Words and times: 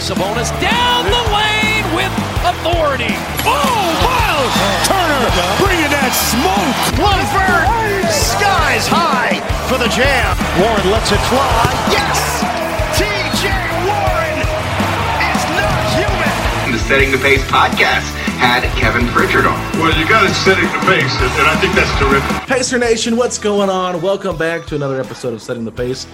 Sabonis 0.00 0.48
down 0.64 1.04
the 1.12 1.22
lane 1.28 1.84
with 1.94 2.08
authority. 2.48 3.12
Oh, 3.44 3.84
Miles 4.00 4.54
Turner 4.88 5.28
bringing 5.60 5.92
that 5.92 6.16
smoke. 6.16 6.72
Lunford 6.96 7.68
skies 8.08 8.88
high 8.88 9.36
for 9.68 9.76
the 9.76 9.92
jam. 9.92 10.32
Warren 10.56 10.88
lets 10.88 11.12
it 11.12 11.20
fly. 11.28 11.52
Yes! 11.92 12.16
TJ 12.96 13.52
Warren 13.84 14.40
is 15.20 15.42
not 15.60 15.80
human. 15.92 16.72
The 16.72 16.80
Setting 16.88 17.12
the 17.12 17.20
Pace 17.20 17.44
podcast 17.52 18.08
had 18.40 18.64
Kevin 18.80 19.06
Pritchard 19.08 19.44
on. 19.44 19.60
Well, 19.78 19.92
you 20.00 20.08
got 20.08 20.24
it 20.24 20.32
setting 20.32 20.64
the 20.64 20.80
pace, 20.88 21.12
and 21.20 21.44
I 21.44 21.60
think 21.60 21.74
that's 21.76 21.92
terrific. 22.00 22.48
Pacer 22.48 22.78
Nation, 22.78 23.18
what's 23.18 23.36
going 23.36 23.68
on? 23.68 24.00
Welcome 24.00 24.38
back 24.38 24.64
to 24.68 24.74
another 24.76 24.98
episode 24.98 25.34
of 25.34 25.42
Setting 25.42 25.66
the 25.66 25.72
Pace. 25.72 26.06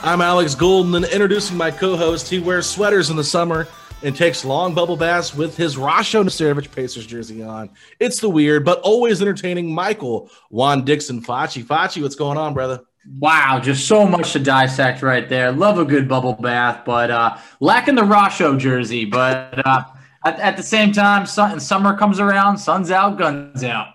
I'm 0.00 0.20
Alex 0.20 0.54
Golden, 0.54 0.94
and 0.94 1.04
introducing 1.06 1.56
my 1.56 1.72
co-host. 1.72 2.28
He 2.28 2.38
wears 2.38 2.70
sweaters 2.70 3.10
in 3.10 3.16
the 3.16 3.24
summer 3.24 3.66
and 4.04 4.14
takes 4.14 4.44
long 4.44 4.72
bubble 4.72 4.96
baths 4.96 5.34
with 5.34 5.56
his 5.56 5.74
Rasho 5.74 6.22
Nesterovic 6.22 6.70
Pacers 6.70 7.04
jersey 7.04 7.42
on. 7.42 7.68
It's 7.98 8.20
the 8.20 8.28
weird 8.28 8.64
but 8.64 8.80
always 8.82 9.20
entertaining 9.20 9.74
Michael 9.74 10.30
Juan 10.50 10.84
Dixon 10.84 11.20
Facci. 11.20 11.64
Facci, 11.64 12.00
what's 12.00 12.14
going 12.14 12.38
on, 12.38 12.54
brother? 12.54 12.80
Wow, 13.18 13.58
just 13.60 13.88
so 13.88 14.06
much 14.06 14.32
to 14.34 14.38
dissect 14.38 15.02
right 15.02 15.28
there. 15.28 15.50
Love 15.50 15.78
a 15.78 15.84
good 15.84 16.08
bubble 16.08 16.34
bath, 16.34 16.84
but 16.84 17.10
uh, 17.10 17.36
lacking 17.58 17.96
the 17.96 18.02
Rasho 18.02 18.56
jersey. 18.56 19.04
But 19.04 19.66
uh, 19.66 19.82
at, 20.24 20.38
at, 20.38 20.56
the 20.56 20.62
same 20.62 20.92
time, 20.92 21.26
sun, 21.26 21.58
summer 21.58 21.96
comes 21.96 22.20
around, 22.20 22.58
sun's 22.58 22.92
out, 22.92 23.18
guns 23.18 23.64
out. 23.64 23.94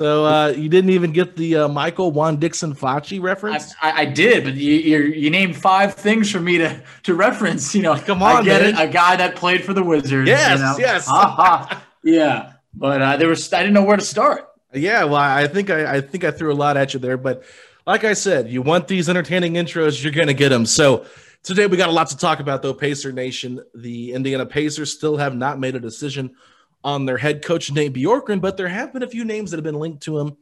So 0.00 0.24
uh, 0.24 0.48
you 0.56 0.70
didn't 0.70 0.88
even 0.88 1.12
get 1.12 1.36
the 1.36 1.56
uh, 1.56 1.68
Michael 1.68 2.10
Juan 2.10 2.38
Dixon 2.38 2.74
Facci 2.74 3.20
reference? 3.20 3.74
I, 3.82 3.90
I, 3.90 4.00
I 4.00 4.04
did, 4.06 4.44
but 4.44 4.54
you, 4.54 4.72
you, 4.72 4.98
you 5.12 5.28
named 5.28 5.56
five 5.58 5.92
things 5.92 6.30
for 6.30 6.40
me 6.40 6.56
to 6.56 6.82
to 7.02 7.14
reference. 7.14 7.74
You 7.74 7.82
know, 7.82 7.94
come 7.98 8.22
on, 8.22 8.36
I 8.36 8.42
get 8.42 8.62
man. 8.62 8.74
it. 8.76 8.88
A 8.88 8.90
guy 8.90 9.16
that 9.16 9.36
played 9.36 9.62
for 9.62 9.74
the 9.74 9.82
Wizards. 9.82 10.26
Yes, 10.26 10.58
you 10.58 10.64
know? 10.64 10.76
yes, 10.78 11.06
yeah. 12.02 12.52
But 12.72 13.02
uh, 13.02 13.18
there 13.18 13.28
was 13.28 13.52
I 13.52 13.58
didn't 13.58 13.74
know 13.74 13.84
where 13.84 13.98
to 13.98 14.02
start. 14.02 14.48
Yeah, 14.72 15.04
well, 15.04 15.16
I 15.16 15.46
think 15.46 15.68
I, 15.68 15.96
I 15.96 16.00
think 16.00 16.24
I 16.24 16.30
threw 16.30 16.50
a 16.50 16.56
lot 16.56 16.78
at 16.78 16.94
you 16.94 17.00
there, 17.00 17.18
but 17.18 17.42
like 17.86 18.04
I 18.04 18.14
said, 18.14 18.48
you 18.48 18.62
want 18.62 18.88
these 18.88 19.06
entertaining 19.10 19.52
intros, 19.52 20.02
you're 20.02 20.14
gonna 20.14 20.32
get 20.32 20.48
them. 20.48 20.64
So 20.64 21.04
Today 21.42 21.66
we 21.66 21.78
got 21.78 21.88
a 21.88 21.92
lot 21.92 22.08
to 22.08 22.18
talk 22.18 22.40
about 22.40 22.60
though. 22.60 22.74
Pacer 22.74 23.12
Nation, 23.12 23.62
the 23.74 24.12
Indiana 24.12 24.44
Pacers 24.44 24.92
still 24.92 25.16
have 25.16 25.34
not 25.34 25.58
made 25.58 25.74
a 25.74 25.80
decision 25.80 26.36
on 26.82 27.04
their 27.04 27.18
head 27.18 27.44
coach 27.44 27.70
Nate 27.70 27.92
Bjorkgren, 27.92 28.40
but 28.40 28.56
there 28.56 28.68
have 28.68 28.92
been 28.92 29.02
a 29.02 29.08
few 29.08 29.24
names 29.24 29.50
that 29.50 29.58
have 29.58 29.64
been 29.64 29.74
linked 29.74 30.02
to 30.04 30.18
him. 30.18 30.36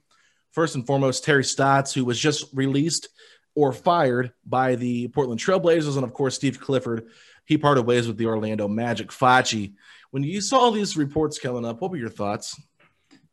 First 0.52 0.74
and 0.74 0.86
foremost, 0.86 1.24
Terry 1.24 1.44
Stotts, 1.44 1.92
who 1.92 2.04
was 2.04 2.18
just 2.18 2.46
released 2.54 3.08
or 3.54 3.72
fired 3.72 4.32
by 4.46 4.76
the 4.76 5.08
Portland 5.08 5.40
Trailblazers, 5.40 5.96
and 5.96 6.04
of 6.04 6.12
course 6.12 6.36
Steve 6.36 6.60
Clifford. 6.60 7.08
He 7.44 7.58
parted 7.58 7.82
ways 7.82 8.06
with 8.06 8.16
the 8.16 8.26
Orlando 8.26 8.68
Magic. 8.68 9.08
Facci, 9.08 9.74
when 10.10 10.22
you 10.22 10.40
saw 10.40 10.58
all 10.58 10.70
these 10.70 10.96
reports 10.96 11.38
coming 11.38 11.64
up, 11.64 11.80
what 11.80 11.90
were 11.90 11.96
your 11.96 12.08
thoughts? 12.08 12.60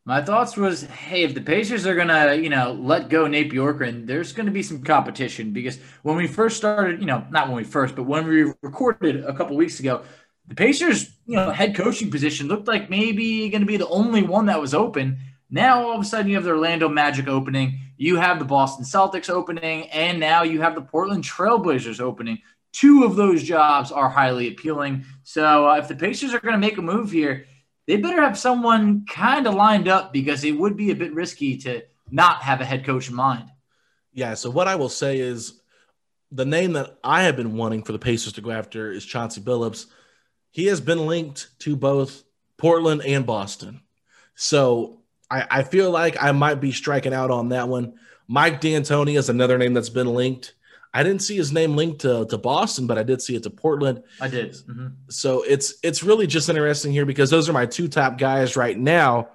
My 0.08 0.22
thoughts 0.22 0.56
was, 0.56 0.84
hey, 0.84 1.24
if 1.24 1.34
the 1.34 1.42
Pacers 1.42 1.88
are 1.88 1.96
gonna, 1.96 2.36
you 2.36 2.50
know, 2.50 2.74
let 2.74 3.10
go 3.10 3.26
Nate 3.28 3.52
Bjorkgren, 3.52 4.06
there's 4.06 4.34
gonna 4.34 4.52
be 4.52 4.62
some 4.62 4.84
competition 4.84 5.52
because 5.52 5.80
when 6.04 6.16
we 6.16 6.28
first 6.28 6.58
started, 6.58 7.00
you 7.00 7.08
know, 7.08 7.26
not 7.32 7.48
when 7.48 7.58
we 7.58 7.64
first, 7.64 7.96
but 7.96 8.04
when 8.04 8.28
we 8.28 8.44
recorded 8.62 9.24
a 9.26 9.34
couple 9.34 9.56
weeks 9.56 9.80
ago, 9.80 10.04
the 10.48 10.56
Pacers, 10.56 11.12
you 11.26 11.36
know, 11.36 11.52
head 11.52 11.76
coaching 11.76 12.12
position 12.12 12.48
looked 12.48 12.68
like 12.68 12.90
maybe 12.90 13.50
gonna 13.50 13.66
be 13.66 13.78
the 13.78 13.88
only 13.88 14.24
one 14.24 14.48
that 14.48 14.62
was 14.62 14.74
open. 14.74 15.20
Now 15.50 15.86
all 15.88 15.96
of 15.96 16.02
a 16.02 16.06
sudden 16.06 16.28
you 16.28 16.36
have 16.36 16.44
the 16.44 16.52
Orlando 16.52 16.90
Magic 16.90 17.28
opening, 17.28 17.80
you 17.98 18.18
have 18.18 18.40
the 18.40 18.46
Boston 18.46 18.86
Celtics 18.86 19.30
opening, 19.30 19.90
and 19.90 20.20
now 20.20 20.44
you 20.44 20.62
have 20.62 20.76
the 20.76 20.82
Portland 20.82 21.24
Trailblazers 21.24 22.00
opening. 22.00 22.40
Two 22.74 23.04
of 23.04 23.16
those 23.16 23.42
jobs 23.42 23.92
are 23.92 24.10
highly 24.10 24.50
appealing. 24.50 25.06
So 25.24 25.70
uh, 25.70 25.76
if 25.76 25.88
the 25.88 25.96
Pacers 25.96 26.34
are 26.34 26.40
gonna 26.40 26.58
make 26.58 26.78
a 26.78 26.82
move 26.82 27.12
here 27.12 27.46
they 27.88 27.98
better 27.98 28.22
have 28.22 28.38
someone 28.38 29.06
kind 29.06 29.48
of 29.48 29.54
lined 29.54 29.88
up 29.88 30.12
because 30.12 30.44
it 30.44 30.58
would 30.58 30.76
be 30.76 30.92
a 30.92 30.96
bit 30.96 31.14
risky 31.14 31.58
to 31.58 31.84
not 32.10 32.42
have 32.42 32.62
a 32.62 32.66
head 32.66 32.86
coach 32.86 33.10
in 33.10 33.16
mind. 33.16 33.50
Yeah. 34.14 34.34
So 34.34 34.50
what 34.50 34.68
I 34.68 34.76
will 34.76 34.90
say 34.90 35.20
is 35.20 35.62
the 36.32 36.46
name 36.46 36.74
that 36.74 36.98
I 37.04 37.24
have 37.24 37.36
been 37.36 37.56
wanting 37.56 37.84
for 37.84 37.92
the 37.92 38.00
Pacers 38.00 38.34
to 38.34 38.42
go 38.42 38.52
after 38.52 38.92
is 38.92 39.06
Chauncey 39.06 39.42
Billups. 39.42 39.86
He 40.56 40.68
has 40.68 40.80
been 40.80 41.06
linked 41.06 41.50
to 41.60 41.76
both 41.76 42.24
Portland 42.56 43.02
and 43.04 43.26
Boston. 43.26 43.82
So 44.36 45.02
I, 45.30 45.46
I 45.52 45.64
feel 45.64 45.92
like 45.92 46.16
I 46.24 46.32
might 46.32 46.62
be 46.62 46.72
striking 46.72 47.14
out 47.14 47.30
on 47.30 47.50
that 47.50 47.68
one. 47.68 47.96
Mike 48.30 48.62
D'Antoni 48.62 49.18
is 49.18 49.28
another 49.28 49.58
name 49.58 49.74
that's 49.74 49.90
been 49.90 50.14
linked. 50.14 50.54
I 50.94 51.04
didn't 51.04 51.24
see 51.24 51.36
his 51.36 51.52
name 51.52 51.76
linked 51.76 52.00
to, 52.04 52.26
to 52.28 52.38
Boston, 52.38 52.88
but 52.88 52.98
I 52.98 53.04
did 53.04 53.22
see 53.22 53.36
it 53.36 53.44
to 53.44 53.50
Portland. 53.50 54.04
I 54.22 54.30
did. 54.30 54.54
Mm-hmm. 54.54 54.88
So 55.10 55.44
it's 55.44 55.74
it's 55.84 56.04
really 56.04 56.26
just 56.26 56.48
interesting 56.48 56.94
here 56.94 57.06
because 57.06 57.30
those 57.30 57.50
are 57.50 57.54
my 57.54 57.66
two 57.66 57.90
top 57.90 58.18
guys 58.18 58.56
right 58.56 58.78
now. 58.78 59.28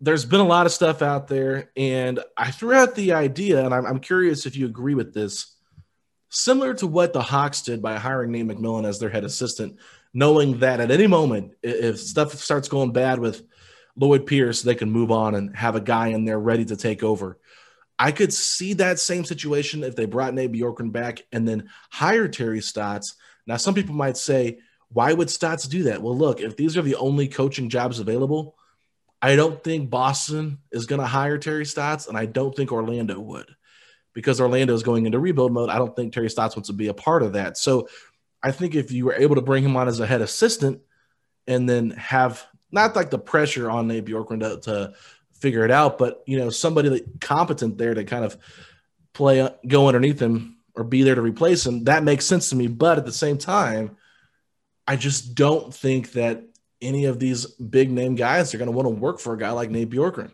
There's 0.00 0.24
been 0.24 0.40
a 0.40 0.44
lot 0.44 0.66
of 0.66 0.72
stuff 0.72 1.02
out 1.02 1.28
there, 1.28 1.70
and 1.76 2.18
I 2.36 2.50
threw 2.50 2.72
out 2.72 2.96
the 2.96 3.12
idea, 3.12 3.64
and 3.64 3.72
I'm, 3.72 3.86
I'm 3.86 4.00
curious 4.00 4.44
if 4.44 4.56
you 4.56 4.66
agree 4.66 4.96
with 4.96 5.14
this. 5.14 5.54
Similar 6.30 6.74
to 6.74 6.88
what 6.88 7.12
the 7.12 7.22
Hawks 7.22 7.62
did 7.62 7.80
by 7.80 7.96
hiring 7.96 8.32
Nate 8.32 8.48
McMillan 8.48 8.88
as 8.88 8.98
their 8.98 9.08
head 9.08 9.22
assistant, 9.22 9.78
knowing 10.16 10.60
that 10.60 10.80
at 10.80 10.90
any 10.90 11.06
moment, 11.06 11.52
if 11.62 12.00
stuff 12.00 12.32
starts 12.36 12.68
going 12.68 12.90
bad 12.90 13.18
with 13.18 13.42
Lloyd 13.96 14.24
Pierce, 14.24 14.62
they 14.62 14.74
can 14.74 14.90
move 14.90 15.10
on 15.10 15.34
and 15.34 15.54
have 15.54 15.76
a 15.76 15.80
guy 15.80 16.08
in 16.08 16.24
there 16.24 16.40
ready 16.40 16.64
to 16.64 16.74
take 16.74 17.02
over. 17.02 17.38
I 17.98 18.12
could 18.12 18.32
see 18.32 18.72
that 18.74 18.98
same 18.98 19.26
situation 19.26 19.84
if 19.84 19.94
they 19.94 20.06
brought 20.06 20.32
Nate 20.32 20.52
Bjorkgren 20.52 20.90
back 20.90 21.20
and 21.32 21.46
then 21.46 21.68
hired 21.90 22.32
Terry 22.32 22.62
Stotts. 22.62 23.14
Now, 23.46 23.58
some 23.58 23.74
people 23.74 23.94
might 23.94 24.16
say, 24.16 24.60
why 24.88 25.12
would 25.12 25.28
Stotts 25.28 25.68
do 25.68 25.82
that? 25.82 26.00
Well, 26.00 26.16
look, 26.16 26.40
if 26.40 26.56
these 26.56 26.78
are 26.78 26.82
the 26.82 26.96
only 26.96 27.28
coaching 27.28 27.68
jobs 27.68 28.00
available, 28.00 28.56
I 29.20 29.36
don't 29.36 29.62
think 29.62 29.90
Boston 29.90 30.60
is 30.72 30.86
going 30.86 31.02
to 31.02 31.06
hire 31.06 31.36
Terry 31.36 31.66
Stotts, 31.66 32.06
and 32.06 32.16
I 32.16 32.24
don't 32.24 32.56
think 32.56 32.72
Orlando 32.72 33.20
would 33.20 33.54
because 34.14 34.40
Orlando 34.40 34.72
is 34.72 34.82
going 34.82 35.04
into 35.04 35.18
rebuild 35.18 35.52
mode. 35.52 35.68
I 35.68 35.76
don't 35.76 35.94
think 35.94 36.14
Terry 36.14 36.30
Stotts 36.30 36.56
wants 36.56 36.68
to 36.68 36.74
be 36.74 36.88
a 36.88 36.94
part 36.94 37.22
of 37.22 37.34
that. 37.34 37.58
So 37.58 37.88
I 38.46 38.52
think 38.52 38.76
if 38.76 38.92
you 38.92 39.06
were 39.06 39.14
able 39.14 39.34
to 39.34 39.40
bring 39.40 39.64
him 39.64 39.76
on 39.76 39.88
as 39.88 39.98
a 39.98 40.06
head 40.06 40.20
assistant 40.22 40.80
and 41.48 41.68
then 41.68 41.90
have 41.90 42.46
not 42.70 42.94
like 42.94 43.10
the 43.10 43.18
pressure 43.18 43.68
on 43.68 43.88
Nate 43.88 44.04
Bjorkgren 44.04 44.38
to, 44.38 44.60
to 44.60 44.94
figure 45.32 45.64
it 45.64 45.72
out. 45.72 45.98
But 45.98 46.22
you 46.26 46.38
know, 46.38 46.50
somebody 46.50 46.88
that 46.90 47.20
competent 47.20 47.76
there 47.76 47.92
to 47.92 48.04
kind 48.04 48.24
of 48.24 48.36
play, 49.14 49.40
uh, 49.40 49.50
go 49.66 49.88
underneath 49.88 50.22
him 50.22 50.58
or 50.76 50.84
be 50.84 51.02
there 51.02 51.16
to 51.16 51.22
replace 51.22 51.66
him. 51.66 51.82
That 51.84 52.04
makes 52.04 52.24
sense 52.24 52.50
to 52.50 52.56
me. 52.56 52.68
But 52.68 52.98
at 52.98 53.04
the 53.04 53.10
same 53.10 53.36
time, 53.36 53.96
I 54.86 54.94
just 54.94 55.34
don't 55.34 55.74
think 55.74 56.12
that 56.12 56.44
any 56.80 57.06
of 57.06 57.18
these 57.18 57.46
big 57.46 57.90
name 57.90 58.14
guys 58.14 58.54
are 58.54 58.58
going 58.58 58.70
to 58.70 58.76
want 58.76 58.86
to 58.86 58.90
work 58.90 59.18
for 59.18 59.34
a 59.34 59.38
guy 59.38 59.50
like 59.50 59.70
Nate 59.70 59.90
Bjorkgren. 59.90 60.30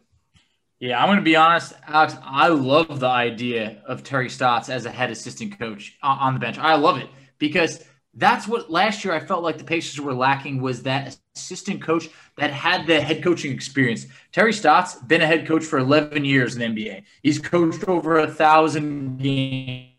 Yeah, 0.81 1.01
I'm 1.01 1.09
going 1.09 1.17
to 1.17 1.25
be 1.25 1.37
honest, 1.37 1.73
Alex. 1.87 2.15
I 2.23 2.49
love 2.49 3.01
the 3.01 3.09
idea 3.09 3.81
of 3.87 4.05
Terry 4.05 4.29
Stotts 4.29 4.69
as 4.69 4.85
a 4.85 4.91
head 4.91 5.11
assistant 5.11 5.59
coach 5.59 5.97
on 6.03 6.35
the 6.35 6.41
bench. 6.41 6.59
I 6.59 6.75
love 6.75 6.99
it 6.99 7.09
because 7.39 7.83
that's 8.15 8.47
what 8.47 8.71
last 8.71 9.05
year 9.05 9.15
I 9.15 9.21
felt 9.21 9.43
like 9.43 9.59
the 9.59 9.65
Pacers 9.65 10.01
were 10.01 10.13
lacking 10.13 10.61
was 10.61 10.83
that 10.83 11.17
assistant 11.35 11.81
coach 11.81 12.09
that 12.37 12.51
had 12.51 12.87
the 12.87 13.01
head 13.01 13.23
coaching 13.23 13.53
experience. 13.53 14.07
Terry 14.33 14.53
Stotts 14.53 14.97
been 14.97 15.23
a 15.23 15.27
head 15.27 15.47
coach 15.47 15.65
for 15.65 15.79
11 15.79 16.25
years 16.25 16.57
in 16.57 16.75
NBA. 16.75 17.05
He's 17.23 17.39
coached 17.39 17.89
over 17.89 18.19
a 18.19 18.31
thousand 18.31 19.19
games. 19.19 19.95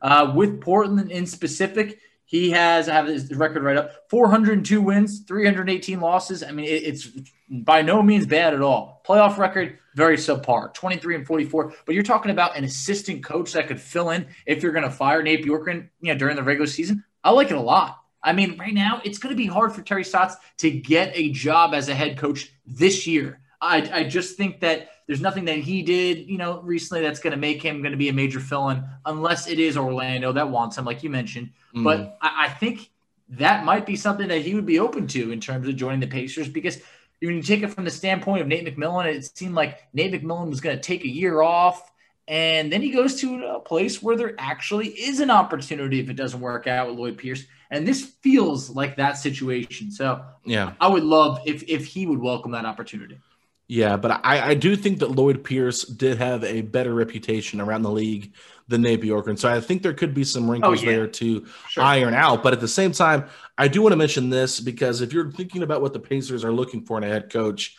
Uh, 0.00 0.32
with 0.34 0.60
Portland 0.60 1.10
in 1.10 1.26
specific, 1.26 1.98
he 2.24 2.50
has 2.50 2.88
I 2.88 2.94
have 2.94 3.06
his 3.06 3.34
record 3.34 3.64
right 3.64 3.76
up 3.76 3.90
402 4.10 4.80
wins, 4.80 5.20
318 5.20 5.98
losses. 5.98 6.44
I 6.44 6.52
mean, 6.52 6.66
it, 6.66 6.84
it's 6.84 7.08
by 7.50 7.82
no 7.82 8.02
means 8.02 8.26
bad 8.26 8.54
at 8.54 8.60
all. 8.60 8.97
Playoff 9.08 9.38
record, 9.38 9.78
very 9.94 10.18
subpar, 10.18 10.74
23 10.74 11.14
and 11.14 11.26
44. 11.26 11.72
But 11.86 11.94
you're 11.94 12.04
talking 12.04 12.30
about 12.30 12.56
an 12.56 12.64
assistant 12.64 13.24
coach 13.24 13.52
that 13.52 13.66
could 13.66 13.80
fill 13.80 14.10
in 14.10 14.26
if 14.44 14.62
you're 14.62 14.72
going 14.72 14.84
to 14.84 14.90
fire 14.90 15.22
Nate 15.22 15.44
Bjorkgren, 15.44 15.88
you 16.00 16.12
know, 16.12 16.18
during 16.18 16.36
the 16.36 16.42
regular 16.42 16.66
season. 16.66 17.02
I 17.24 17.30
like 17.30 17.50
it 17.50 17.56
a 17.56 17.60
lot. 17.60 18.02
I 18.22 18.32
mean, 18.32 18.58
right 18.58 18.74
now 18.74 19.00
it's 19.04 19.18
going 19.18 19.34
to 19.34 19.36
be 19.36 19.46
hard 19.46 19.72
for 19.72 19.80
Terry 19.80 20.04
Stotts 20.04 20.36
to 20.58 20.70
get 20.70 21.12
a 21.14 21.30
job 21.30 21.72
as 21.72 21.88
a 21.88 21.94
head 21.94 22.18
coach 22.18 22.52
this 22.66 23.06
year. 23.06 23.40
I, 23.60 23.88
I 23.92 24.04
just 24.04 24.36
think 24.36 24.60
that 24.60 24.90
there's 25.06 25.22
nothing 25.22 25.46
that 25.46 25.58
he 25.58 25.82
did, 25.82 26.28
you 26.28 26.36
know, 26.36 26.60
recently 26.60 27.02
that's 27.02 27.18
going 27.18 27.30
to 27.30 27.38
make 27.38 27.62
him 27.62 27.80
going 27.80 27.92
to 27.92 27.98
be 27.98 28.10
a 28.10 28.12
major 28.12 28.40
fill-in, 28.40 28.84
unless 29.06 29.48
it 29.48 29.58
is 29.58 29.76
Orlando 29.78 30.32
that 30.32 30.50
wants 30.50 30.76
him, 30.76 30.84
like 30.84 31.02
you 31.02 31.08
mentioned. 31.08 31.50
Mm. 31.74 31.82
But 31.82 32.18
I, 32.20 32.46
I, 32.46 32.48
think 32.50 32.90
that 33.30 33.64
might 33.64 33.86
be 33.86 33.96
something 33.96 34.28
that 34.28 34.42
he 34.42 34.54
would 34.54 34.66
be 34.66 34.78
open 34.78 35.06
to 35.08 35.32
in 35.32 35.40
terms 35.40 35.66
of 35.66 35.76
joining 35.76 36.00
the 36.00 36.06
Pacers 36.06 36.48
because 36.48 36.78
when 37.20 37.36
you 37.36 37.42
take 37.42 37.62
it 37.62 37.68
from 37.68 37.84
the 37.84 37.90
standpoint 37.90 38.42
of 38.42 38.48
Nate 38.48 38.64
McMillan, 38.64 39.06
it 39.06 39.36
seemed 39.36 39.54
like 39.54 39.82
Nate 39.92 40.12
McMillan 40.12 40.50
was 40.50 40.60
going 40.60 40.76
to 40.76 40.82
take 40.82 41.04
a 41.04 41.08
year 41.08 41.42
off. 41.42 41.90
And 42.26 42.70
then 42.70 42.82
he 42.82 42.90
goes 42.90 43.20
to 43.22 43.42
a 43.44 43.60
place 43.60 44.02
where 44.02 44.16
there 44.16 44.34
actually 44.38 44.88
is 44.88 45.20
an 45.20 45.30
opportunity 45.30 45.98
if 45.98 46.10
it 46.10 46.14
doesn't 46.14 46.40
work 46.40 46.66
out 46.66 46.88
with 46.88 46.98
Lloyd 46.98 47.16
Pierce. 47.16 47.44
And 47.70 47.88
this 47.88 48.02
feels 48.22 48.68
like 48.68 48.96
that 48.96 49.16
situation. 49.16 49.90
So 49.90 50.24
yeah, 50.44 50.74
I 50.80 50.88
would 50.88 51.04
love 51.04 51.40
if 51.46 51.62
if 51.68 51.86
he 51.86 52.06
would 52.06 52.18
welcome 52.18 52.52
that 52.52 52.66
opportunity. 52.66 53.18
Yeah, 53.66 53.98
but 53.98 54.24
I, 54.24 54.50
I 54.50 54.54
do 54.54 54.76
think 54.76 54.98
that 55.00 55.10
Lloyd 55.10 55.44
Pierce 55.44 55.84
did 55.84 56.16
have 56.18 56.42
a 56.42 56.62
better 56.62 56.94
reputation 56.94 57.60
around 57.60 57.82
the 57.82 57.90
league 57.90 58.32
than 58.68 58.82
Nate 58.82 59.02
Bjorkgren. 59.02 59.38
So 59.38 59.52
I 59.52 59.60
think 59.60 59.82
there 59.82 59.94
could 59.94 60.14
be 60.14 60.24
some 60.24 60.50
wrinkles 60.50 60.80
oh, 60.80 60.84
yeah. 60.84 60.90
there 60.90 61.06
to 61.06 61.46
sure. 61.68 61.82
iron 61.82 62.14
out. 62.14 62.42
But 62.42 62.52
at 62.52 62.60
the 62.60 62.68
same 62.68 62.92
time, 62.92 63.24
I 63.56 63.68
do 63.68 63.82
want 63.82 63.92
to 63.92 63.96
mention 63.96 64.30
this 64.30 64.60
because 64.60 65.00
if 65.00 65.12
you're 65.12 65.30
thinking 65.32 65.62
about 65.62 65.82
what 65.82 65.92
the 65.92 66.00
Pacers 66.00 66.44
are 66.44 66.52
looking 66.52 66.84
for 66.84 66.98
in 66.98 67.04
a 67.04 67.08
head 67.08 67.30
coach, 67.30 67.76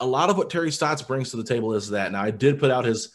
a 0.00 0.06
lot 0.06 0.30
of 0.30 0.38
what 0.38 0.50
Terry 0.50 0.72
Stotts 0.72 1.02
brings 1.02 1.30
to 1.30 1.36
the 1.36 1.44
table 1.44 1.74
is 1.74 1.90
that. 1.90 2.10
Now, 2.10 2.22
I 2.22 2.30
did 2.30 2.58
put 2.58 2.70
out 2.70 2.84
his 2.84 3.12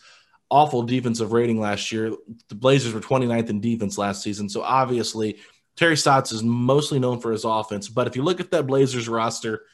awful 0.50 0.84
defensive 0.84 1.34
rating 1.34 1.60
last 1.60 1.92
year. 1.92 2.14
The 2.50 2.56
Blazers 2.56 2.94
were 2.94 3.02
29th 3.02 3.50
in 3.50 3.60
defense 3.60 3.98
last 3.98 4.22
season. 4.22 4.48
So 4.48 4.62
obviously, 4.62 5.40
Terry 5.76 5.98
Stotts 5.98 6.32
is 6.32 6.44
mostly 6.44 7.00
known 7.00 7.20
for 7.20 7.32
his 7.32 7.44
offense. 7.44 7.90
But 7.90 8.08
if 8.08 8.16
you 8.16 8.24
look 8.24 8.40
at 8.40 8.52
that 8.52 8.68
Blazers 8.68 9.10
roster– 9.10 9.64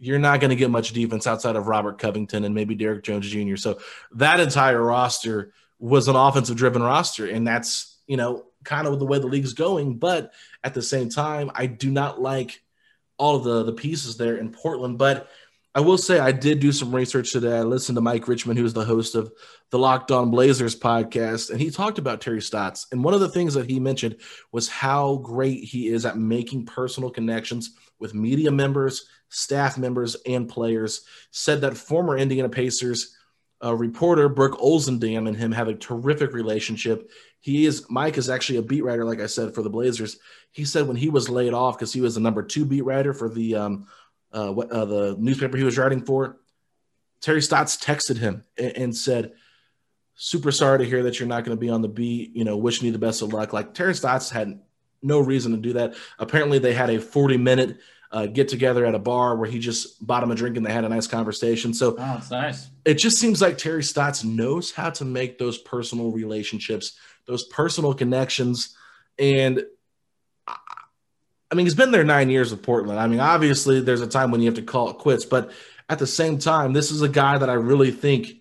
you're 0.00 0.18
not 0.18 0.40
going 0.40 0.48
to 0.48 0.56
get 0.56 0.70
much 0.70 0.92
defense 0.92 1.26
outside 1.26 1.56
of 1.56 1.68
Robert 1.68 1.98
Covington 1.98 2.44
and 2.44 2.54
maybe 2.54 2.74
Derrick 2.74 3.04
Jones 3.04 3.28
Jr. 3.28 3.56
So 3.56 3.78
that 4.12 4.40
entire 4.40 4.82
roster 4.82 5.52
was 5.80 6.06
an 6.06 6.16
offensive 6.16 6.56
driven 6.56 6.82
roster. 6.82 7.26
And 7.26 7.46
that's, 7.46 7.98
you 8.06 8.16
know, 8.16 8.44
kind 8.64 8.86
of 8.86 8.98
the 8.98 9.06
way 9.06 9.18
the 9.18 9.26
league's 9.26 9.54
going. 9.54 9.98
But 9.98 10.32
at 10.62 10.74
the 10.74 10.82
same 10.82 11.08
time, 11.08 11.50
I 11.54 11.66
do 11.66 11.90
not 11.90 12.20
like 12.20 12.62
all 13.18 13.36
of 13.36 13.44
the, 13.44 13.64
the 13.64 13.72
pieces 13.72 14.16
there 14.16 14.36
in 14.36 14.52
Portland. 14.52 14.98
But 14.98 15.28
I 15.74 15.80
will 15.80 15.98
say 15.98 16.18
I 16.18 16.32
did 16.32 16.60
do 16.60 16.70
some 16.70 16.94
research 16.94 17.32
today. 17.32 17.56
I 17.56 17.62
listened 17.62 17.96
to 17.96 18.02
Mike 18.02 18.28
Richman, 18.28 18.56
who's 18.56 18.72
the 18.72 18.84
host 18.84 19.14
of 19.14 19.32
the 19.70 19.78
Locked 19.78 20.10
On 20.10 20.30
Blazers 20.30 20.78
podcast, 20.78 21.50
and 21.50 21.60
he 21.60 21.70
talked 21.70 21.98
about 21.98 22.20
Terry 22.20 22.42
Stotts. 22.42 22.88
And 22.90 23.04
one 23.04 23.14
of 23.14 23.20
the 23.20 23.28
things 23.28 23.54
that 23.54 23.70
he 23.70 23.78
mentioned 23.78 24.16
was 24.50 24.68
how 24.68 25.18
great 25.18 25.62
he 25.62 25.86
is 25.86 26.04
at 26.04 26.18
making 26.18 26.66
personal 26.66 27.08
connections 27.08 27.76
with 28.00 28.14
media 28.14 28.50
members 28.50 29.06
staff 29.30 29.78
members, 29.78 30.16
and 30.26 30.48
players. 30.48 31.02
Said 31.30 31.62
that 31.62 31.76
former 31.76 32.18
Indiana 32.18 32.48
Pacers 32.48 33.16
uh, 33.62 33.74
reporter 33.74 34.28
Brooke 34.28 34.58
Olzendam 34.58 35.28
and 35.28 35.36
him 35.36 35.52
have 35.52 35.68
a 35.68 35.74
terrific 35.74 36.32
relationship. 36.32 37.10
He 37.40 37.66
is 37.66 37.86
Mike 37.90 38.18
is 38.18 38.30
actually 38.30 38.58
a 38.58 38.62
beat 38.62 38.84
writer, 38.84 39.04
like 39.04 39.20
I 39.20 39.26
said, 39.26 39.54
for 39.54 39.62
the 39.62 39.70
Blazers. 39.70 40.18
He 40.50 40.64
said 40.64 40.86
when 40.86 40.96
he 40.96 41.10
was 41.10 41.28
laid 41.28 41.52
off 41.52 41.76
because 41.76 41.92
he 41.92 42.00
was 42.00 42.14
the 42.14 42.20
number 42.20 42.42
two 42.42 42.64
beat 42.64 42.84
writer 42.84 43.12
for 43.12 43.28
the 43.28 43.56
um, 43.56 43.86
uh, 44.32 44.52
uh, 44.52 44.84
the 44.84 45.16
newspaper 45.18 45.56
he 45.56 45.64
was 45.64 45.78
writing 45.78 46.04
for. 46.04 46.38
Terry 47.20 47.42
Stotts 47.42 47.76
texted 47.76 48.16
him 48.16 48.44
and, 48.56 48.76
and 48.76 48.96
said, 48.96 49.32
"Super 50.14 50.52
sorry 50.52 50.78
to 50.78 50.84
hear 50.86 51.02
that 51.02 51.18
you're 51.18 51.28
not 51.28 51.44
going 51.44 51.56
to 51.56 51.60
be 51.60 51.70
on 51.70 51.82
the 51.82 51.88
beat. 51.88 52.34
You 52.34 52.44
know, 52.44 52.56
wishing 52.56 52.86
you 52.86 52.92
the 52.92 52.98
best 52.98 53.20
of 53.20 53.32
luck." 53.32 53.52
Like 53.52 53.74
Terry 53.74 53.94
Stotts 53.94 54.30
had 54.30 54.60
no 55.02 55.20
reason 55.20 55.52
to 55.52 55.58
do 55.58 55.74
that. 55.74 55.94
Apparently, 56.18 56.58
they 56.58 56.72
had 56.72 56.90
a 56.90 57.00
40 57.00 57.36
minute 57.36 57.78
uh, 58.12 58.26
get 58.26 58.48
together 58.48 58.84
at 58.84 58.94
a 58.94 58.98
bar 58.98 59.36
where 59.36 59.48
he 59.48 59.58
just 59.58 60.04
bought 60.04 60.22
him 60.22 60.30
a 60.30 60.34
drink 60.34 60.56
and 60.56 60.66
they 60.66 60.72
had 60.72 60.84
a 60.84 60.88
nice 60.88 61.06
conversation. 61.06 61.72
So 61.72 61.96
oh, 61.98 62.16
it's 62.18 62.30
nice. 62.30 62.68
It 62.84 62.94
just 62.94 63.18
seems 63.18 63.40
like 63.40 63.56
Terry 63.56 63.82
Stotts 63.82 64.24
knows 64.24 64.72
how 64.72 64.90
to 64.90 65.04
make 65.04 65.38
those 65.38 65.58
personal 65.58 66.10
relationships, 66.10 66.98
those 67.26 67.44
personal 67.44 67.94
connections. 67.94 68.76
And 69.18 69.64
I 70.48 71.54
mean, 71.54 71.66
he's 71.66 71.74
been 71.74 71.92
there 71.92 72.04
nine 72.04 72.30
years 72.30 72.50
with 72.50 72.62
Portland. 72.62 72.98
I 72.98 73.06
mean, 73.06 73.20
obviously, 73.20 73.80
there's 73.80 74.00
a 74.00 74.06
time 74.06 74.30
when 74.30 74.40
you 74.40 74.46
have 74.46 74.56
to 74.56 74.62
call 74.62 74.90
it 74.90 74.98
quits, 74.98 75.24
but 75.24 75.50
at 75.88 75.98
the 75.98 76.06
same 76.06 76.38
time, 76.38 76.72
this 76.72 76.90
is 76.90 77.02
a 77.02 77.08
guy 77.08 77.38
that 77.38 77.50
I 77.50 77.54
really 77.54 77.90
think 77.90 78.40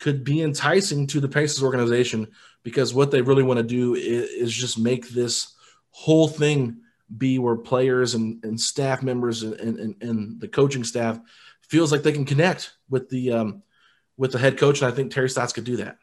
could 0.00 0.22
be 0.22 0.42
enticing 0.42 1.06
to 1.08 1.20
the 1.20 1.28
Pacers 1.28 1.62
organization 1.62 2.28
because 2.62 2.94
what 2.94 3.10
they 3.10 3.22
really 3.22 3.42
want 3.42 3.58
to 3.58 3.64
do 3.64 3.94
is, 3.94 4.30
is 4.30 4.54
just 4.54 4.78
make 4.78 5.08
this 5.08 5.54
whole 5.90 6.28
thing 6.28 6.80
be 7.16 7.38
where 7.38 7.56
players 7.56 8.14
and, 8.14 8.44
and 8.44 8.60
staff 8.60 9.02
members 9.02 9.42
and, 9.42 9.78
and, 9.78 10.02
and 10.02 10.40
the 10.40 10.48
coaching 10.48 10.84
staff 10.84 11.18
feels 11.62 11.92
like 11.92 12.02
they 12.02 12.12
can 12.12 12.24
connect 12.24 12.72
with 12.88 13.08
the 13.08 13.32
um, 13.32 13.62
with 14.16 14.32
the 14.32 14.38
head 14.38 14.58
coach. 14.58 14.82
And 14.82 14.92
I 14.92 14.94
think 14.94 15.12
Terry 15.12 15.28
Stotts 15.28 15.52
could 15.52 15.64
do 15.64 15.76
that. 15.76 15.98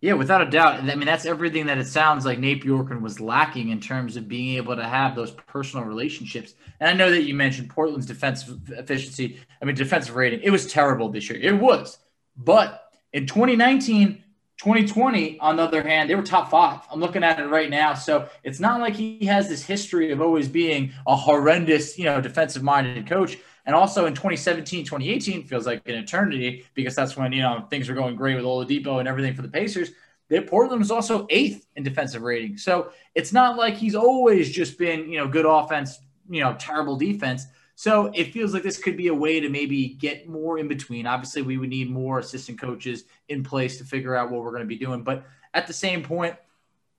Yeah, 0.00 0.12
without 0.14 0.42
a 0.42 0.50
doubt. 0.50 0.80
I 0.80 0.94
mean, 0.96 1.06
that's 1.06 1.24
everything 1.24 1.64
that 1.66 1.78
it 1.78 1.86
sounds 1.86 2.26
like 2.26 2.38
Nate 2.38 2.62
Bjorkgren 2.62 3.00
was 3.00 3.20
lacking 3.20 3.70
in 3.70 3.80
terms 3.80 4.18
of 4.18 4.28
being 4.28 4.58
able 4.58 4.76
to 4.76 4.84
have 4.84 5.16
those 5.16 5.30
personal 5.30 5.86
relationships. 5.86 6.54
And 6.78 6.90
I 6.90 6.92
know 6.92 7.10
that 7.10 7.22
you 7.22 7.34
mentioned 7.34 7.70
Portland's 7.70 8.04
defensive 8.04 8.70
efficiency. 8.72 9.40
I 9.62 9.64
mean, 9.64 9.76
defensive 9.76 10.14
rating. 10.14 10.40
It 10.42 10.50
was 10.50 10.66
terrible 10.66 11.08
this 11.08 11.30
year. 11.30 11.40
It 11.40 11.58
was. 11.58 11.96
But 12.36 12.82
in 13.14 13.26
2019, 13.26 14.22
2020, 14.58 15.38
on 15.40 15.56
the 15.56 15.62
other 15.62 15.82
hand, 15.82 16.08
they 16.08 16.14
were 16.14 16.22
top 16.22 16.50
five. 16.50 16.80
I'm 16.90 17.00
looking 17.00 17.24
at 17.24 17.40
it 17.40 17.46
right 17.46 17.68
now. 17.68 17.94
So 17.94 18.28
it's 18.44 18.60
not 18.60 18.80
like 18.80 18.94
he 18.94 19.24
has 19.26 19.48
this 19.48 19.62
history 19.62 20.12
of 20.12 20.20
always 20.20 20.48
being 20.48 20.92
a 21.06 21.16
horrendous, 21.16 21.98
you 21.98 22.04
know, 22.04 22.20
defensive 22.20 22.62
minded 22.62 23.06
coach. 23.08 23.36
And 23.66 23.74
also 23.74 24.06
in 24.06 24.14
2017, 24.14 24.84
2018 24.84 25.44
feels 25.44 25.66
like 25.66 25.86
an 25.88 25.94
eternity 25.94 26.66
because 26.74 26.94
that's 26.94 27.16
when, 27.16 27.32
you 27.32 27.42
know, 27.42 27.66
things 27.68 27.88
were 27.88 27.94
going 27.94 28.14
great 28.14 28.36
with 28.36 28.44
Oladipo 28.44 29.00
and 29.00 29.08
everything 29.08 29.34
for 29.34 29.42
the 29.42 29.48
Pacers. 29.48 29.90
That 30.28 30.46
Portland 30.46 30.80
was 30.80 30.90
also 30.90 31.26
eighth 31.30 31.66
in 31.76 31.82
defensive 31.82 32.22
rating. 32.22 32.56
So 32.56 32.90
it's 33.14 33.32
not 33.32 33.56
like 33.56 33.74
he's 33.74 33.94
always 33.94 34.50
just 34.50 34.78
been, 34.78 35.10
you 35.10 35.18
know, 35.18 35.28
good 35.28 35.46
offense, 35.46 35.98
you 36.30 36.42
know, 36.42 36.54
terrible 36.58 36.96
defense. 36.96 37.46
So 37.76 38.10
it 38.14 38.32
feels 38.32 38.54
like 38.54 38.62
this 38.62 38.78
could 38.78 38.96
be 38.96 39.08
a 39.08 39.14
way 39.14 39.40
to 39.40 39.48
maybe 39.48 39.88
get 39.88 40.28
more 40.28 40.58
in 40.58 40.68
between. 40.68 41.06
Obviously, 41.06 41.42
we 41.42 41.58
would 41.58 41.70
need 41.70 41.90
more 41.90 42.20
assistant 42.20 42.60
coaches 42.60 43.04
in 43.28 43.42
place 43.42 43.78
to 43.78 43.84
figure 43.84 44.14
out 44.14 44.30
what 44.30 44.42
we're 44.42 44.50
going 44.50 44.62
to 44.62 44.66
be 44.66 44.78
doing. 44.78 45.02
But 45.02 45.24
at 45.52 45.66
the 45.66 45.72
same 45.72 46.02
point, 46.02 46.36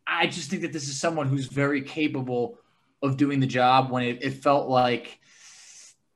I 0.05 0.27
just 0.27 0.49
think 0.49 0.61
that 0.63 0.73
this 0.73 0.87
is 0.87 0.99
someone 0.99 1.27
who's 1.27 1.47
very 1.47 1.81
capable 1.81 2.59
of 3.01 3.17
doing 3.17 3.39
the 3.39 3.47
job 3.47 3.89
when 3.89 4.03
it, 4.03 4.19
it 4.21 4.31
felt 4.31 4.67
like 4.67 5.19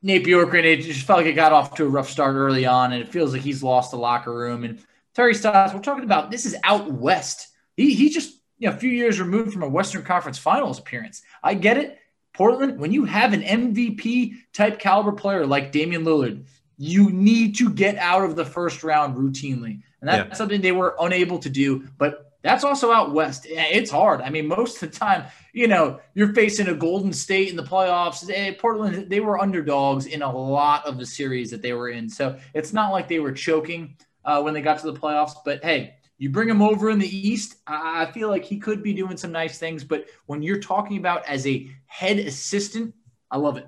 Nate 0.02 0.24
Bjorkgren, 0.24 0.64
it 0.64 0.82
just 0.82 1.06
felt 1.06 1.18
like 1.18 1.26
it 1.26 1.34
got 1.34 1.52
off 1.52 1.74
to 1.74 1.84
a 1.84 1.88
rough 1.88 2.08
start 2.08 2.34
early 2.34 2.66
on, 2.66 2.92
and 2.92 3.02
it 3.02 3.08
feels 3.08 3.32
like 3.32 3.42
he's 3.42 3.62
lost 3.62 3.90
the 3.90 3.98
locker 3.98 4.34
room. 4.34 4.64
And 4.64 4.82
Terry 5.14 5.34
Stotts, 5.34 5.74
we're 5.74 5.80
talking 5.80 6.04
about 6.04 6.30
this 6.30 6.46
is 6.46 6.56
out 6.64 6.90
west. 6.90 7.48
He, 7.76 7.94
he 7.94 8.10
just 8.10 8.34
you 8.58 8.68
know, 8.68 8.74
a 8.74 8.78
few 8.78 8.90
years 8.90 9.20
removed 9.20 9.52
from 9.52 9.62
a 9.62 9.68
Western 9.68 10.02
Conference 10.02 10.38
Finals 10.38 10.78
appearance. 10.78 11.22
I 11.42 11.54
get 11.54 11.76
it. 11.76 11.98
Portland, 12.40 12.80
when 12.80 12.90
you 12.90 13.04
have 13.04 13.34
an 13.34 13.42
MVP 13.42 14.34
type 14.54 14.78
caliber 14.78 15.12
player 15.12 15.44
like 15.44 15.72
Damian 15.72 16.06
Lillard, 16.06 16.46
you 16.78 17.10
need 17.10 17.54
to 17.56 17.68
get 17.68 17.98
out 17.98 18.24
of 18.24 18.34
the 18.34 18.46
first 18.46 18.82
round 18.82 19.14
routinely. 19.14 19.82
And 20.00 20.08
that's 20.08 20.28
yeah. 20.30 20.34
something 20.34 20.62
they 20.62 20.72
were 20.72 20.96
unable 20.98 21.38
to 21.38 21.50
do. 21.50 21.86
But 21.98 22.32
that's 22.40 22.64
also 22.64 22.92
out 22.92 23.12
west. 23.12 23.46
It's 23.46 23.90
hard. 23.90 24.22
I 24.22 24.30
mean, 24.30 24.46
most 24.46 24.82
of 24.82 24.90
the 24.90 24.98
time, 24.98 25.26
you 25.52 25.68
know, 25.68 26.00
you're 26.14 26.32
facing 26.32 26.68
a 26.68 26.74
Golden 26.74 27.12
State 27.12 27.50
in 27.50 27.56
the 27.56 27.62
playoffs. 27.62 28.24
Portland, 28.56 29.10
they 29.10 29.20
were 29.20 29.38
underdogs 29.38 30.06
in 30.06 30.22
a 30.22 30.32
lot 30.34 30.86
of 30.86 30.96
the 30.96 31.04
series 31.04 31.50
that 31.50 31.60
they 31.60 31.74
were 31.74 31.90
in. 31.90 32.08
So 32.08 32.38
it's 32.54 32.72
not 32.72 32.90
like 32.90 33.06
they 33.06 33.20
were 33.20 33.32
choking 33.32 33.98
uh, 34.24 34.40
when 34.40 34.54
they 34.54 34.62
got 34.62 34.78
to 34.78 34.90
the 34.90 34.98
playoffs. 34.98 35.34
But 35.44 35.62
hey, 35.62 35.96
you 36.20 36.28
bring 36.28 36.50
him 36.50 36.60
over 36.60 36.90
in 36.90 36.98
the 36.98 37.28
East, 37.28 37.56
I 37.66 38.04
feel 38.04 38.28
like 38.28 38.44
he 38.44 38.58
could 38.58 38.82
be 38.82 38.92
doing 38.92 39.16
some 39.16 39.32
nice 39.32 39.58
things. 39.58 39.84
But 39.84 40.04
when 40.26 40.42
you're 40.42 40.60
talking 40.60 40.98
about 40.98 41.26
as 41.26 41.46
a 41.46 41.70
head 41.86 42.18
assistant, 42.18 42.94
I 43.30 43.38
love 43.38 43.56
it. 43.56 43.66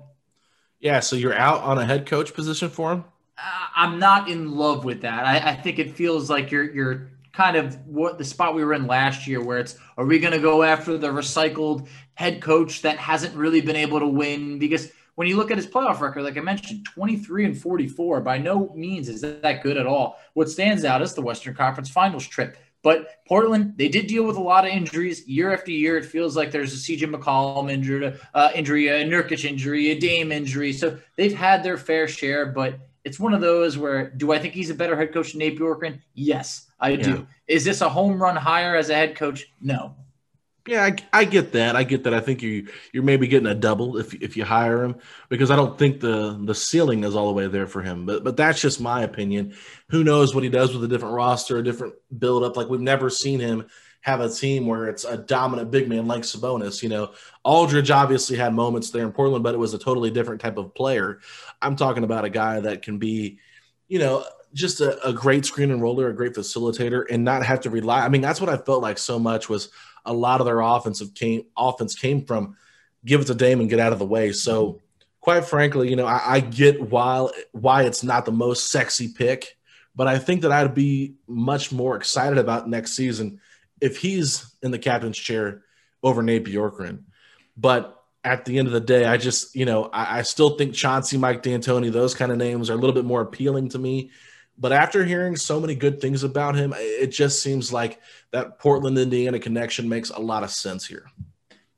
Yeah, 0.79 0.99
so 0.99 1.15
you're 1.15 1.33
out 1.33 1.61
on 1.63 1.79
a 1.79 1.85
head 1.85 2.05
coach 2.05 2.31
position 2.35 2.69
for 2.69 2.91
him. 2.91 3.05
Uh, 3.39 3.67
I'm 3.75 3.97
not 3.97 4.29
in 4.29 4.51
love 4.55 4.85
with 4.85 5.01
that. 5.01 5.25
I, 5.25 5.53
I 5.53 5.55
think 5.55 5.79
it 5.79 5.95
feels 5.95 6.29
like 6.29 6.51
you're 6.51 6.71
you're 6.71 7.09
kind 7.31 7.57
of 7.57 7.75
what 7.87 8.19
the 8.19 8.23
spot 8.23 8.53
we 8.53 8.63
were 8.63 8.75
in 8.75 8.85
last 8.85 9.25
year, 9.25 9.41
where 9.41 9.57
it's 9.57 9.75
are 9.97 10.05
we 10.05 10.19
going 10.19 10.33
to 10.33 10.39
go 10.39 10.61
after 10.61 10.95
the 10.95 11.07
recycled 11.07 11.87
head 12.13 12.39
coach 12.39 12.83
that 12.83 12.97
hasn't 12.97 13.35
really 13.35 13.61
been 13.61 13.75
able 13.75 13.99
to 13.99 14.07
win? 14.07 14.59
Because 14.59 14.91
when 15.15 15.27
you 15.27 15.37
look 15.37 15.51
at 15.51 15.57
his 15.57 15.67
playoff 15.67 15.99
record, 15.99 16.23
like 16.23 16.37
I 16.37 16.41
mentioned, 16.41 16.85
23 16.85 17.45
and 17.45 17.57
44, 17.57 18.21
by 18.21 18.37
no 18.37 18.71
means 18.75 19.09
is 19.09 19.21
that 19.21 19.63
good 19.63 19.77
at 19.77 19.85
all. 19.85 20.19
What 20.33 20.49
stands 20.49 20.85
out 20.85 21.01
is 21.01 21.13
the 21.13 21.21
Western 21.21 21.53
Conference 21.53 21.89
Finals 21.89 22.27
trip. 22.27 22.57
But 22.81 23.25
Portland, 23.25 23.75
they 23.77 23.87
did 23.87 24.07
deal 24.07 24.25
with 24.25 24.35
a 24.35 24.41
lot 24.41 24.65
of 24.65 24.71
injuries 24.71 25.25
year 25.25 25.53
after 25.53 25.71
year. 25.71 25.97
It 25.97 26.05
feels 26.05 26.35
like 26.35 26.51
there's 26.51 26.73
a 26.73 26.77
CJ 26.77 27.15
McCollum 27.15 27.71
injury, 27.71 28.13
uh, 28.33 28.49
injury, 28.53 28.89
a 28.89 29.05
Nurkic 29.05 29.45
injury, 29.45 29.91
a 29.91 29.99
Dame 29.99 30.33
injury. 30.33 30.73
So 30.73 30.99
they've 31.15 31.33
had 31.33 31.63
their 31.63 31.77
fair 31.77 32.09
share, 32.09 32.47
but 32.47 32.79
it's 33.05 33.19
one 33.19 33.33
of 33.33 33.39
those 33.39 33.77
where 33.77 34.09
do 34.11 34.33
I 34.33 34.39
think 34.39 34.53
he's 34.53 34.69
a 34.69 34.75
better 34.75 34.97
head 34.97 35.13
coach 35.13 35.31
than 35.31 35.39
Nate 35.39 35.57
Bjorkgren? 35.57 35.99
Yes, 36.13 36.67
I 36.79 36.89
yeah. 36.89 37.03
do. 37.03 37.27
Is 37.47 37.63
this 37.63 37.79
a 37.79 37.87
home 37.87 38.21
run 38.21 38.35
hire 38.35 38.75
as 38.75 38.89
a 38.89 38.95
head 38.95 39.15
coach? 39.15 39.45
No. 39.61 39.95
Yeah, 40.65 40.83
I, 40.85 40.95
I, 41.11 41.25
get 41.25 41.51
that. 41.53 41.75
I 41.75 41.83
get 41.83 42.05
that. 42.05 42.13
I 42.13 42.21
think 42.21 42.41
you 42.41 42.69
you're 42.93 43.03
maybe 43.03 43.27
getting 43.27 43.47
a 43.47 43.55
double 43.55 43.97
if 43.97 44.13
if 44.13 44.37
you 44.37 44.45
hire 44.45 44.81
him 44.81 44.95
because 45.27 45.51
I 45.51 45.57
don't 45.57 45.77
think 45.77 45.99
the 45.99 46.39
the 46.41 46.55
ceiling 46.55 47.03
is 47.03 47.15
all 47.15 47.27
the 47.27 47.33
way 47.33 47.47
there 47.47 47.67
for 47.67 47.81
him. 47.81 48.05
But 48.05 48.23
but 48.23 48.37
that's 48.37 48.61
just 48.61 48.79
my 48.79 49.03
opinion. 49.03 49.55
Who 49.89 50.05
knows 50.05 50.33
what 50.33 50.43
he 50.43 50.49
does 50.49 50.73
with 50.73 50.85
a 50.85 50.87
different 50.87 51.15
roster, 51.15 51.57
a 51.57 51.63
different 51.63 51.95
build 52.17 52.45
up? 52.45 52.55
Like 52.55 52.69
we've 52.69 52.79
never 52.79 53.09
seen 53.09 53.41
him 53.41 53.67
have 54.03 54.21
a 54.21 54.29
team 54.29 54.65
where 54.65 54.87
it's 54.87 55.03
a 55.03 55.17
dominant 55.17 55.69
big 55.69 55.89
man 55.89 56.07
like 56.07 56.21
Sabonis. 56.21 56.81
You 56.81 56.89
know, 56.89 57.13
Aldridge 57.43 57.91
obviously 57.91 58.37
had 58.37 58.53
moments 58.53 58.89
there 58.89 59.03
in 59.03 59.11
Portland, 59.11 59.43
but 59.43 59.55
it 59.55 59.59
was 59.59 59.73
a 59.73 59.79
totally 59.79 60.11
different 60.11 60.39
type 60.39 60.57
of 60.57 60.73
player. 60.73 61.19
I'm 61.61 61.75
talking 61.75 62.05
about 62.05 62.25
a 62.25 62.29
guy 62.29 62.61
that 62.61 62.83
can 62.83 62.99
be, 62.99 63.39
you 63.89 63.99
know, 63.99 64.25
just 64.53 64.81
a, 64.81 65.07
a 65.07 65.13
great 65.13 65.45
screen 65.45 65.71
and 65.71 65.81
roller, 65.81 66.09
a 66.09 66.15
great 66.15 66.33
facilitator, 66.33 67.05
and 67.09 67.23
not 67.23 67.45
have 67.45 67.61
to 67.61 67.69
rely. 67.69 68.01
I 68.01 68.09
mean, 68.09 68.21
that's 68.21 68.39
what 68.39 68.49
I 68.49 68.57
felt 68.57 68.81
like 68.81 68.97
so 68.97 69.19
much 69.19 69.49
was 69.49 69.69
a 70.05 70.13
lot 70.13 70.39
of 70.39 70.45
their 70.45 70.59
offensive 70.59 71.13
came 71.13 71.45
offense 71.57 71.95
came 71.95 72.25
from 72.25 72.55
give 73.05 73.21
it 73.21 73.27
to 73.27 73.35
Dame 73.35 73.59
and 73.59 73.69
get 73.69 73.79
out 73.79 73.93
of 73.93 73.99
the 73.99 74.05
way. 74.05 74.31
So 74.31 74.65
mm-hmm. 74.65 74.77
quite 75.21 75.45
frankly, 75.45 75.89
you 75.89 75.95
know, 75.95 76.05
I, 76.05 76.21
I 76.25 76.39
get 76.39 76.81
why 76.81 77.27
why 77.51 77.83
it's 77.83 78.03
not 78.03 78.25
the 78.25 78.31
most 78.31 78.69
sexy 78.69 79.09
pick, 79.09 79.57
but 79.95 80.07
I 80.07 80.19
think 80.19 80.41
that 80.41 80.51
I'd 80.51 80.75
be 80.75 81.15
much 81.27 81.71
more 81.71 81.95
excited 81.95 82.37
about 82.37 82.69
next 82.69 82.93
season 82.93 83.39
if 83.81 83.97
he's 83.97 84.55
in 84.61 84.71
the 84.71 84.79
captain's 84.79 85.17
chair 85.17 85.63
over 86.01 86.21
Nate 86.21 86.45
Bjorkgren. 86.45 87.03
But 87.57 87.99
at 88.23 88.45
the 88.45 88.57
end 88.57 88.67
of 88.67 88.73
the 88.73 88.79
day, 88.79 89.05
I 89.05 89.17
just, 89.17 89.55
you 89.55 89.65
know, 89.65 89.85
I, 89.85 90.19
I, 90.19 90.21
still 90.21 90.57
think 90.57 90.73
Chauncey, 90.73 91.17
Mike 91.17 91.43
D'Antoni, 91.43 91.91
those 91.91 92.15
kind 92.15 92.31
of 92.31 92.37
names 92.37 92.69
are 92.69 92.73
a 92.73 92.77
little 92.77 92.93
bit 92.93 93.03
more 93.03 93.21
appealing 93.21 93.69
to 93.69 93.79
me. 93.79 94.11
But 94.57 94.71
after 94.71 95.03
hearing 95.03 95.35
so 95.35 95.59
many 95.59 95.75
good 95.75 95.99
things 95.99 96.23
about 96.23 96.55
him, 96.55 96.73
it 96.77 97.07
just 97.07 97.41
seems 97.41 97.73
like 97.73 97.99
that 98.31 98.59
Portland 98.59 98.97
Indiana 98.97 99.39
connection 99.39 99.89
makes 99.89 100.09
a 100.09 100.19
lot 100.19 100.43
of 100.43 100.51
sense 100.51 100.85
here. 100.85 101.05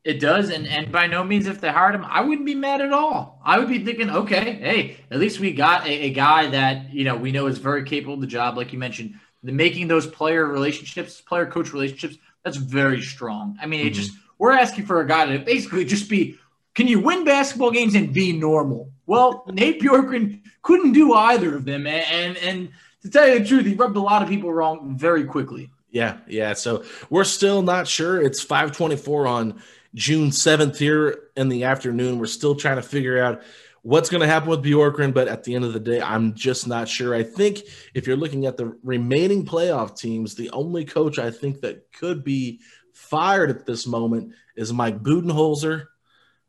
It 0.03 0.19
does, 0.19 0.51
and 0.51 0.67
and 0.67 0.91
by 0.91 1.07
no 1.07 1.23
means 1.23 1.47
if 1.47 1.59
they 1.59 1.71
hired 1.71 1.95
him, 1.95 2.05
I 2.05 2.21
wouldn't 2.21 2.45
be 2.45 2.53
mad 2.53 2.79
at 2.79 2.93
all. 2.93 3.41
I 3.43 3.57
would 3.57 3.67
be 3.67 3.83
thinking, 3.83 4.11
okay, 4.11 4.53
hey, 4.53 4.97
at 5.09 5.19
least 5.19 5.39
we 5.39 5.51
got 5.51 5.87
a, 5.87 5.89
a 5.89 6.09
guy 6.11 6.47
that 6.51 6.93
you 6.93 7.05
know 7.05 7.15
we 7.15 7.31
know 7.31 7.47
is 7.47 7.57
very 7.57 7.83
capable 7.85 8.13
of 8.13 8.21
the 8.21 8.27
job, 8.27 8.55
like 8.55 8.71
you 8.71 8.77
mentioned, 8.77 9.15
the 9.41 9.51
making 9.51 9.87
those 9.87 10.05
player 10.05 10.45
relationships, 10.45 11.21
player 11.21 11.47
coach 11.47 11.73
relationships. 11.73 12.17
That's 12.43 12.57
very 12.57 13.01
strong. 13.01 13.57
I 13.59 13.65
mean, 13.65 13.79
mm-hmm. 13.79 13.87
it 13.87 13.93
just 13.93 14.11
we're 14.37 14.51
asking 14.51 14.85
for 14.85 15.01
a 15.01 15.07
guy 15.07 15.25
to 15.25 15.43
basically 15.43 15.85
just 15.85 16.07
be. 16.07 16.37
Can 16.75 16.87
you 16.87 16.99
win 16.99 17.23
basketball 17.23 17.71
games 17.71 17.95
and 17.95 18.13
be 18.13 18.31
normal? 18.31 18.91
Well, 19.07 19.45
Nate 19.51 19.81
Bjorkgren 19.81 20.41
couldn't 20.61 20.93
do 20.93 21.13
either 21.13 21.55
of 21.55 21.65
them, 21.65 21.85
and, 21.87 22.37
and 22.37 22.69
to 23.03 23.09
tell 23.09 23.27
you 23.27 23.39
the 23.39 23.45
truth, 23.45 23.65
he 23.65 23.75
rubbed 23.75 23.97
a 23.97 24.01
lot 24.01 24.23
of 24.23 24.29
people 24.29 24.51
wrong 24.51 24.97
very 24.97 25.25
quickly. 25.25 25.69
Yeah, 25.91 26.17
yeah. 26.27 26.53
So 26.53 26.83
we're 27.09 27.23
still 27.23 27.61
not 27.61 27.87
sure. 27.87 28.21
It's 28.21 28.41
524 28.41 29.27
on 29.27 29.61
June 29.93 30.29
7th 30.29 30.77
here 30.77 31.29
in 31.37 31.47
the 31.47 31.63
afternoon. 31.63 32.19
We're 32.19 32.25
still 32.25 32.55
trying 32.55 32.75
to 32.75 32.81
figure 32.81 33.23
out 33.23 33.43
what's 33.83 34.09
going 34.09 34.21
to 34.21 34.27
happen 34.27 34.49
with 34.49 34.63
Bjorkgren, 34.63 35.13
but 35.13 35.27
at 35.27 35.43
the 35.43 35.53
end 35.53 35.63
of 35.63 35.71
the 35.71 35.79
day, 35.79 36.01
I'm 36.01 36.33
just 36.33 36.67
not 36.67 36.89
sure. 36.89 37.13
I 37.13 37.21
think 37.21 37.61
if 37.93 38.07
you're 38.07 38.17
looking 38.17 38.47
at 38.47 38.57
the 38.57 38.75
remaining 38.83 39.45
playoff 39.45 39.95
teams, 39.95 40.33
the 40.33 40.49
only 40.49 40.83
coach 40.83 41.19
I 41.19 41.29
think 41.29 41.61
that 41.61 41.91
could 41.93 42.23
be 42.23 42.59
fired 42.93 43.51
at 43.51 43.67
this 43.67 43.85
moment 43.85 44.33
is 44.57 44.73
Mike 44.73 45.03
Budenholzer 45.03 45.85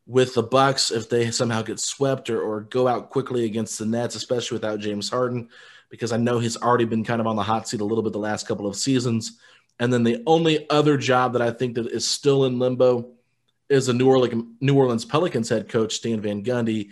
with 0.06 0.34
the 0.34 0.42
Bucks 0.42 0.90
if 0.90 1.08
they 1.08 1.30
somehow 1.30 1.62
get 1.62 1.80
swept 1.80 2.30
or, 2.30 2.40
or 2.40 2.60
go 2.62 2.86
out 2.86 3.10
quickly 3.10 3.44
against 3.44 3.78
the 3.78 3.86
Nets, 3.86 4.14
especially 4.14 4.56
without 4.56 4.80
James 4.80 5.10
Harden 5.10 5.48
because 5.90 6.12
I 6.12 6.16
know 6.16 6.38
he's 6.38 6.56
already 6.56 6.84
been 6.84 7.04
kind 7.04 7.20
of 7.20 7.26
on 7.26 7.36
the 7.36 7.42
hot 7.42 7.68
seat 7.68 7.80
a 7.80 7.84
little 7.84 8.02
bit 8.02 8.12
the 8.12 8.18
last 8.18 8.46
couple 8.46 8.66
of 8.66 8.76
seasons. 8.76 9.38
And 9.78 9.92
then 9.92 10.04
the 10.04 10.22
only 10.26 10.68
other 10.70 10.96
job 10.96 11.34
that 11.34 11.42
I 11.42 11.50
think 11.50 11.74
that 11.74 11.86
is 11.86 12.08
still 12.08 12.44
in 12.46 12.58
limbo 12.58 13.10
is 13.68 13.88
a 13.88 13.92
New 13.92 14.08
Orleans 14.08 14.44
New 14.60 14.76
Orleans 14.76 15.04
Pelicans 15.04 15.48
head 15.48 15.68
coach 15.68 15.94
Stan 15.94 16.20
Van 16.20 16.42
Gundy. 16.42 16.90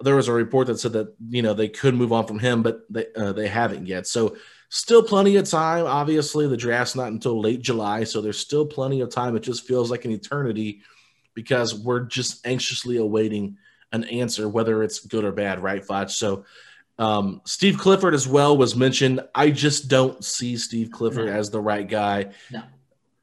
There 0.00 0.16
was 0.16 0.28
a 0.28 0.32
report 0.32 0.66
that 0.68 0.78
said 0.80 0.94
that 0.94 1.14
you 1.28 1.42
know 1.42 1.52
they 1.52 1.68
could 1.68 1.94
move 1.94 2.12
on 2.12 2.26
from 2.26 2.38
him, 2.38 2.62
but 2.62 2.80
they 2.88 3.06
uh, 3.16 3.32
they 3.32 3.48
haven't 3.48 3.86
yet. 3.86 4.06
So 4.06 4.36
still 4.68 5.02
plenty 5.02 5.36
of 5.36 5.48
time. 5.48 5.84
Obviously, 5.86 6.46
the 6.48 6.56
draft's 6.56 6.96
not 6.96 7.08
until 7.08 7.40
late 7.40 7.60
July, 7.60 8.04
so 8.04 8.20
there's 8.20 8.38
still 8.38 8.64
plenty 8.64 9.00
of 9.00 9.10
time. 9.10 9.36
It 9.36 9.42
just 9.42 9.66
feels 9.66 9.90
like 9.90 10.04
an 10.04 10.12
eternity 10.12 10.82
because 11.34 11.74
we're 11.74 12.00
just 12.00 12.46
anxiously 12.46 12.96
awaiting 12.96 13.56
an 13.92 14.04
answer, 14.04 14.48
whether 14.48 14.82
it's 14.82 15.00
good 15.00 15.24
or 15.24 15.32
bad, 15.32 15.62
right, 15.62 15.84
Foch? 15.84 16.10
So 16.10 16.44
um, 16.98 17.40
Steve 17.44 17.78
Clifford 17.78 18.14
as 18.14 18.28
well 18.28 18.56
was 18.56 18.76
mentioned. 18.76 19.20
I 19.34 19.50
just 19.50 19.88
don't 19.88 20.24
see 20.24 20.56
Steve 20.56 20.90
Clifford 20.90 21.26
no. 21.26 21.32
as 21.32 21.50
the 21.50 21.60
right 21.60 21.88
guy. 21.88 22.32
No, 22.50 22.62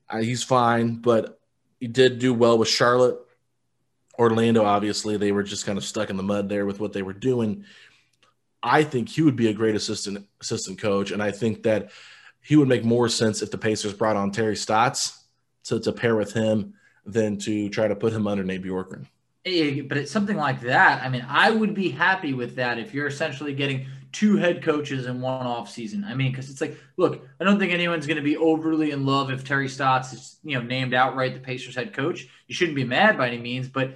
uh, 0.10 0.20
he's 0.20 0.44
fine, 0.44 0.96
but 0.96 1.40
he 1.80 1.88
did 1.88 2.20
do 2.20 2.34
well 2.34 2.58
with 2.58 2.68
Charlotte. 2.68 3.18
Orlando, 4.18 4.66
obviously, 4.66 5.16
they 5.16 5.32
were 5.32 5.44
just 5.44 5.66
kind 5.66 5.78
of 5.78 5.86
stuck 5.86 6.10
in 6.10 6.18
the 6.18 6.24
mud 6.24 6.50
there 6.50 6.66
with 6.66 6.80
what 6.80 6.92
they 6.92 7.04
were 7.04 7.14
doing. 7.14 7.64
I 8.62 8.84
think 8.84 9.08
he 9.08 9.22
would 9.22 9.38
be 9.38 9.48
a 9.48 9.54
great 9.54 9.76
assistant 9.76 10.28
assistant 10.42 10.80
coach, 10.80 11.12
and 11.12 11.24
I 11.24 11.32
think 11.32 11.64
that 11.64 11.92
he 12.42 12.58
would 12.58 12.68
make 12.68 12.84
more 12.84 13.08
sense 13.08 13.42
if 13.42 13.52
the 13.52 13.58
Pacers 13.58 13.94
brought 13.94 14.18
on 14.18 14.32
Terry 14.32 14.56
Stotts 14.56 15.26
to, 15.66 15.80
to 15.80 15.92
pair 15.94 16.16
with 16.16 16.34
him 16.34 16.74
than 17.12 17.38
to 17.38 17.70
try 17.70 17.88
to 17.88 17.96
put 17.96 18.14
him 18.14 18.28
under 18.28 18.44
Nate 18.44 18.64
Bjorkgren 18.64 19.06
but 19.44 19.98
it's 19.98 20.12
something 20.12 20.38
like 20.38 20.62
that. 20.62 21.04
I 21.04 21.10
mean, 21.10 21.26
I 21.28 21.52
would 21.52 21.74
be 21.74 21.90
happy 21.90 22.34
with 22.34 22.56
that 22.56 22.78
if 22.78 22.94
you're 22.94 23.08
essentially 23.08 23.54
getting 23.54 23.88
two 24.12 24.38
head 24.38 24.64
coaches 24.64 25.06
in 25.06 25.22
one 25.22 25.46
off 25.46 25.70
season. 25.70 26.04
I 26.04 26.14
mean, 26.14 26.32
because 26.32 26.50
it's 26.50 26.62
like, 26.62 26.78
look, 26.98 27.26
I 27.40 27.44
don't 27.44 27.60
think 27.60 27.72
anyone's 27.72 28.08
going 28.08 28.18
to 28.18 28.24
be 28.24 28.38
overly 28.38 28.92
in 28.92 29.06
love 29.06 29.32
if 29.32 29.44
Terry 29.44 29.70
Stotts 29.70 30.14
is, 30.14 30.38
you 30.44 30.58
know, 30.58 30.64
named 30.64 30.94
outright 30.94 31.34
the 31.34 31.40
Pacers 31.40 31.76
head 31.76 31.94
coach. 31.94 32.28
You 32.48 32.56
shouldn't 32.56 32.76
be 32.76 32.84
mad 32.84 33.18
by 33.18 33.28
any 33.28 33.38
means, 33.38 33.70
but 33.70 33.96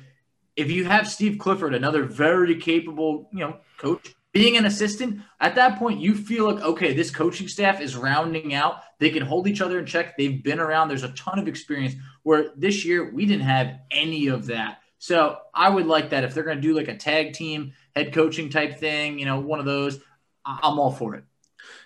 if 0.55 0.69
you 0.69 0.85
have 0.85 1.09
Steve 1.09 1.39
Clifford, 1.39 1.73
another 1.73 2.03
very 2.03 2.55
capable, 2.55 3.29
you 3.33 3.39
know, 3.39 3.57
coach, 3.77 4.15
being 4.33 4.57
an 4.57 4.65
assistant, 4.65 5.21
at 5.39 5.55
that 5.55 5.79
point 5.79 6.01
you 6.01 6.15
feel 6.15 6.51
like, 6.51 6.63
okay, 6.63 6.93
this 6.93 7.11
coaching 7.11 7.47
staff 7.47 7.79
is 7.79 7.95
rounding 7.95 8.53
out. 8.53 8.81
They 8.99 9.11
can 9.11 9.23
hold 9.23 9.47
each 9.47 9.61
other 9.61 9.79
in 9.79 9.85
check. 9.85 10.17
They've 10.17 10.43
been 10.43 10.59
around. 10.59 10.89
There's 10.89 11.03
a 11.03 11.13
ton 11.13 11.39
of 11.39 11.47
experience. 11.47 11.95
Where 12.23 12.47
this 12.55 12.83
year 12.83 13.11
we 13.11 13.25
didn't 13.25 13.45
have 13.45 13.79
any 13.91 14.27
of 14.27 14.47
that. 14.47 14.79
So 14.97 15.37
I 15.53 15.69
would 15.69 15.85
like 15.85 16.09
that 16.09 16.23
if 16.23 16.33
they're 16.33 16.43
going 16.43 16.57
to 16.57 16.61
do 16.61 16.75
like 16.75 16.87
a 16.87 16.97
tag 16.97 17.33
team 17.33 17.73
head 17.95 18.13
coaching 18.13 18.49
type 18.49 18.79
thing, 18.79 19.19
you 19.19 19.25
know, 19.25 19.39
one 19.39 19.59
of 19.59 19.65
those, 19.65 19.99
I'm 20.45 20.79
all 20.79 20.91
for 20.91 21.15
it. 21.15 21.25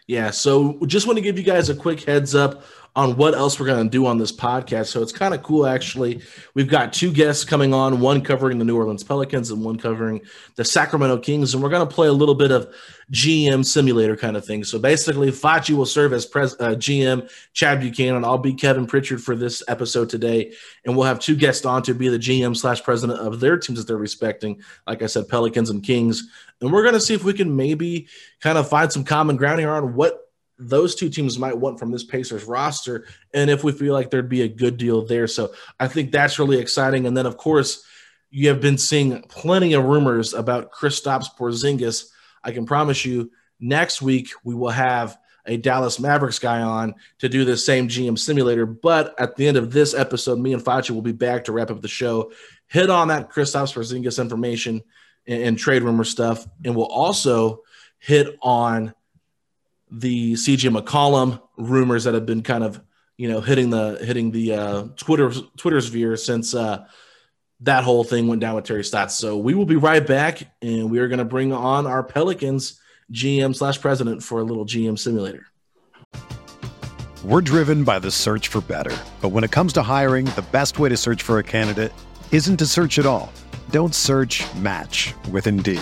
Yeah. 0.06 0.32
So 0.32 0.80
just 0.86 1.06
want 1.06 1.18
to 1.18 1.24
give 1.24 1.38
you 1.38 1.44
guys 1.44 1.70
a 1.70 1.76
quick 1.76 2.04
heads 2.04 2.34
up 2.34 2.64
on 2.98 3.16
what 3.16 3.36
else 3.36 3.60
we're 3.60 3.68
going 3.68 3.84
to 3.84 3.90
do 3.90 4.08
on 4.08 4.18
this 4.18 4.32
podcast. 4.32 4.88
So 4.88 5.04
it's 5.04 5.12
kind 5.12 5.36
of 5.36 5.44
cool, 5.44 5.68
actually. 5.68 6.24
We've 6.56 6.68
got 6.68 6.92
two 6.92 7.14
guests 7.14 7.46
coming 7.46 7.72
on, 7.72 8.00
one 8.00 8.22
covering 8.22 8.58
the 8.58 8.66
New 8.66 8.76
Orleans 8.76 9.04
Pelicans 9.04 9.52
and 9.52 9.64
one 9.64 9.78
covering 9.78 10.22
the 10.56 10.66
Sacramento 10.66 11.20
Kings. 11.20 11.54
And 11.54 11.62
we're 11.62 11.70
going 11.70 11.88
to 11.88 11.96
play 11.96 12.08
a 12.08 12.14
little 12.14 12.34
bit 12.34 12.50
of 12.50 12.74
GM 13.12 13.64
simulator 13.64 14.18
kind 14.18 14.36
of 14.36 14.44
thing. 14.44 14.64
So 14.64 14.80
basically, 14.80 15.30
Facci 15.30 15.78
will 15.78 15.86
serve 15.86 16.12
as 16.12 16.26
pres- 16.26 16.56
uh, 16.60 16.72
GM, 16.72 17.32
Chad 17.54 17.82
Buchanan. 17.82 18.26
I'll 18.26 18.40
be 18.40 18.56
Kevin 18.56 18.88
Pritchard 18.88 19.22
for 19.22 19.36
this 19.36 19.62
episode 19.68 20.10
today. 20.10 20.54
And 20.84 20.98
we'll 20.98 21.06
have 21.06 21.20
two 21.20 21.36
guests 21.36 21.68
on 21.68 21.84
to 21.84 21.94
be 21.94 22.10
the 22.10 22.18
GM 22.18 22.58
slash 22.58 22.82
president 22.82 23.20
of 23.20 23.40
their 23.40 23.60
teams 23.60 23.78
that 23.78 23.86
they're 23.86 23.96
respecting. 23.96 24.64
Like 24.88 25.04
I 25.04 25.06
said, 25.06 25.30
Pelicans 25.30 25.70
and 25.70 25.84
Kings. 25.84 26.28
And 26.62 26.74
we're 26.74 26.82
going 26.82 26.96
to 26.96 27.00
see 27.00 27.14
if 27.14 27.24
we 27.24 27.34
can 27.34 27.56
maybe 27.56 28.08
kind 28.42 28.58
of 28.58 28.68
find 28.68 28.92
some 28.92 29.04
common 29.04 29.38
ground 29.38 29.60
here 29.60 29.70
on 29.70 29.94
what 29.94 30.27
those 30.60 30.96
two 30.96 31.10
teams 31.10 31.38
might 31.38 31.58
want 31.58 31.80
from 31.80 31.92
this 31.92 32.04
Pacers 32.04 32.46
roster, 32.46 33.06
and 33.34 33.50
if 33.50 33.64
we 33.64 33.72
feel 33.72 33.94
like 33.94 34.10
there'd 34.10 34.30
be 34.30 34.42
a 34.42 34.48
good 34.48 34.78
deal 34.78 35.06
there. 35.06 35.28
So 35.28 35.54
I 35.80 35.88
think 35.88 36.12
that's 36.12 36.40
really 36.40 36.60
exciting. 36.60 37.06
And 37.06 37.16
then, 37.16 37.26
of 37.26 37.38
course, 37.38 37.86
you 38.30 38.50
have 38.50 38.60
been 38.60 38.78
seeing 38.78 39.22
plenty 39.24 39.74
of 39.74 39.86
rumors 39.86 40.34
about 40.34 40.72
Kristaps 40.72 41.28
Porzingis. 41.38 42.10
I 42.44 42.52
can 42.52 42.66
promise 42.66 43.06
you, 43.06 43.32
next 43.60 44.02
week 44.02 44.30
we 44.44 44.56
will 44.56 44.70
have 44.70 45.18
a 45.46 45.58
Dallas 45.58 46.00
Mavericks 46.00 46.40
guy 46.40 46.62
on 46.62 46.96
to 47.20 47.30
do 47.30 47.46
the 47.46 47.56
same 47.56 47.88
GM 47.88 48.20
simulator. 48.20 48.66
But 48.66 49.16
at 49.20 49.36
the 49.36 49.48
end 49.48 49.58
of 49.58 49.72
this 49.72 49.94
episode, 49.94 50.40
me 50.40 50.54
and 50.54 50.64
Facci 50.64 50.92
will 50.92 51.02
be 51.02 51.14
back 51.14 51.46
to 51.46 51.54
wrap 51.54 51.72
up 51.72 51.82
the 51.82 51.88
show, 51.88 52.32
hit 52.68 52.90
on 52.90 53.08
that 53.08 53.30
Kristaps 53.30 53.74
Porzingis 53.74 54.22
information 54.22 54.82
and, 55.26 55.44
and 55.44 55.58
trade 55.58 55.84
rumor 55.84 56.04
stuff, 56.04 56.46
and 56.66 56.76
we'll 56.76 56.86
also 56.86 57.64
hit 58.00 58.38
on 58.42 58.94
the 59.92 60.34
CJ 60.34 60.76
McCollum 60.76 61.42
rumors 61.58 62.04
that 62.04 62.14
have 62.14 62.26
been 62.26 62.44
kind 62.44 62.64
of 62.64 62.82
you 63.18 63.30
know 63.30 63.42
hitting 63.42 63.70
the 63.70 63.98
hitting 64.02 64.32
the 64.32 64.54
uh, 64.54 64.84
Twitter 64.96 65.82
sphere 65.82 66.16
since 66.18 66.54
uh, 66.54 66.86
that 67.62 67.84
whole 67.84 68.04
thing 68.04 68.28
went 68.28 68.42
down 68.42 68.56
with 68.56 68.66
Terry 68.66 68.84
Stotts. 68.84 69.16
So 69.16 69.38
we 69.38 69.54
will 69.54 69.66
be 69.66 69.76
right 69.76 70.06
back, 70.06 70.44
and 70.62 70.92
we 70.92 71.00
are 71.00 71.08
going 71.08 71.20
to 71.20 71.26
bring 71.26 71.52
on 71.52 71.88
our 71.88 72.04
Pelicans 72.04 72.80
GM 73.12 73.56
slash 73.56 73.82
president 73.82 74.22
for 74.22 74.40
a 74.40 74.44
little 74.44 74.66
GM 74.66 74.98
simulator. 75.00 75.46
We're 77.24 77.42
driven 77.42 77.84
by 77.84 78.00
the 78.00 78.12
search 78.12 78.48
for 78.48 78.62
better, 78.62 78.96
but 79.22 79.30
when 79.30 79.44
it 79.44 79.52
comes 79.52 79.74
to 79.74 79.82
hiring, 79.82 80.26
the 80.26 80.46
best 80.52 80.80
way 80.80 80.90
to 80.90 80.98
search 80.98 81.24
for 81.24 81.40
a 81.40 81.44
candidate 81.44 81.92
isn't 82.32 82.58
to 82.58 82.66
search 82.66 83.00
at 83.00 83.06
all. 83.06 83.32
Don't 83.72 83.96
search. 83.96 84.44
Match 84.56 85.14
with 85.32 85.48
Indeed. 85.48 85.82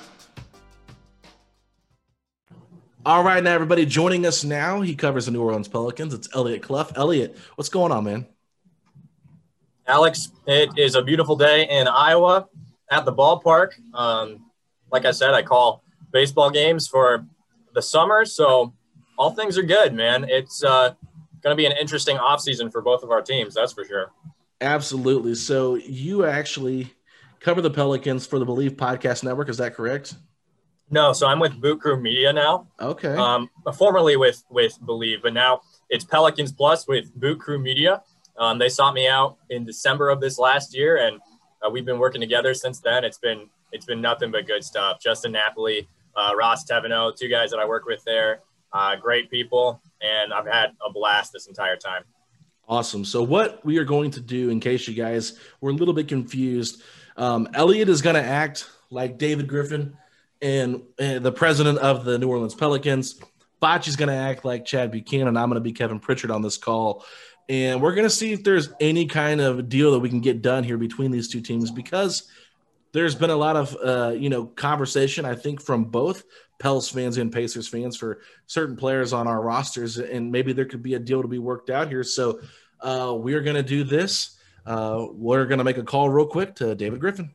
All 3.03 3.23
right, 3.23 3.43
now 3.43 3.55
everybody 3.55 3.83
joining 3.87 4.27
us 4.27 4.43
now. 4.43 4.81
He 4.81 4.93
covers 4.93 5.25
the 5.25 5.31
New 5.31 5.41
Orleans 5.41 5.67
Pelicans. 5.67 6.13
It's 6.13 6.29
Elliot 6.35 6.61
Clough. 6.61 6.91
Elliot, 6.95 7.35
what's 7.55 7.67
going 7.67 7.91
on, 7.91 8.03
man? 8.03 8.27
Alex, 9.87 10.31
it 10.45 10.69
is 10.77 10.93
a 10.93 11.01
beautiful 11.01 11.35
day 11.35 11.67
in 11.67 11.87
Iowa 11.87 12.47
at 12.91 13.05
the 13.05 13.11
ballpark. 13.11 13.69
Um, 13.95 14.45
like 14.91 15.05
I 15.05 15.11
said, 15.11 15.33
I 15.33 15.41
call 15.41 15.83
baseball 16.11 16.51
games 16.51 16.87
for 16.87 17.25
the 17.73 17.81
summer, 17.81 18.23
so 18.23 18.71
all 19.17 19.31
things 19.31 19.57
are 19.57 19.63
good, 19.63 19.95
man. 19.95 20.27
It's 20.29 20.63
uh, 20.63 20.93
going 21.41 21.53
to 21.53 21.55
be 21.55 21.65
an 21.65 21.73
interesting 21.81 22.17
offseason 22.17 22.71
for 22.71 22.83
both 22.83 23.01
of 23.01 23.09
our 23.09 23.23
teams, 23.23 23.55
that's 23.55 23.73
for 23.73 23.83
sure. 23.83 24.11
Absolutely. 24.61 25.33
So 25.33 25.73
you 25.73 26.23
actually 26.25 26.93
cover 27.39 27.61
the 27.61 27.71
Pelicans 27.71 28.27
for 28.27 28.37
the 28.37 28.45
Believe 28.45 28.73
Podcast 28.73 29.23
Network. 29.23 29.49
Is 29.49 29.57
that 29.57 29.73
correct? 29.73 30.13
No, 30.93 31.13
so 31.13 31.25
I'm 31.25 31.39
with 31.39 31.59
Boot 31.59 31.79
Crew 31.79 31.99
Media 31.99 32.33
now. 32.33 32.67
Okay. 32.79 33.15
Um, 33.15 33.49
formerly 33.77 34.17
with 34.17 34.43
with 34.49 34.77
Believe, 34.85 35.21
but 35.23 35.33
now 35.33 35.61
it's 35.89 36.03
Pelicans 36.03 36.51
Plus 36.51 36.85
with 36.85 37.15
Boot 37.15 37.39
Crew 37.39 37.59
Media. 37.59 38.03
Um, 38.37 38.59
they 38.59 38.67
sought 38.67 38.93
me 38.93 39.07
out 39.07 39.37
in 39.49 39.63
December 39.65 40.09
of 40.09 40.19
this 40.19 40.37
last 40.37 40.75
year, 40.75 40.97
and 40.97 41.19
uh, 41.65 41.69
we've 41.69 41.85
been 41.85 41.97
working 41.97 42.19
together 42.19 42.53
since 42.53 42.81
then. 42.81 43.05
It's 43.05 43.17
been 43.17 43.49
it's 43.71 43.85
been 43.85 44.01
nothing 44.01 44.31
but 44.31 44.45
good 44.45 44.65
stuff. 44.65 44.99
Justin 45.01 45.31
Napoli, 45.31 45.87
uh, 46.17 46.33
Ross 46.37 46.69
Teveno, 46.69 47.15
two 47.15 47.29
guys 47.29 47.51
that 47.51 47.59
I 47.59 47.65
work 47.65 47.85
with 47.85 48.03
there, 48.03 48.41
uh, 48.73 48.97
great 48.97 49.31
people, 49.31 49.81
and 50.01 50.33
I've 50.33 50.45
had 50.45 50.71
a 50.85 50.91
blast 50.91 51.31
this 51.31 51.47
entire 51.47 51.77
time. 51.77 52.03
Awesome. 52.67 53.05
So 53.05 53.23
what 53.23 53.63
we 53.63 53.77
are 53.77 53.85
going 53.85 54.11
to 54.11 54.19
do, 54.19 54.49
in 54.49 54.59
case 54.59 54.89
you 54.89 54.93
guys 54.93 55.39
were 55.61 55.71
a 55.71 55.73
little 55.73 55.93
bit 55.93 56.09
confused, 56.09 56.83
um, 57.15 57.47
Elliot 57.53 57.87
is 57.87 58.01
going 58.01 58.15
to 58.15 58.23
act 58.23 58.69
like 58.89 59.17
David 59.17 59.47
Griffin 59.47 59.97
and, 60.41 60.81
and 60.99 61.23
the 61.23 61.31
president 61.31 61.77
of 61.79 62.05
the 62.05 62.17
New 62.17 62.29
Orleans 62.29 62.55
Pelicans. 62.55 63.19
Facci's 63.61 63.95
going 63.95 64.09
to 64.09 64.15
act 64.15 64.43
like 64.43 64.65
Chad 64.65 64.91
Buchanan. 64.91 65.37
I'm 65.37 65.49
going 65.49 65.55
to 65.55 65.61
be 65.61 65.71
Kevin 65.71 65.99
Pritchard 65.99 66.31
on 66.31 66.41
this 66.41 66.57
call. 66.57 67.05
And 67.47 67.81
we're 67.81 67.93
going 67.93 68.05
to 68.05 68.09
see 68.09 68.31
if 68.31 68.43
there's 68.43 68.69
any 68.79 69.05
kind 69.05 69.41
of 69.41 69.69
deal 69.69 69.91
that 69.91 69.99
we 69.99 70.09
can 70.09 70.21
get 70.21 70.41
done 70.41 70.63
here 70.63 70.77
between 70.77 71.11
these 71.11 71.27
two 71.27 71.41
teams 71.41 71.69
because 71.69 72.29
there's 72.93 73.13
been 73.13 73.29
a 73.29 73.35
lot 73.35 73.55
of, 73.55 73.77
uh, 73.83 74.13
you 74.15 74.29
know, 74.29 74.45
conversation, 74.45 75.25
I 75.25 75.35
think, 75.35 75.61
from 75.61 75.85
both 75.85 76.23
Pels 76.59 76.89
fans 76.89 77.17
and 77.17 77.31
Pacers 77.31 77.67
fans 77.67 77.97
for 77.97 78.21
certain 78.47 78.75
players 78.75 79.13
on 79.13 79.27
our 79.27 79.41
rosters. 79.41 79.97
And 79.97 80.31
maybe 80.31 80.53
there 80.53 80.65
could 80.65 80.83
be 80.83 80.95
a 80.95 80.99
deal 80.99 81.21
to 81.21 81.27
be 81.27 81.39
worked 81.39 81.69
out 81.69 81.87
here. 81.87 82.03
So 82.03 82.41
uh, 82.79 83.15
we 83.17 83.33
are 83.33 83.41
going 83.41 83.55
to 83.55 83.63
do 83.63 83.83
this. 83.83 84.37
Uh, 84.65 85.07
we're 85.11 85.45
going 85.45 85.57
to 85.57 85.63
make 85.63 85.77
a 85.77 85.83
call 85.83 86.09
real 86.09 86.27
quick 86.27 86.55
to 86.55 86.75
David 86.75 86.99
Griffin. 86.99 87.33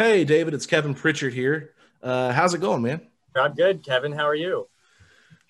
Hey, 0.00 0.24
David, 0.24 0.54
it's 0.54 0.64
Kevin 0.64 0.94
Pritchard 0.94 1.34
here. 1.34 1.74
Uh, 2.02 2.32
how's 2.32 2.54
it 2.54 2.62
going, 2.62 2.80
man? 2.80 3.02
I'm 3.36 3.52
good, 3.52 3.84
Kevin. 3.84 4.12
How 4.12 4.26
are 4.26 4.34
you? 4.34 4.66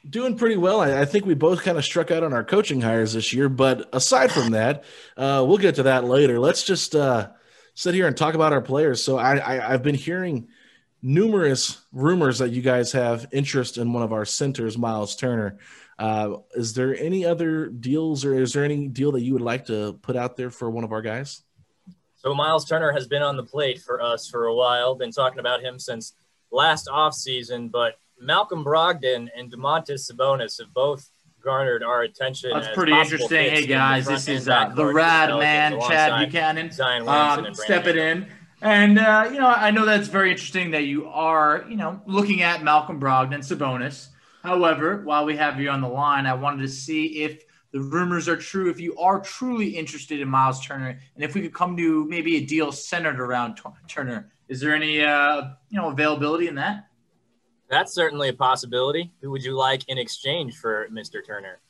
Doing 0.04 0.36
pretty 0.36 0.56
well. 0.56 0.80
I, 0.80 1.02
I 1.02 1.04
think 1.04 1.24
we 1.24 1.34
both 1.34 1.62
kind 1.62 1.78
of 1.78 1.84
struck 1.84 2.10
out 2.10 2.24
on 2.24 2.32
our 2.32 2.42
coaching 2.42 2.80
hires 2.80 3.12
this 3.12 3.32
year. 3.32 3.48
But 3.48 3.88
aside 3.92 4.32
from 4.32 4.50
that, 4.50 4.82
uh, 5.16 5.44
we'll 5.46 5.58
get 5.58 5.76
to 5.76 5.84
that 5.84 6.02
later. 6.02 6.40
Let's 6.40 6.64
just 6.64 6.96
uh, 6.96 7.28
sit 7.74 7.94
here 7.94 8.08
and 8.08 8.16
talk 8.16 8.34
about 8.34 8.52
our 8.52 8.60
players. 8.60 9.04
So 9.04 9.18
I, 9.18 9.36
I, 9.36 9.72
I've 9.72 9.84
been 9.84 9.94
hearing 9.94 10.48
numerous 11.00 11.82
rumors 11.92 12.40
that 12.40 12.50
you 12.50 12.60
guys 12.60 12.90
have 12.90 13.28
interest 13.30 13.78
in 13.78 13.92
one 13.92 14.02
of 14.02 14.12
our 14.12 14.24
centers, 14.24 14.76
Miles 14.76 15.14
Turner. 15.14 15.58
Uh, 15.96 16.38
is 16.56 16.74
there 16.74 16.96
any 16.96 17.24
other 17.24 17.66
deals, 17.68 18.24
or 18.24 18.34
is 18.34 18.54
there 18.54 18.64
any 18.64 18.88
deal 18.88 19.12
that 19.12 19.22
you 19.22 19.32
would 19.34 19.42
like 19.42 19.66
to 19.66 19.92
put 20.02 20.16
out 20.16 20.36
there 20.36 20.50
for 20.50 20.68
one 20.68 20.82
of 20.82 20.90
our 20.90 21.02
guys? 21.02 21.44
So 22.22 22.34
Miles 22.34 22.66
Turner 22.66 22.92
has 22.92 23.06
been 23.06 23.22
on 23.22 23.38
the 23.38 23.42
plate 23.42 23.80
for 23.80 24.02
us 24.02 24.28
for 24.28 24.44
a 24.44 24.54
while. 24.54 24.94
Been 24.94 25.10
talking 25.10 25.38
about 25.38 25.62
him 25.62 25.78
since 25.78 26.12
last 26.52 26.86
offseason, 26.86 27.70
but 27.70 27.98
Malcolm 28.20 28.62
Brogdon 28.62 29.30
and 29.34 29.50
Domantas 29.50 30.10
Sabonis 30.10 30.60
have 30.60 30.74
both 30.74 31.08
garnered 31.42 31.82
our 31.82 32.02
attention. 32.02 32.50
That's 32.52 32.74
pretty 32.74 32.92
interesting. 32.92 33.50
Hey 33.50 33.64
guys, 33.64 34.06
this 34.06 34.28
is 34.28 34.50
uh, 34.50 34.68
the 34.68 34.84
Rad 34.84 35.30
Man, 35.30 35.80
Chad 35.80 36.30
Buchanan. 36.30 36.70
Zion 36.70 37.08
um, 37.08 37.54
step 37.54 37.86
it 37.86 37.96
in. 37.96 38.26
And 38.60 38.98
uh, 38.98 39.30
you 39.32 39.38
know, 39.38 39.46
I 39.46 39.70
know 39.70 39.86
that's 39.86 40.08
very 40.08 40.30
interesting 40.30 40.72
that 40.72 40.84
you 40.84 41.06
are, 41.06 41.64
you 41.70 41.76
know, 41.76 42.02
looking 42.04 42.42
at 42.42 42.62
Malcolm 42.62 43.00
Brogdon, 43.00 43.38
Sabonis. 43.38 44.08
However, 44.42 45.00
while 45.04 45.24
we 45.24 45.36
have 45.36 45.58
you 45.58 45.70
on 45.70 45.80
the 45.80 45.88
line, 45.88 46.26
I 46.26 46.34
wanted 46.34 46.60
to 46.60 46.68
see 46.68 47.22
if 47.22 47.44
the 47.72 47.80
rumors 47.80 48.28
are 48.28 48.36
true, 48.36 48.68
if 48.68 48.80
you 48.80 48.96
are 48.96 49.20
truly 49.20 49.68
interested 49.68 50.20
in 50.20 50.28
Miles 50.28 50.64
Turner, 50.64 50.98
and 51.14 51.24
if 51.24 51.34
we 51.34 51.40
could 51.40 51.54
come 51.54 51.76
to 51.76 52.04
maybe 52.06 52.36
a 52.36 52.44
deal 52.44 52.72
centered 52.72 53.20
around 53.20 53.56
T- 53.56 53.62
Turner. 53.86 54.32
Is 54.48 54.60
there 54.60 54.74
any, 54.74 55.02
uh, 55.02 55.50
you 55.68 55.80
know, 55.80 55.90
availability 55.90 56.48
in 56.48 56.56
that? 56.56 56.88
That's 57.68 57.94
certainly 57.94 58.28
a 58.28 58.32
possibility. 58.32 59.12
Who 59.20 59.30
would 59.30 59.44
you 59.44 59.52
like 59.52 59.88
in 59.88 59.96
exchange 59.96 60.56
for 60.56 60.88
Mr. 60.92 61.24
Turner? 61.24 61.60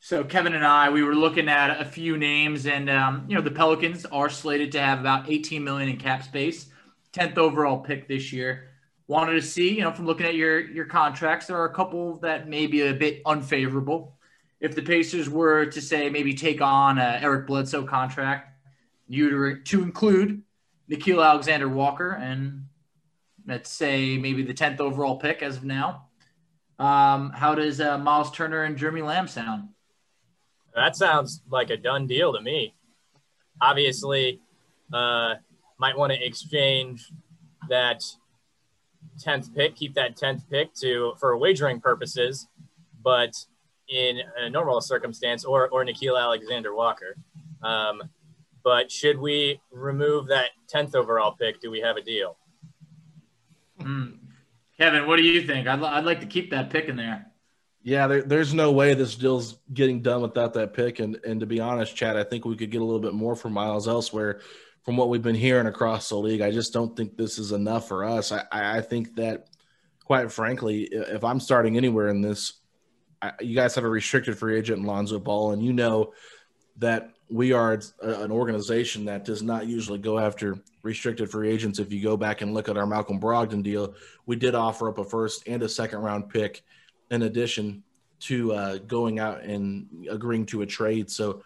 So 0.00 0.24
Kevin 0.24 0.54
and 0.54 0.66
I, 0.66 0.90
we 0.90 1.04
were 1.04 1.14
looking 1.14 1.48
at 1.48 1.80
a 1.80 1.84
few 1.84 2.18
names, 2.18 2.66
and 2.66 2.90
um, 2.90 3.24
you 3.28 3.36
know, 3.36 3.40
the 3.40 3.52
Pelicans 3.52 4.04
are 4.06 4.28
slated 4.28 4.72
to 4.72 4.80
have 4.80 4.98
about 4.98 5.30
18 5.30 5.62
million 5.62 5.88
in 5.88 5.96
cap 5.96 6.24
space, 6.24 6.66
10th 7.12 7.38
overall 7.38 7.78
pick 7.78 8.08
this 8.08 8.32
year. 8.32 8.70
Wanted 9.06 9.34
to 9.34 9.42
see, 9.42 9.76
you 9.76 9.82
know, 9.82 9.92
from 9.92 10.06
looking 10.06 10.26
at 10.26 10.34
your 10.34 10.58
your 10.58 10.86
contracts, 10.86 11.46
there 11.46 11.56
are 11.56 11.66
a 11.66 11.74
couple 11.74 12.16
that 12.18 12.48
may 12.48 12.66
be 12.66 12.82
a 12.82 12.92
bit 12.92 13.22
unfavorable. 13.24 14.18
If 14.62 14.76
the 14.76 14.82
Pacers 14.82 15.28
were 15.28 15.66
to 15.66 15.80
say 15.80 16.08
maybe 16.08 16.34
take 16.34 16.62
on 16.62 16.96
a 16.96 17.18
Eric 17.20 17.48
Bledsoe 17.48 17.84
contract, 17.84 18.48
you 19.08 19.28
to, 19.28 19.60
to 19.60 19.82
include 19.82 20.40
Nickeil 20.88 21.22
Alexander 21.22 21.68
Walker 21.68 22.12
and 22.12 22.66
let's 23.46 23.70
say 23.70 24.16
maybe 24.16 24.44
the 24.44 24.54
10th 24.54 24.78
overall 24.78 25.16
pick 25.16 25.42
as 25.42 25.56
of 25.56 25.64
now. 25.64 26.06
Um, 26.78 27.30
how 27.30 27.56
does 27.56 27.80
uh, 27.80 27.98
Miles 27.98 28.30
Turner 28.30 28.62
and 28.62 28.76
Jeremy 28.76 29.02
Lamb 29.02 29.26
sound? 29.26 29.68
That 30.76 30.94
sounds 30.94 31.42
like 31.50 31.70
a 31.70 31.76
done 31.76 32.06
deal 32.06 32.32
to 32.32 32.40
me. 32.40 32.74
Obviously, 33.60 34.40
uh, 34.92 35.34
might 35.78 35.98
want 35.98 36.12
to 36.12 36.24
exchange 36.24 37.10
that 37.68 38.04
10th 39.26 39.52
pick, 39.54 39.74
keep 39.74 39.94
that 39.94 40.16
10th 40.16 40.48
pick 40.48 40.72
to 40.74 41.14
for 41.18 41.36
wagering 41.36 41.80
purposes, 41.80 42.46
but 43.02 43.34
in 43.92 44.20
a 44.38 44.50
normal 44.50 44.80
circumstance, 44.80 45.44
or 45.44 45.68
or 45.68 45.84
Nickeil 45.84 46.20
Alexander 46.20 46.74
Walker. 46.74 47.16
Um, 47.62 48.02
But 48.64 48.90
should 48.92 49.18
we 49.18 49.60
remove 49.72 50.28
that 50.28 50.50
10th 50.72 50.94
overall 50.94 51.32
pick? 51.32 51.60
Do 51.60 51.68
we 51.70 51.80
have 51.80 51.96
a 51.96 52.00
deal? 52.02 52.36
Mm. 53.80 54.18
Kevin, 54.78 55.06
what 55.06 55.16
do 55.16 55.24
you 55.24 55.42
think? 55.46 55.66
I'd, 55.66 55.82
I'd 55.82 56.04
like 56.04 56.20
to 56.20 56.26
keep 56.26 56.50
that 56.50 56.70
pick 56.70 56.86
in 56.88 56.96
there. 56.96 57.26
Yeah, 57.82 58.06
there, 58.06 58.22
there's 58.22 58.54
no 58.54 58.70
way 58.70 58.94
this 58.94 59.16
deal's 59.16 59.58
getting 59.74 60.00
done 60.02 60.22
without 60.22 60.54
that 60.54 60.74
pick. 60.74 61.00
And 61.00 61.18
and 61.26 61.40
to 61.40 61.46
be 61.46 61.58
honest, 61.58 61.96
Chad, 61.96 62.16
I 62.16 62.22
think 62.22 62.44
we 62.44 62.56
could 62.56 62.70
get 62.70 62.80
a 62.80 62.84
little 62.84 63.00
bit 63.00 63.14
more 63.14 63.34
from 63.34 63.52
Miles 63.52 63.88
elsewhere. 63.88 64.40
From 64.84 64.96
what 64.96 65.08
we've 65.08 65.22
been 65.22 65.34
hearing 65.34 65.66
across 65.66 66.08
the 66.08 66.16
league, 66.16 66.40
I 66.40 66.50
just 66.50 66.72
don't 66.72 66.96
think 66.96 67.16
this 67.16 67.38
is 67.38 67.52
enough 67.52 67.88
for 67.88 68.04
us. 68.04 68.32
I, 68.32 68.44
I 68.50 68.80
think 68.80 69.14
that, 69.16 69.48
quite 70.04 70.30
frankly, 70.32 70.88
if 70.90 71.22
I'm 71.22 71.38
starting 71.40 71.76
anywhere 71.76 72.08
in 72.08 72.20
this, 72.20 72.54
You 73.40 73.54
guys 73.54 73.74
have 73.74 73.84
a 73.84 73.88
restricted 73.88 74.38
free 74.38 74.58
agent 74.58 74.80
in 74.80 74.84
Lonzo 74.84 75.18
Ball, 75.18 75.52
and 75.52 75.62
you 75.62 75.72
know 75.72 76.12
that 76.78 77.10
we 77.28 77.52
are 77.52 77.80
an 78.02 78.30
organization 78.30 79.04
that 79.06 79.24
does 79.24 79.42
not 79.42 79.66
usually 79.66 79.98
go 79.98 80.18
after 80.18 80.58
restricted 80.82 81.30
free 81.30 81.50
agents. 81.50 81.78
If 81.78 81.92
you 81.92 82.02
go 82.02 82.16
back 82.16 82.42
and 82.42 82.52
look 82.52 82.68
at 82.68 82.76
our 82.76 82.86
Malcolm 82.86 83.20
Brogdon 83.20 83.62
deal, 83.62 83.94
we 84.26 84.36
did 84.36 84.54
offer 84.54 84.88
up 84.88 84.98
a 84.98 85.04
first 85.04 85.46
and 85.46 85.62
a 85.62 85.68
second 85.68 86.00
round 86.00 86.28
pick 86.28 86.62
in 87.10 87.22
addition 87.22 87.82
to 88.20 88.52
uh, 88.52 88.78
going 88.78 89.18
out 89.18 89.42
and 89.42 89.86
agreeing 90.10 90.46
to 90.46 90.62
a 90.62 90.66
trade. 90.66 91.10
So 91.10 91.42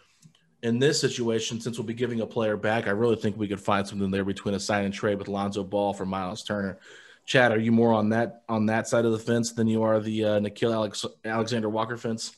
in 0.63 0.79
this 0.79 1.01
situation, 1.01 1.61
since 1.61 1.79
we'll 1.79 1.87
be 1.87 1.95
giving 1.95 2.21
a 2.21 2.27
player 2.27 2.57
back, 2.57 2.87
I 2.87 2.91
really 2.91 3.17
think 3.17 3.37
we 3.37 3.49
could 3.49 3.61
find 3.61 3.87
something 3.87 4.11
there 4.11 4.25
between 4.25 4.55
a 4.55 4.61
sign 4.61 4.85
and 4.85 4.93
trade 4.93 5.19
with 5.19 5.29
Lonzo 5.29 5.63
Ball 5.63 5.93
for 5.93 6.05
Miles 6.05 6.43
Turner. 6.43 6.79
Chad, 7.27 7.51
are 7.51 7.59
you 7.59 7.73
more 7.73 7.93
on 7.93 8.11
that 8.11 8.45
on 8.49 8.67
that 8.67 8.87
side 8.87 9.05
of 9.05 9.11
the 9.11 9.19
fence 9.19 9.53
than 9.53 9.67
you 9.67 9.83
are 9.83 9.99
the 9.99 10.25
uh, 10.25 10.41
Nickeil 10.41 10.73
Alex, 10.73 11.05
Alexander 11.25 11.69
Walker 11.69 11.97
fence? 11.97 12.35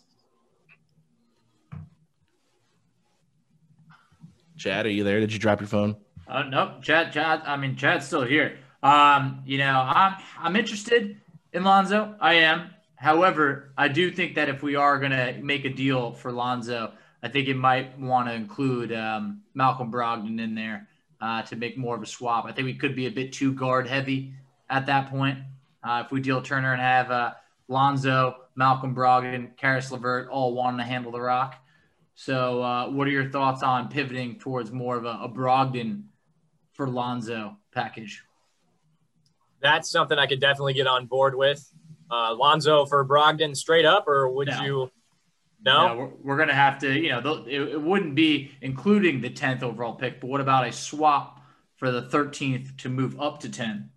Chad, 4.57 4.87
are 4.87 4.90
you 4.90 5.05
there? 5.05 5.20
Did 5.20 5.33
you 5.33 5.38
drop 5.38 5.61
your 5.61 5.68
phone? 5.68 5.94
Uh, 6.27 6.44
nope, 6.44 6.83
Chad. 6.83 7.12
Chad. 7.12 7.42
I 7.44 7.57
mean, 7.59 7.77
Chad's 7.77 8.07
still 8.07 8.24
here. 8.24 8.59
Um, 8.83 9.42
you 9.44 9.59
know, 9.59 9.79
I'm 9.87 10.16
I'm 10.38 10.57
interested 10.57 11.20
in 11.53 11.64
Lonzo. 11.64 12.14
I 12.18 12.35
am. 12.35 12.70
However, 12.96 13.72
I 13.77 13.88
do 13.88 14.11
think 14.11 14.37
that 14.37 14.48
if 14.48 14.62
we 14.62 14.74
are 14.74 14.98
going 14.98 15.12
to 15.12 15.38
make 15.42 15.66
a 15.66 15.70
deal 15.70 16.12
for 16.12 16.33
Lonzo, 16.33 16.92
I 17.22 17.29
think 17.29 17.46
it 17.48 17.57
might 17.57 17.96
want 17.98 18.27
to 18.29 18.35
include 18.35 18.92
um, 18.92 19.42
Malcolm 19.55 19.92
Brogdon 19.92 20.40
in 20.40 20.55
there 20.55 20.88
uh, 21.20 21.42
to 21.42 21.57
make 21.57 21.77
more 21.77 21.94
of 21.94 22.03
a 22.03 22.07
swap. 22.07 22.46
I 22.46 22.53
think 22.53 22.64
we 22.64 22.74
could 22.74 22.96
be 22.96 23.07
a 23.07 23.11
bit 23.11 23.33
too 23.33 23.53
guard 23.53 23.87
heavy 23.87 24.33
at 24.70 24.87
that 24.87 25.11
point. 25.11 25.38
Uh, 25.83 26.02
if 26.04 26.12
we 26.12 26.20
deal 26.20 26.42
Turner 26.42 26.72
and 26.72 26.83
have 26.83 27.11
uh, 27.11 27.33
Lonzo, 27.68 28.37
Malcolm 28.57 28.94
Brogdon, 28.94 29.57
Caris 29.57 29.92
LeVert 29.92 30.28
all 30.28 30.54
wanting 30.54 30.78
to 30.78 30.85
handle 30.85 31.12
the 31.12 31.20
rock. 31.20 31.57
So, 32.14 32.62
uh, 32.62 32.90
what 32.90 33.07
are 33.07 33.12
your 33.12 33.31
thoughts 33.31 33.62
on 33.62 33.88
pivoting 33.88 34.40
towards 34.40 34.72
more 34.72 34.96
of 34.96 35.04
a, 35.04 35.20
a 35.22 35.28
Brogdon 35.28 36.04
for 36.72 36.88
Lonzo 36.88 37.57
package? 37.72 38.24
That's 39.61 39.88
something 39.88 40.18
I 40.18 40.26
could 40.26 40.40
definitely 40.40 40.74
get 40.74 40.88
on 40.88 41.07
board 41.07 41.37
with 41.37 41.64
uh, 42.11 42.35
Lonzo 42.35 42.87
for 42.87 43.04
Brogdon 43.07 43.57
straight 43.57 43.85
up, 43.85 44.09
or 44.09 44.28
would 44.28 44.48
no. 44.48 44.62
you? 44.62 44.90
No, 45.64 45.88
no 45.88 45.96
we're, 45.96 46.11
we're 46.22 46.37
going 46.37 46.48
to 46.48 46.54
have 46.54 46.78
to. 46.81 46.92
You 46.92 47.11
know, 47.11 47.44
it, 47.46 47.61
it 47.61 47.81
wouldn't 47.81 48.14
be 48.14 48.50
including 48.62 49.20
the 49.20 49.31
tenth 49.31 49.62
overall 49.62 49.94
pick, 49.94 50.20
but 50.20 50.28
what 50.28 50.40
about 50.40 50.66
a 50.66 50.72
swap 50.72 51.40
for 51.76 51.90
the 51.90 52.02
thirteenth 52.02 52.76
to 52.78 52.88
move 52.88 53.20
up 53.20 53.40
to 53.40 53.48
ten? 53.48 53.90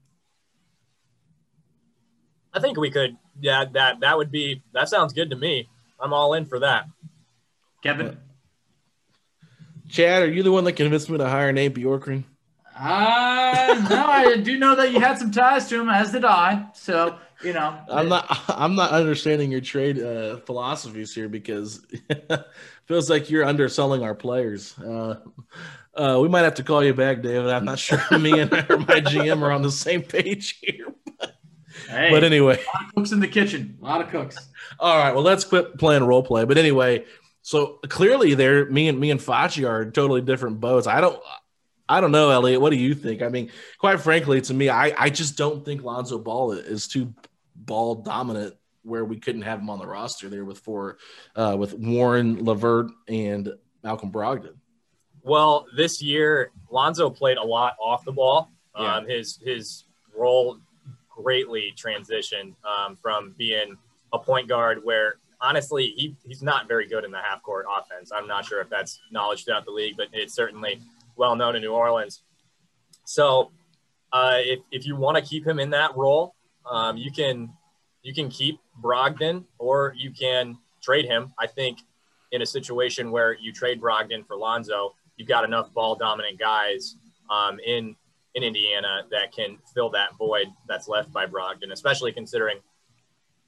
I 2.53 2.59
think 2.59 2.77
we 2.77 2.91
could. 2.91 3.17
Yeah, 3.39 3.65
that 3.73 4.01
that 4.01 4.17
would 4.17 4.31
be. 4.31 4.61
That 4.73 4.89
sounds 4.89 5.13
good 5.13 5.29
to 5.29 5.35
me. 5.35 5.69
I'm 5.99 6.13
all 6.13 6.33
in 6.33 6.45
for 6.45 6.59
that. 6.59 6.85
Kevin. 7.83 8.17
Chad, 9.89 10.23
are 10.23 10.31
you 10.31 10.43
the 10.43 10.51
one 10.51 10.63
that 10.63 10.73
convinced 10.73 11.09
me 11.09 11.17
to 11.17 11.27
hire 11.27 11.51
Nate 11.51 11.75
Bjorkgren? 11.75 12.23
Uh, 12.77 13.85
no, 13.89 14.05
I 14.05 14.37
do 14.37 14.57
know 14.57 14.75
that 14.75 14.91
you 14.91 14.99
had 14.99 15.17
some 15.17 15.31
ties 15.31 15.67
to 15.69 15.81
him, 15.81 15.89
as 15.89 16.11
did 16.13 16.23
I. 16.23 16.67
So 16.73 17.17
you 17.43 17.53
know, 17.53 17.77
I'm 17.89 18.09
not 18.09 18.25
I'm 18.47 18.75
not 18.75 18.91
understanding 18.91 19.51
your 19.51 19.61
trade 19.61 19.99
uh, 19.99 20.37
philosophies 20.37 21.13
here 21.13 21.29
because 21.29 21.85
feels 22.85 23.09
like 23.09 23.29
you're 23.29 23.45
underselling 23.45 24.03
our 24.03 24.15
players. 24.15 24.77
Uh, 24.79 25.19
uh, 25.93 26.19
we 26.21 26.29
might 26.29 26.41
have 26.41 26.55
to 26.55 26.63
call 26.63 26.83
you 26.83 26.93
back, 26.93 27.21
David. 27.21 27.49
I'm 27.49 27.65
not 27.65 27.79
sure 27.79 27.99
me 28.19 28.39
and 28.39 28.51
my 28.69 29.01
GM 29.01 29.41
are 29.41 29.51
on 29.51 29.61
the 29.61 29.71
same 29.71 30.01
page 30.01 30.59
here. 30.61 30.90
But, 31.88 31.96
hey, 31.96 32.12
but 32.12 32.24
anyway, 32.24 32.54
a 32.56 32.78
lot 32.78 32.88
of 32.88 32.96
cooks 32.96 33.12
in 33.12 33.20
the 33.20 33.28
kitchen. 33.28 33.78
A 33.82 33.86
lot 33.86 34.02
of 34.02 34.10
cooks. 34.10 34.38
All 34.80 34.98
right, 34.98 35.13
well, 35.13 35.24
let's 35.24 35.44
quit 35.44 35.78
playing 35.78 36.04
role 36.04 36.24
play. 36.24 36.46
But 36.46 36.58
anyway, 36.58 37.06
so 37.41 37.80
clearly, 37.88 38.34
there, 38.34 38.65
me 38.65 38.88
and 38.88 39.00
me 39.00 39.12
and 39.12 39.20
Facci 39.20 39.67
are 39.67 39.89
totally 39.89 40.22
different 40.22 40.60
boats. 40.60 40.88
I 40.88 41.02
don't. 41.02 41.22
I 41.89 42.00
don't 42.00 42.13
know, 42.13 42.30
Elliot. 42.30 42.62
What 42.62 42.70
do 42.70 42.78
you 42.78 42.96
think? 42.96 43.22
I 43.22 43.28
mean, 43.28 43.52
quite 43.78 44.00
frankly, 44.00 44.39
to 44.39 44.54
me, 44.54 44.70
I, 44.70 44.94
I 44.98 45.10
just 45.10 45.36
don't 45.36 45.65
think 45.65 45.84
Lonzo 45.84 46.20
Ball 46.20 46.54
is 46.54 46.88
too 46.88 47.13
ball 47.54 47.96
dominant 47.96 48.56
where 48.84 49.04
we 49.04 49.20
couldn't 49.20 49.41
have 49.41 49.60
him 49.60 49.70
on 49.70 49.78
the 49.78 49.86
roster 49.86 50.30
there 50.30 50.46
with 50.46 50.60
four 50.60 50.98
uh, 51.36 51.56
with 51.60 51.74
Warren 51.74 52.44
LeVert 52.46 52.91
and 53.10 53.54
Malcolm 53.84 54.10
Brogdon. 54.10 54.56
Well, 55.22 55.65
this 55.76 56.02
year 56.02 56.52
Lonzo 56.70 57.10
played 57.10 57.38
a 57.38 57.44
lot 57.44 57.76
off 57.84 58.06
the 58.06 58.12
ball. 58.12 58.50
Yeah. 58.78 58.96
Um, 58.96 59.08
his 59.08 59.39
his 59.44 59.86
role 60.15 60.60
greatly 61.21 61.73
transitioned 61.75 62.53
um, 62.65 62.95
from 62.95 63.36
being 63.38 63.77
a 64.13 64.19
point 64.19 64.47
guard 64.47 64.79
where 64.84 65.15
honestly 65.39 65.93
he, 65.95 66.15
he's 66.27 66.41
not 66.41 66.67
very 66.67 66.88
good 66.88 67.03
in 67.03 67.12
the 67.12 67.17
half 67.17 67.41
court 67.41 67.65
offense. 67.69 68.12
I'm 68.12 68.27
not 68.27 68.45
sure 68.45 68.62
if 68.62 68.69
that's 68.69 68.99
knowledge 69.12 69.45
throughout 69.45 69.65
the 69.65 69.71
league, 69.71 69.95
but 69.97 70.07
it's 70.13 70.34
certainly 70.34 70.81
well 71.15 71.36
known 71.36 71.55
in 71.55 71.62
New 71.62 71.73
Orleans. 71.73 72.23
So 73.05 73.51
uh, 74.13 74.38
if, 74.38 74.60
if 74.71 74.86
you 74.86 74.95
want 74.95 75.17
to 75.17 75.23
keep 75.23 75.45
him 75.45 75.60
in 75.60 75.69
that 75.71 75.95
role, 75.95 76.36
um, 76.69 76.97
you 76.97 77.12
can 77.12 77.51
you 78.03 78.13
can 78.13 78.29
keep 78.29 78.60
Brogdon 78.81 79.45
or 79.60 79.93
you 79.97 80.12
can 80.12 80.57
trade 80.81 81.05
him. 81.05 81.34
I 81.39 81.47
think 81.47 81.79
in 82.31 82.41
a 82.41 82.45
situation 82.45 83.12
where 83.12 83.38
you 83.39 83.51
trade 83.53 83.79
Brogdon 83.81 84.25
for 84.25 84.36
Lonzo, 84.36 84.95
you've 85.17 85.27
got 85.27 85.43
enough 85.43 85.71
ball 85.73 85.95
dominant 85.95 86.39
guys 86.39 86.95
um, 87.29 87.60
in 87.65 87.95
in 88.36 88.44
Indiana 88.44 89.04
that 89.12 89.34
can 89.34 89.58
fill 89.74 89.89
that 89.91 90.17
void 90.17 90.48
that's 90.67 90.88
left 90.88 91.12
by 91.12 91.26
Brogdon, 91.26 91.72
especially 91.72 92.12
considering 92.12 92.58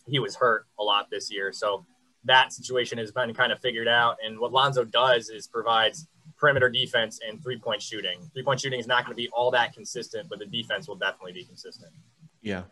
he 0.08 0.20
was 0.20 0.36
hurt 0.36 0.66
a 0.80 0.84
lot 0.84 1.10
this 1.10 1.32
year. 1.32 1.54
So 1.54 1.86
that 2.26 2.54
situation 2.54 2.98
has 2.98 3.12
been 3.12 3.34
kind 3.34 3.52
of 3.52 3.60
figured 3.60 3.88
out. 3.88 4.18
And 4.26 4.40
what 4.40 4.52
Lonzo 4.52 4.84
does 4.84 5.30
is 5.30 5.48
provides 5.48 6.08
perimeter 6.38 6.70
defense 6.70 7.20
and 7.28 7.42
three 7.42 7.58
point 7.58 7.82
shooting. 7.82 8.30
Three 8.34 8.44
point 8.44 8.60
shooting 8.60 8.80
is 8.80 8.88
not 8.88 9.06
going 9.06 9.16
to 9.16 9.22
be 9.22 9.30
all 9.30 9.52
that 9.52 9.74
consistent, 9.74 10.30
but 10.30 10.40
the 10.40 10.46
defense 10.46 10.88
will 10.88 10.96
definitely 10.96 11.34
be 11.34 11.44
consistent. 11.44 11.92
Yeah. 12.42 12.64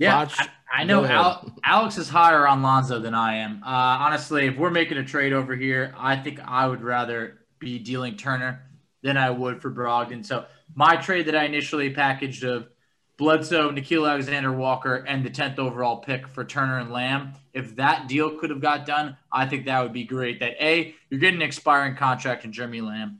Yeah, 0.00 0.28
I, 0.38 0.48
I, 0.72 0.84
know 0.84 1.04
Al, 1.04 1.52
Alex 1.64 1.98
is 1.98 2.08
higher 2.08 2.46
on 2.46 2.62
Lonzo 2.62 3.00
than 3.00 3.14
I 3.14 3.38
am. 3.38 3.64
Uh, 3.64 3.66
honestly, 3.66 4.46
if 4.46 4.56
we're 4.56 4.70
making 4.70 4.96
a 4.98 5.04
trade 5.04 5.32
over 5.32 5.56
here, 5.56 5.92
I 5.98 6.14
think 6.14 6.38
I 6.44 6.68
would 6.68 6.82
rather 6.82 7.38
be 7.58 7.80
dealing 7.80 8.16
Turner 8.16 8.62
than 9.02 9.16
I 9.16 9.30
would 9.30 9.60
for 9.60 9.72
Brogdon. 9.72 10.24
So 10.24 10.46
my 10.74 10.96
trade 10.96 11.26
that 11.26 11.36
I 11.36 11.44
initially 11.44 11.90
packaged 11.90 12.44
of 12.44 12.68
Bledsoe, 13.18 13.70
Nickeil 13.72 14.08
Alexander 14.08 14.52
Walker, 14.52 14.94
and 14.94 15.24
the 15.24 15.30
10th 15.30 15.58
overall 15.58 15.96
pick 15.96 16.28
for 16.28 16.44
Turner 16.44 16.78
and 16.78 16.92
Lamb, 16.92 17.32
if 17.52 17.74
that 17.76 18.06
deal 18.06 18.38
could 18.38 18.50
have 18.50 18.60
got 18.60 18.86
done, 18.86 19.16
I 19.32 19.46
think 19.46 19.66
that 19.66 19.82
would 19.82 19.92
be 19.92 20.04
great. 20.04 20.38
That 20.38 20.54
A, 20.64 20.94
you're 21.10 21.18
getting 21.18 21.42
an 21.42 21.46
expiring 21.46 21.96
contract 21.96 22.44
in 22.44 22.52
Jeremy 22.52 22.80
Lamb. 22.80 23.18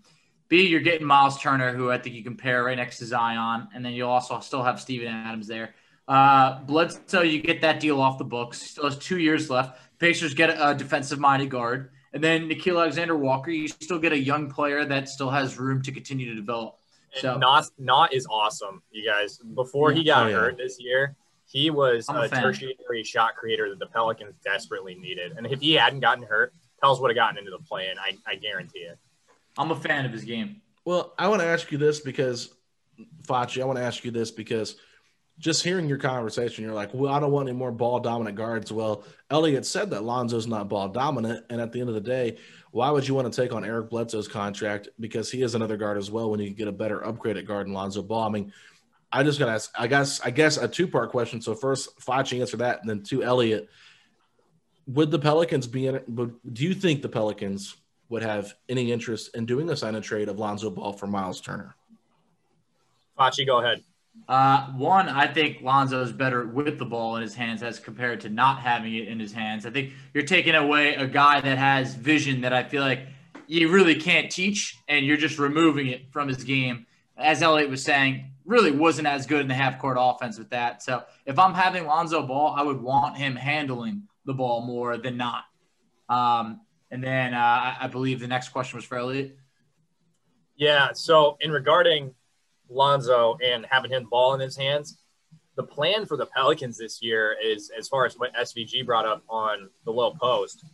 B, 0.49 0.69
you're 0.69 0.81
getting 0.81 1.07
Miles 1.07 1.39
Turner, 1.41 1.75
who 1.75 1.91
I 1.91 1.99
think 1.99 2.15
you 2.15 2.23
can 2.23 2.37
pair 2.37 2.65
right 2.65 2.77
next 2.77 2.99
to 2.99 3.07
Zion, 3.07 3.69
and 3.75 3.85
then 3.85 3.93
you'll 3.93 4.09
also 4.09 4.39
still 4.39 4.63
have 4.63 4.81
Steven 4.81 5.09
Adams 5.09 5.49
there. 5.49 5.75
Uh, 6.07 6.61
Bledsoe, 6.61 7.23
you 7.23 7.43
get 7.43 7.61
that 7.61 7.81
deal 7.81 8.01
off 8.01 8.19
the 8.19 8.25
books. 8.25 8.63
Still 8.63 8.85
has 8.85 8.97
two 8.97 9.19
years 9.19 9.51
left. 9.51 9.81
Pacers 9.99 10.33
get 10.33 10.49
a 10.49 10.75
defensive 10.75 11.19
minded 11.19 11.51
guard. 11.51 11.91
And 12.15 12.25
then 12.25 12.49
Nickeil 12.49 12.81
Alexander 12.81 13.17
Walker, 13.17 13.51
you 13.51 13.69
still 13.69 13.99
get 13.99 14.13
a 14.13 14.19
young 14.19 14.51
player 14.51 14.85
that 14.85 15.09
still 15.09 15.29
has 15.29 15.59
room 15.59 15.83
to 15.83 15.93
continue 15.93 16.27
to 16.31 16.35
develop. 16.35 16.78
So 17.15 17.39
not 17.39 17.67
not 17.79 18.13
is 18.13 18.27
awesome, 18.31 18.83
you 18.91 19.05
guys. 19.05 19.39
Before 19.39 19.93
he 19.93 20.05
got 20.05 20.27
oh, 20.27 20.29
yeah. 20.29 20.37
hurt 20.37 20.57
this 20.59 20.81
year, 20.81 21.17
he 21.47 21.71
was 21.71 22.09
a, 22.09 22.21
a 22.21 22.29
tertiary 22.29 23.05
shot 23.05 23.37
creator 23.37 23.69
that 23.71 23.79
the 23.79 23.87
Pelicans 23.87 24.35
desperately 24.45 24.95
needed. 24.95 25.33
And 25.37 25.47
if 25.47 25.61
he 25.61 25.75
hadn't 25.75 26.01
gotten 26.01 26.25
hurt, 26.25 26.53
Pels 26.83 27.01
would 27.01 27.11
have 27.11 27.17
gotten 27.17 27.39
into 27.39 27.51
the 27.51 27.59
play, 27.59 27.89
and 27.89 27.99
I, 27.99 28.17
I 28.27 28.37
guarantee 28.37 28.81
it. 28.81 28.99
I'm 29.57 29.71
a 29.71 29.77
fan 29.77 30.05
of 30.05 30.13
his 30.13 30.25
game. 30.25 30.61
Well, 30.85 31.15
I 31.19 31.29
want 31.29 31.41
to 31.41 31.47
ask 31.47 31.73
you 31.73 31.79
this 31.79 32.01
because 32.01 32.55
Facci, 33.27 33.61
I 33.61 33.65
want 33.65 33.79
to 33.79 33.85
ask 33.85 34.05
you 34.05 34.11
this 34.11 34.31
because– 34.31 34.77
just 35.39 35.63
hearing 35.63 35.89
your 35.89 35.99
conversation, 35.99 36.65
you're 36.65 36.75
like, 36.75 36.93
well, 36.93 37.13
I 37.13 37.21
don't 37.21 37.31
want 37.31 37.49
any 37.49 37.57
more 37.57 37.71
ball 37.71 38.01
dominant 38.01 38.37
guards. 38.37 38.73
Well, 38.73 39.05
Elliot 39.31 39.65
said 39.65 39.91
that 39.91 40.03
Lonzo's 40.03 40.49
not 40.49 40.69
ball 40.69 40.89
dominant. 40.89 41.45
And 41.49 41.61
at 41.61 41.73
the 41.73 41.81
end 41.81 41.89
of 41.89 41.95
the 41.95 42.01
day, 42.01 42.39
why 42.71 42.91
would 42.91 43.07
you 43.07 43.15
want 43.15 43.33
to 43.33 43.43
take 43.43 43.53
on 43.53 43.65
Eric 43.65 43.91
Bledsoe's 43.91 44.29
contract? 44.29 44.89
Because 45.01 45.31
he 45.31 45.43
is 45.43 45.55
another 45.55 45.77
guard 45.77 45.99
as 45.99 46.11
well 46.11 46.31
when 46.31 46.41
you 46.41 46.51
get 46.51 46.69
a 46.69 46.73
better 46.73 47.05
upgrade 47.05 47.37
at 47.37 47.47
guard 47.47 47.67
in 47.67 47.73
Lonzo 47.73 48.03
Ball. 48.03 48.27
I 48.27 48.31
mean, 48.31 48.53
I 49.11 49.23
just 49.23 49.39
gotta 49.39 49.53
ask, 49.53 49.71
I 49.79 49.87
guess, 49.87 50.21
I 50.21 50.31
guess 50.31 50.57
a 50.59 50.69
two 50.69 50.87
part 50.87 51.11
question. 51.11 51.41
So 51.41 51.55
first, 51.55 51.99
Facci 51.99 52.41
answer 52.41 52.59
that, 52.59 52.81
and 52.81 52.91
then 52.91 53.03
two, 53.03 53.23
Elliot. 53.23 53.69
Would 54.87 55.11
the 55.11 55.19
Pelicans 55.19 55.67
be 55.67 55.87
in 55.87 55.97
it? 55.97 56.07
Do 56.15 56.65
you 56.65 56.75
think 56.75 57.03
the 57.03 57.09
Pelicans 57.09 57.77
would 58.09 58.23
have 58.23 58.55
any 58.69 58.91
interest 58.91 59.35
in 59.35 59.47
doing 59.47 59.69
a 59.71 59.77
sign 59.77 59.95
and 59.95 60.05
trade 60.05 60.29
of 60.29 60.39
Lonzo 60.39 60.71
Ball 60.71 60.93
for 60.93 61.07
Miles 61.07 61.41
Turner. 61.41 61.77
Facci, 63.19 63.47
go 63.47 63.59
ahead. 63.59 63.83
Uh, 64.27 64.67
one, 64.73 65.09
I 65.09 65.27
think 65.27 65.63
Lonzo 65.63 66.03
is 66.03 66.13
better 66.13 66.47
with 66.47 66.79
the 66.79 66.85
ball 66.85 67.17
in 67.17 67.23
his 67.23 67.35
hands 67.35 67.63
as 67.63 67.79
compared 67.79 68.21
to 68.23 68.29
not 68.29 68.61
having 68.61 68.95
it 68.95 69.09
in 69.09 69.19
his 69.19 69.33
hands. 69.33 69.65
I 69.65 69.71
think 69.71 69.93
you're 70.13 70.25
taking 70.25 70.55
away 70.55 70.95
a 70.95 71.07
guy 71.07 71.41
that 71.41 71.59
has 71.59 71.95
vision 71.95 72.43
that 72.43 72.53
I 72.53 72.63
feel 72.63 72.83
like 72.83 73.07
you 73.47 73.71
really 73.71 73.95
can't 73.95 74.31
teach, 74.31 74.79
and 74.89 75.07
you're 75.07 75.17
just 75.17 75.39
removing 75.39 75.87
it 75.87 76.13
from 76.13 76.29
his 76.29 76.45
game. 76.45 76.87
As 77.17 77.43
Elliot 77.43 77.71
was 77.71 77.83
saying, 77.83 78.31
really 78.45 78.71
wasn't 78.71 79.07
as 79.09 79.27
good 79.27 79.41
in 79.41 79.49
the 79.49 79.55
half 79.55 79.79
court 79.79 79.97
offense 79.99 80.39
with 80.39 80.51
that. 80.51 80.83
So 80.83 81.05
if 81.25 81.39
I'm 81.39 81.55
having 81.55 81.87
Lonzo 81.87 82.27
Ball, 82.27 82.55
I 82.57 82.63
would 82.63 82.81
want 82.81 83.17
him 83.17 83.37
handling 83.37 84.03
the 84.25 84.35
ball 84.35 84.63
more 84.63 84.97
than 84.99 85.17
not. 85.17 85.45
Um, 86.09 86.61
and 86.91 87.03
then 87.05 87.35
uh, 87.35 87.75
I 87.81 87.89
believe 87.89 88.21
the 88.21 88.29
next 88.29 88.51
question 88.51 88.77
was 88.77 88.85
for 88.85 88.99
Elliot. 88.99 89.37
Yeah. 90.57 90.93
So 90.93 91.37
in 91.41 91.51
regarding 91.51 92.15
Lonzo 92.69 93.37
and 93.45 93.67
having 93.71 93.91
him 93.91 94.09
ball 94.11 94.35
in 94.35 94.41
his 94.41 94.57
hands, 94.57 94.99
the 95.57 95.63
plan 95.63 96.07
for 96.07 96.17
the 96.17 96.27
Pelicans 96.27 96.79
this 96.79 97.03
year 97.03 97.37
is, 97.43 97.71
as 97.77 97.89
far 97.89 98.07
as 98.07 98.17
what 98.17 98.35
SVG 98.35 98.87
brought 98.87 99.07
up 99.07 99.23
on 99.29 99.69
the 99.85 99.91
low 99.91 100.13
post, 100.13 100.65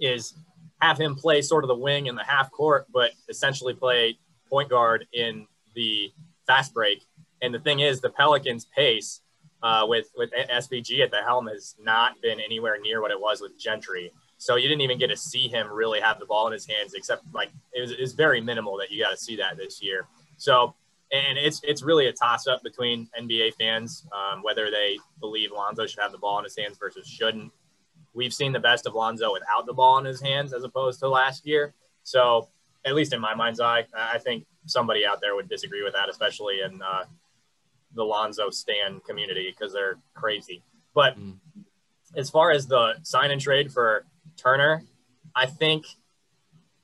is 0.00 0.34
have 0.80 0.98
him 0.98 1.14
play 1.14 1.42
sort 1.42 1.64
of 1.64 1.68
the 1.68 1.74
wing 1.74 2.06
in 2.06 2.14
the 2.14 2.24
half 2.24 2.50
court, 2.50 2.86
but 2.92 3.12
essentially 3.28 3.74
play 3.74 4.18
point 4.48 4.68
guard 4.68 5.06
in 5.12 5.46
the 5.74 6.12
fast 6.46 6.74
break. 6.74 7.04
And 7.40 7.52
the 7.52 7.58
thing 7.58 7.80
is, 7.80 8.00
the 8.00 8.10
Pelicans' 8.10 8.66
pace 8.66 9.20
uh, 9.62 9.84
with 9.88 10.10
with 10.16 10.30
SVG 10.32 11.02
at 11.02 11.10
the 11.10 11.22
helm 11.22 11.46
has 11.46 11.74
not 11.80 12.20
been 12.20 12.40
anywhere 12.40 12.78
near 12.80 13.00
what 13.00 13.10
it 13.10 13.20
was 13.20 13.40
with 13.40 13.58
Gentry. 13.58 14.12
So 14.38 14.56
you 14.56 14.68
didn't 14.68 14.82
even 14.82 14.98
get 14.98 15.08
to 15.08 15.16
see 15.16 15.48
him 15.48 15.68
really 15.70 16.00
have 16.00 16.18
the 16.18 16.26
ball 16.26 16.48
in 16.48 16.52
his 16.52 16.66
hands, 16.66 16.94
except 16.94 17.22
like 17.32 17.50
it 17.72 17.80
was, 17.80 17.92
it 17.92 18.00
was 18.00 18.12
very 18.12 18.40
minimal 18.40 18.76
that 18.78 18.90
you 18.90 19.02
got 19.02 19.10
to 19.10 19.16
see 19.16 19.36
that 19.36 19.56
this 19.56 19.82
year. 19.82 20.06
So 20.36 20.74
and 21.12 21.36
it's 21.38 21.60
it's 21.62 21.82
really 21.82 22.06
a 22.06 22.12
toss 22.12 22.46
up 22.46 22.62
between 22.62 23.08
NBA 23.20 23.54
fans 23.54 24.06
um, 24.12 24.42
whether 24.42 24.70
they 24.70 24.98
believe 25.20 25.52
Lonzo 25.52 25.86
should 25.86 26.00
have 26.00 26.12
the 26.12 26.18
ball 26.18 26.38
in 26.38 26.44
his 26.44 26.56
hands 26.56 26.78
versus 26.78 27.06
shouldn't. 27.06 27.52
We've 28.14 28.32
seen 28.32 28.52
the 28.52 28.60
best 28.60 28.86
of 28.86 28.94
Lonzo 28.94 29.32
without 29.32 29.66
the 29.66 29.72
ball 29.72 29.98
in 29.98 30.04
his 30.04 30.20
hands 30.20 30.52
as 30.52 30.64
opposed 30.64 31.00
to 31.00 31.08
last 31.08 31.46
year. 31.46 31.74
So 32.02 32.48
at 32.84 32.94
least 32.94 33.12
in 33.12 33.20
my 33.20 33.34
mind's 33.34 33.60
eye, 33.60 33.86
I 33.96 34.18
think 34.18 34.44
somebody 34.66 35.06
out 35.06 35.20
there 35.20 35.34
would 35.34 35.48
disagree 35.48 35.82
with 35.82 35.92
that, 35.94 36.08
especially 36.08 36.60
in 36.60 36.80
uh, 36.82 37.04
the 37.94 38.02
Lonzo 38.02 38.50
Stan 38.50 39.00
community 39.00 39.54
because 39.56 39.72
they're 39.72 39.98
crazy. 40.14 40.62
But 40.94 41.18
mm. 41.18 41.36
as 42.16 42.30
far 42.30 42.50
as 42.50 42.66
the 42.66 42.94
sign 43.02 43.30
and 43.30 43.40
trade 43.40 43.72
for 43.72 44.04
Turner, 44.36 44.82
I 45.34 45.46
think 45.46 45.86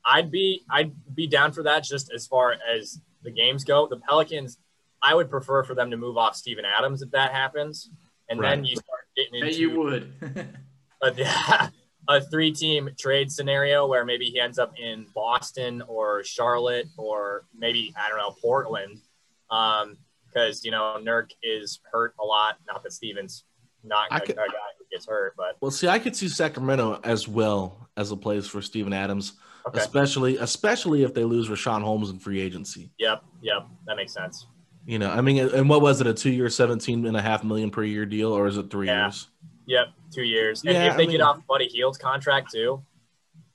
I'd 0.05 0.31
be 0.31 0.63
I'd 0.69 0.93
be 1.13 1.27
down 1.27 1.51
for 1.51 1.63
that 1.63 1.83
just 1.83 2.11
as 2.13 2.25
far 2.25 2.55
as 2.73 2.99
the 3.23 3.31
games 3.31 3.63
go. 3.63 3.87
The 3.87 3.97
Pelicans, 3.97 4.57
I 5.01 5.15
would 5.15 5.29
prefer 5.29 5.63
for 5.63 5.75
them 5.75 5.91
to 5.91 5.97
move 5.97 6.17
off 6.17 6.35
Steven 6.35 6.65
Adams 6.65 7.01
if 7.01 7.11
that 7.11 7.31
happens, 7.31 7.89
and 8.29 8.39
right. 8.39 8.49
then 8.49 8.65
you 8.65 8.75
start 8.75 9.07
getting 9.15 9.47
into 9.47 9.59
you 9.59 9.79
would 9.79 10.13
a, 11.01 11.71
a 12.07 12.21
three-team 12.21 12.91
trade 12.97 13.31
scenario 13.31 13.87
where 13.87 14.05
maybe 14.05 14.25
he 14.25 14.39
ends 14.39 14.59
up 14.59 14.73
in 14.79 15.05
Boston 15.13 15.81
or 15.87 16.23
Charlotte 16.23 16.87
or 16.97 17.45
maybe 17.57 17.93
I 17.97 18.09
don't 18.09 18.17
know 18.17 18.35
Portland, 18.41 18.99
because 19.47 19.85
um, 19.85 20.61
you 20.63 20.71
know 20.71 20.97
Nurk 21.01 21.31
is 21.43 21.79
hurt 21.91 22.13
a 22.19 22.25
lot. 22.25 22.57
Not 22.67 22.83
that 22.83 22.93
Stevens 22.93 23.43
not 23.83 24.07
a, 24.11 24.19
could, 24.19 24.31
a 24.31 24.35
guy 24.35 24.69
who 24.77 24.85
gets 24.91 25.07
hurt, 25.07 25.33
but 25.37 25.57
well, 25.61 25.71
see, 25.71 25.87
I 25.87 25.99
could 25.99 26.15
see 26.15 26.27
Sacramento 26.27 26.99
as 27.03 27.27
well 27.27 27.89
as 27.95 28.11
a 28.11 28.17
place 28.17 28.47
for 28.47 28.61
Steven 28.61 28.93
Adams. 28.93 29.33
Okay. 29.69 29.79
Especially, 29.79 30.37
especially 30.37 31.03
if 31.03 31.13
they 31.13 31.23
lose 31.23 31.47
Richaun 31.47 31.81
Holmes 31.81 32.09
in 32.09 32.17
free 32.17 32.41
agency. 32.41 32.91
Yep, 32.97 33.23
yep, 33.41 33.67
that 33.85 33.95
makes 33.97 34.13
sense. 34.13 34.47
You 34.85 34.97
know, 34.97 35.11
I 35.11 35.21
mean, 35.21 35.37
and 35.37 35.69
what 35.69 35.81
was 35.81 36.01
it? 36.01 36.07
A 36.07 36.13
two-year, 36.13 36.49
seventeen 36.49 37.05
and 37.05 37.15
a 37.15 37.21
half 37.21 37.43
million 37.43 37.69
per 37.69 37.83
year 37.83 38.05
deal, 38.05 38.31
or 38.31 38.47
is 38.47 38.57
it 38.57 38.71
three 38.71 38.87
yeah. 38.87 39.05
years? 39.05 39.27
Yep, 39.67 39.87
two 40.11 40.23
years. 40.23 40.63
And 40.63 40.73
yeah, 40.73 40.89
if 40.89 40.97
they 40.97 41.03
I 41.03 41.05
mean, 41.05 41.17
get 41.17 41.21
off 41.21 41.45
Buddy 41.47 41.67
Hield's 41.67 41.99
contract 41.99 42.51
too. 42.51 42.81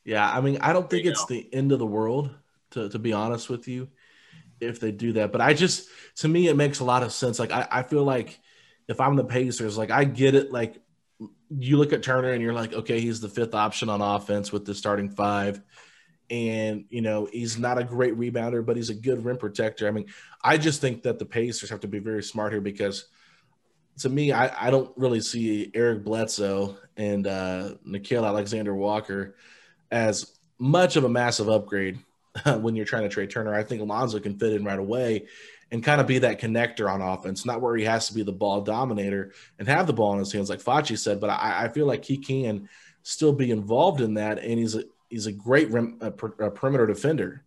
Yeah, 0.04 0.30
I 0.30 0.40
mean, 0.40 0.58
I 0.60 0.72
don't 0.72 0.88
think 0.88 1.06
it's 1.06 1.24
go. 1.24 1.34
the 1.34 1.52
end 1.52 1.72
of 1.72 1.80
the 1.80 1.86
world. 1.86 2.30
To 2.70 2.88
to 2.88 2.98
be 2.98 3.12
honest 3.12 3.50
with 3.50 3.66
you, 3.66 3.88
if 4.60 4.78
they 4.78 4.92
do 4.92 5.12
that, 5.14 5.32
but 5.32 5.40
I 5.40 5.54
just 5.54 5.88
to 6.16 6.28
me 6.28 6.46
it 6.48 6.56
makes 6.56 6.80
a 6.80 6.84
lot 6.84 7.02
of 7.02 7.12
sense. 7.12 7.38
Like 7.38 7.50
I, 7.50 7.66
I 7.70 7.82
feel 7.82 8.04
like 8.04 8.38
if 8.88 9.00
I'm 9.00 9.16
the 9.16 9.24
Pacers, 9.24 9.76
like 9.76 9.90
I 9.90 10.04
get 10.04 10.34
it. 10.34 10.52
Like 10.52 10.80
you 11.50 11.76
look 11.76 11.92
at 11.92 12.02
Turner 12.02 12.32
and 12.32 12.42
you're 12.42 12.52
like, 12.52 12.72
okay, 12.72 13.00
he's 13.00 13.20
the 13.20 13.28
fifth 13.28 13.54
option 13.54 13.88
on 13.88 14.00
offense 14.00 14.52
with 14.52 14.64
the 14.64 14.74
starting 14.74 15.08
five 15.08 15.60
and 16.30 16.84
you 16.88 17.02
know 17.02 17.28
he's 17.30 17.58
not 17.58 17.78
a 17.78 17.84
great 17.84 18.18
rebounder, 18.18 18.64
but 18.64 18.76
he's 18.76 18.90
a 18.90 18.94
good 18.94 19.24
rim 19.24 19.36
protector. 19.36 19.86
I 19.88 19.90
mean, 19.90 20.06
I 20.42 20.56
just 20.56 20.80
think 20.80 21.02
that 21.02 21.18
the 21.18 21.26
Pacers 21.26 21.70
have 21.70 21.80
to 21.80 21.88
be 21.88 21.98
very 21.98 22.22
smart 22.22 22.52
here 22.52 22.60
because 22.60 23.06
to 23.98 24.08
me, 24.08 24.32
I, 24.32 24.66
I 24.66 24.70
don't 24.70 24.90
really 24.96 25.20
see 25.20 25.70
Eric 25.74 26.04
Bledsoe 26.04 26.76
and 26.96 27.26
uh, 27.26 27.74
Nickeil 27.86 28.26
Alexander 28.26 28.74
Walker 28.74 29.36
as 29.90 30.34
much 30.58 30.96
of 30.96 31.04
a 31.04 31.08
massive 31.08 31.48
upgrade 31.48 31.98
when 32.60 32.74
you're 32.74 32.84
trying 32.84 33.04
to 33.04 33.08
trade 33.08 33.30
Turner. 33.30 33.54
I 33.54 33.62
think 33.62 33.80
Alonzo 33.80 34.18
can 34.18 34.38
fit 34.38 34.52
in 34.52 34.64
right 34.64 34.78
away 34.78 35.26
and 35.70 35.82
kind 35.82 36.00
of 36.00 36.06
be 36.06 36.18
that 36.18 36.40
connector 36.40 36.90
on 36.90 37.00
offense, 37.00 37.44
not 37.44 37.60
where 37.60 37.76
he 37.76 37.84
has 37.84 38.08
to 38.08 38.14
be 38.14 38.22
the 38.22 38.32
ball 38.32 38.60
dominator 38.60 39.32
and 39.58 39.68
have 39.68 39.86
the 39.86 39.92
ball 39.92 40.12
in 40.12 40.18
his 40.18 40.32
hands, 40.32 40.50
like 40.50 40.62
Facci 40.62 40.98
said. 40.98 41.20
But 41.20 41.30
I, 41.30 41.64
I 41.64 41.68
feel 41.68 41.86
like 41.86 42.04
he 42.04 42.16
can 42.16 42.68
still 43.02 43.32
be 43.32 43.50
involved 43.50 44.00
in 44.00 44.14
that, 44.14 44.38
and 44.38 44.58
he's 44.58 44.74
a, 44.74 44.84
he's 45.14 45.26
a 45.26 45.32
great 45.32 45.70
rim, 45.70 45.96
a, 46.00 46.08
a 46.08 46.50
perimeter 46.50 46.86
defender. 46.86 47.44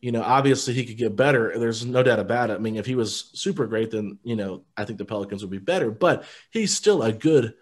You 0.00 0.12
know, 0.12 0.22
obviously 0.22 0.72
he 0.72 0.86
could 0.86 0.96
get 0.96 1.16
better. 1.16 1.58
There's 1.58 1.84
no 1.84 2.04
doubt 2.04 2.20
about 2.20 2.50
it. 2.50 2.54
I 2.54 2.58
mean, 2.58 2.76
if 2.76 2.86
he 2.86 2.94
was 2.94 3.30
super 3.34 3.66
great, 3.66 3.90
then 3.90 4.18
you 4.22 4.36
know 4.36 4.62
I 4.76 4.84
think 4.84 4.98
the 4.98 5.04
Pelicans 5.04 5.42
would 5.42 5.50
be 5.50 5.58
better. 5.58 5.90
But 5.90 6.24
he's 6.50 6.76
still 6.76 7.02
a 7.02 7.12
good 7.12 7.54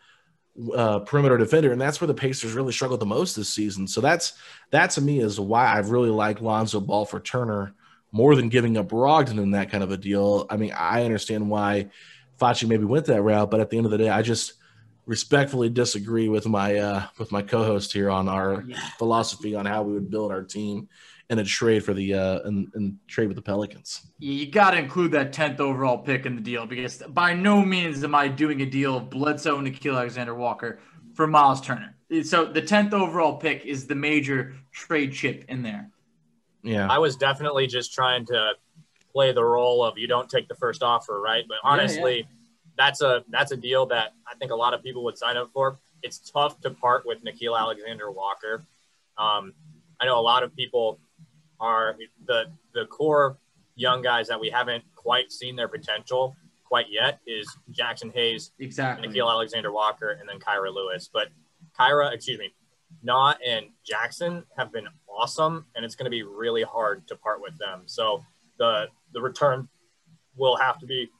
uh, 0.75 0.99
perimeter 1.01 1.39
defender, 1.39 1.73
and 1.73 1.81
that's 1.81 1.99
where 1.99 2.09
the 2.09 2.15
Pacers 2.15 2.53
really 2.53 2.73
struggled 2.73 3.01
the 3.01 3.07
most 3.07 3.35
this 3.35 3.49
season. 3.49 3.89
So 3.89 4.03
that's 4.03 4.35
that 4.71 4.91
to 4.91 5.01
me 5.01 5.21
is 5.21 5.41
why 5.41 5.65
I 5.65 5.79
really 5.79 6.11
like 6.11 6.43
Lonzo 6.43 6.81
Ball 6.81 7.07
for 7.07 7.19
Turner 7.19 7.75
more 8.13 8.37
than 8.37 8.51
giving 8.51 8.77
up 8.77 8.91
Brogdon 8.91 9.39
in 9.39 9.53
that 9.53 9.71
kind 9.71 9.83
of 9.83 9.91
a 9.91 9.97
deal. 9.97 10.47
I 10.51 10.59
mean, 10.59 10.73
I 10.73 11.05
understand 11.05 11.49
why 11.49 11.89
Facci 12.39 12.69
maybe 12.69 12.85
went 12.85 13.07
that 13.07 13.23
route, 13.23 13.51
but 13.51 13.61
at 13.61 13.71
the 13.71 13.79
end 13.79 13.87
of 13.87 13.93
the 13.93 13.99
day, 13.99 14.11
I 14.11 14.21
just 14.21 14.53
respectfully 15.07 15.69
disagree 15.69 16.29
with 16.29 16.47
my 16.47 16.77
uh, 16.77 17.07
with 17.19 17.33
my 17.33 17.43
co-host 17.43 17.93
here 17.93 18.11
on 18.11 18.29
our 18.29 18.65
yeah. 18.67 18.79
philosophy 18.99 19.55
on 19.55 19.65
how 19.65 19.83
we 19.83 19.93
would 19.93 20.11
build 20.11 20.33
our 20.33 20.43
team 20.43 20.89
in 21.31 21.39
a 21.39 21.45
trade 21.45 21.85
for 21.85 21.95
the 21.95 22.15
uh, 22.15 22.41
and, 22.45 22.69
and 22.75 22.99
trade 23.07 23.29
with 23.29 23.37
the 23.37 23.43
Pelicans. 23.43 24.07
You 24.19 24.51
got 24.51 24.73
to 24.73 24.79
include 24.79 25.13
that 25.13 25.33
tenth 25.33 25.61
overall 25.61 25.99
pick 25.99 26.27
in 26.27 26.35
the 26.35 26.43
deal 26.43 26.67
because 26.67 26.99
by 27.09 27.35
no 27.35 27.63
means 27.63 28.05
am 28.05 28.15
I 28.15 28.29
doing 28.29 28.63
a 28.63 28.67
deal 28.67 28.97
of 28.97 29.11
Bledsoe 29.11 29.59
and 29.59 29.67
Nickeil 29.67 29.97
Alexander 29.97 30.35
Walker 30.35 30.81
for 31.15 31.27
Miles 31.27 31.61
Turner. 31.61 31.95
So 32.23 32.45
the 32.45 32.63
tenth 32.63 32.93
overall 32.93 33.37
pick 33.37 33.65
is 33.65 33.87
the 33.87 33.97
major 33.97 34.55
trade 34.73 35.13
chip 35.13 35.45
in 35.49 35.63
there. 35.63 35.91
Yeah, 36.63 36.89
I 36.89 36.99
was 36.99 37.17
definitely 37.17 37.67
just 37.69 37.95
trying 37.95 38.27
to 38.27 38.53
play 39.13 39.33
the 39.33 39.45
role 39.45 39.85
of 39.85 39.99
you 39.99 40.07
don't 40.09 40.29
take 40.29 40.49
the 40.49 40.55
first 40.57 40.83
offer, 40.83 41.21
right? 41.21 41.45
But 41.49 41.59
honestly. 41.63 42.17
Yeah, 42.17 42.19
yeah 42.19 42.36
that's 42.77 43.01
a 43.03 43.25
that's 43.31 43.53
a 43.53 43.57
deal 43.57 43.87
that 43.87 44.15
I 44.31 44.35
think 44.37 44.53
a 44.53 44.55
lot 44.55 44.75
of 44.75 44.83
people 44.83 45.05
would 45.05 45.19
sign 45.19 45.37
up 45.37 45.51
for. 45.53 45.79
It's 46.03 46.19
tough 46.19 46.61
to 46.61 46.71
part 46.71 47.07
with 47.07 47.25
Nickeil 47.25 47.59
Alexander 47.59 48.11
Walker. 48.11 48.63
Um, 49.19 49.55
I 50.01 50.07
know 50.07 50.19
a 50.19 50.21
lot 50.21 50.43
of 50.43 50.55
people 50.55 50.99
are 51.59 51.97
the 52.27 52.47
the 52.75 52.87
core 52.87 53.37
young 53.77 54.03
guys 54.03 54.29
that 54.29 54.41
we 54.41 54.51
haven't 54.51 54.85
quite 54.95 55.33
seen 55.33 55.57
their 55.57 55.69
potential 55.69 56.37
quite 56.67 56.87
yet 56.91 57.21
is 57.27 57.47
Jaxson 57.73 58.13
Hayes, 58.13 58.51
exactly, 58.59 59.09
Nickeil 59.09 59.31
Alexander 59.31 59.73
Walker, 59.73 60.19
and 60.21 60.29
then 60.29 60.39
Kira 60.39 60.73
Lewis. 60.75 61.09
But 61.13 61.29
Kira, 61.79 62.13
excuse 62.13 62.39
me, 62.39 62.53
Nah 63.03 63.35
and 63.47 63.67
Jaxson 63.89 64.45
have 64.57 64.73
been 64.73 64.89
awesome, 65.09 65.67
and 65.75 65.85
it's 65.85 65.95
going 65.95 66.05
to 66.05 66.11
be 66.11 66.23
really 66.23 66.63
hard 66.63 67.07
to 67.09 67.17
part 67.17 67.41
with 67.41 67.57
them. 67.59 67.83
So 67.87 68.25
the 68.59 68.89
the 69.13 69.21
return 69.21 69.69
will 70.37 70.57
have 70.57 70.79
to 70.81 70.87
be 70.87 71.11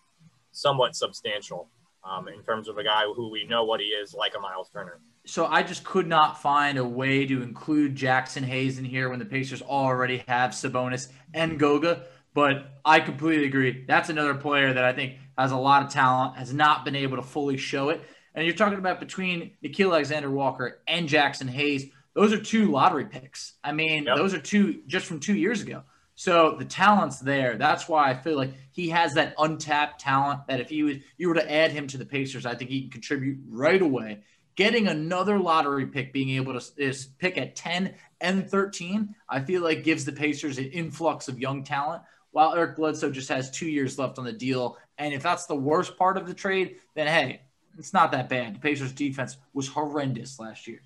somewhat 0.57 0.97
substantial 0.97 1.69
um, 2.03 2.29
in 2.29 2.43
terms 2.43 2.69
of 2.69 2.79
a 2.79 2.85
guy 2.85 3.05
who 3.15 3.31
we 3.31 3.45
know 3.45 3.65
what 3.65 3.81
he 3.81 3.87
is, 3.87 4.15
like 4.15 4.33
a 4.37 4.41
Miles 4.41 4.71
Turner. 4.71 5.01
So 5.27 5.47
I 5.47 5.63
just 5.63 5.85
could 5.85 6.07
not 6.07 6.41
find 6.41 6.79
a 6.79 6.85
way 6.85 7.27
to 7.27 7.43
include 7.43 7.97
Jaxson 7.97 8.43
Hayes 8.43 8.79
in 8.79 8.85
here 8.85 9.11
when 9.11 9.19
the 9.19 9.25
Pacers 9.25 9.61
already 9.61 10.23
have 10.29 10.53
Sabonis 10.53 11.09
and 11.35 11.59
Goga. 11.59 12.05
But 12.33 12.71
I 12.85 13.01
completely 13.01 13.47
agree. 13.47 13.85
That's 13.87 14.09
another 14.09 14.35
player 14.35 14.73
that 14.73 14.85
I 14.85 14.93
think 14.93 15.17
has 15.37 15.53
a 15.53 15.57
lot 15.57 15.83
of 15.83 15.91
talent, 15.91 16.37
has 16.37 16.53
not 16.53 16.85
been 16.85 16.95
able 16.95 17.17
to 17.17 17.23
fully 17.23 17.57
show 17.57 17.89
it. 17.89 18.03
And 18.35 18.47
you're 18.47 18.55
talking 18.55 18.79
about 18.79 19.01
between 19.01 19.53
Nickeil 19.65 19.93
Alexander 19.93 20.31
Walker 20.31 20.81
and 20.87 21.09
Jaxson 21.09 21.49
Hayes. 21.49 21.87
Those 22.15 22.33
are 22.33 22.41
two 22.41 22.71
lottery 22.71 23.07
picks. 23.07 23.55
I 23.65 23.73
mean, 23.73 24.05
yep. 24.05 24.17
those 24.17 24.33
are 24.33 24.39
two 24.39 24.83
just 24.87 25.07
from 25.07 25.21
two 25.21 25.35
years 25.35 25.63
ago. 25.63 25.83
So 26.17 26.57
the 26.59 26.65
talent's 26.65 27.21
there. 27.21 27.57
That's 27.57 27.89
why 27.89 28.11
I 28.11 28.15
feel 28.15 28.37
like 28.37 28.53
he 28.71 28.89
has 28.89 29.15
that 29.15 29.35
untapped 29.39 30.01
talent 30.01 30.47
that 30.49 30.61
if 30.61 30.73
you 30.73 31.03
you 31.19 31.29
were 31.29 31.35
to 31.35 31.53
add 31.53 31.73
him 31.73 31.87
to 31.89 31.99
the 31.99 32.07
Pacers, 32.07 32.47
I 32.47 32.55
think 32.55 32.71
he 32.71 32.83
can 32.83 32.91
contribute 32.91 33.39
right 33.49 33.81
away. 33.81 34.23
getting 34.57 34.89
another 34.89 35.39
lottery 35.39 35.87
pick, 35.87 36.15
being 36.15 36.31
able 36.31 36.59
to 36.59 36.73
is 36.79 37.09
pick 37.19 37.37
at 37.37 37.55
10 37.55 37.95
and 38.23 38.51
13, 38.51 39.15
I 39.29 39.41
feel 39.41 39.63
like 39.63 39.85
gives 39.85 40.07
the 40.07 40.13
Pacers 40.13 40.57
an 40.57 40.71
influx 40.71 41.29
of 41.29 41.39
young 41.39 41.63
talent. 41.63 42.03
While 42.31 42.55
Eric 42.55 42.77
Bledsoe 42.77 43.11
just 43.11 43.29
has 43.29 43.51
two 43.51 43.69
years 43.69 43.99
left 43.99 44.19
on 44.19 44.25
the 44.25 44.33
deal. 44.33 44.79
And 44.99 45.13
if 45.13 45.23
that's 45.23 45.47
the 45.47 45.55
worst 45.55 45.97
part 45.99 46.17
of 46.17 46.27
the 46.27 46.35
trade, 46.35 46.77
then 46.95 47.07
hey, 47.07 47.43
it's 47.79 47.93
not 47.93 48.11
that 48.13 48.31
bad. 48.31 48.55
The 48.55 48.59
Pacers 48.59 48.93
defense 48.93 49.37
was 49.53 49.69
horrendous 49.69 50.39
last 50.39 50.67
year. 50.67 50.81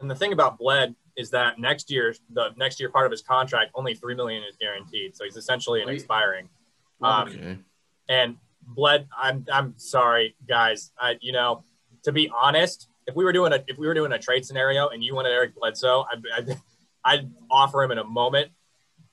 And 0.00 0.08
the 0.08 0.14
thing 0.14 0.32
about 0.32 0.58
Bled 0.58 0.94
is 1.16 1.30
that 1.30 1.58
next 1.58 1.90
year, 1.90 2.14
the 2.32 2.50
next 2.56 2.78
year 2.78 2.90
part 2.90 3.06
of 3.06 3.10
his 3.10 3.22
contract, 3.22 3.70
only 3.74 3.94
three 3.94 4.14
million 4.14 4.42
is 4.42 4.56
guaranteed. 4.56 5.16
So 5.16 5.24
he's 5.24 5.36
essentially 5.36 5.82
an 5.82 5.88
expiring. 5.88 6.48
Um, 7.02 7.28
okay. 7.28 7.58
And 8.08 8.36
Bled, 8.62 9.06
I'm 9.16 9.46
I'm 9.52 9.74
sorry, 9.76 10.34
guys. 10.48 10.92
I 10.98 11.16
you 11.20 11.32
know, 11.32 11.64
to 12.04 12.12
be 12.12 12.30
honest, 12.36 12.88
if 13.06 13.14
we 13.14 13.24
were 13.24 13.32
doing 13.32 13.52
a 13.52 13.62
if 13.66 13.78
we 13.78 13.86
were 13.86 13.94
doing 13.94 14.12
a 14.12 14.18
trade 14.18 14.44
scenario 14.44 14.88
and 14.88 15.02
you 15.02 15.14
wanted 15.14 15.30
Eric 15.30 15.54
Bledsoe, 15.54 16.06
I'd, 16.12 16.22
I'd, 16.36 16.60
I'd 17.04 17.30
offer 17.50 17.82
him 17.82 17.92
in 17.92 17.98
a 17.98 18.04
moment. 18.04 18.50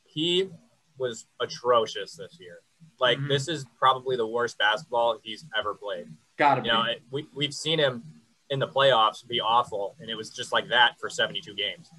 He 0.04 0.50
was 0.98 1.26
atrocious 1.39 2.16
this 2.16 2.38
year. 2.39 2.60
Like 3.00 3.18
mm-hmm. 3.18 3.28
this 3.28 3.48
is 3.48 3.66
probably 3.78 4.16
the 4.16 4.28
worst 4.28 4.58
basketball 4.58 5.20
he's 5.24 5.46
ever 5.58 5.74
played. 5.74 6.08
Got 6.38 6.56
to 6.56 6.62
be. 6.62 6.68
You 6.68 6.74
know, 6.74 6.84
it, 6.84 7.02
we 7.12 7.28
we've 7.34 7.54
seen 7.54 7.80
him 7.80 8.04
in 8.49 8.60
the 8.60 8.67
playoffs 8.67 9.27
be 9.27 9.39
awful, 9.39 9.95
and 9.99 10.10
it 10.10 10.15
was 10.15 10.29
just 10.29 10.51
like 10.51 10.69
that 10.69 10.99
for 10.99 11.10
72 11.10 11.53
games. 11.56 11.89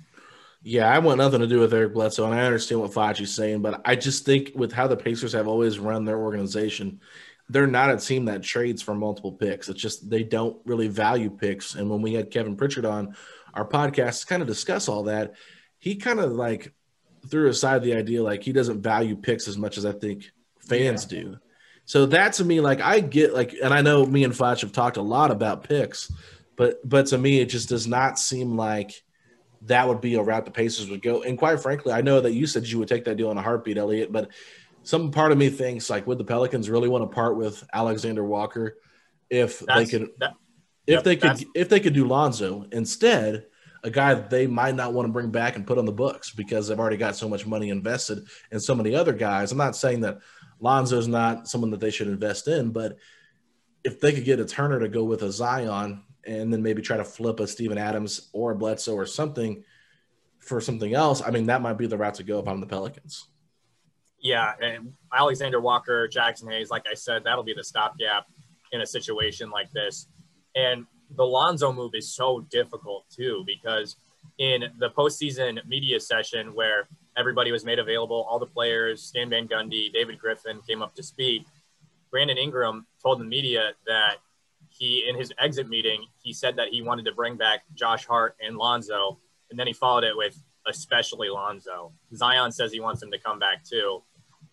Yeah, 0.62 0.90
I 0.90 0.98
want 0.98 1.18
nothing 1.18 1.40
to 1.40 1.46
do 1.46 1.60
with 1.60 1.74
Eric 1.74 1.92
Bledsoe, 1.92 2.24
and 2.24 2.34
I 2.34 2.46
understand 2.46 2.80
what 2.80 2.92
Facci's 2.92 3.34
saying, 3.34 3.60
but 3.60 3.82
I 3.84 3.96
just 3.96 4.24
think 4.24 4.52
with 4.54 4.72
how 4.72 4.86
the 4.86 4.96
Pacers 4.96 5.34
have 5.34 5.46
always 5.46 5.78
run 5.78 6.04
their 6.04 6.18
organization, 6.18 7.00
they're 7.48 7.66
not 7.66 7.90
a 7.90 7.98
team 7.98 8.24
that 8.26 8.42
trades 8.42 8.80
for 8.80 8.94
multiple 8.94 9.32
picks. 9.32 9.68
It's 9.68 9.80
just 9.80 10.08
they 10.08 10.22
don't 10.22 10.56
really 10.64 10.88
value 10.88 11.28
picks. 11.28 11.74
And 11.74 11.90
when 11.90 12.00
we 12.00 12.14
had 12.14 12.30
Kevin 12.30 12.56
Pritchard 12.56 12.86
on 12.86 13.14
our 13.52 13.66
podcast 13.68 14.20
to 14.20 14.26
kind 14.26 14.40
of 14.40 14.48
discuss 14.48 14.88
all 14.88 15.04
that, 15.04 15.34
he 15.78 15.96
kind 15.96 16.20
of 16.20 16.32
like 16.32 16.72
threw 17.28 17.48
aside 17.48 17.82
the 17.82 17.94
idea 17.94 18.22
like 18.22 18.42
he 18.42 18.52
doesn't 18.52 18.80
value 18.80 19.16
picks 19.16 19.48
as 19.48 19.58
much 19.58 19.76
as 19.76 19.84
I 19.84 19.92
think 19.92 20.30
fans 20.60 21.06
yeah. 21.10 21.20
do. 21.20 21.36
So 21.86 22.06
that 22.06 22.34
to 22.34 22.44
me, 22.44 22.60
like 22.60 22.80
I 22.80 23.00
get 23.00 23.34
like, 23.34 23.54
and 23.62 23.74
I 23.74 23.82
know 23.82 24.06
me 24.06 24.24
and 24.24 24.34
Foch 24.34 24.60
have 24.62 24.72
talked 24.72 24.96
a 24.96 25.02
lot 25.02 25.30
about 25.30 25.64
picks, 25.64 26.10
but 26.56 26.86
but 26.88 27.06
to 27.06 27.18
me, 27.18 27.40
it 27.40 27.46
just 27.46 27.68
does 27.68 27.86
not 27.86 28.18
seem 28.18 28.56
like 28.56 29.02
that 29.62 29.88
would 29.88 30.00
be 30.00 30.14
a 30.14 30.22
route 30.22 30.44
the 30.44 30.50
Pacers 30.50 30.90
would 30.90 31.02
go. 31.02 31.22
And 31.22 31.38
quite 31.38 31.60
frankly, 31.60 31.92
I 31.92 32.02
know 32.02 32.20
that 32.20 32.32
you 32.32 32.46
said 32.46 32.66
you 32.66 32.78
would 32.78 32.88
take 32.88 33.04
that 33.04 33.16
deal 33.16 33.30
in 33.30 33.38
a 33.38 33.42
heartbeat, 33.42 33.78
Elliot, 33.78 34.12
but 34.12 34.30
some 34.82 35.10
part 35.10 35.32
of 35.32 35.38
me 35.38 35.48
thinks 35.48 35.88
like 35.88 36.06
would 36.06 36.18
the 36.18 36.24
Pelicans 36.24 36.68
really 36.68 36.88
want 36.88 37.02
to 37.02 37.14
part 37.14 37.36
with 37.36 37.64
Alexander 37.72 38.22
Walker 38.22 38.76
if 39.30 39.60
that's, 39.60 39.78
they 39.78 39.98
could 39.98 40.10
that, 40.18 40.34
if 40.86 40.94
yep, 40.96 41.04
they 41.04 41.16
could 41.16 41.44
if 41.54 41.68
they 41.68 41.80
could 41.80 41.94
do 41.94 42.06
Lonzo 42.06 42.66
instead, 42.70 43.46
a 43.82 43.90
guy 43.90 44.14
that 44.14 44.30
they 44.30 44.46
might 44.46 44.74
not 44.74 44.92
want 44.92 45.06
to 45.06 45.12
bring 45.12 45.30
back 45.30 45.56
and 45.56 45.66
put 45.66 45.78
on 45.78 45.86
the 45.86 45.92
books 45.92 46.30
because 46.30 46.68
they've 46.68 46.78
already 46.78 46.98
got 46.98 47.16
so 47.16 47.28
much 47.28 47.46
money 47.46 47.70
invested 47.70 48.26
in 48.50 48.60
so 48.60 48.74
many 48.74 48.94
other 48.94 49.14
guys. 49.14 49.50
I'm 49.50 49.58
not 49.58 49.76
saying 49.76 50.00
that 50.02 50.18
Lonzo's 50.60 51.08
not 51.08 51.48
someone 51.48 51.70
that 51.70 51.80
they 51.80 51.90
should 51.90 52.08
invest 52.08 52.48
in, 52.48 52.70
but 52.70 52.98
if 53.82 54.00
they 54.00 54.12
could 54.12 54.24
get 54.24 54.40
a 54.40 54.44
Turner 54.44 54.80
to 54.80 54.88
go 54.88 55.04
with 55.04 55.22
a 55.22 55.32
Zion 55.32 56.02
and 56.26 56.52
then 56.52 56.62
maybe 56.62 56.82
try 56.82 56.96
to 56.96 57.04
flip 57.04 57.40
a 57.40 57.46
Steven 57.46 57.78
Adams 57.78 58.30
or 58.32 58.52
a 58.52 58.56
Bledsoe 58.56 58.94
or 58.94 59.06
something 59.06 59.64
for 60.40 60.60
something 60.60 60.94
else, 60.94 61.22
I 61.22 61.30
mean 61.30 61.46
that 61.46 61.62
might 61.62 61.78
be 61.78 61.86
the 61.86 61.96
route 61.96 62.14
to 62.14 62.22
go 62.22 62.38
if 62.38 62.48
I'm 62.48 62.60
the 62.60 62.66
Pelicans. 62.66 63.28
Yeah, 64.20 64.52
and 64.60 64.94
Alexander 65.12 65.60
Walker, 65.60 66.08
Jaxson 66.08 66.50
Hayes, 66.50 66.70
like 66.70 66.84
I 66.90 66.94
said, 66.94 67.24
that'll 67.24 67.44
be 67.44 67.54
the 67.54 67.64
stopgap 67.64 68.26
in 68.72 68.80
a 68.80 68.86
situation 68.86 69.50
like 69.50 69.70
this. 69.72 70.08
And 70.54 70.86
the 71.16 71.24
Lonzo 71.24 71.72
move 71.72 71.92
is 71.94 72.14
so 72.14 72.40
difficult 72.50 73.04
too 73.10 73.44
because 73.46 73.96
in 74.38 74.64
the 74.78 74.90
postseason 74.90 75.64
media 75.66 76.00
session 76.00 76.54
where 76.54 76.88
everybody 77.16 77.52
was 77.52 77.64
made 77.64 77.78
available, 77.78 78.26
all 78.28 78.38
the 78.38 78.46
players, 78.46 79.02
Stan 79.02 79.30
Van 79.30 79.46
Gundy, 79.46 79.92
David 79.92 80.18
Griffin 80.18 80.60
came 80.66 80.82
up 80.82 80.94
to 80.94 81.02
speak. 81.02 81.44
Brandon 82.10 82.38
Ingram 82.38 82.86
told 83.02 83.20
the 83.20 83.24
media 83.24 83.72
that 83.86 84.16
he, 84.76 85.04
in 85.08 85.16
his 85.16 85.32
exit 85.38 85.68
meeting, 85.68 86.04
he 86.22 86.32
said 86.32 86.56
that 86.56 86.68
he 86.68 86.82
wanted 86.82 87.04
to 87.06 87.12
bring 87.12 87.36
back 87.36 87.62
Josh 87.74 88.06
Hart 88.06 88.36
and 88.44 88.56
Lonzo, 88.56 89.18
and 89.50 89.58
then 89.58 89.66
he 89.66 89.72
followed 89.72 90.04
it 90.04 90.16
with 90.16 90.36
especially 90.66 91.28
Lonzo. 91.28 91.92
Zion 92.14 92.50
says 92.50 92.72
he 92.72 92.80
wants 92.80 93.02
him 93.02 93.10
to 93.10 93.18
come 93.18 93.38
back 93.38 93.64
too. 93.64 94.02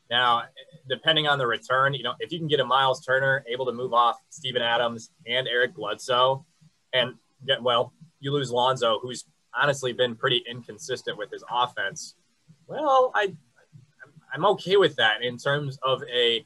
Now, 0.09 0.43
depending 0.89 1.27
on 1.27 1.37
the 1.37 1.47
return, 1.47 1.93
you 1.93 2.03
know, 2.03 2.13
if 2.19 2.31
you 2.31 2.37
can 2.37 2.49
get 2.49 2.59
a 2.59 2.65
Miles 2.65 3.03
Turner 3.03 3.45
able 3.47 3.65
to 3.65 3.71
move 3.71 3.93
off 3.93 4.17
Steven 4.29 4.61
Adams 4.61 5.11
and 5.25 5.47
Eric 5.47 5.73
Bledsoe, 5.73 6.45
and 6.93 7.15
get 7.47 7.63
well, 7.63 7.93
you 8.19 8.31
lose 8.31 8.51
Lonzo, 8.51 8.99
who's 8.99 9.25
honestly 9.59 9.93
been 9.93 10.15
pretty 10.15 10.43
inconsistent 10.49 11.17
with 11.17 11.31
his 11.31 11.43
offense. 11.49 12.15
Well, 12.67 13.11
I 13.15 13.35
I'm 14.33 14.45
okay 14.45 14.77
with 14.77 14.95
that 14.95 15.23
in 15.23 15.37
terms 15.37 15.77
of 15.83 16.03
a, 16.03 16.37
a 16.37 16.45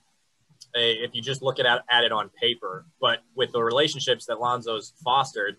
if 0.76 1.12
you 1.14 1.22
just 1.22 1.42
look 1.42 1.60
at, 1.60 1.66
at 1.66 2.04
it 2.04 2.12
on 2.12 2.30
paper. 2.30 2.86
But 3.00 3.20
with 3.36 3.52
the 3.52 3.62
relationships 3.62 4.26
that 4.26 4.40
Lonzo's 4.40 4.94
fostered, 5.04 5.58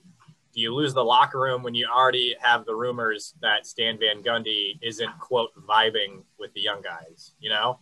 do 0.55 0.61
you 0.61 0.75
lose 0.75 0.95
the 0.95 1.05
locker 1.05 1.41
room 1.41 1.63
when 1.63 1.75
you 1.75 1.87
already 1.87 2.35
have 2.41 2.65
the 2.65 2.75
rumors 2.75 3.35
that 3.43 3.67
Stan 3.67 3.99
Van 3.99 4.23
Gundy 4.23 4.79
isn't 4.83 5.19
quote 5.19 5.51
vibing 5.69 6.23
with 6.39 6.53
the 6.55 6.61
young 6.61 6.83
guys? 6.83 7.33
You 7.41 7.51
know. 7.51 7.79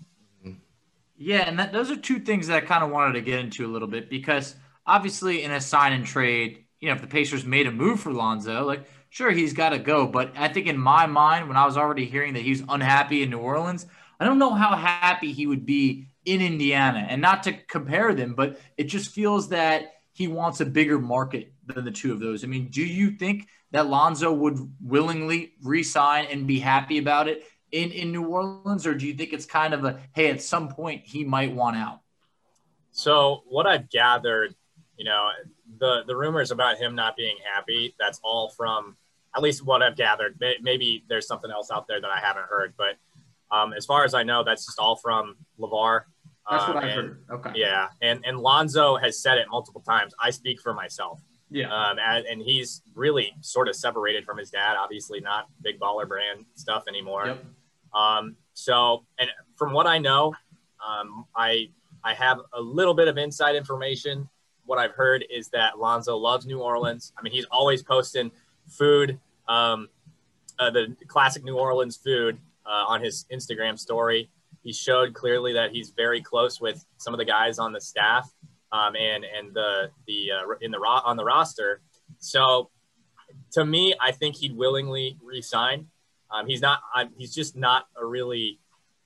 Yeah, 1.16 1.48
and 1.48 1.58
that, 1.60 1.72
those 1.72 1.90
are 1.90 1.96
two 1.96 2.18
things 2.18 2.48
that 2.48 2.56
I 2.56 2.66
kind 2.66 2.82
of 2.82 2.90
wanted 2.90 3.12
to 3.12 3.20
get 3.20 3.38
into 3.38 3.64
a 3.64 3.70
little 3.70 3.86
bit 3.86 4.10
because 4.10 4.56
obviously 4.84 5.44
in 5.44 5.52
a 5.52 5.60
sign 5.60 5.92
and 5.92 6.04
trade, 6.04 6.64
you 6.80 6.88
know, 6.88 6.94
if 6.94 7.00
the 7.00 7.06
Pacers 7.06 7.44
made 7.44 7.68
a 7.68 7.70
move 7.70 8.00
for 8.00 8.12
Lonzo, 8.12 8.64
like 8.64 8.84
sure 9.10 9.30
he's 9.30 9.52
got 9.52 9.68
to 9.68 9.78
go, 9.78 10.08
but 10.08 10.32
I 10.36 10.48
think 10.48 10.66
in 10.66 10.76
my 10.76 11.06
mind 11.06 11.46
when 11.46 11.56
I 11.56 11.66
was 11.66 11.76
already 11.76 12.04
hearing 12.04 12.34
that 12.34 12.42
he's 12.42 12.64
unhappy 12.68 13.22
in 13.22 13.30
New 13.30 13.38
Orleans, 13.38 13.86
I 14.18 14.24
don't 14.24 14.40
know 14.40 14.54
how 14.54 14.74
happy 14.74 15.32
he 15.32 15.46
would 15.46 15.64
be 15.64 16.08
in 16.24 16.40
Indiana. 16.40 17.06
And 17.08 17.20
not 17.20 17.42
to 17.44 17.52
compare 17.52 18.14
them, 18.14 18.34
but 18.34 18.58
it 18.76 18.84
just 18.84 19.10
feels 19.10 19.48
that 19.50 19.94
he 20.12 20.28
wants 20.28 20.60
a 20.60 20.66
bigger 20.66 20.98
market 20.98 21.52
than 21.66 21.84
the 21.84 21.90
two 21.90 22.12
of 22.12 22.20
those. 22.20 22.44
I 22.44 22.46
mean, 22.46 22.68
do 22.68 22.84
you 22.84 23.12
think 23.12 23.48
that 23.72 23.88
Lonzo 23.88 24.32
would 24.32 24.58
willingly 24.80 25.54
resign 25.62 26.26
and 26.30 26.46
be 26.46 26.60
happy 26.60 26.98
about 26.98 27.28
it 27.28 27.44
in, 27.72 27.90
in 27.90 28.12
New 28.12 28.26
Orleans, 28.26 28.86
or 28.86 28.94
do 28.94 29.06
you 29.06 29.14
think 29.14 29.32
it's 29.32 29.46
kind 29.46 29.74
of 29.74 29.84
a 29.84 30.00
hey, 30.12 30.30
at 30.30 30.40
some 30.40 30.68
point 30.68 31.02
he 31.04 31.24
might 31.24 31.52
want 31.52 31.76
out? 31.76 32.00
So 32.92 33.42
what 33.48 33.66
I've 33.66 33.90
gathered, 33.90 34.54
you 34.96 35.04
know, 35.04 35.30
the 35.78 36.04
the 36.06 36.14
rumors 36.14 36.52
about 36.52 36.78
him 36.78 36.94
not 36.94 37.16
being 37.16 37.36
happy, 37.52 37.96
that's 37.98 38.20
all 38.22 38.50
from 38.50 38.96
at 39.36 39.42
least 39.42 39.64
what 39.64 39.82
I've 39.82 39.96
gathered. 39.96 40.40
Maybe 40.62 41.04
there's 41.08 41.26
something 41.26 41.50
else 41.50 41.72
out 41.72 41.88
there 41.88 42.00
that 42.00 42.10
I 42.10 42.20
haven't 42.20 42.46
heard, 42.48 42.74
but 42.78 42.94
um, 43.50 43.72
as 43.72 43.84
far 43.84 44.04
as 44.04 44.14
I 44.14 44.22
know, 44.22 44.44
that's 44.44 44.66
just 44.66 44.78
all 44.78 44.94
from 44.94 45.36
LaVar. 45.58 46.02
That's 46.50 46.68
what 46.68 46.76
um, 46.76 46.84
I 46.84 46.88
heard. 46.90 47.24
Okay. 47.30 47.52
Yeah, 47.56 47.88
and 48.02 48.24
and 48.26 48.38
Lonzo 48.38 48.96
has 48.96 49.18
said 49.18 49.38
it 49.38 49.46
multiple 49.50 49.80
times. 49.80 50.14
I 50.20 50.30
speak 50.30 50.60
for 50.60 50.74
myself. 50.74 51.20
Yeah. 51.50 51.72
Um, 51.72 51.98
and, 52.04 52.26
and, 52.26 52.42
he's 52.42 52.82
really 52.94 53.32
sort 53.40 53.68
of 53.68 53.76
separated 53.76 54.24
from 54.24 54.38
his 54.38 54.50
dad. 54.50 54.76
Obviously, 54.76 55.20
not 55.20 55.46
big 55.62 55.78
baller 55.78 56.08
brand 56.08 56.46
stuff 56.54 56.84
anymore. 56.88 57.26
Yep. 57.26 57.44
Um, 57.94 58.36
so, 58.54 59.04
and 59.18 59.30
from 59.56 59.72
what 59.72 59.86
I 59.86 59.98
know, 59.98 60.34
um, 60.84 61.26
I 61.36 61.68
I 62.02 62.14
have 62.14 62.40
a 62.52 62.60
little 62.60 62.94
bit 62.94 63.08
of 63.08 63.16
inside 63.18 63.56
information. 63.56 64.28
What 64.66 64.78
I've 64.78 64.92
heard 64.92 65.24
is 65.30 65.48
that 65.50 65.78
Lonzo 65.78 66.16
loves 66.16 66.44
New 66.44 66.60
Orleans. 66.60 67.12
I 67.18 67.22
mean, 67.22 67.32
he's 67.32 67.46
always 67.50 67.82
posting 67.82 68.30
food, 68.68 69.18
um, 69.48 69.88
uh, 70.58 70.70
the 70.70 70.96
classic 71.06 71.44
New 71.44 71.56
Orleans 71.56 71.96
food 71.96 72.38
uh, 72.66 72.84
on 72.88 73.02
his 73.02 73.26
Instagram 73.32 73.78
story. 73.78 74.28
He 74.64 74.72
showed 74.72 75.14
clearly 75.14 75.52
that 75.52 75.70
he's 75.72 75.90
very 75.90 76.22
close 76.22 76.60
with 76.60 76.84
some 76.96 77.12
of 77.14 77.18
the 77.18 77.24
guys 77.24 77.58
on 77.58 77.72
the 77.72 77.80
staff 77.80 78.28
um, 78.72 78.96
and 78.96 79.24
and 79.24 79.54
the 79.54 79.90
the 80.06 80.32
uh, 80.32 80.54
in 80.60 80.70
the 80.70 80.78
ro- 80.78 81.02
on 81.04 81.16
the 81.16 81.24
roster. 81.24 81.82
So, 82.18 82.70
to 83.52 83.64
me, 83.64 83.94
I 84.00 84.10
think 84.10 84.36
he'd 84.36 84.56
willingly 84.56 85.16
resign. 85.22 85.86
Um, 86.30 86.46
he's 86.46 86.60
not. 86.60 86.80
I'm, 86.94 87.10
he's 87.16 87.34
just 87.34 87.56
not 87.56 87.86
a 87.96 88.04
really. 88.04 88.58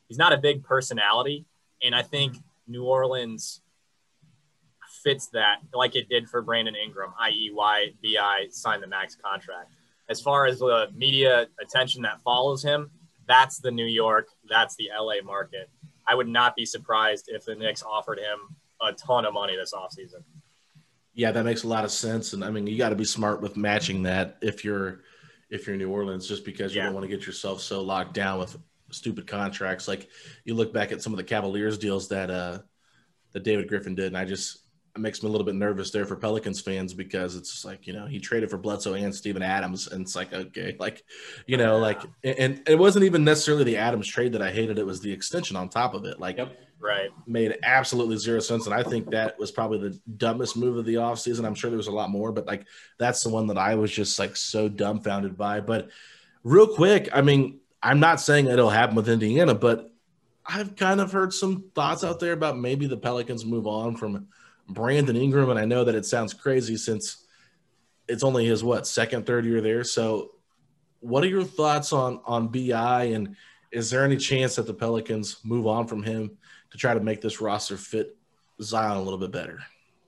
He's 0.06 0.16
not 0.16 0.32
a 0.32 0.38
big 0.38 0.64
personality, 0.64 1.44
and 1.82 1.94
I 1.94 2.02
think 2.02 2.36
New 2.66 2.84
Orleans 2.84 3.60
fits 5.02 5.26
that 5.28 5.58
like 5.74 5.96
it 5.96 6.08
did 6.08 6.28
for 6.28 6.40
Brandon 6.40 6.74
Ingram, 6.74 7.12
i.e., 7.20 7.50
why 7.52 7.88
BI 8.02 8.46
signed 8.50 8.82
the 8.82 8.86
max 8.86 9.16
contract. 9.16 9.70
As 10.08 10.20
far 10.22 10.46
as 10.46 10.60
the 10.60 10.86
media 10.94 11.46
attention 11.60 12.00
that 12.02 12.22
follows 12.22 12.62
him, 12.62 12.90
that's 13.28 13.58
the 13.58 13.70
New 13.70 13.86
York, 13.86 14.28
that's 14.48 14.74
the 14.76 14.88
LA 14.98 15.22
market. 15.24 15.70
I 16.06 16.14
would 16.14 16.28
not 16.28 16.56
be 16.56 16.64
surprised 16.64 17.26
if 17.28 17.44
the 17.44 17.54
Knicks 17.54 17.82
offered 17.82 18.18
him 18.18 18.56
a 18.80 18.92
ton 18.94 19.26
of 19.26 19.34
money 19.34 19.56
this 19.56 19.74
offseason. 19.74 20.24
Yeah, 21.12 21.32
that 21.32 21.44
makes 21.44 21.64
a 21.64 21.68
lot 21.68 21.84
of 21.84 21.90
sense. 21.90 22.32
And 22.32 22.44
I 22.44 22.50
mean, 22.50 22.66
you 22.66 22.78
got 22.78 22.90
to 22.90 22.96
be 22.96 23.04
smart 23.04 23.42
with 23.42 23.56
matching 23.56 24.02
that 24.04 24.38
if 24.40 24.64
you're 24.64 25.00
if 25.50 25.66
you're 25.66 25.76
New 25.76 25.90
Orleans, 25.90 26.28
just 26.28 26.44
because 26.44 26.74
you 26.74 26.80
yeah. 26.80 26.86
don't 26.86 26.94
want 26.94 27.04
to 27.04 27.14
get 27.14 27.26
yourself 27.26 27.60
so 27.60 27.82
locked 27.82 28.14
down 28.14 28.38
with 28.38 28.56
stupid 28.90 29.26
contracts. 29.26 29.88
Like 29.88 30.08
you 30.44 30.54
look 30.54 30.72
back 30.72 30.92
at 30.92 31.02
some 31.02 31.12
of 31.12 31.16
the 31.16 31.24
Cavaliers 31.24 31.78
deals 31.78 32.08
that 32.08 32.30
uh 32.30 32.58
that 33.32 33.42
David 33.42 33.68
Griffin 33.68 33.94
did, 33.94 34.06
and 34.06 34.16
I 34.16 34.24
just 34.24 34.58
it 34.98 35.02
makes 35.02 35.22
me 35.22 35.28
a 35.28 35.32
little 35.32 35.44
bit 35.44 35.54
nervous 35.54 35.90
there 35.90 36.04
for 36.04 36.16
Pelicans 36.16 36.60
fans 36.60 36.92
because 36.92 37.36
it's 37.36 37.64
like 37.64 37.86
you 37.86 37.92
know 37.92 38.06
he 38.06 38.18
traded 38.18 38.50
for 38.50 38.58
Bledsoe 38.58 38.94
and 38.94 39.14
Steven 39.14 39.42
Adams, 39.42 39.86
and 39.86 40.02
it's 40.02 40.16
like 40.16 40.32
okay, 40.32 40.76
like 40.80 41.04
you 41.46 41.56
know, 41.56 41.78
like 41.78 42.02
and 42.24 42.62
it 42.66 42.78
wasn't 42.78 43.04
even 43.04 43.24
necessarily 43.24 43.64
the 43.64 43.76
Adams 43.76 44.08
trade 44.08 44.32
that 44.32 44.42
I 44.42 44.50
hated; 44.50 44.78
it 44.78 44.86
was 44.86 45.00
the 45.00 45.12
extension 45.12 45.56
on 45.56 45.68
top 45.68 45.94
of 45.94 46.04
it. 46.04 46.20
Like, 46.20 46.38
Yep. 46.38 46.56
Right. 46.80 47.10
made 47.26 47.58
absolutely 47.64 48.16
zero 48.18 48.40
sense, 48.40 48.66
and 48.66 48.74
I 48.74 48.82
think 48.82 49.10
that 49.10 49.38
was 49.38 49.50
probably 49.50 49.78
the 49.78 50.00
dumbest 50.16 50.56
move 50.56 50.76
of 50.76 50.84
the 50.84 50.94
offseason. 50.94 51.44
I'm 51.44 51.54
sure 51.54 51.70
there 51.70 51.76
was 51.76 51.88
a 51.88 51.92
lot 51.92 52.10
more, 52.10 52.30
but 52.32 52.46
like 52.46 52.66
that's 52.98 53.22
the 53.22 53.30
one 53.30 53.46
that 53.48 53.58
I 53.58 53.74
was 53.74 53.90
just 53.90 54.18
like 54.18 54.36
so 54.36 54.68
dumbfounded 54.68 55.36
by. 55.36 55.60
But 55.60 55.88
real 56.44 56.68
quick, 56.68 57.08
I 57.12 57.22
mean, 57.22 57.60
I'm 57.82 58.00
not 58.00 58.20
saying 58.20 58.46
it'll 58.46 58.70
happen 58.70 58.94
with 58.94 59.08
Indiana, 59.08 59.54
but 59.54 59.90
I've 60.46 60.76
kind 60.76 61.00
of 61.00 61.12
heard 61.12 61.34
some 61.34 61.70
thoughts 61.74 62.04
out 62.04 62.20
there 62.20 62.32
about 62.32 62.58
maybe 62.58 62.86
the 62.86 62.96
Pelicans 62.96 63.44
move 63.44 63.66
on 63.66 63.96
from 63.96 64.28
Brandon 64.68 65.16
Ingram, 65.16 65.50
and 65.50 65.58
I 65.58 65.64
know 65.64 65.84
that 65.84 65.94
it 65.94 66.04
sounds 66.06 66.34
crazy 66.34 66.76
since 66.76 67.24
it's 68.08 68.22
only 68.22 68.46
his 68.46 68.62
what 68.64 68.86
second, 68.86 69.26
third 69.26 69.44
year 69.44 69.60
there. 69.60 69.84
So, 69.84 70.32
what 71.00 71.22
are 71.24 71.28
your 71.28 71.44
thoughts 71.44 71.92
on 71.92 72.20
on 72.26 72.48
BI, 72.48 73.04
and 73.04 73.36
is 73.72 73.90
there 73.90 74.04
any 74.04 74.16
chance 74.16 74.56
that 74.56 74.66
the 74.66 74.74
Pelicans 74.74 75.38
move 75.44 75.66
on 75.66 75.86
from 75.86 76.02
him 76.02 76.36
to 76.70 76.78
try 76.78 76.94
to 76.94 77.00
make 77.00 77.20
this 77.20 77.40
roster 77.40 77.76
fit 77.76 78.16
Zion 78.60 78.96
a 78.96 79.02
little 79.02 79.18
bit 79.18 79.30
better? 79.30 79.60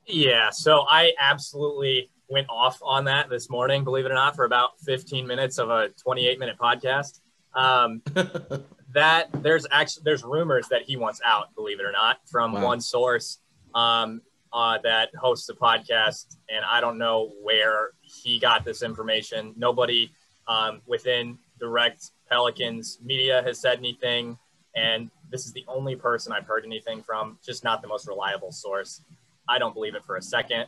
Yeah. 0.06 0.50
So 0.50 0.86
I 0.88 1.12
absolutely 1.20 2.11
went 2.28 2.46
off 2.48 2.78
on 2.82 3.04
that 3.04 3.28
this 3.28 3.50
morning, 3.50 3.84
believe 3.84 4.06
it 4.06 4.11
or 4.11 4.14
not, 4.14 4.34
for 4.34 4.44
about 4.44 4.80
15 4.80 5.26
minutes 5.26 5.58
of 5.58 5.70
a 5.70 5.90
28 5.90 6.38
minute 6.38 6.56
podcast. 6.58 7.20
Um, 7.54 8.02
that 8.92 9.28
there's 9.42 9.66
actually 9.70 10.02
there's 10.04 10.24
rumors 10.24 10.68
that 10.68 10.82
he 10.82 10.96
wants 10.96 11.20
out, 11.24 11.54
believe 11.54 11.80
it 11.80 11.84
or 11.84 11.92
not, 11.92 12.18
from 12.28 12.52
Wow. 12.52 12.64
one 12.64 12.80
source 12.80 13.38
um, 13.74 14.20
uh, 14.53 14.78
that 14.82 15.14
hosts 15.14 15.48
a 15.48 15.55
podcast, 15.55 16.36
and 16.48 16.64
I 16.68 16.80
don't 16.80 16.98
know 16.98 17.32
where 17.42 17.90
he 18.03 18.38
got 18.38 18.64
this 18.64 18.82
information. 18.82 19.55
Nobody 19.57 20.11
um, 20.48 20.80
within 20.86 21.38
direct 21.59 22.11
Pelicans 22.28 22.98
media 23.03 23.42
has 23.44 23.61
said 23.61 23.78
anything, 23.78 24.38
and 24.74 25.11
this 25.30 25.46
is 25.46 25.53
the 25.53 25.64
only 25.68 25.96
person 25.96 26.32
I've 26.32 26.46
heard 26.46 26.64
anything 26.64 27.03
from. 27.03 27.38
Just 27.44 27.64
not 27.64 27.82
the 27.82 27.88
most 27.88 28.09
reliable 28.09 28.51
source. 28.53 29.03
I 29.48 29.59
don't 29.59 29.74
believe 29.74 29.94
it 29.94 30.05
for 30.05 30.16
a 30.16 30.22
second. 30.22 30.66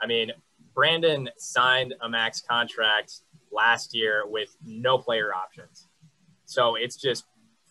I 0.00 0.06
mean, 0.06 0.32
Brandon 0.74 1.28
signed 1.36 1.94
a 2.00 2.08
max 2.08 2.40
contract 2.40 3.20
last 3.52 3.94
year 3.94 4.24
with 4.26 4.56
no 4.64 4.98
player 4.98 5.34
options. 5.34 5.88
So 6.44 6.74
it's 6.76 6.96
just 6.96 7.24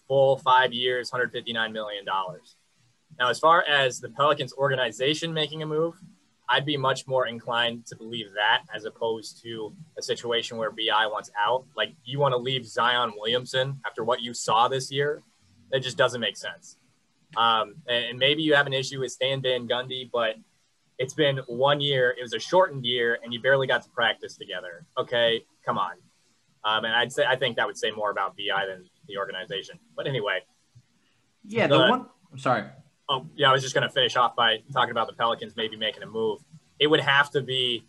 full 0.07 0.38
five 0.38 0.74
years, 0.74 1.12
$159 1.12 1.72
million. 1.72 2.05
Now, 3.20 3.30
as 3.30 3.38
far 3.38 3.63
as 3.67 3.99
the 3.99 4.09
Pelicans 4.09 4.53
organization 4.53 5.34
making 5.34 5.61
a 5.61 5.65
move, 5.65 5.95
I'd 6.47 6.65
be 6.65 6.78
much 6.78 7.05
more 7.05 7.28
inclined 7.28 7.86
to 7.88 7.95
believe 7.95 8.28
that 8.34 8.63
as 8.74 8.86
opposed 8.86 9.41
to 9.43 9.74
a 9.97 10.01
situation 10.01 10.57
where 10.57 10.72
BI 10.72 11.05
wants 11.05 11.30
out. 11.38 11.65
Like, 11.76 11.93
you 12.05 12.17
want 12.17 12.32
to 12.32 12.38
leave 12.38 12.65
Zion 12.65 13.11
Williamson 13.17 13.80
after 13.86 14.03
what 14.03 14.22
you 14.22 14.34
saw 14.34 14.67
this 14.67 14.89
year? 14.89 15.22
That 15.72 15.82
just 15.82 15.97
doesn't 15.97 16.22
make 16.22 16.38
sense. 16.38 16.78
Um, 17.38 17.76
and, 17.88 18.17
maybe 18.17 18.41
you 18.41 18.55
have 18.55 18.65
an 18.65 18.74
issue 18.74 19.01
with 19.01 19.11
Stan 19.11 19.41
Van 19.41 19.67
Gundy, 19.67 20.09
but 20.11 20.38
it's 20.97 21.13
been 21.13 21.38
one 21.47 21.80
year. 21.82 22.15
It 22.17 22.24
was 22.24 22.34
a 22.34 22.39
shortened 22.39 22.86
year, 22.86 23.20
and 23.24 23.32
you 23.32 23.39
barely 23.41 23.67
got 23.67 23.84
to 23.84 23.89
practice 23.89 24.36
together. 24.36 24.86
Okay, 24.97 25.43
come 25.63 25.78
on. 25.78 25.93
Um, 26.63 26.86
and 26.86 26.93
I'd 26.95 27.11
say 27.11 27.26
I 27.26 27.36
think 27.36 27.57
that 27.57 27.67
would 27.67 27.78
say 27.78 27.91
more 27.91 28.09
about 28.09 28.36
BI 28.36 28.65
than 28.65 28.89
the 29.07 29.17
organization. 29.17 29.78
But 29.95 30.07
anyway, 30.07 30.39
Yeah, 31.45 31.67
the 31.67 31.78
But- 31.78 31.89
one. 31.89 32.05
I'm 32.32 32.38
sorry. 32.38 32.65
Oh 33.10 33.26
yeah, 33.36 33.49
I 33.49 33.53
was 33.53 33.62
just 33.62 33.74
going 33.74 33.88
to 33.88 33.93
finish 33.93 34.16
off 34.16 34.36
by 34.36 34.60
talking 34.72 34.91
about 34.91 35.07
the 35.07 35.14
Pelicans 35.14 35.55
maybe 35.57 35.76
making 35.76 36.03
a 36.03 36.07
move. 36.07 36.41
It 36.80 36.88
would 36.88 37.01
have 37.01 37.30
to 37.32 37.41
be 37.41 37.86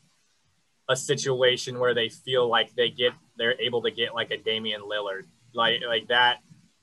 a 0.89 0.97
situation 0.97 1.79
where 1.79 1.95
they 1.95 2.09
feel 2.09 2.49
like 2.49 2.75
they 2.75 2.91
get 2.91 3.13
they're 3.37 3.61
able 3.61 3.83
to 3.83 3.91
get 3.91 4.15
like 4.15 4.31
a 4.31 4.37
Damian 4.37 4.81
Lillard, 4.81 5.25
like 5.55 5.81
like 5.87 6.09
that 6.09 6.39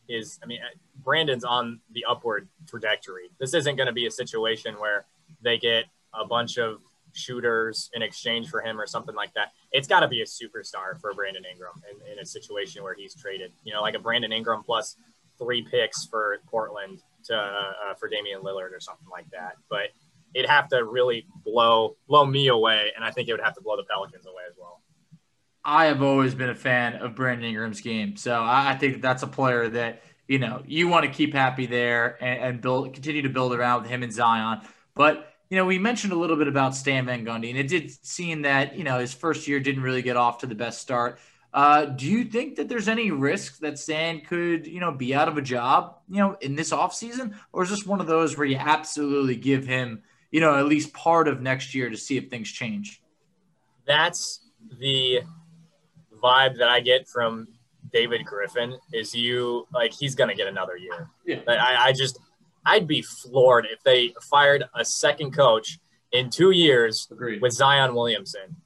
is. 0.08 0.40
I 0.42 0.46
mean, 0.46 0.60
uh, 0.62 0.78
Brandon's 1.04 1.44
on 1.44 1.82
the 1.92 2.06
upward 2.08 2.48
trajectory. 2.68 3.30
This 3.40 3.54
isn't 3.54 3.76
going 3.76 3.88
to 3.88 3.94
be 3.94 4.06
a 4.06 4.12
situation 4.12 4.76
where 4.76 5.06
they 5.42 5.58
get 5.58 5.86
a 6.14 6.26
bunch 6.26 6.58
of 6.58 6.80
shooters 7.14 7.90
in 7.94 8.02
exchange 8.02 8.50
for 8.50 8.62
him 8.62 8.80
or 8.80 8.86
something 8.86 9.16
like 9.16 9.34
that. 9.34 9.52
It's 9.72 9.88
got 9.88 10.02
to 10.02 10.08
be 10.08 10.22
a 10.22 10.26
superstar 10.26 11.00
for 11.02 11.14
Brandon 11.14 11.44
Ingram 11.52 11.82
in, 11.90 12.14
in 12.14 12.20
a 12.20 12.26
situation 12.26 12.84
where 12.84 12.94
he's 12.94 13.16
traded. 13.16 13.52
You 13.64 13.74
know, 13.74 13.82
like 13.82 13.96
a 13.96 14.00
Brandon 14.00 14.32
Ingram 14.32 14.64
plus 14.64 14.96
three 15.38 15.64
picks 15.64 16.06
for 16.06 16.40
Portland 16.48 17.02
to 17.28 17.36
uh, 17.36 17.94
for 18.00 18.10
Damian 18.10 18.42
Lillard 18.42 18.72
or 18.72 18.80
something 18.80 19.08
like 19.12 19.30
that. 19.32 19.54
But 19.70 19.90
it'd 20.34 20.50
have 20.50 20.68
to 20.70 20.84
really 20.84 21.26
blow 21.44 21.96
blow 22.08 22.26
me 22.26 22.48
away, 22.48 22.92
and 22.96 23.04
I 23.04 23.12
think 23.12 23.30
it 23.30 23.34
would 23.34 23.42
have 23.42 23.56
to 23.56 23.62
blow 23.62 23.78
the 23.78 23.84
Pelicans 23.84 24.26
away 24.26 24.44
as 24.50 24.56
well. 24.60 24.82
I 25.64 25.86
have 25.86 26.02
always 26.02 26.34
been 26.34 26.50
a 26.50 26.56
fan 26.56 26.96
of 26.96 27.16
Brandon 27.16 27.46
Ingram's 27.46 27.82
game, 27.82 28.16
so 28.16 28.34
I, 28.42 28.72
I 28.72 28.78
think 28.78 29.02
that's 29.02 29.24
a 29.24 29.28
player 29.28 29.68
that 29.70 30.02
you 30.28 30.40
know 30.40 30.64
you 30.66 30.88
want 30.88 31.06
to 31.06 31.12
keep 31.12 31.34
happy 31.34 31.66
there 31.66 32.18
and, 32.24 32.42
and 32.42 32.62
build 32.62 32.94
continue 32.94 33.24
to 33.24 33.30
build 33.30 33.54
around 33.54 33.84
with 33.84 33.92
him 33.92 34.04
and 34.04 34.14
Zion. 34.14 34.62
But 34.96 35.34
you 35.50 35.58
know, 35.58 35.66
we 35.66 35.80
mentioned 35.80 36.12
a 36.12 36.18
little 36.18 36.36
bit 36.36 36.48
about 36.48 36.76
Stan 36.76 37.06
Van 37.06 37.26
Gundy, 37.26 37.50
and 37.50 37.58
it 37.58 37.68
did 37.68 37.92
seem 38.06 38.44
that 38.44 38.78
you 38.78 38.84
know 38.84 39.00
his 39.00 39.14
first 39.14 39.48
year 39.48 39.60
didn't 39.60 39.84
really 39.84 40.02
get 40.02 40.18
off 40.18 40.40
to 40.40 40.48
the 40.48 40.56
best 40.56 40.82
start. 40.82 41.20
Uh, 41.54 41.86
do 41.86 42.06
you 42.06 42.26
think 42.26 42.56
that 42.56 42.70
there's 42.70 42.88
any 42.88 43.10
risk 43.10 43.60
that 43.60 43.80
Stan 43.80 44.22
could, 44.22 44.68
you 44.68 44.80
know, 44.80 44.92
be 44.92 45.16
out 45.16 45.28
of 45.28 45.38
a 45.38 45.42
job, 45.42 45.98
you 46.10 46.18
know, 46.18 46.38
in 46.42 46.56
this 46.56 46.72
offseason? 46.72 47.34
Or 47.52 47.64
is 47.64 47.70
this 47.70 47.86
one 47.86 48.02
of 48.02 48.08
those 48.08 48.38
where 48.38 48.46
you 48.46 48.58
absolutely 48.58 49.36
give 49.36 49.66
him, 49.66 50.04
you 50.30 50.42
know, 50.42 50.56
at 50.56 50.66
least 50.66 50.94
part 50.94 51.28
of 51.28 51.42
next 51.42 51.74
year 51.74 51.90
to 51.90 51.98
see 51.98 52.18
if 52.18 52.30
things 52.30 52.52
change? 52.52 53.02
That's 53.86 54.42
the 54.80 55.22
vibe 56.22 56.58
that 56.58 56.70
I 56.70 56.82
get 56.82 57.08
from 57.08 57.48
David 57.92 58.26
Griffin. 58.26 58.78
Is 58.94 59.16
you 59.16 59.68
like 59.74 59.94
he's 59.94 60.16
gonna 60.16 60.36
get 60.36 60.48
another 60.48 60.76
year. 60.76 61.10
Yeah. 61.26 61.40
But 61.46 61.60
I, 61.60 61.88
I 61.88 61.92
just 61.94 62.20
I'd 62.66 62.88
be 62.88 63.02
floored 63.02 63.66
if 63.72 63.82
they 63.84 64.14
fired 64.30 64.66
a 64.76 64.84
second 64.84 65.32
coach 65.32 65.80
in 66.12 66.30
two 66.30 66.52
years 66.52 67.08
Agreed. 67.12 67.42
with 67.42 67.54
Zion 67.54 67.96
Williamson. 67.96 68.58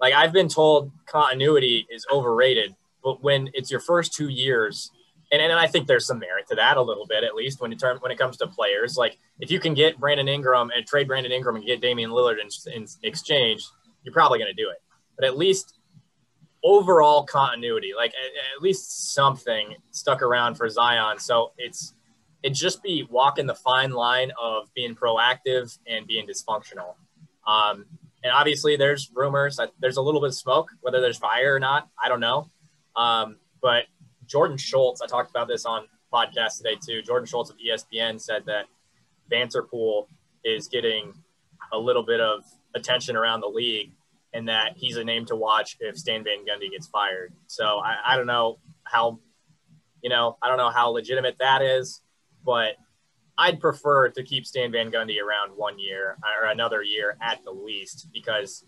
Like 0.00 0.14
I've 0.14 0.32
been 0.32 0.48
told 0.48 0.92
continuity 1.06 1.86
is 1.90 2.06
overrated, 2.12 2.74
but 3.02 3.22
when 3.22 3.50
it's 3.54 3.70
your 3.70 3.80
first 3.80 4.12
two 4.12 4.28
years, 4.28 4.90
and, 5.32 5.42
and 5.42 5.52
I 5.52 5.66
think 5.66 5.86
there's 5.86 6.06
some 6.06 6.18
merit 6.18 6.46
to 6.48 6.54
that 6.56 6.76
a 6.76 6.82
little 6.82 7.06
bit, 7.06 7.24
at 7.24 7.34
least 7.34 7.60
when 7.60 7.72
it 7.72 7.78
term, 7.78 7.98
when 7.98 8.12
it 8.12 8.18
comes 8.18 8.36
to 8.38 8.46
players. 8.46 8.96
Like 8.96 9.18
if 9.40 9.50
you 9.50 9.58
can 9.58 9.74
get 9.74 9.98
Brandon 9.98 10.28
Ingram 10.28 10.70
and 10.76 10.86
trade 10.86 11.08
Brandon 11.08 11.32
Ingram 11.32 11.56
and 11.56 11.64
get 11.64 11.80
Damian 11.80 12.10
Lillard 12.10 12.36
in, 12.40 12.48
in 12.72 12.86
exchange, 13.02 13.66
you're 14.02 14.12
probably 14.12 14.38
going 14.38 14.54
to 14.54 14.62
do 14.62 14.70
it. 14.70 14.78
But 15.16 15.26
at 15.26 15.36
least 15.36 15.78
overall 16.62 17.24
continuity, 17.24 17.92
like 17.96 18.10
at, 18.10 18.56
at 18.56 18.62
least 18.62 19.14
something 19.14 19.74
stuck 19.90 20.22
around 20.22 20.56
for 20.56 20.68
Zion. 20.68 21.18
So 21.18 21.52
it's 21.58 21.94
it 22.42 22.50
just 22.50 22.82
be 22.82 23.06
walking 23.10 23.46
the 23.46 23.54
fine 23.54 23.90
line 23.90 24.30
of 24.40 24.72
being 24.74 24.94
proactive 24.94 25.76
and 25.88 26.06
being 26.06 26.26
dysfunctional. 26.26 26.94
Um, 27.46 27.86
and 28.22 28.32
obviously, 28.32 28.76
there's 28.76 29.10
rumors 29.14 29.56
that 29.56 29.70
there's 29.78 29.96
a 29.96 30.02
little 30.02 30.20
bit 30.20 30.28
of 30.28 30.34
smoke, 30.34 30.70
whether 30.80 31.00
there's 31.00 31.18
fire 31.18 31.54
or 31.54 31.60
not, 31.60 31.88
I 32.02 32.08
don't 32.08 32.20
know. 32.20 32.50
Um, 32.96 33.36
but 33.62 33.84
Jordan 34.26 34.56
Schultz, 34.56 35.00
I 35.02 35.06
talked 35.06 35.30
about 35.30 35.48
this 35.48 35.64
on 35.64 35.86
podcast 36.12 36.58
today 36.58 36.76
too. 36.84 37.02
Jordan 37.02 37.26
Schultz 37.26 37.50
of 37.50 37.56
ESPN 37.58 38.20
said 38.20 38.44
that 38.46 38.64
Vanterpool 39.30 40.06
is 40.44 40.68
getting 40.68 41.12
a 41.72 41.78
little 41.78 42.02
bit 42.02 42.20
of 42.20 42.44
attention 42.74 43.16
around 43.16 43.40
the 43.40 43.48
league, 43.48 43.92
and 44.32 44.48
that 44.48 44.72
he's 44.76 44.96
a 44.96 45.04
name 45.04 45.24
to 45.26 45.36
watch 45.36 45.76
if 45.80 45.96
Stan 45.96 46.24
Van 46.24 46.38
Gundy 46.38 46.70
gets 46.70 46.86
fired. 46.86 47.32
So 47.46 47.78
I, 47.78 47.96
I 48.06 48.16
don't 48.16 48.26
know 48.26 48.58
how, 48.84 49.18
you 50.02 50.10
know, 50.10 50.36
I 50.42 50.48
don't 50.48 50.58
know 50.58 50.70
how 50.70 50.90
legitimate 50.90 51.36
that 51.38 51.62
is, 51.62 52.02
but 52.44 52.74
I'd 53.38 53.60
prefer 53.60 54.08
to 54.08 54.22
keep 54.22 54.46
Stan 54.46 54.72
Van 54.72 54.90
Gundy 54.90 55.20
around 55.20 55.56
one 55.56 55.78
year 55.78 56.16
or 56.40 56.48
another 56.48 56.82
year 56.82 57.16
at 57.20 57.44
the 57.44 57.50
least 57.50 58.08
because 58.12 58.64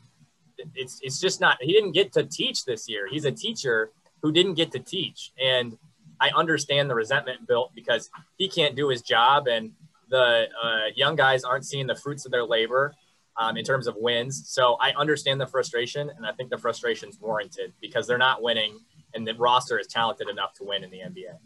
it's 0.75 1.01
it's 1.03 1.21
just 1.21 1.41
not 1.41 1.57
he 1.61 1.73
didn't 1.73 1.93
get 1.93 2.13
to 2.13 2.25
teach 2.25 2.65
this 2.65 2.89
year. 2.89 3.07
He's 3.09 3.25
a 3.25 3.33
teacher 3.33 3.93
who 4.23 4.33
didn't 4.33 4.55
get 4.55 4.73
to 4.73 4.79
teach. 4.79 5.33
And 5.43 5.77
I 6.21 6.31
understand 6.37 6.91
the 6.91 6.95
resentment 6.95 7.47
built 7.47 7.73
because 7.75 8.11
he 8.37 8.49
can't 8.49 8.75
do 8.75 8.89
his 8.89 9.03
job 9.03 9.47
and 9.47 9.73
the 10.11 10.49
uh, 10.63 10.87
young 10.97 11.17
guys 11.17 11.45
aren't 11.45 11.65
seeing 11.65 11.87
the 11.87 11.95
fruits 11.95 12.25
of 12.25 12.33
their 12.33 12.45
labor 12.45 12.95
um, 13.37 13.57
in 13.57 13.65
terms 13.65 13.87
of 13.87 13.95
wins. 13.97 14.49
So 14.49 14.77
I 14.81 14.93
understand 14.97 15.41
the 15.41 15.47
frustration 15.47 16.11
and 16.17 16.27
I 16.27 16.33
think 16.33 16.51
the 16.51 16.59
frustration 16.59 17.09
is 17.09 17.21
warranted 17.21 17.73
because 17.81 18.07
they're 18.07 18.19
not 18.19 18.43
winning 18.43 18.81
and 19.15 19.27
the 19.27 19.35
roster 19.35 19.79
is 19.79 19.87
talented 19.87 20.29
enough 20.29 20.55
to 20.55 20.65
win 20.65 20.83
in 20.83 20.91
the 20.91 20.99
NBA. 20.99 21.39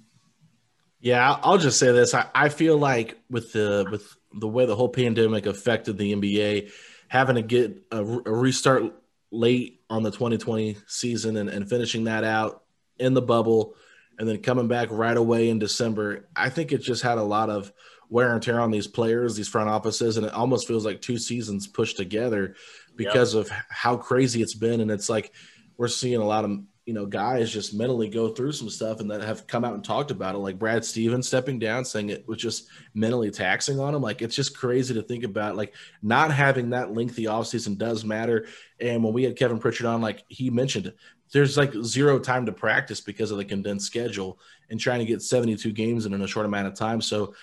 Yeah, 1.02 1.38
I'll- 1.42 1.58
just 1.58 1.78
say 1.78 1.92
this. 1.92 2.14
I, 2.14 2.26
I 2.34 2.48
feel 2.48 2.78
like 2.78 3.18
with 3.28 3.52
the 3.52 3.86
with 3.90 4.16
the 4.32 4.48
way 4.48 4.64
the 4.64 4.76
whole 4.76 4.88
pandemic 4.88 5.44
affected 5.46 5.98
the 5.98 6.14
NBA, 6.14 6.70
having 7.08 7.36
to 7.36 7.42
get 7.42 7.82
a, 7.90 7.98
a 7.98 8.32
restart 8.32 8.94
late 9.30 9.82
on 9.90 10.02
the 10.02 10.10
2020 10.10 10.76
season 10.86 11.36
and, 11.36 11.50
and 11.50 11.68
finishing 11.68 12.04
that 12.04 12.24
out 12.24 12.62
in 12.98 13.14
the 13.14 13.22
bubble 13.22 13.74
and 14.18 14.28
then 14.28 14.38
coming 14.38 14.68
back 14.68 14.88
right 14.90 15.16
away 15.16 15.48
in 15.48 15.58
December, 15.58 16.28
I 16.36 16.48
think 16.48 16.72
it 16.72 16.78
just 16.78 17.02
had 17.02 17.18
a 17.18 17.22
lot 17.22 17.50
of 17.50 17.72
wear 18.08 18.32
and 18.32 18.42
tear 18.42 18.60
on 18.60 18.70
these 18.70 18.86
players, 18.86 19.34
these 19.34 19.48
front 19.48 19.70
offices, 19.70 20.16
and 20.16 20.26
it 20.26 20.34
almost 20.34 20.68
feels 20.68 20.84
like 20.84 21.00
two 21.00 21.18
seasons 21.18 21.66
pushed 21.66 21.96
together 21.96 22.54
because 22.94 23.34
yep. 23.34 23.46
of 23.46 23.52
how 23.68 23.96
crazy 23.96 24.42
it's 24.42 24.54
been. 24.54 24.80
And 24.80 24.90
it's 24.90 25.08
like 25.08 25.32
we're 25.78 25.88
seeing 25.88 26.20
a 26.20 26.24
lot 26.24 26.44
of 26.44 26.60
you 26.86 26.92
know 26.92 27.06
guys 27.06 27.50
just 27.50 27.74
mentally 27.74 28.08
go 28.08 28.28
through 28.28 28.52
some 28.52 28.68
stuff 28.68 28.98
and 28.98 29.10
that 29.10 29.20
have 29.20 29.46
come 29.46 29.64
out 29.64 29.74
and 29.74 29.84
talked 29.84 30.10
about 30.10 30.34
it 30.34 30.38
like 30.38 30.58
brad 30.58 30.84
stevens 30.84 31.28
stepping 31.28 31.58
down 31.58 31.84
saying 31.84 32.10
it 32.10 32.26
was 32.26 32.38
just 32.38 32.68
mentally 32.94 33.30
taxing 33.30 33.78
on 33.78 33.94
him. 33.94 34.02
Like 34.02 34.20
it's 34.20 34.34
just 34.34 34.56
crazy 34.56 34.94
to 34.94 35.02
think 35.02 35.24
about 35.24 35.56
like 35.56 35.74
not 36.02 36.32
having 36.32 36.70
that 36.70 36.92
lengthy 36.92 37.24
offseason 37.24 37.78
does 37.78 38.04
matter. 38.04 38.46
And 38.80 39.04
when 39.04 39.12
we 39.12 39.22
had 39.22 39.36
kevin 39.36 39.58
pritchard 39.58 39.86
on 39.86 40.00
like 40.00 40.24
he 40.28 40.50
mentioned 40.50 40.92
there's 41.32 41.56
like 41.56 41.72
zero 41.82 42.18
time 42.18 42.46
to 42.46 42.52
practice 42.52 43.00
because 43.00 43.30
of 43.30 43.38
the 43.38 43.44
condensed 43.44 43.86
schedule 43.86 44.38
and 44.68 44.78
trying 44.78 44.98
to 44.98 45.06
get 45.06 45.22
72 45.22 45.72
games 45.72 46.04
in, 46.04 46.12
in 46.12 46.20
a 46.20 46.26
short 46.26 46.46
amount 46.46 46.66
of 46.66 46.74
time. 46.74 47.00
So 47.00 47.34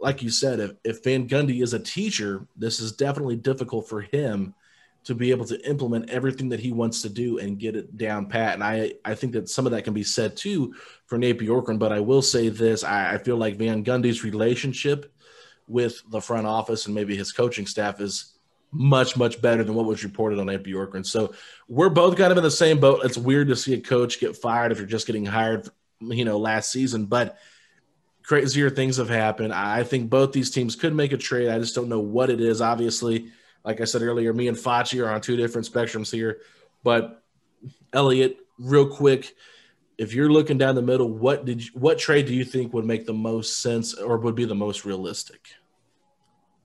like 0.00 0.22
you 0.22 0.30
said 0.30 0.60
if, 0.60 0.72
if 0.84 1.04
van 1.04 1.28
gundy 1.28 1.62
is 1.62 1.72
a 1.72 1.78
teacher 1.78 2.46
this 2.56 2.80
is 2.80 2.92
definitely 2.92 3.36
difficult 3.36 3.88
for 3.88 4.00
him 4.00 4.54
to 5.04 5.14
be 5.14 5.30
able 5.30 5.46
to 5.46 5.68
implement 5.68 6.10
everything 6.10 6.50
that 6.50 6.60
he 6.60 6.72
wants 6.72 7.02
to 7.02 7.08
do 7.08 7.38
and 7.38 7.58
get 7.58 7.76
it 7.76 7.96
down 7.96 8.26
pat. 8.26 8.54
And 8.54 8.62
I, 8.62 8.92
I 9.04 9.14
think 9.14 9.32
that 9.32 9.48
some 9.48 9.64
of 9.64 9.72
that 9.72 9.84
can 9.84 9.94
be 9.94 10.02
said 10.02 10.36
too 10.36 10.74
for 11.06 11.16
Nate 11.16 11.38
Bjorkgren. 11.38 11.78
But 11.78 11.92
I 11.92 12.00
will 12.00 12.22
say 12.22 12.48
this: 12.48 12.84
I, 12.84 13.14
I 13.14 13.18
feel 13.18 13.36
like 13.36 13.56
Van 13.56 13.84
Gundy's 13.84 14.24
relationship 14.24 15.12
with 15.66 16.02
the 16.10 16.20
front 16.20 16.46
office 16.46 16.86
and 16.86 16.94
maybe 16.94 17.16
his 17.16 17.32
coaching 17.32 17.66
staff 17.66 18.00
is 18.00 18.34
much 18.70 19.16
much 19.16 19.40
better 19.40 19.64
than 19.64 19.74
what 19.74 19.86
was 19.86 20.04
reported 20.04 20.38
on 20.38 20.46
Nate 20.46 20.62
Bjorkgren. 20.62 21.06
So 21.06 21.32
we're 21.68 21.88
both 21.88 22.16
kind 22.16 22.30
of 22.30 22.38
in 22.38 22.44
the 22.44 22.50
same 22.50 22.80
boat. 22.80 23.00
It's 23.04 23.16
weird 23.16 23.48
to 23.48 23.56
see 23.56 23.74
a 23.74 23.80
coach 23.80 24.20
get 24.20 24.36
fired 24.36 24.72
if 24.72 24.78
you're 24.78 24.86
just 24.86 25.06
getting 25.06 25.24
hired, 25.24 25.68
you 26.00 26.24
know, 26.24 26.38
last 26.38 26.70
season, 26.70 27.06
but 27.06 27.38
crazier 28.22 28.68
things 28.68 28.98
have 28.98 29.08
happened. 29.08 29.54
I 29.54 29.84
think 29.84 30.10
both 30.10 30.32
these 30.32 30.50
teams 30.50 30.76
could 30.76 30.94
make 30.94 31.12
a 31.12 31.16
trade. 31.16 31.48
I 31.48 31.58
just 31.58 31.74
don't 31.74 31.88
know 31.88 32.00
what 32.00 32.28
it 32.28 32.42
is. 32.42 32.60
Obviously, 32.60 33.30
like 33.68 33.82
I 33.82 33.84
said 33.84 34.00
earlier, 34.00 34.32
me 34.32 34.48
and 34.48 34.56
Facci 34.56 35.04
are 35.04 35.10
on 35.10 35.20
two 35.20 35.36
different 35.36 35.70
spectrums 35.70 36.10
here. 36.10 36.40
But 36.82 37.22
Elliot, 37.92 38.38
real 38.58 38.88
quick, 38.88 39.34
if 39.98 40.14
you're 40.14 40.32
looking 40.32 40.56
down 40.56 40.74
the 40.74 40.80
middle, 40.80 41.12
what 41.12 41.44
did 41.44 41.62
you, 41.62 41.70
what 41.74 41.98
trade 41.98 42.24
do 42.24 42.34
you 42.34 42.46
think 42.46 42.72
would 42.72 42.86
make 42.86 43.04
the 43.04 43.12
most 43.12 43.60
sense 43.60 43.92
or 43.92 44.16
would 44.16 44.34
be 44.34 44.46
the 44.46 44.54
most 44.54 44.86
realistic? 44.86 45.48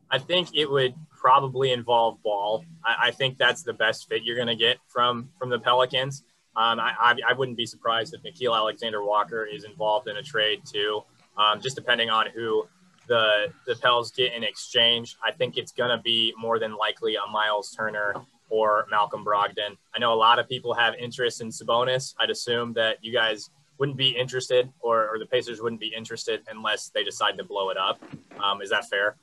I 0.10 0.18
think 0.18 0.56
it 0.56 0.72
would 0.72 0.96
probably 1.10 1.74
involve 1.74 2.24
Ball. 2.24 2.64
I, 2.86 3.08
I 3.08 3.12
think 3.12 3.38
that's 3.38 3.64
the 3.64 3.74
best 3.74 4.08
fit 4.08 4.24
you're 4.24 4.38
going 4.38 4.48
to 4.48 4.56
get 4.56 4.78
from 4.88 5.30
from 5.38 5.50
the 5.50 5.60
Pelicans. 5.60 6.24
Um, 6.56 6.80
I, 6.80 6.94
I, 6.98 7.16
I, 7.32 7.34
wouldn't 7.34 7.58
be 7.58 7.66
surprised 7.66 8.14
if 8.14 8.22
Nickeil 8.24 8.56
Alexander 8.56 9.04
Walker 9.04 9.44
is 9.44 9.66
involved 9.66 10.08
in 10.08 10.18
a 10.18 10.24
trade 10.24 10.62
too, 10.72 11.02
um, 11.36 11.60
just 11.60 11.76
depending 11.76 12.12
on 12.12 12.28
who 12.34 12.66
the 13.08 13.48
the 13.68 13.76
Pels 13.76 14.12
get 14.12 14.34
in 14.34 14.44
exchange. 14.44 15.18
I 15.24 15.32
think 15.32 15.58
it's 15.58 15.72
going 15.72 15.96
to 15.96 16.02
be 16.02 16.34
more 16.38 16.60
than 16.60 16.76
likely 16.76 17.16
a 17.16 17.32
Miles 17.32 17.72
Turner 17.72 18.16
or 18.50 18.86
Malcolm 18.90 19.26
Brogdon. 19.26 19.78
I 19.96 20.00
know 20.00 20.14
a 20.14 20.16
lot 20.16 20.40
of 20.40 20.48
people 20.48 20.74
have 20.74 20.94
interest 20.96 21.42
in 21.42 21.50
Sabonis. 21.50 22.14
I'd 22.20 22.30
assume 22.30 22.74
that 22.74 22.98
you 23.02 23.12
guys 23.12 23.50
wouldn't 23.80 23.98
be 23.98 24.10
interested, 24.10 24.72
or, 24.80 25.10
or 25.10 25.20
the 25.20 25.26
Pacers 25.26 25.62
wouldn't 25.62 25.82
be 25.82 25.94
interested 25.96 26.42
unless 26.50 26.90
they 26.90 27.04
decide 27.04 27.38
to 27.38 27.44
blow 27.44 27.70
it 27.70 27.78
up. 27.78 28.02
Um, 28.44 28.62
is 28.62 28.70
that 28.70 28.88
fair? 28.90 29.18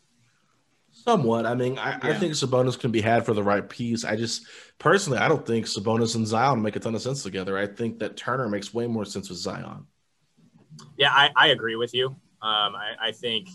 Somewhat. 0.93 1.47
I 1.47 1.55
mean, 1.55 1.79
I, 1.79 1.91
yeah. 1.91 1.99
I, 2.03 2.15
think 2.15 2.33
Sabonis 2.33 2.79
can 2.79 2.91
be 2.91 3.01
had 3.01 3.25
for 3.25 3.33
the 3.33 3.43
right 3.43 3.67
piece. 3.67 4.05
I 4.05 4.17
just 4.17 4.47
personally, 4.79 5.19
I 5.19 5.29
don't 5.29 5.47
think 5.47 5.67
Sabonis 5.67 6.17
and 6.17 6.27
Zion 6.27 6.61
make 6.61 6.77
a 6.77 6.81
ton 6.81 6.95
of 6.95 7.01
sense 7.01 7.23
together. 7.23 7.57
I 7.57 7.67
think 7.67 8.01
that 8.01 8.17
Turner 8.17 8.49
makes 8.49 8.75
way 8.75 8.87
more 8.87 9.05
sense 9.05 9.31
with 9.31 9.39
Zion. 9.39 9.87
Yeah, 10.97 11.13
I, 11.13 11.31
I 11.37 11.47
agree 11.49 11.77
with 11.77 11.95
you. 11.95 12.09
Um, 12.43 12.75
I, 12.75 12.95
I, 13.01 13.13
think 13.13 13.49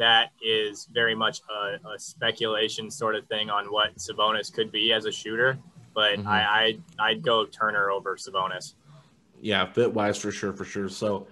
that 0.00 0.30
is 0.42 0.88
very 0.92 1.14
much 1.14 1.42
a, 1.50 1.88
a, 1.88 1.98
speculation 1.98 2.90
sort 2.90 3.14
of 3.14 3.26
thing 3.26 3.50
on 3.50 3.66
what 3.66 3.94
Sabonis 3.96 4.52
could 4.52 4.72
be 4.72 4.94
as 4.94 5.04
a 5.04 5.12
shooter. 5.12 5.58
But 5.94 6.18
mm-hmm. 6.18 6.26
I, 6.26 6.78
I 6.98 7.10
I'd 7.10 7.22
go 7.22 7.44
Turner 7.44 7.90
over 7.90 8.16
Sabonis. 8.16 8.74
Yeah, 9.42 9.70
fit 9.70 9.92
wise 9.92 10.16
for 10.16 10.32
sure, 10.32 10.54
for 10.54 10.64
sure. 10.64 10.88
So, 10.88 11.28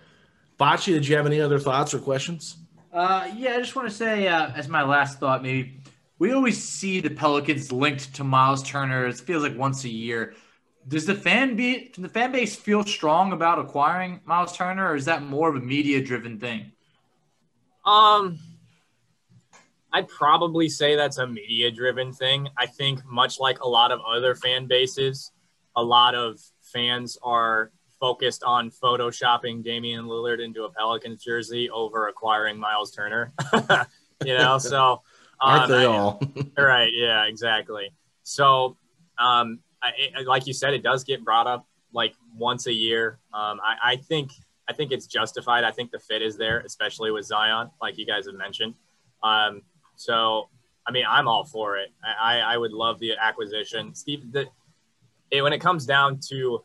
Facci, 0.60 0.92
did 0.92 1.08
you 1.08 1.16
have 1.16 1.26
any 1.26 1.40
other 1.40 1.58
thoughts 1.58 1.94
or 1.94 1.98
questions? 1.98 2.58
Uh, 2.92 3.28
yeah, 3.34 3.54
I 3.54 3.58
just 3.58 3.74
want 3.74 3.88
to 3.88 3.94
say, 3.94 4.28
uh, 4.28 4.50
as 4.54 4.68
my 4.68 4.82
last 4.82 5.18
thought, 5.18 5.42
maybe 5.42 5.80
we 6.18 6.32
always 6.32 6.62
see 6.62 7.00
the 7.00 7.10
Pelicans 7.10 7.72
linked 7.72 8.14
to 8.16 8.24
Miles 8.24 8.62
Turner. 8.62 9.06
It 9.06 9.18
feels 9.18 9.42
like 9.42 9.56
once 9.56 9.84
a 9.84 9.88
year. 9.88 10.34
Does 10.86 11.06
the 11.06 11.14
fan 11.14 11.56
be 11.56 11.92
the 11.96 12.08
fan 12.08 12.32
base 12.32 12.54
feel 12.54 12.84
strong 12.84 13.32
about 13.32 13.58
acquiring 13.58 14.20
Miles 14.26 14.54
Turner, 14.54 14.90
or 14.90 14.94
is 14.94 15.06
that 15.06 15.22
more 15.22 15.48
of 15.48 15.56
a 15.56 15.60
media 15.60 16.02
driven 16.02 16.38
thing? 16.38 16.72
Um, 17.84 18.38
I'd 19.92 20.08
probably 20.08 20.68
say 20.68 20.96
that's 20.96 21.18
a 21.18 21.26
media 21.26 21.70
driven 21.70 22.12
thing. 22.12 22.48
I 22.56 22.66
think, 22.66 23.04
much 23.06 23.40
like 23.40 23.60
a 23.60 23.68
lot 23.68 23.90
of 23.90 24.00
other 24.00 24.34
fan 24.34 24.66
bases, 24.66 25.32
a 25.76 25.82
lot 25.82 26.14
of 26.14 26.38
fans 26.62 27.16
are 27.22 27.72
focused 27.98 28.42
on 28.44 28.70
photoshopping 28.70 29.62
Damian 29.64 30.04
Lillard 30.04 30.44
into 30.44 30.64
a 30.64 30.70
Pelicans 30.70 31.24
jersey 31.24 31.70
over 31.70 32.08
acquiring 32.08 32.58
Miles 32.58 32.90
Turner. 32.90 33.32
you 34.24 34.36
know, 34.36 34.58
so 34.58 35.02
um, 35.40 35.60
aren't 35.60 35.68
they 35.68 35.84
all? 35.84 36.20
right? 36.58 36.90
Yeah, 36.92 37.24
exactly. 37.24 37.92
So, 38.22 38.76
um, 39.18 39.60
I, 39.82 40.22
like 40.26 40.46
you 40.46 40.52
said, 40.52 40.74
it 40.74 40.82
does 40.82 41.04
get 41.04 41.24
brought 41.24 41.46
up 41.46 41.66
like 41.92 42.14
once 42.36 42.66
a 42.66 42.72
year. 42.72 43.18
Um, 43.32 43.60
I, 43.64 43.92
I 43.92 43.96
think 43.96 44.32
I 44.68 44.72
think 44.72 44.92
it's 44.92 45.06
justified. 45.06 45.64
I 45.64 45.70
think 45.70 45.90
the 45.90 45.98
fit 45.98 46.20
is 46.20 46.36
there, 46.36 46.60
especially 46.60 47.10
with 47.10 47.24
Zion, 47.24 47.70
like 47.80 47.96
you 47.96 48.04
guys 48.04 48.26
have 48.26 48.34
mentioned. 48.34 48.74
Um, 49.22 49.62
so, 49.98 50.48
I 50.86 50.92
mean, 50.92 51.04
I'm 51.08 51.26
all 51.26 51.44
for 51.44 51.76
it. 51.76 51.90
I, 52.02 52.38
I 52.38 52.56
would 52.56 52.72
love 52.72 53.00
the 53.00 53.12
acquisition. 53.20 53.94
Steve, 53.94 54.30
the, 54.32 54.46
it, 55.30 55.42
when 55.42 55.52
it 55.52 55.60
comes 55.60 55.84
down 55.84 56.20
to 56.28 56.62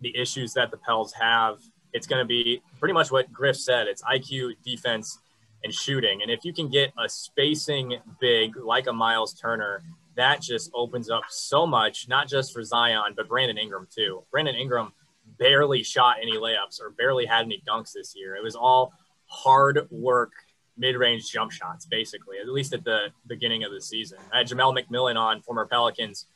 the 0.00 0.16
issues 0.16 0.54
that 0.54 0.70
the 0.70 0.78
Pels 0.78 1.12
have, 1.12 1.58
it's 1.92 2.06
going 2.06 2.20
to 2.20 2.26
be 2.26 2.62
pretty 2.80 2.94
much 2.94 3.12
what 3.12 3.30
Griff 3.30 3.56
said. 3.56 3.88
It's 3.88 4.02
IQ, 4.02 4.54
defense, 4.64 5.18
and 5.62 5.72
shooting. 5.72 6.22
And 6.22 6.30
if 6.30 6.44
you 6.44 6.54
can 6.54 6.68
get 6.68 6.92
a 6.98 7.08
spacing 7.08 7.98
big 8.20 8.56
like 8.56 8.86
a 8.86 8.92
Miles 8.92 9.34
Turner, 9.34 9.82
that 10.16 10.40
just 10.40 10.70
opens 10.74 11.10
up 11.10 11.24
so 11.28 11.66
much, 11.66 12.08
not 12.08 12.26
just 12.26 12.54
for 12.54 12.64
Zion, 12.64 13.12
but 13.16 13.28
Brandon 13.28 13.58
Ingram 13.58 13.86
too. 13.94 14.24
Brandon 14.30 14.54
Ingram 14.54 14.92
barely 15.38 15.82
shot 15.82 16.16
any 16.22 16.36
layups 16.36 16.80
or 16.80 16.90
barely 16.90 17.26
had 17.26 17.44
any 17.44 17.62
dunks 17.68 17.92
this 17.92 18.14
year. 18.16 18.34
It 18.34 18.42
was 18.42 18.56
all 18.56 18.92
hard 19.26 19.86
work 19.90 20.32
mid-range 20.76 21.30
jump 21.30 21.52
shots, 21.52 21.86
basically, 21.86 22.38
at 22.38 22.48
least 22.48 22.72
at 22.72 22.84
the 22.84 23.08
beginning 23.26 23.64
of 23.64 23.72
the 23.72 23.80
season. 23.80 24.18
I 24.32 24.38
had 24.38 24.48
Jamelle 24.48 24.76
McMillan 24.76 25.16
on, 25.16 25.42
former 25.42 25.66
Pelicans 25.66 26.26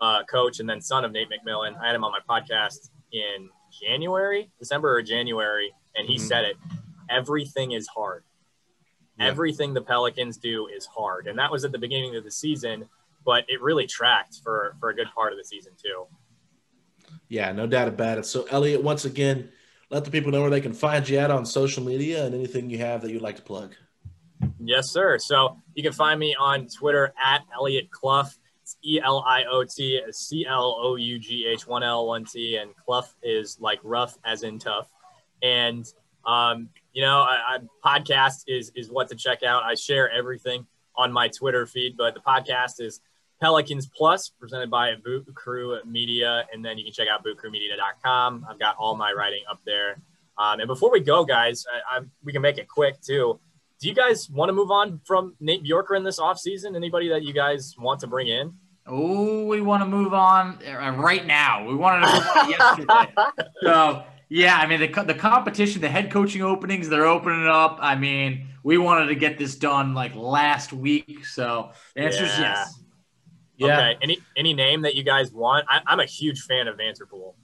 uh, 0.00 0.22
coach, 0.24 0.60
and 0.60 0.68
then 0.68 0.80
son 0.80 1.04
of 1.04 1.12
Nate 1.12 1.28
McMillan. 1.28 1.78
I 1.80 1.86
had 1.86 1.94
him 1.94 2.04
on 2.04 2.12
my 2.12 2.20
podcast 2.28 2.90
in 3.12 3.48
January, 3.82 4.50
December 4.58 4.96
or 4.96 5.02
January, 5.02 5.72
and 5.96 6.06
he 6.06 6.16
mm-hmm. 6.16 6.26
said 6.26 6.44
it. 6.44 6.56
Everything 7.10 7.72
is 7.72 7.88
hard. 7.88 8.24
Yeah. 9.18 9.26
Everything 9.26 9.74
the 9.74 9.82
Pelicans 9.82 10.36
do 10.36 10.68
is 10.68 10.86
hard, 10.86 11.26
and 11.26 11.38
that 11.38 11.50
was 11.50 11.64
at 11.64 11.72
the 11.72 11.78
beginning 11.78 12.14
of 12.14 12.22
the 12.22 12.30
season, 12.30 12.88
but 13.24 13.44
it 13.48 13.60
really 13.60 13.86
tracked 13.86 14.40
for 14.44 14.76
for 14.78 14.90
a 14.90 14.94
good 14.94 15.08
part 15.12 15.32
of 15.32 15.38
the 15.38 15.44
season 15.44 15.72
too. 15.82 16.06
Yeah, 17.28 17.50
no 17.52 17.66
doubt 17.66 17.88
about 17.88 18.18
it. 18.18 18.26
So, 18.26 18.46
Elliot, 18.50 18.82
once 18.82 19.04
again, 19.04 19.50
let 19.90 20.04
the 20.04 20.10
people 20.10 20.30
know 20.30 20.42
where 20.42 20.50
they 20.50 20.60
can 20.60 20.72
find 20.72 21.08
you 21.08 21.18
at 21.18 21.30
on 21.30 21.44
social 21.44 21.82
media 21.82 22.24
and 22.24 22.34
anything 22.34 22.70
you 22.70 22.78
have 22.78 23.02
that 23.02 23.10
you'd 23.10 23.22
like 23.22 23.36
to 23.36 23.42
plug. 23.42 23.74
Yes, 24.60 24.90
sir. 24.90 25.18
So 25.18 25.56
you 25.74 25.82
can 25.82 25.92
find 25.92 26.20
me 26.20 26.36
on 26.38 26.66
Twitter 26.66 27.14
at 27.24 27.42
Elliot 27.54 27.90
Clough. 27.90 28.28
It's 28.62 28.76
E 28.84 29.00
L 29.02 29.24
I 29.26 29.44
O 29.44 29.64
T 29.64 30.00
C 30.10 30.46
L 30.46 30.76
O 30.78 30.96
U 30.96 31.18
G 31.18 31.46
H, 31.46 31.66
one 31.66 31.82
L, 31.82 32.06
one 32.06 32.24
T, 32.24 32.56
and 32.56 32.76
Clough 32.76 33.06
is 33.22 33.58
like 33.60 33.78
rough 33.82 34.18
as 34.24 34.42
in 34.42 34.58
tough. 34.58 34.88
And 35.42 35.86
um, 36.26 36.68
you 36.92 37.02
know, 37.02 37.20
I, 37.20 37.58
I, 37.58 37.58
podcast 37.82 38.44
is 38.46 38.70
is 38.74 38.90
what 38.90 39.08
to 39.08 39.14
check 39.14 39.42
out. 39.42 39.62
I 39.62 39.74
share 39.74 40.10
everything 40.10 40.66
on 40.96 41.12
my 41.12 41.28
Twitter 41.28 41.66
feed, 41.66 41.96
but 41.96 42.12
the 42.12 42.20
podcast 42.20 42.80
is 42.80 43.00
Pelicans 43.40 43.86
Plus, 43.86 44.28
presented 44.28 44.68
by 44.70 44.96
Boot 44.96 45.32
Crew 45.34 45.78
Media, 45.86 46.44
and 46.52 46.64
then 46.64 46.76
you 46.76 46.84
can 46.84 46.92
check 46.92 47.08
out 47.08 47.24
bootcrewmedia.com. 47.24 48.46
I've 48.50 48.58
got 48.58 48.76
all 48.78 48.96
my 48.96 49.12
writing 49.12 49.44
up 49.48 49.60
there. 49.64 50.00
Um, 50.36 50.60
and 50.60 50.66
before 50.66 50.90
we 50.90 51.00
go, 51.00 51.24
guys, 51.24 51.64
I, 51.72 51.98
I, 51.98 52.00
we 52.22 52.32
can 52.32 52.42
make 52.42 52.58
it 52.58 52.68
quick 52.68 53.00
too 53.00 53.40
do 53.80 53.88
you 53.88 53.94
guys 53.94 54.28
want 54.28 54.48
to 54.48 54.52
move 54.52 54.70
on 54.70 55.00
from 55.04 55.34
Nate 55.40 55.64
Bjorkgren 55.64 56.04
this 56.04 56.18
offseason? 56.18 56.74
Anybody 56.74 57.08
that 57.10 57.22
you 57.22 57.32
guys 57.32 57.74
want 57.78 58.00
to 58.00 58.06
bring 58.06 58.28
in? 58.28 58.54
Oh, 58.86 59.44
we 59.44 59.60
want 59.60 59.82
to 59.82 59.88
move 59.88 60.14
on 60.14 60.58
uh, 60.66 60.96
right 60.96 61.26
now. 61.26 61.66
We 61.66 61.74
wanted 61.74 62.06
to 62.06 62.12
move 62.14 62.26
on 62.36 62.50
yesterday. 62.86 63.14
So, 63.62 64.04
yeah, 64.28 64.56
I 64.56 64.66
mean, 64.66 64.80
the, 64.80 65.02
the 65.04 65.14
competition, 65.14 65.80
the 65.80 65.88
head 65.88 66.10
coaching 66.10 66.42
openings, 66.42 66.88
they're 66.88 67.06
opening 67.06 67.46
up. 67.46 67.78
I 67.80 67.94
mean, 67.94 68.48
we 68.62 68.78
wanted 68.78 69.06
to 69.06 69.14
get 69.14 69.38
this 69.38 69.54
done 69.54 69.94
like 69.94 70.14
last 70.16 70.72
week. 70.72 71.24
So, 71.26 71.70
the 71.94 72.02
answer 72.02 72.24
yeah. 72.24 72.32
is 72.32 72.38
yes. 72.38 72.80
Yeah. 73.58 73.66
Okay. 73.66 73.96
Any 74.02 74.18
any 74.36 74.54
name 74.54 74.82
that 74.82 74.94
you 74.94 75.02
guys 75.02 75.32
want? 75.32 75.66
I, 75.68 75.80
am 75.92 76.00
a 76.00 76.06
huge 76.06 76.42
fan 76.42 76.68
of 76.68 76.76
Vanterpool. 76.76 77.34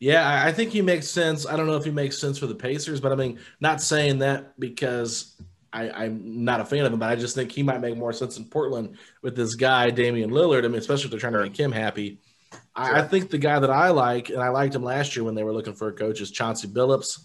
Yeah, 0.00 0.44
I 0.44 0.52
think 0.52 0.70
he 0.70 0.80
makes 0.80 1.08
sense. 1.08 1.46
I 1.46 1.56
don't 1.56 1.66
know 1.66 1.76
if 1.76 1.84
he 1.84 1.90
makes 1.90 2.18
sense 2.18 2.38
for 2.38 2.46
the 2.46 2.54
Pacers, 2.54 3.00
but 3.00 3.10
I 3.10 3.16
mean, 3.16 3.40
not 3.60 3.82
saying 3.82 4.20
that 4.20 4.58
because 4.60 5.40
I, 5.72 6.06
am 6.06 6.44
not 6.44 6.60
a 6.60 6.64
fan 6.64 6.84
of 6.84 6.92
him, 6.92 7.00
but 7.00 7.10
I 7.10 7.16
just 7.16 7.34
think 7.34 7.50
he 7.50 7.62
might 7.62 7.80
make 7.80 7.96
more 7.96 8.12
sense 8.12 8.38
in 8.38 8.44
Portland 8.44 8.96
with 9.22 9.34
this 9.34 9.54
guy, 9.54 9.90
Damian 9.90 10.30
Lillard. 10.30 10.64
I 10.64 10.68
mean, 10.68 10.78
especially 10.78 11.06
if 11.06 11.10
they're 11.10 11.20
trying 11.20 11.32
to 11.32 11.42
make 11.42 11.58
him 11.58 11.72
happy. 11.72 12.20
I, 12.76 13.00
I, 13.00 13.02
think 13.02 13.28
the 13.28 13.38
guy 13.38 13.58
that 13.58 13.70
I 13.70 13.88
like, 13.88 14.30
and 14.30 14.40
I 14.40 14.48
liked 14.48 14.74
him 14.74 14.84
last 14.84 15.16
year 15.16 15.24
when 15.24 15.34
they 15.34 15.42
were 15.42 15.52
looking 15.52 15.74
for 15.74 15.88
a 15.88 15.92
coach, 15.92 16.20
is 16.20 16.30
Chauncey 16.30 16.68
Billups. 16.68 17.18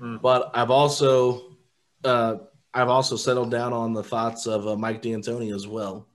Mm. 0.00 0.20
But 0.20 0.50
I've 0.54 0.70
also 0.70 1.56
uh, 2.04 2.36
I've 2.72 2.88
also 2.88 3.16
settled 3.16 3.50
down 3.50 3.72
on 3.72 3.92
the 3.92 4.02
thoughts 4.02 4.46
of 4.46 4.66
uh, 4.66 4.76
Mike 4.76 5.02
D'Antoni 5.02 5.54
as 5.54 5.66
well. 5.66 6.08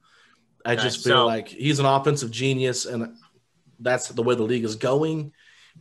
I 0.65 0.73
okay, 0.73 0.83
just 0.83 1.03
feel 1.03 1.17
so, 1.17 1.25
like 1.25 1.47
he's 1.47 1.79
an 1.79 1.85
offensive 1.85 2.31
genius, 2.31 2.85
and 2.85 3.15
that's 3.79 4.09
the 4.09 4.21
way 4.21 4.35
the 4.35 4.43
league 4.43 4.65
is 4.65 4.75
going. 4.75 5.31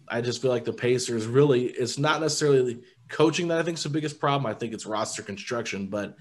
I 0.09 0.21
just 0.21 0.41
feel 0.41 0.51
like 0.51 0.65
the 0.65 0.73
Pacers 0.73 1.27
really, 1.27 1.67
it's 1.67 1.99
not 1.99 2.21
necessarily 2.21 2.83
coaching 3.09 3.49
that 3.49 3.59
I 3.59 3.63
think 3.63 3.79
is 3.79 3.83
the 3.83 3.91
biggest 3.91 4.21
problem. 4.21 4.47
I 4.47 4.55
think 4.55 4.73
it's 4.73 4.87
roster 4.87 5.23
construction, 5.23 5.87
but 5.87 6.17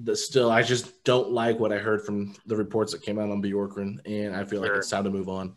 the, 0.00 0.16
still, 0.16 0.50
I 0.50 0.62
just 0.62 1.04
don't 1.04 1.30
like 1.30 1.58
what 1.58 1.72
I 1.72 1.78
heard 1.78 2.04
from 2.04 2.34
the 2.46 2.56
reports 2.56 2.92
that 2.92 3.02
came 3.02 3.18
out 3.18 3.30
on 3.30 3.42
Bjorkgren, 3.42 3.98
and 4.06 4.34
I 4.34 4.44
feel 4.44 4.62
sure. 4.62 4.70
like 4.70 4.78
it's 4.78 4.90
time 4.90 5.04
to 5.04 5.10
move 5.10 5.28
on. 5.28 5.54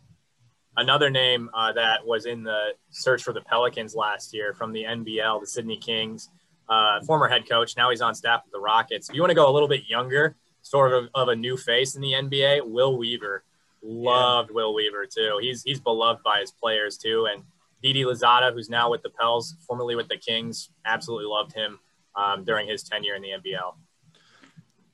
Another 0.77 1.09
name 1.09 1.49
uh, 1.53 1.73
that 1.73 2.05
was 2.05 2.25
in 2.25 2.43
the 2.43 2.69
search 2.89 3.23
for 3.23 3.33
the 3.33 3.41
Pelicans 3.41 3.93
last 3.93 4.33
year 4.33 4.53
from 4.53 4.71
the 4.71 4.83
NBL, 4.83 5.41
the 5.41 5.47
Sydney 5.47 5.77
Kings, 5.77 6.29
uh, 6.69 7.01
former 7.01 7.27
head 7.27 7.47
coach. 7.47 7.75
Now 7.75 7.89
he's 7.89 8.01
on 8.01 8.15
staff 8.15 8.43
with 8.45 8.53
the 8.53 8.59
Rockets. 8.59 9.09
If 9.09 9.15
you 9.15 9.21
want 9.21 9.31
to 9.31 9.35
go 9.35 9.49
a 9.49 9.51
little 9.51 9.67
bit 9.67 9.81
younger, 9.87 10.37
sort 10.61 10.93
of 10.93 11.09
of 11.13 11.27
a 11.27 11.35
new 11.35 11.57
face 11.57 11.95
in 11.95 12.01
the 12.01 12.13
NBA, 12.13 12.65
Will 12.65 12.97
Weaver. 12.97 13.43
Loved 13.83 14.49
yeah. 14.49 14.55
Will 14.55 14.73
Weaver 14.73 15.05
too. 15.05 15.39
He's 15.41 15.63
he's 15.63 15.79
beloved 15.79 16.21
by 16.23 16.39
his 16.39 16.51
players 16.51 16.97
too, 16.97 17.27
and 17.31 17.43
Didi 17.81 18.03
Louzada, 18.03 18.53
who's 18.53 18.69
now 18.69 18.91
with 18.91 19.01
the 19.01 19.09
Pels, 19.09 19.55
formerly 19.67 19.95
with 19.95 20.07
the 20.07 20.17
Kings, 20.17 20.69
absolutely 20.85 21.25
loved 21.25 21.53
him 21.53 21.79
um, 22.15 22.43
during 22.43 22.67
his 22.67 22.83
tenure 22.83 23.15
in 23.15 23.21
the 23.21 23.29
NBL. 23.29 23.73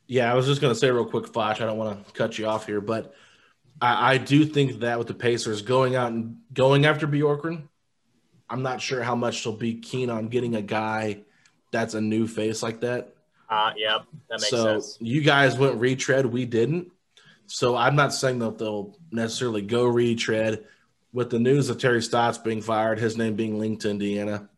Yeah, 0.08 0.32
I 0.32 0.36
was 0.36 0.46
just 0.46 0.62
going 0.62 0.74
to 0.74 0.80
say 0.80 0.90
real 0.90 1.06
quick, 1.06 1.28
Foch. 1.28 1.60
I 1.60 1.66
don't 1.66 1.78
want 1.78 2.08
to 2.08 2.14
cut 2.14 2.38
you 2.38 2.48
off 2.48 2.66
here, 2.66 2.80
but 2.80 3.14
I, 3.82 4.14
I, 4.14 4.18
do 4.18 4.46
think 4.46 4.80
that 4.80 4.98
with 4.98 5.08
the 5.08 5.14
Pacers 5.14 5.62
going 5.62 5.98
out 5.98 6.14
and 6.14 6.38
going 6.54 6.86
after 6.86 7.06
Bjorkgren, 7.06 7.68
I'm 8.50 8.64
not 8.64 8.82
sure 8.82 9.04
how 9.04 9.16
much 9.16 9.44
they'll 9.44 9.54
be 9.54 9.76
keen 9.76 10.10
on 10.10 10.30
getting 10.30 10.56
a 10.56 10.62
guy 10.62 11.24
that's 11.72 11.94
a 11.94 12.00
new 12.00 12.26
face 12.26 12.64
like 12.64 12.80
that. 12.82 13.14
Uh, 13.50 13.72
yep, 13.76 14.06
that 14.30 14.40
makes 14.40 14.50
so 14.50 14.80
sense. 14.80 14.98
you 15.02 15.22
guys 15.22 15.58
went 15.58 15.76
retread, 15.76 16.26
we 16.26 16.46
didn't. 16.46 16.90
So 17.48 17.76
I'm 17.76 17.96
not 17.96 18.14
saying 18.14 18.40
that 18.40 18.58
they'll 18.58 18.98
necessarily 19.12 19.62
go 19.62 19.86
retread 19.86 20.66
with 21.14 21.30
the 21.30 21.40
news 21.40 21.70
of 21.70 21.78
Terry 21.78 22.02
Stotts 22.02 22.38
being 22.38 22.62
fired, 22.62 23.00
his 23.00 23.18
name 23.18 23.36
being 23.36 23.58
linked 23.58 23.84
to 23.84 23.90
Indiana. 23.90 24.50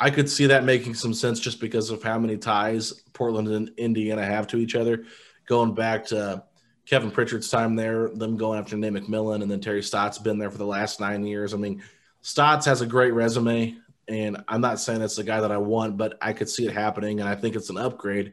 I 0.00 0.08
could 0.10 0.30
see 0.30 0.46
that 0.46 0.64
making 0.64 0.94
some 0.94 1.12
sense 1.12 1.38
just 1.38 1.60
because 1.60 1.90
of 1.90 2.02
how 2.02 2.18
many 2.18 2.38
ties 2.38 2.92
Portland 3.12 3.48
and 3.48 3.70
Indiana 3.76 4.24
have 4.24 4.46
to 4.48 4.56
each 4.56 4.74
other, 4.74 5.04
going 5.46 5.74
back 5.74 6.06
to 6.06 6.42
Kevin 6.86 7.10
Pritchard's 7.10 7.50
time 7.50 7.76
there, 7.76 8.08
them 8.08 8.38
going 8.38 8.58
after 8.58 8.76
Nate 8.76 8.94
McMillan, 8.94 9.42
and 9.42 9.50
then 9.50 9.60
Terry 9.60 9.82
Stotts 9.82 10.18
been 10.18 10.38
there 10.38 10.50
for 10.50 10.58
the 10.58 10.64
last 10.64 10.98
nine 10.98 11.26
years. 11.26 11.52
I 11.52 11.58
mean, 11.58 11.82
Stotts 12.22 12.64
has 12.64 12.80
a 12.80 12.86
great 12.86 13.12
resume, 13.12 13.76
and 14.08 14.42
I'm 14.48 14.62
not 14.62 14.80
saying 14.80 15.02
it's 15.02 15.16
the 15.16 15.24
guy 15.24 15.42
that 15.42 15.52
I 15.52 15.58
want, 15.58 15.98
but 15.98 16.16
I 16.22 16.32
could 16.32 16.48
see 16.48 16.66
it 16.66 16.72
happening, 16.72 17.20
and 17.20 17.28
I 17.28 17.34
think 17.34 17.54
it's 17.54 17.68
an 17.68 17.76
upgrade 17.76 18.32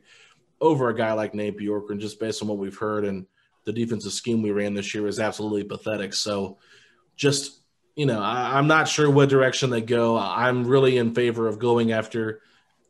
over 0.62 0.88
a 0.88 0.96
guy 0.96 1.12
like 1.12 1.36
Nate 1.36 1.60
Bjorkgren, 1.60 2.00
just 2.00 2.22
based 2.22 2.42
on 2.42 2.48
what 2.48 2.58
we've 2.58 2.78
heard 2.78 3.04
and 3.04 3.26
the 3.68 3.74
defensive 3.74 4.14
scheme 4.14 4.42
we 4.42 4.52
ran 4.52 4.74
this 4.74 4.96
year 4.96 5.06
is 5.08 5.20
absolutely 5.20 5.66
pathetic. 5.66 6.14
So, 6.14 6.58
just 7.18 7.62
you 7.98 8.06
know, 8.06 8.22
I, 8.22 8.58
am 8.58 8.68
not 8.68 8.88
sure 8.88 9.10
what 9.10 9.28
direction 9.28 9.70
they 9.70 9.82
go. 9.82 10.18
I'm 10.18 10.66
really 10.66 10.98
in 10.98 11.14
favor 11.14 11.48
of 11.48 11.60
going 11.60 11.92
after 11.92 12.42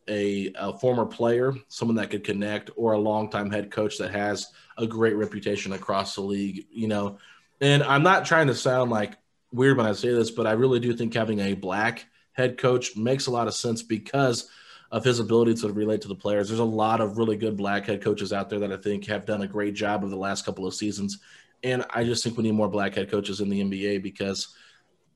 a, 0.08 0.54
a, 0.56 0.78
former 0.78 1.06
player, 1.06 1.54
someone 1.70 1.96
that 1.96 2.12
could 2.12 2.24
connect, 2.24 2.70
or 2.76 2.92
a 2.92 3.00
longtime 3.00 3.50
head 3.50 3.72
coach 3.72 3.98
that 3.98 4.12
has 4.12 4.48
a 4.78 4.86
great 4.86 5.16
reputation 5.16 5.74
across 5.74 6.14
the 6.14 6.22
league. 6.22 6.68
You 6.70 6.90
know, 6.90 7.18
and 7.60 7.82
I'm 7.84 8.04
not 8.04 8.26
trying 8.26 8.48
to 8.48 8.56
sound 8.56 8.92
like 8.92 9.18
weird 9.52 9.78
when 9.78 9.88
I 9.88 9.94
say 9.94 10.10
this, 10.10 10.30
but 10.30 10.46
I 10.46 10.52
really 10.52 10.80
do 10.80 10.94
think 10.94 11.14
having 11.14 11.40
a 11.40 11.56
black 11.56 12.06
head 12.34 12.60
coach 12.60 12.96
makes 12.96 13.26
a 13.26 13.32
lot 13.32 13.48
of 13.48 13.56
sense 13.56 13.82
because 13.82 14.48
of 14.92 15.04
his 15.04 15.20
ability 15.20 15.54
to 15.56 15.72
relate 15.72 16.02
to 16.02 16.08
the 16.08 16.16
players. 16.16 16.48
There's 16.48 16.60
a 16.60 16.64
lot 16.64 17.02
of 17.02 17.18
really 17.18 17.36
good 17.36 17.58
black 17.58 17.86
head 17.86 18.02
coaches 18.02 18.32
out 18.32 18.50
there 18.50 18.60
that 18.60 18.72
I 18.72 18.78
think 18.78 19.06
have 19.08 19.26
done 19.26 19.42
a 19.42 19.48
great 19.48 19.74
job 19.74 20.04
of 20.04 20.10
the 20.10 20.18
last 20.18 20.46
couple 20.46 20.66
of 20.66 20.74
seasons. 20.74 21.20
And 21.64 21.84
I 21.90 22.04
just 22.04 22.24
think 22.24 22.38
we 22.38 22.44
need 22.44 22.54
more 22.54 22.70
black 22.70 22.96
head 22.96 23.12
coaches 23.12 23.42
in 23.42 23.50
the 23.50 23.62
NBA 23.62 24.04
because– 24.04 24.56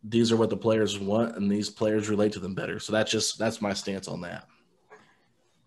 these 0.03 0.31
are 0.31 0.37
what 0.37 0.49
the 0.49 0.57
players 0.57 0.97
want, 0.97 1.35
and 1.37 1.49
these 1.49 1.69
players 1.69 2.09
relate 2.09 2.31
to 2.33 2.39
them 2.39 2.55
better. 2.55 2.79
So 2.79 2.91
that's 2.91 3.11
just 3.11 3.37
that's 3.37 3.61
my 3.61 3.73
stance 3.73 4.07
on 4.07 4.21
that. 4.21 4.47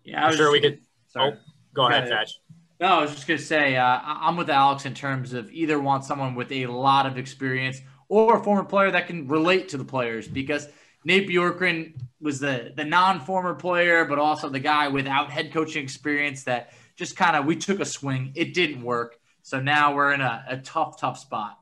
Yeah, 0.03 0.25
I'm 0.25 0.35
sure 0.35 0.51
we 0.51 0.59
could. 0.59 0.79
Sorry. 1.07 1.33
Oh, 1.35 1.39
go 1.73 1.87
ahead, 1.87 2.09
Thatch. 2.09 2.39
No, 2.79 2.87
I 2.87 3.01
was 3.01 3.11
just 3.11 3.27
gonna 3.27 3.39
say 3.39 3.77
uh, 3.77 3.99
I'm 4.03 4.35
with 4.35 4.49
Alex 4.49 4.85
in 4.85 4.93
terms 4.93 5.33
of 5.33 5.51
either 5.51 5.79
want 5.79 6.03
someone 6.03 6.35
with 6.35 6.51
a 6.51 6.67
lot 6.67 7.05
of 7.05 7.17
experience 7.17 7.81
or 8.09 8.37
a 8.37 8.43
former 8.43 8.65
player 8.65 8.91
that 8.91 9.07
can 9.07 9.27
relate 9.27 9.69
to 9.69 9.77
the 9.77 9.85
players 9.85 10.27
because 10.27 10.67
Nate 11.05 11.29
Bjorkgren 11.29 11.93
was 12.19 12.39
the 12.39 12.73
the 12.75 12.83
non-former 12.83 13.53
player, 13.53 14.03
but 14.05 14.19
also 14.19 14.49
the 14.49 14.59
guy 14.59 14.87
without 14.89 15.31
head 15.31 15.53
coaching 15.53 15.83
experience 15.83 16.43
that 16.43 16.73
just 16.95 17.15
kind 17.15 17.35
of 17.35 17.45
we 17.45 17.55
took 17.55 17.79
a 17.79 17.85
swing. 17.85 18.31
It 18.35 18.53
didn't 18.53 18.81
work, 18.81 19.19
so 19.43 19.61
now 19.61 19.95
we're 19.95 20.13
in 20.13 20.21
a, 20.21 20.43
a 20.49 20.57
tough, 20.57 20.99
tough 20.99 21.19
spot. 21.19 21.57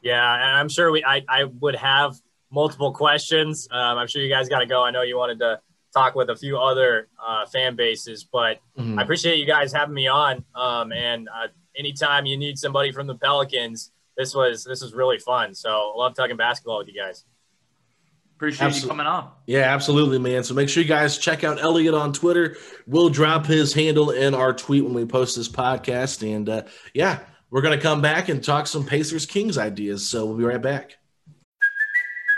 Yeah, 0.00 0.34
and 0.34 0.56
I'm 0.56 0.68
sure 0.68 0.90
we 0.92 1.04
I, 1.04 1.24
I 1.28 1.44
would 1.44 1.74
have 1.74 2.16
multiple 2.50 2.92
questions. 2.92 3.68
Um, 3.70 3.98
I'm 3.98 4.06
sure 4.06 4.22
you 4.22 4.30
guys 4.30 4.48
got 4.48 4.60
to 4.60 4.66
go. 4.66 4.82
I 4.82 4.92
know 4.92 5.02
you 5.02 5.18
wanted 5.18 5.40
to 5.40 5.60
talk 5.92 6.14
with 6.14 6.30
a 6.30 6.36
few 6.36 6.58
other 6.58 7.08
uh, 7.24 7.46
fan 7.46 7.74
bases, 7.74 8.24
but 8.24 8.60
mm-hmm. 8.78 8.98
I 8.98 9.02
appreciate 9.02 9.38
you 9.38 9.46
guys 9.46 9.72
having 9.72 9.94
me 9.94 10.06
on. 10.06 10.44
Um, 10.54 10.92
and 10.92 11.28
uh, 11.28 11.48
anytime 11.76 12.26
you 12.26 12.36
need 12.36 12.58
somebody 12.58 12.92
from 12.92 13.06
the 13.06 13.16
Pelicans, 13.16 13.90
this 14.16 14.34
was 14.34 14.64
this 14.64 14.82
was 14.82 14.94
really 14.94 15.18
fun. 15.18 15.54
So 15.54 15.70
I 15.70 15.92
love 15.96 16.14
talking 16.14 16.36
basketball 16.36 16.78
with 16.78 16.88
you 16.88 16.94
guys. 16.94 17.24
Appreciate 18.38 18.80
you 18.80 18.86
coming 18.86 19.04
on. 19.04 19.32
Yeah, 19.46 19.74
absolutely, 19.74 20.20
man. 20.20 20.44
So 20.44 20.54
make 20.54 20.68
sure 20.68 20.80
you 20.80 20.88
guys 20.88 21.18
check 21.18 21.42
out 21.42 21.60
Elliot 21.60 21.92
on 21.92 22.12
Twitter. 22.12 22.56
We'll 22.86 23.08
drop 23.08 23.46
his 23.46 23.74
handle 23.74 24.10
in 24.10 24.32
our 24.32 24.52
tweet 24.52 24.84
when 24.84 24.94
we 24.94 25.04
post 25.06 25.34
this 25.34 25.48
podcast. 25.48 26.22
And 26.22 26.48
uh, 26.48 26.62
yeah, 26.94 27.18
we're 27.50 27.62
going 27.62 27.76
to 27.76 27.82
come 27.82 28.00
back 28.00 28.28
and 28.28 28.42
talk 28.42 28.68
some 28.68 28.86
Pacers 28.86 29.26
Kings 29.26 29.58
ideas. 29.58 30.08
So 30.08 30.24
we'll 30.24 30.36
be 30.36 30.44
right 30.44 30.62
back. 30.62 30.98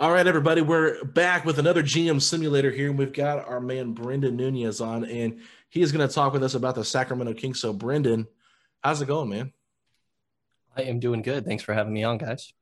All 0.00 0.10
right, 0.10 0.26
everybody, 0.26 0.62
we're 0.62 1.04
back 1.04 1.44
with 1.44 1.58
another 1.58 1.82
GM 1.82 2.22
simulator 2.22 2.70
here, 2.70 2.88
and 2.88 2.98
we've 2.98 3.12
got 3.12 3.46
our 3.46 3.60
man 3.60 3.94
Brenden 3.94 4.32
Nunes 4.32 4.80
on, 4.80 5.04
and 5.04 5.40
he 5.68 5.82
is 5.82 5.92
going 5.92 6.08
to 6.08 6.14
talk 6.14 6.32
with 6.32 6.42
us 6.42 6.54
about 6.54 6.74
the 6.74 6.86
Sacramento 6.86 7.34
Kings. 7.34 7.60
So, 7.60 7.74
Brenden, 7.74 8.26
how's 8.82 9.02
it 9.02 9.08
going, 9.08 9.28
man? 9.28 9.52
I 10.74 10.84
am 10.84 11.00
doing 11.00 11.20
good. 11.20 11.44
Thanks 11.44 11.62
for 11.62 11.74
having 11.74 11.92
me 11.92 12.02
on, 12.02 12.16
guys. 12.16 12.54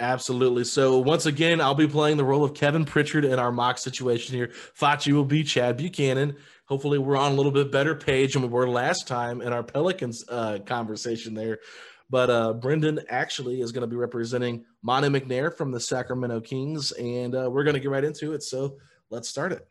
Absolutely. 0.00 0.64
So 0.64 0.98
once 0.98 1.24
again, 1.24 1.62
I'll 1.62 1.74
be 1.74 1.86
playing 1.86 2.18
the 2.18 2.24
role 2.24 2.44
of 2.44 2.52
Kevin 2.52 2.84
Pritchard 2.84 3.24
in 3.24 3.38
our 3.38 3.52
mock 3.52 3.78
situation 3.78 4.34
here. 4.34 4.50
Facci 4.78 5.12
will 5.12 5.24
be 5.24 5.44
Chad 5.44 5.78
Buchanan. 5.78 6.36
Hopefully, 6.66 6.98
we're 6.98 7.16
on 7.16 7.32
a 7.32 7.34
little 7.34 7.52
bit 7.52 7.72
better 7.72 7.94
page 7.94 8.34
than 8.34 8.42
we 8.42 8.48
were 8.48 8.68
last 8.68 9.08
time 9.08 9.40
in 9.40 9.52
our 9.52 9.62
Pelicans 9.62 10.24
uh, 10.28 10.58
conversation 10.66 11.32
there. 11.32 11.60
But 12.12 12.28
uh, 12.28 12.52
Brenden 12.52 13.02
actually 13.08 13.62
is 13.62 13.72
going 13.72 13.80
to 13.80 13.86
be 13.86 13.96
representing 13.96 14.66
Monte 14.82 15.08
McNair 15.08 15.56
from 15.56 15.72
the 15.72 15.80
Sacramento 15.80 16.42
Kings, 16.42 16.92
and 16.92 17.34
uh, 17.34 17.48
we're 17.50 17.64
going 17.64 17.72
to 17.72 17.80
get 17.80 17.90
right 17.90 18.04
into 18.04 18.34
it. 18.34 18.42
So 18.42 18.76
let's 19.08 19.30
start 19.30 19.52
it. 19.52 19.66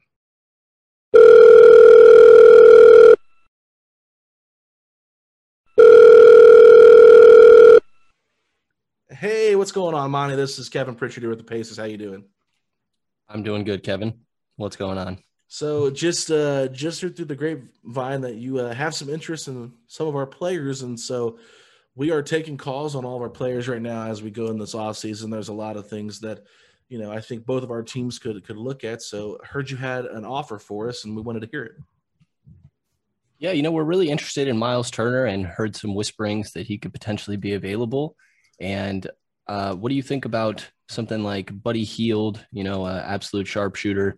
Hey, 9.11 9.55
what's 9.55 9.71
going 9.71 9.93
on, 9.93 10.09
Monte? 10.09 10.35
This 10.35 10.57
is 10.57 10.67
Kevin 10.67 10.95
Pritchard 10.95 11.21
here 11.21 11.29
with 11.29 11.37
the 11.37 11.45
Pacers. 11.45 11.77
How 11.77 11.83
you 11.83 11.97
doing? 11.97 12.23
I'm 13.29 13.43
doing 13.43 13.63
good, 13.63 13.83
Kevin. 13.83 14.15
What's 14.55 14.77
going 14.77 14.97
on? 14.97 15.19
So 15.47 15.91
just 15.91 16.31
uh, 16.31 16.69
just 16.69 17.01
heard 17.01 17.15
through 17.15 17.25
the 17.25 17.35
grapevine 17.35 18.21
that 18.21 18.37
you 18.37 18.57
uh, 18.57 18.73
have 18.73 18.95
some 18.95 19.09
interest 19.09 19.47
in 19.47 19.73
some 19.85 20.07
of 20.07 20.15
our 20.15 20.25
players, 20.25 20.81
and 20.81 20.99
so 20.99 21.37
we 21.95 22.11
are 22.11 22.21
taking 22.21 22.57
calls 22.57 22.95
on 22.95 23.05
all 23.05 23.17
of 23.17 23.21
our 23.21 23.29
players 23.29 23.67
right 23.67 23.81
now 23.81 24.07
as 24.07 24.23
we 24.23 24.31
go 24.31 24.47
in 24.47 24.57
this 24.57 24.75
off 24.75 24.97
season. 24.97 25.29
There's 25.29 25.49
a 25.49 25.53
lot 25.53 25.77
of 25.77 25.87
things 25.87 26.19
that 26.21 26.45
you 26.89 26.99
know 26.99 27.11
I 27.11 27.21
think 27.21 27.45
both 27.45 27.63
of 27.63 27.71
our 27.71 27.83
teams 27.83 28.19
could 28.19 28.43
could 28.45 28.57
look 28.57 28.83
at. 28.83 29.01
So 29.01 29.37
heard 29.43 29.69
you 29.69 29.77
had 29.77 30.05
an 30.05 30.25
offer 30.25 30.59
for 30.59 30.89
us, 30.89 31.05
and 31.05 31.15
we 31.15 31.21
wanted 31.21 31.41
to 31.41 31.49
hear 31.51 31.63
it. 31.63 31.73
Yeah, 33.39 33.51
you 33.51 33.63
know, 33.63 33.71
we're 33.71 33.83
really 33.83 34.09
interested 34.09 34.47
in 34.47 34.57
Miles 34.57 34.91
Turner 34.91 35.25
and 35.25 35.45
heard 35.45 35.75
some 35.75 35.95
whisperings 35.95 36.51
that 36.53 36.67
he 36.67 36.77
could 36.77 36.93
potentially 36.93 37.37
be 37.37 37.53
available. 37.53 38.15
And 38.59 39.09
uh, 39.47 39.73
what 39.73 39.89
do 39.89 39.95
you 39.95 40.03
think 40.03 40.25
about 40.25 40.69
something 40.89 41.23
like 41.23 41.63
Buddy 41.63 41.83
Hield, 41.83 42.45
you 42.51 42.63
know, 42.63 42.85
uh, 42.85 43.03
absolute 43.03 43.47
sharpshooter? 43.47 44.15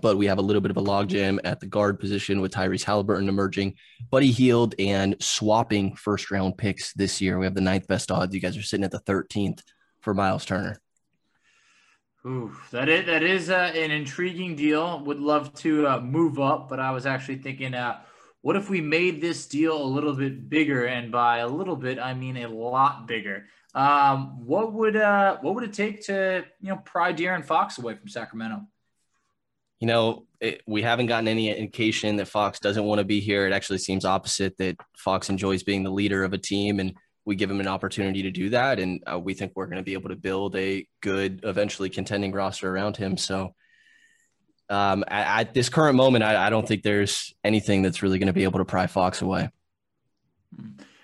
But 0.00 0.16
we 0.16 0.26
have 0.26 0.38
a 0.38 0.42
little 0.42 0.60
bit 0.60 0.70
of 0.70 0.76
a 0.76 0.82
logjam 0.82 1.38
at 1.44 1.60
the 1.60 1.66
guard 1.66 1.98
position 1.98 2.40
with 2.40 2.52
Tyrese 2.52 2.84
Halliburton 2.84 3.28
emerging, 3.28 3.74
Buddy 4.10 4.30
Hield, 4.30 4.74
and 4.78 5.16
swapping 5.20 5.94
first 5.96 6.30
round 6.30 6.58
picks 6.58 6.92
this 6.92 7.20
year. 7.20 7.38
We 7.38 7.46
have 7.46 7.54
the 7.54 7.60
ninth 7.60 7.86
best 7.86 8.10
odds. 8.10 8.34
You 8.34 8.40
guys 8.40 8.56
are 8.56 8.62
sitting 8.62 8.84
at 8.84 8.90
the 8.90 9.00
13th 9.00 9.62
for 10.00 10.14
Miles 10.14 10.44
Turner. 10.44 10.80
Ooh, 12.26 12.56
that 12.72 12.88
is 12.88 13.06
that 13.06 13.22
is 13.22 13.50
uh, 13.50 13.72
an 13.74 13.92
intriguing 13.92 14.56
deal. 14.56 15.04
Would 15.04 15.20
love 15.20 15.54
to 15.60 15.86
uh, 15.86 16.00
move 16.00 16.40
up, 16.40 16.68
but 16.68 16.80
I 16.80 16.90
was 16.90 17.06
actually 17.06 17.36
thinking, 17.36 17.72
uh, 17.72 18.00
what 18.40 18.56
if 18.56 18.68
we 18.68 18.80
made 18.80 19.20
this 19.20 19.46
deal 19.46 19.80
a 19.80 19.86
little 19.86 20.12
bit 20.12 20.48
bigger? 20.48 20.86
And 20.86 21.12
by 21.12 21.38
a 21.38 21.48
little 21.48 21.76
bit, 21.76 22.00
I 22.00 22.14
mean 22.14 22.36
a 22.36 22.48
lot 22.48 23.06
bigger. 23.06 23.46
Um, 23.76 24.44
what 24.44 24.72
would 24.72 24.96
uh, 24.96 25.38
what 25.40 25.54
would 25.54 25.64
it 25.64 25.72
take 25.72 26.04
to 26.06 26.44
you 26.60 26.70
know 26.70 26.78
pry 26.78 27.12
De'Aaron 27.12 27.44
Fox 27.44 27.78
away 27.78 27.94
from 27.94 28.08
Sacramento? 28.08 28.62
You 29.80 29.86
know, 29.86 30.26
it, 30.40 30.62
we 30.66 30.82
haven't 30.82 31.06
gotten 31.06 31.28
any 31.28 31.50
indication 31.50 32.16
that 32.16 32.28
Fox 32.28 32.60
doesn't 32.60 32.84
want 32.84 32.98
to 32.98 33.04
be 33.04 33.20
here. 33.20 33.46
It 33.46 33.52
actually 33.52 33.78
seems 33.78 34.04
opposite 34.04 34.56
that 34.58 34.76
Fox 34.96 35.28
enjoys 35.28 35.62
being 35.62 35.82
the 35.82 35.90
leader 35.90 36.24
of 36.24 36.32
a 36.32 36.38
team 36.38 36.80
and 36.80 36.94
we 37.26 37.34
give 37.34 37.50
him 37.50 37.60
an 37.60 37.66
opportunity 37.66 38.22
to 38.22 38.30
do 38.30 38.50
that. 38.50 38.78
And 38.78 39.02
uh, 39.10 39.18
we 39.18 39.34
think 39.34 39.52
we're 39.54 39.66
going 39.66 39.78
to 39.78 39.82
be 39.82 39.94
able 39.94 40.10
to 40.10 40.16
build 40.16 40.56
a 40.56 40.86
good, 41.02 41.40
eventually 41.42 41.90
contending 41.90 42.32
roster 42.32 42.70
around 42.70 42.96
him. 42.96 43.16
So 43.16 43.54
um, 44.70 45.04
at, 45.08 45.40
at, 45.40 45.54
this 45.54 45.68
current 45.68 45.96
moment, 45.96 46.24
I, 46.24 46.46
I, 46.46 46.50
don't 46.50 46.66
think 46.66 46.82
there's 46.82 47.34
anything 47.44 47.82
that's 47.82 48.02
really 48.02 48.18
going 48.18 48.28
to 48.28 48.32
be 48.32 48.44
able 48.44 48.60
to 48.60 48.64
pry 48.64 48.86
Fox 48.86 49.22
away. 49.22 49.50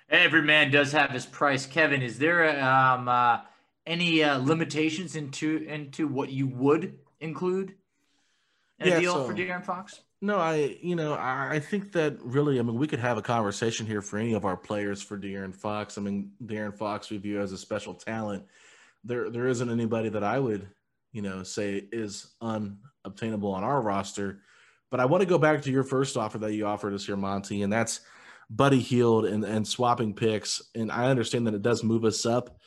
Every 0.09 0.43
man 0.43 0.71
does 0.71 0.93
have 0.93 1.11
his 1.11 1.27
price. 1.27 1.67
Kevin, 1.67 2.03
is 2.03 2.19
there 2.19 2.63
um, 2.63 3.09
uh, 3.09 3.41
any 3.87 4.23
uh, 4.23 4.39
limitations 4.39 5.17
into 5.17 5.59
into 5.69 6.07
what 6.07 6.31
you 6.31 6.49
would 6.49 6.99
include 7.21 7.75
in 8.83 8.89
yeah, 8.89 9.01
deal 9.01 9.15
so, 9.15 9.25
for 9.27 9.35
De'Aaron 9.35 9.65
Fox? 9.65 10.01
No, 10.21 10.39
I 10.39 10.77
you 10.81 10.95
know 10.95 11.15
I, 11.15 11.55
I 11.55 11.59
think 11.59 11.93
that 11.93 12.17
really 12.23 12.59
I 12.61 12.63
mean 12.63 12.77
we 12.77 12.87
could 12.87 13.01
have 13.01 13.19
a 13.19 13.23
conversation 13.23 13.87
here 13.87 14.01
for 14.01 14.19
any 14.19 14.35
of 14.35 14.45
our 14.45 14.57
players 14.57 15.03
for 15.03 15.19
De'Aaron 15.19 15.55
Fox. 15.55 15.99
I 15.99 16.01
mean 16.01 16.33
De'Aaron 16.45 16.77
Fox 16.77 17.11
we 17.11 17.19
view 17.19 17.41
as 17.41 17.53
a 17.53 17.59
special 17.59 17.95
talent. 17.95 18.45
There 19.05 19.31
there 19.31 19.49
isn't 19.49 19.69
anybody 19.69 20.11
that 20.11 20.23
I 20.23 20.39
would 20.39 20.69
you 21.11 21.23
know 21.23 21.43
say 21.43 21.89
is 21.91 22.29
unobtainable 22.41 23.53
on 23.53 23.65
our 23.65 23.81
roster. 23.81 24.43
But 24.91 25.01
I 25.01 25.07
want 25.07 25.23
to 25.23 25.27
go 25.27 25.39
back 25.39 25.63
to 25.63 25.73
your 25.73 25.85
first 25.85 26.17
offer 26.17 26.39
that 26.39 26.53
you 26.53 26.67
offered 26.67 26.93
us 26.93 27.07
here, 27.07 27.17
Monte, 27.17 27.63
and 27.63 27.73
that's 27.73 28.01
Buddy 28.49 28.79
Hield 28.79 29.25
and 29.25 29.45
and 29.45 29.67
swapping 29.67 30.15
picks. 30.15 30.63
And 30.75 30.93
I 30.93 31.07
understand 31.07 31.49
that 31.49 31.55
it 31.55 31.63
does 31.63 31.83
move 31.83 32.05
us 32.05 32.25
up, 32.27 32.59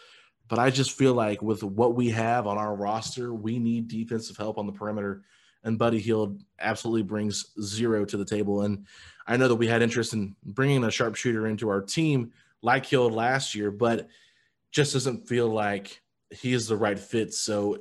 but 0.49 0.59
I 0.59 0.72
just 0.72 0.91
feel 0.91 1.13
like 1.13 1.41
with 1.41 1.63
what 1.63 1.95
we 1.95 2.09
have 2.09 2.47
on 2.47 2.57
our 2.57 2.76
roster, 2.76 3.34
we 3.34 3.59
need 3.59 3.88
defensive 3.88 4.36
help 4.36 4.57
on 4.57 4.66
the 4.66 4.74
perimeter 4.74 5.24
and 5.66 5.80
Buddy 5.80 5.99
Hield 5.99 6.41
absolutely 6.59 7.03
brings 7.03 7.47
zero 7.61 8.05
to 8.05 8.18
the 8.18 8.24
table. 8.24 8.61
And 8.61 8.86
I 9.28 9.36
know 9.36 9.47
that 9.47 9.55
we 9.55 9.68
had 9.68 9.82
interest 9.82 10.13
in 10.13 10.36
bringing 10.43 10.84
a 10.84 10.91
sharpshooter 10.91 11.47
into 11.47 11.68
our 11.70 11.82
team 11.82 12.32
like 12.61 12.86
Hield 12.86 13.13
last 13.13 13.55
year, 13.55 13.72
but 13.72 14.07
just 14.72 14.93
doesn't 14.93 15.28
feel 15.28 15.49
like 15.49 16.01
he 16.30 16.53
is 16.53 16.68
the 16.68 16.78
right 16.78 16.97
fit. 16.97 17.34
So 17.34 17.80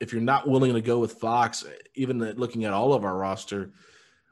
if 0.00 0.12
you're 0.12 0.22
not 0.22 0.48
willing 0.48 0.72
to 0.72 0.80
go 0.80 0.98
with 0.98 1.14
Fox, 1.14 1.64
even 1.96 2.20
looking 2.34 2.64
at 2.64 2.72
all 2.72 2.92
of 2.92 3.04
our 3.04 3.16
roster, 3.16 3.72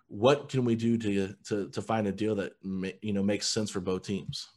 what 0.06 0.48
can 0.48 0.64
we 0.64 0.74
do 0.74 0.96
to 0.96 1.34
to, 1.48 1.68
to 1.68 1.82
find 1.82 2.06
a 2.06 2.12
deal 2.12 2.34
that 2.36 2.52
you 3.02 3.12
know 3.12 3.22
makes 3.22 3.46
sense 3.46 3.70
for 3.70 3.80
both 3.80 4.02
teams? 4.02 4.48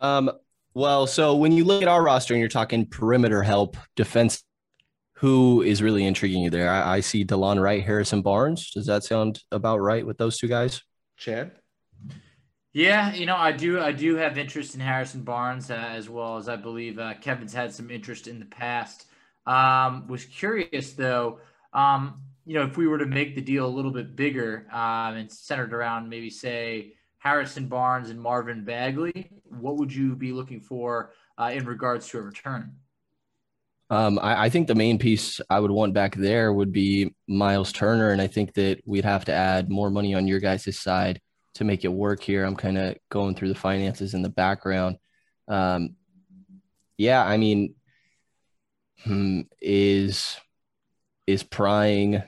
Um, 0.00 0.30
well, 0.74 1.06
so 1.06 1.36
when 1.36 1.52
you 1.52 1.64
look 1.64 1.82
at 1.82 1.88
our 1.88 2.02
roster 2.02 2.34
and 2.34 2.40
you're 2.40 2.48
talking 2.48 2.86
perimeter 2.86 3.42
help, 3.42 3.76
defense 3.96 4.44
who 5.24 5.62
is 5.62 5.80
really 5.80 6.04
intriguing 6.04 6.42
you 6.42 6.50
there? 6.50 6.70
I, 6.70 6.96
I 6.96 7.00
see 7.00 7.24
Delon 7.24 7.58
Wright, 7.58 7.82
Harrison 7.82 8.20
Barnes. 8.20 8.70
Does 8.72 8.84
that 8.84 9.04
sound 9.04 9.40
about 9.50 9.80
right 9.80 10.04
with 10.04 10.18
those 10.18 10.36
two 10.36 10.48
guys? 10.48 10.82
Chad? 11.16 11.52
Yeah, 12.74 13.14
you 13.14 13.24
know, 13.24 13.36
I 13.36 13.50
do. 13.52 13.80
I 13.80 13.92
do 13.92 14.16
have 14.16 14.36
interest 14.36 14.74
in 14.74 14.82
Harrison 14.82 15.22
Barnes 15.22 15.70
uh, 15.70 15.76
as 15.76 16.10
well 16.10 16.36
as 16.36 16.46
I 16.46 16.56
believe 16.56 16.98
uh, 16.98 17.14
Kevin's 17.22 17.54
had 17.54 17.72
some 17.72 17.90
interest 17.90 18.28
in 18.28 18.38
the 18.38 18.44
past. 18.44 19.06
Um, 19.46 20.06
was 20.08 20.26
curious 20.26 20.92
though, 20.92 21.38
um, 21.72 22.20
you 22.44 22.52
know, 22.52 22.64
if 22.66 22.76
we 22.76 22.86
were 22.86 22.98
to 22.98 23.06
make 23.06 23.34
the 23.34 23.40
deal 23.40 23.64
a 23.64 23.74
little 23.74 23.92
bit 23.92 24.16
bigger 24.16 24.66
um, 24.70 25.16
and 25.16 25.32
centered 25.32 25.72
around 25.72 26.10
maybe 26.10 26.28
say 26.28 26.96
Harrison 27.16 27.66
Barnes 27.66 28.10
and 28.10 28.20
Marvin 28.20 28.62
Bagley, 28.62 29.30
what 29.44 29.78
would 29.78 29.90
you 29.90 30.16
be 30.16 30.32
looking 30.32 30.60
for 30.60 31.14
uh, 31.38 31.50
in 31.54 31.64
regards 31.64 32.10
to 32.10 32.18
a 32.18 32.20
return? 32.20 32.76
Um, 33.94 34.18
I, 34.20 34.46
I, 34.46 34.48
think 34.50 34.66
the 34.66 34.74
main 34.74 34.98
piece 34.98 35.40
I 35.48 35.60
would 35.60 35.70
want 35.70 35.94
back 35.94 36.16
there 36.16 36.52
would 36.52 36.72
be 36.72 37.14
Miles 37.28 37.70
Turner, 37.70 38.10
and 38.10 38.20
I 38.20 38.26
think 38.26 38.54
that 38.54 38.80
we'd 38.84 39.04
have 39.04 39.26
to 39.26 39.32
add 39.32 39.70
more 39.70 39.88
money 39.88 40.14
on 40.16 40.26
your 40.26 40.40
guys' 40.40 40.76
side 40.76 41.20
to 41.54 41.64
make 41.64 41.84
it 41.84 41.92
work 41.92 42.20
here. 42.20 42.44
I'm 42.44 42.56
kind 42.56 42.76
of 42.76 42.96
going 43.08 43.36
through 43.36 43.50
the 43.50 43.54
finances 43.54 44.12
in 44.12 44.22
the 44.22 44.28
background. 44.28 44.96
Um, 45.46 45.94
yeah, 46.98 47.24
I 47.24 47.36
mean, 47.36 47.76
hmm, 49.04 49.42
is 49.62 50.38
is 51.28 51.44
prying 51.44 52.24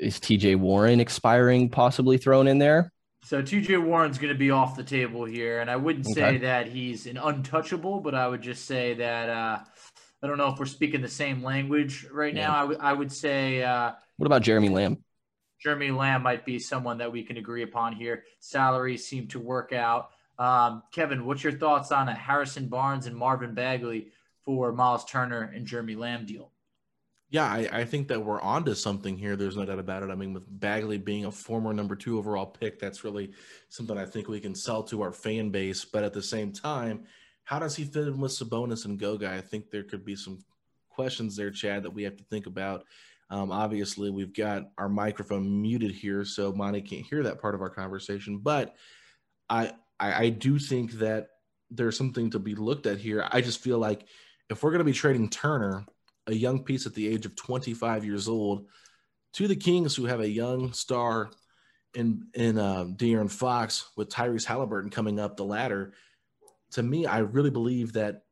is 0.00 0.18
TJ 0.18 0.56
Warren 0.56 0.98
expiring 0.98 1.68
possibly 1.68 2.18
thrown 2.18 2.48
in 2.48 2.58
there? 2.58 2.92
So 3.22 3.42
TJ 3.42 3.80
Warren's 3.80 4.18
going 4.18 4.32
to 4.32 4.38
be 4.38 4.50
off 4.50 4.74
the 4.74 4.82
table 4.82 5.24
here, 5.24 5.60
and 5.60 5.70
I 5.70 5.76
wouldn't 5.76 6.06
okay. 6.06 6.14
say 6.14 6.38
that 6.38 6.66
he's 6.66 7.06
an 7.06 7.16
untouchable, 7.16 8.00
but 8.00 8.16
I 8.16 8.26
would 8.26 8.42
just 8.42 8.64
say 8.64 8.94
that. 8.94 9.28
Uh, 9.28 9.58
I 10.22 10.26
don't 10.26 10.38
know 10.38 10.48
if 10.48 10.58
we're 10.58 10.66
speaking 10.66 11.02
the 11.02 11.08
same 11.08 11.42
language 11.42 12.06
right 12.10 12.34
yeah. 12.34 12.46
now. 12.46 12.54
I, 12.54 12.60
w- 12.60 12.78
I 12.80 12.92
would 12.92 13.12
say. 13.12 13.62
Uh, 13.62 13.92
what 14.16 14.26
about 14.26 14.42
Jeremy 14.42 14.68
Lamb? 14.68 15.02
Jeremy 15.60 15.90
Lamb 15.90 16.22
might 16.22 16.44
be 16.44 16.58
someone 16.58 16.98
that 16.98 17.12
we 17.12 17.22
can 17.22 17.36
agree 17.36 17.62
upon 17.62 17.92
here. 17.94 18.24
Salaries 18.40 19.06
seem 19.06 19.28
to 19.28 19.38
work 19.38 19.72
out. 19.72 20.10
Um, 20.38 20.82
Kevin, 20.92 21.24
what's 21.24 21.42
your 21.42 21.52
thoughts 21.52 21.92
on 21.92 22.08
a 22.08 22.14
Harrison 22.14 22.68
Barnes 22.68 23.06
and 23.06 23.16
Marvin 23.16 23.54
Bagley 23.54 24.08
for 24.44 24.72
Miles 24.72 25.04
Turner 25.04 25.50
and 25.54 25.66
Jeremy 25.66 25.94
Lamb 25.94 26.26
deal? 26.26 26.52
Yeah, 27.28 27.44
I, 27.44 27.68
I, 27.72 27.84
think 27.84 28.06
that 28.08 28.24
we're 28.24 28.40
onto 28.40 28.74
something 28.74 29.18
here. 29.18 29.34
There's 29.34 29.56
no 29.56 29.64
doubt 29.64 29.80
about 29.80 30.04
it. 30.04 30.10
I 30.10 30.14
mean, 30.14 30.32
with 30.32 30.44
Bagley 30.48 30.96
being 30.96 31.24
a 31.24 31.32
former 31.32 31.72
number 31.72 31.96
two 31.96 32.18
overall 32.18 32.46
pick, 32.46 32.78
that's 32.78 33.02
really 33.02 33.32
something 33.68 33.98
I 33.98 34.04
think 34.04 34.28
we 34.28 34.38
can 34.38 34.54
sell 34.54 34.84
to 34.84 35.02
our 35.02 35.12
fan 35.12 35.50
base. 35.50 35.84
But 35.84 36.04
at 36.04 36.12
the 36.12 36.22
same 36.22 36.52
time, 36.52 37.04
how 37.46 37.60
does 37.60 37.76
he 37.76 37.84
fit 37.84 38.08
in 38.08 38.20
with 38.20 38.32
Sabonis 38.32 38.84
and 38.84 38.98
Goga? 38.98 39.30
I 39.30 39.40
think 39.40 39.70
there 39.70 39.84
could 39.84 40.04
be 40.04 40.16
some 40.16 40.40
questions 40.90 41.36
there, 41.36 41.52
Chad, 41.52 41.84
that 41.84 41.94
we 41.94 42.02
have 42.02 42.16
to 42.16 42.24
think 42.24 42.46
about. 42.46 42.84
Um, 43.30 43.52
obviously, 43.52 44.10
we've 44.10 44.34
got 44.34 44.64
our 44.76 44.88
microphone 44.88 45.62
muted 45.62 45.92
here, 45.92 46.24
so 46.24 46.52
Monte 46.52 46.82
can't 46.82 47.06
hear 47.06 47.22
that 47.22 47.40
part 47.40 47.54
of 47.54 47.60
our 47.60 47.70
conversation. 47.70 48.38
But 48.38 48.74
I, 49.48 49.72
I, 50.00 50.24
I 50.24 50.28
do 50.30 50.58
think 50.58 50.92
that 50.94 51.28
there's 51.70 51.96
something 51.96 52.30
to 52.30 52.40
be 52.40 52.56
looked 52.56 52.86
at 52.86 52.98
here. 52.98 53.24
I 53.30 53.40
just 53.40 53.62
feel 53.62 53.78
like 53.78 54.06
if 54.50 54.62
we're 54.62 54.70
going 54.70 54.80
to 54.80 54.84
be 54.84 54.92
trading 54.92 55.28
Turner, 55.28 55.86
a 56.26 56.34
young 56.34 56.64
piece 56.64 56.84
at 56.84 56.94
the 56.94 57.06
age 57.06 57.26
of 57.26 57.36
25 57.36 58.04
years 58.04 58.28
old, 58.28 58.66
to 59.34 59.46
the 59.46 59.54
Kings, 59.54 59.94
who 59.94 60.06
have 60.06 60.20
a 60.20 60.28
young 60.28 60.72
star 60.72 61.30
in 61.94 62.26
in 62.34 62.58
uh, 62.58 62.86
De'Aaron 62.86 63.30
Fox 63.30 63.88
with 63.96 64.08
Tyrese 64.08 64.44
Halliburton 64.44 64.90
coming 64.90 65.20
up 65.20 65.36
the 65.36 65.44
ladder, 65.44 65.92
to 66.72 66.82
me, 66.82 67.06
I 67.06 67.18
really 67.18 67.50
believe 67.50 67.92
that 67.94 68.22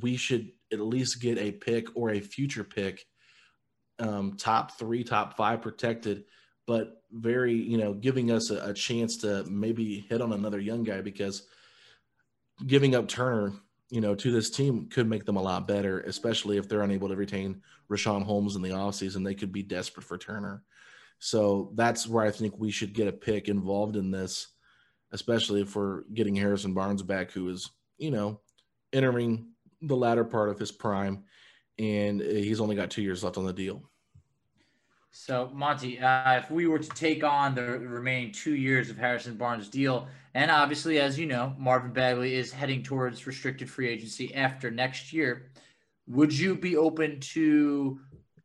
we 0.00 0.16
should 0.16 0.50
at 0.72 0.80
least 0.80 1.20
get 1.20 1.38
a 1.38 1.52
pick 1.52 1.88
or 1.94 2.10
a 2.10 2.20
future 2.20 2.64
pick, 2.64 3.04
um, 3.98 4.36
top 4.36 4.78
three, 4.78 5.04
top 5.04 5.36
five 5.36 5.60
protected, 5.60 6.24
but 6.66 7.02
very, 7.10 7.54
you 7.54 7.76
know, 7.76 7.92
giving 7.92 8.30
us 8.30 8.50
a, 8.50 8.70
a 8.70 8.74
chance 8.74 9.16
to 9.18 9.44
maybe 9.44 10.06
hit 10.08 10.20
on 10.20 10.32
another 10.32 10.60
young 10.60 10.84
guy 10.84 11.00
because 11.00 11.46
giving 12.66 12.94
up 12.94 13.08
Turner, 13.08 13.52
you 13.90 14.00
know, 14.00 14.14
to 14.14 14.30
this 14.30 14.50
team 14.50 14.88
could 14.88 15.08
make 15.08 15.24
them 15.24 15.36
a 15.36 15.42
lot 15.42 15.66
better, 15.66 16.00
especially 16.02 16.56
if 16.56 16.68
they're 16.68 16.82
unable 16.82 17.08
to 17.08 17.16
retain 17.16 17.60
Richaun 17.90 18.22
Holmes 18.22 18.54
in 18.54 18.62
the 18.62 18.70
offseason. 18.70 19.24
They 19.24 19.34
could 19.34 19.52
be 19.52 19.62
desperate 19.62 20.04
for 20.04 20.16
Turner. 20.16 20.62
So 21.18 21.72
that's 21.74 22.06
where 22.06 22.24
I 22.24 22.30
think 22.30 22.56
we 22.56 22.70
should 22.70 22.94
get 22.94 23.08
a 23.08 23.12
pick 23.12 23.48
involved 23.48 23.96
in 23.96 24.10
this 24.10 24.46
especially 25.12 25.60
if 25.62 25.74
we're 25.76 26.02
getting 26.14 26.34
Harrison 26.34 26.74
Barnes 26.74 27.02
back, 27.02 27.30
who 27.30 27.48
is, 27.48 27.70
you 27.98 28.10
know, 28.10 28.40
entering 28.92 29.48
the 29.82 29.96
latter 29.96 30.24
part 30.24 30.50
of 30.50 30.58
his 30.58 30.72
prime, 30.72 31.24
and 31.78 32.20
he's 32.20 32.60
only 32.60 32.76
got 32.76 32.90
two 32.90 33.02
years 33.02 33.24
left 33.24 33.38
on 33.38 33.46
the 33.46 33.52
deal. 33.52 33.82
So, 35.12 35.50
Monte, 35.52 35.98
uh, 35.98 36.38
if 36.38 36.50
we 36.50 36.68
were 36.68 36.78
to 36.78 36.88
take 36.90 37.24
on 37.24 37.54
the 37.54 37.62
remaining 37.62 38.32
two 38.32 38.54
years 38.54 38.90
of 38.90 38.96
Harrison 38.96 39.36
Barnes' 39.36 39.68
deal, 39.68 40.06
and 40.34 40.50
obviously, 40.50 41.00
as 41.00 41.18
you 41.18 41.26
know, 41.26 41.54
Marvin 41.58 41.92
Bagley 41.92 42.36
is 42.36 42.52
heading 42.52 42.82
towards 42.82 43.26
restricted 43.26 43.68
free 43.68 43.88
agency 43.88 44.32
after 44.34 44.70
next 44.70 45.12
year, 45.12 45.50
would 46.06 46.36
you 46.36 46.54
be 46.54 46.76
open 46.76 47.18
to 47.20 48.00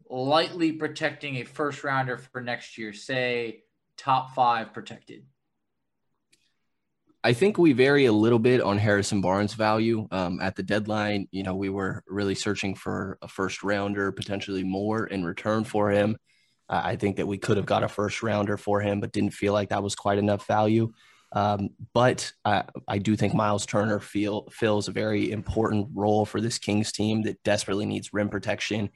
lightly 0.10 0.72
protecting 0.72 1.36
a 1.38 1.44
first 1.44 1.84
rounder 1.84 2.18
for 2.18 2.42
next 2.42 2.78
year, 2.80 2.94
say 2.94 3.64
top 3.98 4.34
five 4.34 4.74
protected? 4.74 5.24
I 7.26 7.34
think 7.34 7.58
we 7.58 7.74
vary 7.74 8.06
a 8.06 8.14
little 8.14 8.38
bit 8.38 8.62
on 8.62 8.78
Harrison 8.78 9.20
Barnes' 9.20 9.56
value. 9.56 10.08
Um, 10.12 10.40
at 10.40 10.56
the 10.56 10.62
deadline, 10.62 11.28
you 11.32 11.42
know, 11.42 11.56
we 11.56 11.70
were 11.70 12.04
really 12.06 12.36
searching 12.36 12.76
for 12.76 13.18
a 13.24 13.28
first 13.28 13.64
rounder, 13.64 14.12
potentially 14.12 14.64
more 14.64 15.08
in 15.08 15.26
return 15.26 15.64
for 15.64 15.90
him. 15.90 16.18
Uh, 16.70 16.82
I 16.84 16.98
think 16.98 17.16
that 17.16 17.26
we 17.26 17.40
could 17.40 17.58
have 17.58 17.66
got 17.66 17.84
a 17.84 17.88
first 17.88 18.22
rounder 18.22 18.58
for 18.58 18.80
him, 18.80 19.00
but 19.00 19.12
didn't 19.12 19.34
feel 19.34 19.54
like 19.54 19.70
that 19.70 19.82
was 19.82 19.96
quite 19.96 20.20
enough 20.20 20.46
value. 20.46 20.94
Um, 21.32 21.70
but 21.96 22.32
I, 22.46 22.66
I, 22.88 23.00
do 23.00 23.16
think 23.16 23.34
Miles 23.34 23.66
Turner 23.66 24.00
feel, 24.00 24.48
fills 24.52 24.88
a 24.88 24.92
very 24.92 25.32
important 25.32 25.88
role 25.96 26.28
for 26.28 26.40
this 26.40 26.60
Kings 26.60 26.92
team 26.92 27.24
that 27.24 27.42
desperately 27.42 27.88
needs 27.88 28.14
rim 28.14 28.30
protection 28.30 28.92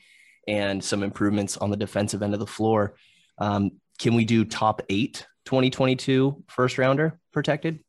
and 0.48 0.84
some 0.84 1.02
improvements 1.02 1.58
on 1.58 1.72
the 1.72 1.78
defensive 1.78 2.22
end 2.22 2.36
of 2.36 2.40
the 2.40 2.46
floor. 2.46 2.94
Um, 3.40 3.72
can 3.98 4.14
we 4.14 4.24
do 4.24 4.46
top 4.46 4.84
eight 4.90 5.26
2022 5.46 6.44
first 6.48 6.78
rounder 6.78 7.20
protected? 7.34 7.80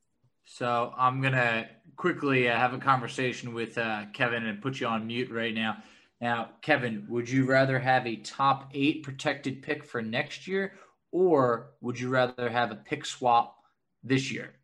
So 0.53 0.92
I'm 0.98 1.20
going 1.20 1.34
to 1.34 1.68
quickly 1.96 2.48
uh, 2.48 2.57
have 2.57 2.74
a 2.74 2.78
conversation 2.78 3.55
with 3.55 3.78
uh, 3.78 4.07
Kevin 4.12 4.46
and 4.46 4.61
put 4.61 4.80
you 4.80 4.88
on 4.88 5.07
mute 5.07 5.30
right 5.30 5.55
now. 5.55 5.76
Now, 6.20 6.48
Kevin, 6.61 7.07
would 7.09 7.30
you 7.30 7.44
rather 7.44 7.78
have 7.78 8.05
a 8.05 8.16
top 8.16 8.68
eight 8.74 9.05
protected 9.05 9.62
pick 9.62 9.84
for 9.84 10.03
next 10.03 10.48
year, 10.48 10.72
or 11.12 11.70
would 11.80 12.01
you 12.01 12.09
rather 12.09 12.51
have 12.51 12.72
a 12.72 12.74
pick 12.74 13.07
swap 13.07 13.59
this 14.03 14.32
year? 14.32 14.55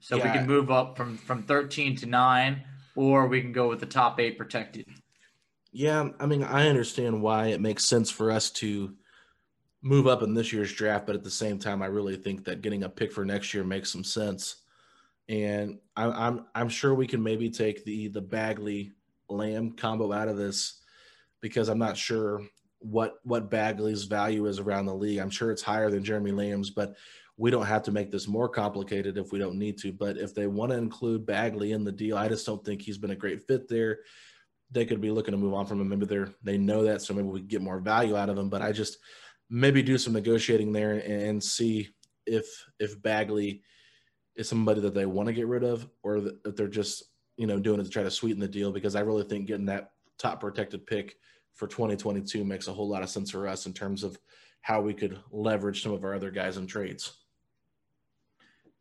So 0.00 0.16
yeah. 0.16 0.24
we 0.24 0.30
can 0.36 0.46
move 0.48 0.72
up 0.72 0.96
from 0.96 1.16
from 1.16 1.44
13 1.44 1.94
to 1.98 2.06
nine, 2.06 2.64
or 2.96 3.28
we 3.28 3.40
can 3.40 3.52
go 3.52 3.68
with 3.68 3.78
the 3.78 3.86
top 3.86 4.18
eight 4.18 4.36
protected. 4.36 4.86
Yeah, 5.70 6.08
I 6.18 6.26
mean, 6.26 6.42
I 6.42 6.68
understand 6.68 7.22
why 7.22 7.46
it 7.46 7.60
makes 7.60 7.84
sense 7.84 8.10
for 8.10 8.32
us 8.32 8.50
to 8.50 8.96
move 9.82 10.06
up 10.06 10.22
in 10.22 10.34
this 10.34 10.52
year's 10.52 10.72
draft, 10.72 11.06
but 11.06 11.14
at 11.14 11.24
the 11.24 11.30
same 11.30 11.58
time, 11.58 11.82
I 11.82 11.86
really 11.86 12.16
think 12.16 12.44
that 12.44 12.62
getting 12.62 12.84
a 12.84 12.88
pick 12.88 13.12
for 13.12 13.24
next 13.24 13.54
year 13.54 13.64
makes 13.64 13.90
some 13.90 14.04
sense. 14.04 14.56
And 15.28 15.78
I'm 15.96 16.12
I'm, 16.12 16.46
I'm 16.54 16.68
sure 16.68 16.94
we 16.94 17.06
can 17.06 17.22
maybe 17.22 17.50
take 17.50 17.84
the 17.84 18.08
the 18.08 18.20
Bagley 18.20 18.92
Lamb 19.28 19.72
combo 19.72 20.12
out 20.12 20.28
of 20.28 20.36
this 20.36 20.80
because 21.40 21.68
I'm 21.68 21.78
not 21.78 21.96
sure 21.96 22.42
what 22.80 23.16
what 23.24 23.50
Bagley's 23.50 24.04
value 24.04 24.46
is 24.46 24.58
around 24.58 24.86
the 24.86 24.94
league. 24.94 25.18
I'm 25.18 25.30
sure 25.30 25.50
it's 25.50 25.62
higher 25.62 25.90
than 25.90 26.04
Jeremy 26.04 26.32
Lamb's, 26.32 26.70
but 26.70 26.96
we 27.36 27.50
don't 27.50 27.66
have 27.66 27.84
to 27.84 27.92
make 27.92 28.10
this 28.10 28.26
more 28.26 28.48
complicated 28.48 29.16
if 29.16 29.30
we 29.30 29.38
don't 29.38 29.58
need 29.58 29.78
to. 29.78 29.92
But 29.92 30.16
if 30.16 30.34
they 30.34 30.46
want 30.48 30.72
to 30.72 30.78
include 30.78 31.26
Bagley 31.26 31.72
in 31.72 31.84
the 31.84 31.92
deal, 31.92 32.16
I 32.16 32.28
just 32.28 32.44
don't 32.44 32.64
think 32.64 32.82
he's 32.82 32.98
been 32.98 33.12
a 33.12 33.16
great 33.16 33.46
fit 33.46 33.68
there. 33.68 34.00
They 34.72 34.84
could 34.84 35.00
be 35.00 35.10
looking 35.10 35.32
to 35.32 35.38
move 35.38 35.54
on 35.54 35.64
from 35.64 35.80
him. 35.80 35.88
Maybe 35.88 36.06
they're 36.06 36.30
they 36.42 36.58
know 36.58 36.84
that, 36.84 37.02
so 37.02 37.14
maybe 37.14 37.28
we 37.28 37.40
get 37.40 37.62
more 37.62 37.78
value 37.78 38.16
out 38.16 38.28
of 38.28 38.38
him. 38.38 38.48
But 38.48 38.62
I 38.62 38.72
just 38.72 38.98
maybe 39.50 39.82
do 39.82 39.98
some 39.98 40.12
negotiating 40.12 40.72
there 40.72 40.94
and, 40.94 41.42
see 41.42 41.88
if 42.26 42.46
if 42.78 43.00
Bagley 43.02 43.62
is 44.36 44.48
somebody 44.48 44.80
that 44.80 44.94
they 44.94 45.06
want 45.06 45.26
to 45.28 45.32
get 45.32 45.46
rid 45.46 45.64
of, 45.64 45.88
or 46.02 46.18
if 46.44 46.54
they're 46.56 46.68
just 46.68 47.04
you 47.38 47.46
know, 47.46 47.58
doing 47.58 47.80
it 47.80 47.84
to 47.84 47.88
try 47.88 48.02
to 48.02 48.10
sweeten 48.10 48.40
the 48.40 48.48
deal 48.48 48.72
because 48.72 48.96
I 48.96 49.00
really 49.00 49.22
think 49.22 49.46
getting 49.46 49.66
that 49.66 49.92
top 50.18 50.40
protected 50.40 50.86
pick 50.86 51.16
for 51.54 51.68
2022 51.68 52.44
makes 52.44 52.66
a 52.66 52.72
whole 52.72 52.88
lot 52.88 53.02
of 53.02 53.08
sense 53.08 53.30
for 53.30 53.48
us 53.48 53.64
in 53.66 53.72
terms 53.72 54.02
of 54.02 54.18
how 54.60 54.80
we 54.80 54.92
could 54.92 55.18
leverage 55.30 55.82
some 55.82 55.92
of 55.92 56.04
our 56.04 56.14
other 56.14 56.32
guys 56.32 56.56
in 56.56 56.66
trades. 56.66 57.12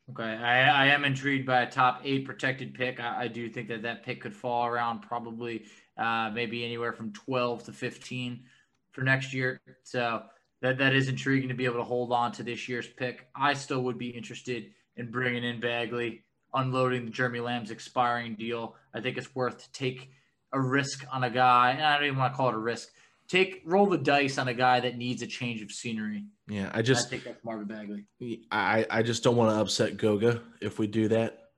Okay, 0.09 0.23
I, 0.23 0.85
I 0.85 0.87
am 0.87 1.05
intrigued 1.05 1.45
by 1.45 1.61
a 1.61 1.69
top 1.69 2.01
eight 2.03 2.25
protected 2.25 2.73
pick. 2.73 2.99
I, 2.99 3.23
I 3.23 3.27
do 3.27 3.47
think 3.47 3.67
that 3.67 3.83
that 3.83 4.03
pick 4.03 4.21
could 4.21 4.35
fall 4.35 4.65
around 4.65 5.01
probably 5.01 5.65
uh, 5.97 6.31
maybe 6.33 6.65
anywhere 6.65 6.93
from 6.93 7.13
12 7.13 7.65
to 7.65 7.73
15 7.73 8.43
for 8.91 9.01
next 9.01 9.33
year. 9.33 9.61
So 9.83 10.23
that 10.61 10.77
that 10.79 10.93
is 10.93 11.07
intriguing 11.07 11.49
to 11.49 11.55
be 11.55 11.65
able 11.65 11.77
to 11.77 11.83
hold 11.83 12.11
on 12.11 12.31
to 12.33 12.43
this 12.43 12.67
year's 12.67 12.87
pick. 12.87 13.27
I 13.35 13.53
still 13.53 13.83
would 13.83 13.97
be 13.97 14.09
interested 14.09 14.71
in 14.95 15.11
bringing 15.11 15.43
in 15.43 15.59
Bagley 15.59 16.23
unloading 16.53 17.05
the 17.05 17.11
Jeremy 17.11 17.39
Lamb's 17.39 17.71
expiring 17.71 18.35
deal. 18.35 18.75
I 18.93 19.01
think 19.01 19.17
it's 19.17 19.33
worth 19.35 19.63
to 19.63 19.71
take 19.71 20.11
a 20.53 20.59
risk 20.59 21.05
on 21.11 21.23
a 21.23 21.29
guy. 21.29 21.71
And 21.71 21.83
I 21.83 21.95
don't 21.95 22.07
even 22.07 22.19
want 22.19 22.33
to 22.33 22.37
call 22.37 22.49
it 22.49 22.55
a 22.55 22.59
risk. 22.59 22.89
Take 23.27 23.61
roll 23.65 23.85
the 23.85 23.97
dice 23.97 24.37
on 24.37 24.47
a 24.47 24.53
guy 24.53 24.79
that 24.79 24.97
needs 24.97 25.21
a 25.21 25.27
change 25.27 25.61
of 25.61 25.71
scenery. 25.71 26.23
Yeah, 26.47 26.71
I 26.73 26.81
just 26.81 27.07
I 27.07 27.09
think 27.09 27.23
that's 27.25 27.43
Marvin 27.43 27.67
Bagley. 27.67 28.05
I 28.51 28.85
I 28.89 29.03
just 29.03 29.21
don't 29.21 29.35
want 29.35 29.53
to 29.53 29.59
upset 29.59 29.97
Goga 29.97 30.41
if 30.61 30.79
we 30.79 30.87
do 30.87 31.09
that. 31.09 31.49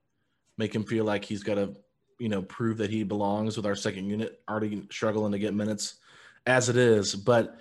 Make 0.57 0.73
him 0.73 0.83
feel 0.83 1.05
like 1.05 1.23
he's 1.23 1.43
got 1.43 1.55
to, 1.55 1.75
you 2.17 2.27
know, 2.27 2.41
prove 2.41 2.77
that 2.77 2.89
he 2.89 3.03
belongs 3.03 3.55
with 3.55 3.67
our 3.67 3.75
second 3.75 4.09
unit. 4.09 4.41
Already 4.49 4.87
struggling 4.89 5.31
to 5.31 5.39
get 5.39 5.53
minutes 5.53 5.97
as 6.47 6.69
it 6.69 6.75
is, 6.75 7.15
but 7.15 7.59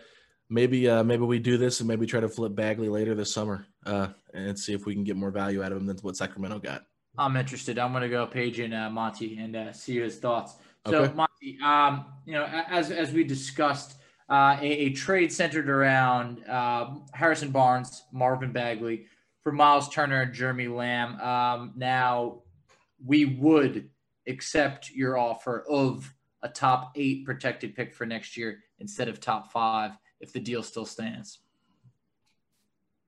maybe 0.50 0.88
uh, 0.88 1.02
maybe 1.02 1.24
we 1.24 1.38
do 1.38 1.56
this 1.56 1.80
and 1.80 1.88
maybe 1.88 2.06
try 2.06 2.20
to 2.20 2.28
flip 2.28 2.54
Bagley 2.54 2.88
later 2.88 3.14
this 3.14 3.32
summer 3.32 3.66
uh, 3.86 4.08
and 4.32 4.58
see 4.58 4.72
if 4.72 4.86
we 4.86 4.94
can 4.94 5.04
get 5.04 5.16
more 5.16 5.30
value 5.30 5.62
out 5.62 5.72
of 5.72 5.78
him 5.78 5.86
than 5.86 5.96
what 5.98 6.16
Sacramento 6.16 6.58
got. 6.58 6.84
I'm 7.16 7.36
interested. 7.36 7.78
I'm 7.78 7.92
going 7.92 8.02
to 8.02 8.08
go 8.08 8.26
page 8.26 8.60
in 8.60 8.72
uh, 8.72 8.90
Monte 8.90 9.38
and 9.38 9.56
uh, 9.56 9.72
see 9.72 9.98
his 9.98 10.18
thoughts. 10.18 10.54
So, 10.86 11.02
okay. 11.02 11.14
Monte, 11.14 11.58
um, 11.64 12.06
you 12.24 12.34
know, 12.34 12.44
as 12.44 12.90
as 12.90 13.12
we 13.12 13.24
discussed, 13.24 13.96
uh, 14.30 14.56
a, 14.60 14.66
a, 14.66 14.90
trade 14.90 15.32
centered 15.32 15.68
around 15.68 16.46
uh, 16.46 16.94
Harrison 17.12 17.50
Barnes, 17.50 18.04
Marvin 18.12 18.52
Bagley, 18.52 19.06
for 19.42 19.52
Miles 19.52 19.88
Turner 19.88 20.22
and 20.22 20.34
Jeremy 20.34 20.68
Lamb. 20.68 21.20
Um, 21.20 21.72
now, 21.76 22.42
we 23.04 23.24
would 23.24 23.88
accept 24.26 24.90
your 24.90 25.18
offer 25.18 25.64
of 25.68 26.14
a 26.42 26.48
top 26.48 26.92
eight 26.94 27.24
protected 27.24 27.74
pick 27.74 27.94
for 27.94 28.06
next 28.06 28.36
year 28.36 28.60
instead 28.78 29.08
of 29.08 29.18
top 29.18 29.50
five 29.50 29.92
if 30.20 30.32
the 30.32 30.40
deal 30.40 30.62
still 30.62 30.84
stands. 30.84 31.40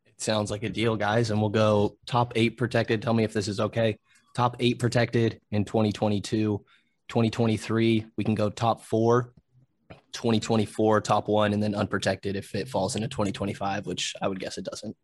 It 0.06 0.20
sounds 0.20 0.50
like 0.50 0.62
a 0.62 0.68
deal, 0.68 0.96
guys. 0.96 1.30
And 1.30 1.40
we'll 1.40 1.50
go 1.50 1.96
top 2.06 2.32
eight 2.36 2.56
protected. 2.56 3.02
Tell 3.02 3.14
me 3.14 3.24
if 3.24 3.32
this 3.32 3.48
is 3.48 3.60
okay. 3.60 3.98
Top 4.34 4.56
eight 4.60 4.78
protected 4.78 5.40
in 5.50 5.64
2022. 5.64 6.64
2023, 7.08 8.06
we 8.16 8.24
can 8.24 8.34
go 8.34 8.50
top 8.50 8.82
four. 8.82 9.32
2024, 10.12 11.00
top 11.00 11.28
one, 11.28 11.52
and 11.52 11.62
then 11.62 11.74
unprotected 11.74 12.36
if 12.36 12.54
it 12.54 12.68
falls 12.68 12.96
into 12.96 13.08
2025, 13.08 13.86
which 13.86 14.14
I 14.20 14.28
would 14.28 14.40
guess 14.40 14.58
it 14.58 14.64
doesn't. 14.64 14.96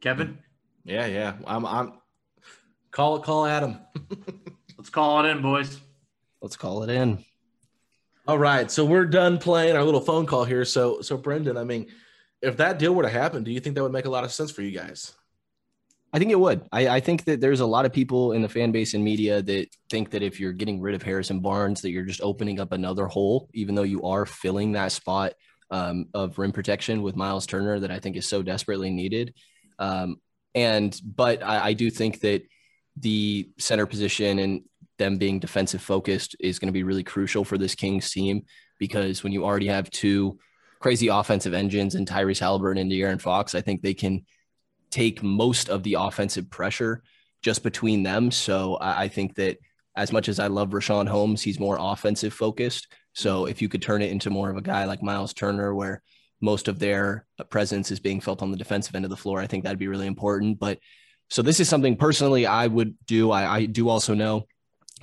Kevin? 0.00 0.38
Yeah, 0.84 1.06
yeah. 1.06 1.34
I'm 1.46 1.66
I'm 1.66 1.92
call 2.90 3.16
it 3.16 3.22
call 3.22 3.46
Adam. 3.46 3.78
Let's 4.78 4.90
call 4.90 5.24
it 5.24 5.28
in, 5.28 5.42
boys. 5.42 5.78
Let's 6.40 6.56
call 6.56 6.82
it 6.82 6.90
in. 6.90 7.24
All 8.30 8.38
right. 8.38 8.70
So 8.70 8.84
we're 8.84 9.06
done 9.06 9.38
playing 9.38 9.74
our 9.74 9.82
little 9.82 10.00
phone 10.00 10.24
call 10.24 10.44
here. 10.44 10.64
So 10.64 11.00
so 11.00 11.18
Brenden, 11.18 11.58
I 11.58 11.64
mean, 11.64 11.88
if 12.40 12.58
that 12.58 12.78
deal 12.78 12.94
were 12.94 13.02
to 13.02 13.08
happen, 13.08 13.42
do 13.42 13.50
you 13.50 13.58
think 13.58 13.74
that 13.74 13.82
would 13.82 13.90
make 13.90 14.04
a 14.04 14.08
lot 14.08 14.22
of 14.22 14.30
sense 14.30 14.52
for 14.52 14.62
you 14.62 14.70
guys? 14.70 15.12
I 16.12 16.20
think 16.20 16.30
it 16.30 16.38
would. 16.38 16.62
I, 16.70 16.88
I, 16.88 17.00
think 17.00 17.24
that 17.24 17.40
there's 17.40 17.58
a 17.58 17.66
lot 17.66 17.86
of 17.86 17.92
people 17.92 18.30
in 18.30 18.40
the 18.40 18.48
fan 18.48 18.70
base 18.70 18.94
and 18.94 19.02
media 19.02 19.42
that 19.42 19.66
think 19.90 20.10
that 20.10 20.22
if 20.22 20.38
you're 20.38 20.52
getting 20.52 20.80
rid 20.80 20.94
of 20.94 21.02
Harrison 21.02 21.40
Barnes, 21.40 21.80
that 21.80 21.90
you're 21.90 22.04
just 22.04 22.20
opening 22.20 22.60
up 22.60 22.70
another 22.70 23.08
hole, 23.08 23.48
even 23.52 23.74
though 23.74 23.82
you 23.82 24.04
are 24.04 24.24
filling 24.24 24.72
that 24.72 24.92
spot 24.92 25.32
um, 25.72 26.06
of 26.14 26.38
rim 26.38 26.52
protection 26.52 27.02
with 27.02 27.16
Miles 27.16 27.48
Turner 27.48 27.80
that 27.80 27.90
I 27.90 27.98
think 27.98 28.16
is 28.16 28.28
so 28.28 28.42
desperately 28.42 28.90
needed. 28.90 29.34
Um, 29.80 30.20
and 30.54 30.96
but 31.04 31.42
I, 31.42 31.66
I 31.66 31.72
do 31.72 31.90
think 31.90 32.20
that 32.20 32.44
the 32.96 33.50
center 33.58 33.86
position 33.86 34.38
and 34.38 34.62
them 35.00 35.16
being 35.16 35.40
defensive 35.40 35.82
focused 35.82 36.36
is 36.38 36.60
going 36.60 36.68
to 36.68 36.72
be 36.72 36.84
really 36.84 37.02
crucial 37.02 37.42
for 37.42 37.58
this 37.58 37.74
Kings 37.74 38.10
team 38.10 38.42
because 38.78 39.24
when 39.24 39.32
you 39.32 39.44
already 39.44 39.66
have 39.66 39.90
two 39.90 40.38
crazy 40.78 41.08
offensive 41.08 41.54
engines 41.54 41.96
and 41.96 42.06
Tyrese 42.06 42.38
Halliburton 42.38 42.82
and 42.82 42.92
De'Aaron 42.92 43.20
Fox, 43.20 43.54
I 43.54 43.62
think 43.62 43.82
they 43.82 43.94
can 43.94 44.24
take 44.90 45.22
most 45.22 45.68
of 45.68 45.82
the 45.82 45.94
offensive 45.94 46.50
pressure 46.50 47.02
just 47.42 47.62
between 47.62 48.02
them. 48.02 48.30
So 48.30 48.78
I, 48.80 49.08
think 49.08 49.36
that 49.36 49.56
as 49.96 50.12
much 50.12 50.28
as 50.28 50.38
I 50.38 50.48
love 50.48 50.70
Richaun 50.70 51.08
Holmes, 51.08 51.42
he's 51.42 51.58
more 51.58 51.78
offensive 51.80 52.34
focused. 52.34 52.88
So 53.14 53.46
if 53.46 53.62
you 53.62 53.68
could 53.68 53.82
turn 53.82 54.02
it 54.02 54.10
into 54.10 54.30
more 54.30 54.50
of 54.50 54.56
a 54.56 54.62
guy 54.62 54.84
like 54.84 55.02
Miles 55.02 55.32
Turner, 55.32 55.74
where 55.74 56.02
most 56.40 56.68
of 56.68 56.78
their 56.78 57.26
presence 57.48 57.90
is 57.90 58.00
being 58.00 58.20
felt 58.20 58.42
on 58.42 58.50
the 58.50 58.58
defensive 58.58 58.94
end 58.94 59.06
of 59.06 59.10
the 59.10 59.16
floor, 59.16 59.40
I 59.40 59.46
think 59.46 59.64
that'd 59.64 59.78
be 59.78 59.88
really 59.88 60.06
important. 60.06 60.58
But 60.58 60.78
so 61.30 61.40
this 61.42 61.60
is 61.60 61.68
something 61.68 61.96
personally 61.96 62.44
I 62.44 62.66
would 62.66 62.94
do. 63.06 63.30
I, 63.30 63.56
I 63.56 63.64
do 63.66 63.88
also 63.88 64.14
know 64.14 64.46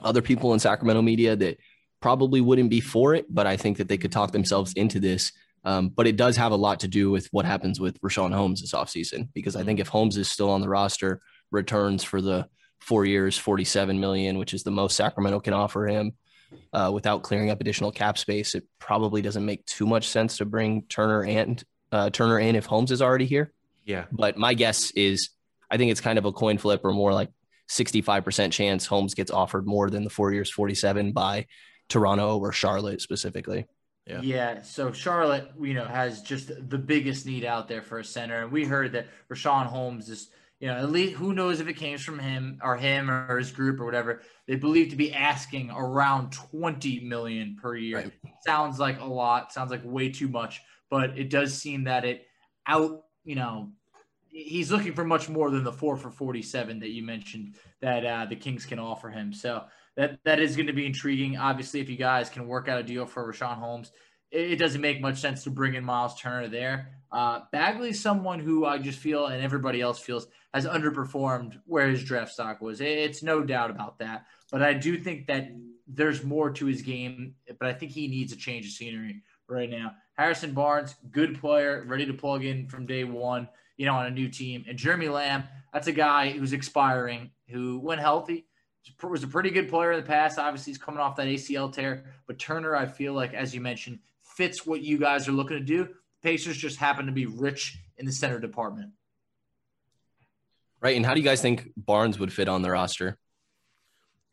other 0.02 0.22
people 0.22 0.54
in 0.54 0.60
Sacramento 0.60 1.02
media 1.02 1.36
that 1.36 1.58
probably 2.02 2.42
wouldn't 2.42 2.70
be 2.70 2.82
for 2.82 3.16
it, 3.16 3.26
but 3.30 3.48
I 3.48 3.58
think 3.58 3.78
that 3.78 3.88
they 3.88 3.98
could 3.98 4.12
talk 4.12 4.32
themselves 4.32 4.74
into 4.74 5.00
this 5.00 5.32
um, 5.68 5.90
but 5.90 6.08
it 6.08 6.16
does 6.16 6.38
have 6.38 6.54
a 6.54 6.56
lot 6.56 6.80
to 6.80 6.88
do 6.88 7.12
with 7.12 7.28
what 7.32 7.44
happens 7.44 7.78
with 7.78 8.00
Richaun 8.00 8.34
Holmes 8.34 8.62
this 8.62 8.72
offseason, 8.72 9.28
because 9.34 9.58
I 9.58 9.64
think 9.64 9.82
if 9.82 9.90
Holmes 9.90 10.16
is 10.16 10.32
still 10.32 10.50
on 10.50 10.62
the 10.62 10.70
roster, 10.70 11.22
returns 11.52 12.06
for 12.06 12.22
the 12.22 12.48
four 12.80 13.04
years, 13.04 13.38
47 13.38 14.00
million, 14.00 14.38
which 14.38 14.54
is 14.54 14.64
the 14.64 14.72
most 14.72 14.96
Sacramento 14.96 15.42
can 15.42 15.54
offer 15.54 15.86
him 15.86 16.14
uh, 16.72 16.90
without 16.94 17.22
clearing 17.22 17.50
up 17.50 17.60
additional 17.60 17.92
cap 17.92 18.18
space, 18.18 18.56
it 18.56 18.64
probably 18.80 19.22
doesn't 19.22 19.46
make 19.46 19.66
too 19.66 19.86
much 19.86 20.08
sense 20.08 20.38
to 20.38 20.46
bring 20.46 20.84
Turner 20.84 21.26
and 21.26 21.62
uh, 21.92 22.10
Turner 22.12 22.40
in 22.40 22.56
if 22.56 22.66
Holmes 22.66 22.92
is 22.92 23.02
already 23.02 23.26
here. 23.26 23.52
Yeah. 23.84 24.06
But 24.10 24.38
my 24.38 24.54
guess 24.54 24.92
is 24.92 25.32
I 25.70 25.76
think 25.76 25.92
it's 25.92 26.00
kind 26.00 26.18
of 26.18 26.24
a 26.24 26.32
coin 26.32 26.58
flip 26.58 26.82
or 26.86 26.94
more 26.94 27.14
like 27.14 27.30
65% 27.70 28.52
chance 28.52 28.86
Holmes 28.86 29.14
gets 29.14 29.32
offered 29.32 29.68
more 29.68 29.90
than 29.90 30.04
the 30.04 30.10
four 30.10 30.32
years, 30.32 30.50
47 30.50 31.12
by 31.12 31.46
Toronto 31.90 32.38
or 32.38 32.52
Charlotte 32.52 33.02
specifically. 33.02 33.66
Yeah. 34.06 34.22
yeah. 34.22 34.62
So 34.62 34.92
Charlotte, 34.92 35.52
you 35.60 35.74
know, 35.74 35.86
has 35.86 36.22
just 36.22 36.48
the 36.48 36.78
biggest 36.78 37.26
need 37.26 37.44
out 37.44 37.68
there 37.68 37.82
for 37.82 38.00
a 38.00 38.06
center. 38.06 38.44
And 38.44 38.52
we 38.52 38.64
heard 38.64 38.94
that 38.94 39.08
Richaun 39.30 39.66
Holmes 39.66 40.10
is, 40.10 40.30
you 40.60 40.68
know, 40.68 40.76
at 40.76 40.92
least 40.92 41.16
who 41.16 41.34
knows 41.34 41.60
if 41.60 41.68
it 41.68 41.74
came 41.74 41.98
from 41.98 42.18
him 42.18 42.60
or 42.64 42.78
him 42.78 43.12
or 43.12 43.38
his 43.38 43.52
group 43.52 43.82
or 43.82 43.86
whatever. 43.86 44.22
They 44.48 44.56
believe 44.56 44.90
to 44.90 44.96
be 44.96 45.14
asking 45.14 45.72
around 45.72 46.32
20 46.32 47.02
million 47.02 47.58
per 47.62 47.76
year. 47.76 47.98
Right. 47.98 48.14
Sounds 48.46 48.80
like 48.80 49.02
a 49.02 49.06
lot, 49.06 49.52
sounds 49.52 49.72
like 49.72 49.82
way 49.84 50.10
too 50.10 50.30
much, 50.30 50.62
but 50.90 51.18
it 51.18 51.30
does 51.30 51.54
seem 51.54 51.84
that 51.84 52.06
it 52.06 52.26
out, 52.66 53.04
you 53.26 53.36
know, 53.36 53.72
he's 54.38 54.72
looking 54.72 54.94
for 54.94 55.04
much 55.04 55.30
more 55.30 55.50
than 55.50 55.64
the 55.64 55.72
four 55.72 55.98
for 55.98 56.12
47 56.12 56.80
that 56.80 56.90
you 56.90 57.04
mentioned 57.04 57.56
that 57.82 58.06
uh, 58.06 58.26
the 58.26 58.36
Kings 58.36 58.66
can 58.66 58.78
offer 58.78 59.10
him. 59.10 59.34
So 59.34 59.64
that 59.96 60.20
that 60.26 60.40
is 60.40 60.56
going 60.56 60.68
to 60.68 60.74
be 60.74 60.86
intriguing. 60.86 61.38
Obviously, 61.38 61.80
if 61.80 61.90
you 61.90 61.98
guys 61.98 62.30
can 62.30 62.48
work 62.48 62.70
out 62.70 62.80
a 62.80 62.84
deal 62.84 63.06
for 63.06 63.32
Richaun 63.32 63.58
Holmes, 63.58 63.92
it, 64.32 64.52
it 64.52 64.56
doesn't 64.58 64.82
make 64.82 65.02
much 65.02 65.20
sense 65.20 65.44
to 65.44 65.50
bring 65.50 65.74
in 65.74 65.84
Miles 65.84 66.20
Turner 66.20 66.48
there. 66.48 66.90
Uh, 67.12 67.42
Bagley's 67.52 68.00
someone 68.00 68.40
who 68.40 68.66
I 68.66 68.78
just 68.78 69.00
feel 69.00 69.28
and 69.28 69.42
everybody 69.42 69.82
else 69.82 70.00
feels 70.00 70.28
has 70.54 70.68
underperformed 70.68 71.60
where 71.66 71.90
his 71.90 72.04
draft 72.04 72.32
stock 72.32 72.62
was. 72.62 72.80
It, 72.80 72.90
it's 72.90 73.24
no 73.24 73.44
doubt 73.44 73.72
about 73.72 73.98
that. 74.00 74.26
But 74.52 74.62
I 74.62 74.74
do 74.74 75.00
think 75.00 75.28
that 75.28 75.50
there's 75.88 76.24
more 76.24 76.52
to 76.52 76.66
his 76.66 76.84
game. 76.84 77.34
But 77.60 77.70
I 77.70 77.74
think 77.74 77.92
he 77.92 78.08
needs 78.08 78.34
a 78.34 78.38
change 78.38 78.68
of 78.68 78.74
scenery 78.74 79.24
right 79.48 79.70
now. 79.70 79.94
Harrison 80.14 80.54
Barnes, 80.54 80.96
good 81.12 81.40
player, 81.40 81.86
ready 81.88 82.06
to 82.06 82.14
plug 82.14 82.44
in 82.44 82.68
from 82.68 82.86
day 82.86 83.04
one. 83.04 83.48
You 83.78 83.86
know, 83.86 83.94
on 83.94 84.08
a 84.08 84.12
new 84.12 84.28
team, 84.28 84.66
and 84.68 84.78
Jeremy 84.78 85.08
Lamb, 85.08 85.44
that's 85.72 85.88
a 85.88 85.92
guy 85.92 86.32
who's 86.32 86.52
expiring, 86.52 87.32
who, 87.48 87.80
when 87.80 88.00
healthy, 88.00 88.48
was 89.04 89.24
a 89.24 89.28
pretty 89.28 89.50
good 89.50 89.70
player 89.70 89.92
in 89.92 90.00
the 90.00 90.06
past. 90.06 90.40
Obviously, 90.40 90.72
he's 90.72 90.78
coming 90.78 91.00
off 91.00 91.16
that 91.18 91.28
ACL 91.28 91.72
tear. 91.72 92.06
But 92.26 92.40
Turner, 92.40 92.76
I 92.76 92.86
feel 92.86 93.14
like, 93.14 93.34
as 93.34 93.54
you 93.54 93.62
mentioned, 93.62 94.00
fits 94.20 94.66
what 94.66 94.82
you 94.82 94.98
guys 94.98 95.28
are 95.28 95.32
looking 95.32 95.58
to 95.58 95.64
do. 95.64 95.86
The 95.86 95.94
Pacers 96.24 96.58
just 96.58 96.78
happen 96.78 97.06
to 97.06 97.12
be 97.12 97.26
rich 97.26 97.78
in 97.98 98.06
the 98.06 98.12
center 98.12 98.40
department. 98.40 98.92
Right. 100.80 100.96
And 100.96 101.06
how 101.06 101.14
do 101.14 101.20
you 101.20 101.26
guys 101.26 101.42
think 101.42 101.72
Barnes 101.76 102.20
would 102.20 102.32
fit 102.32 102.48
on 102.48 102.62
the 102.62 102.72
roster? 102.72 103.18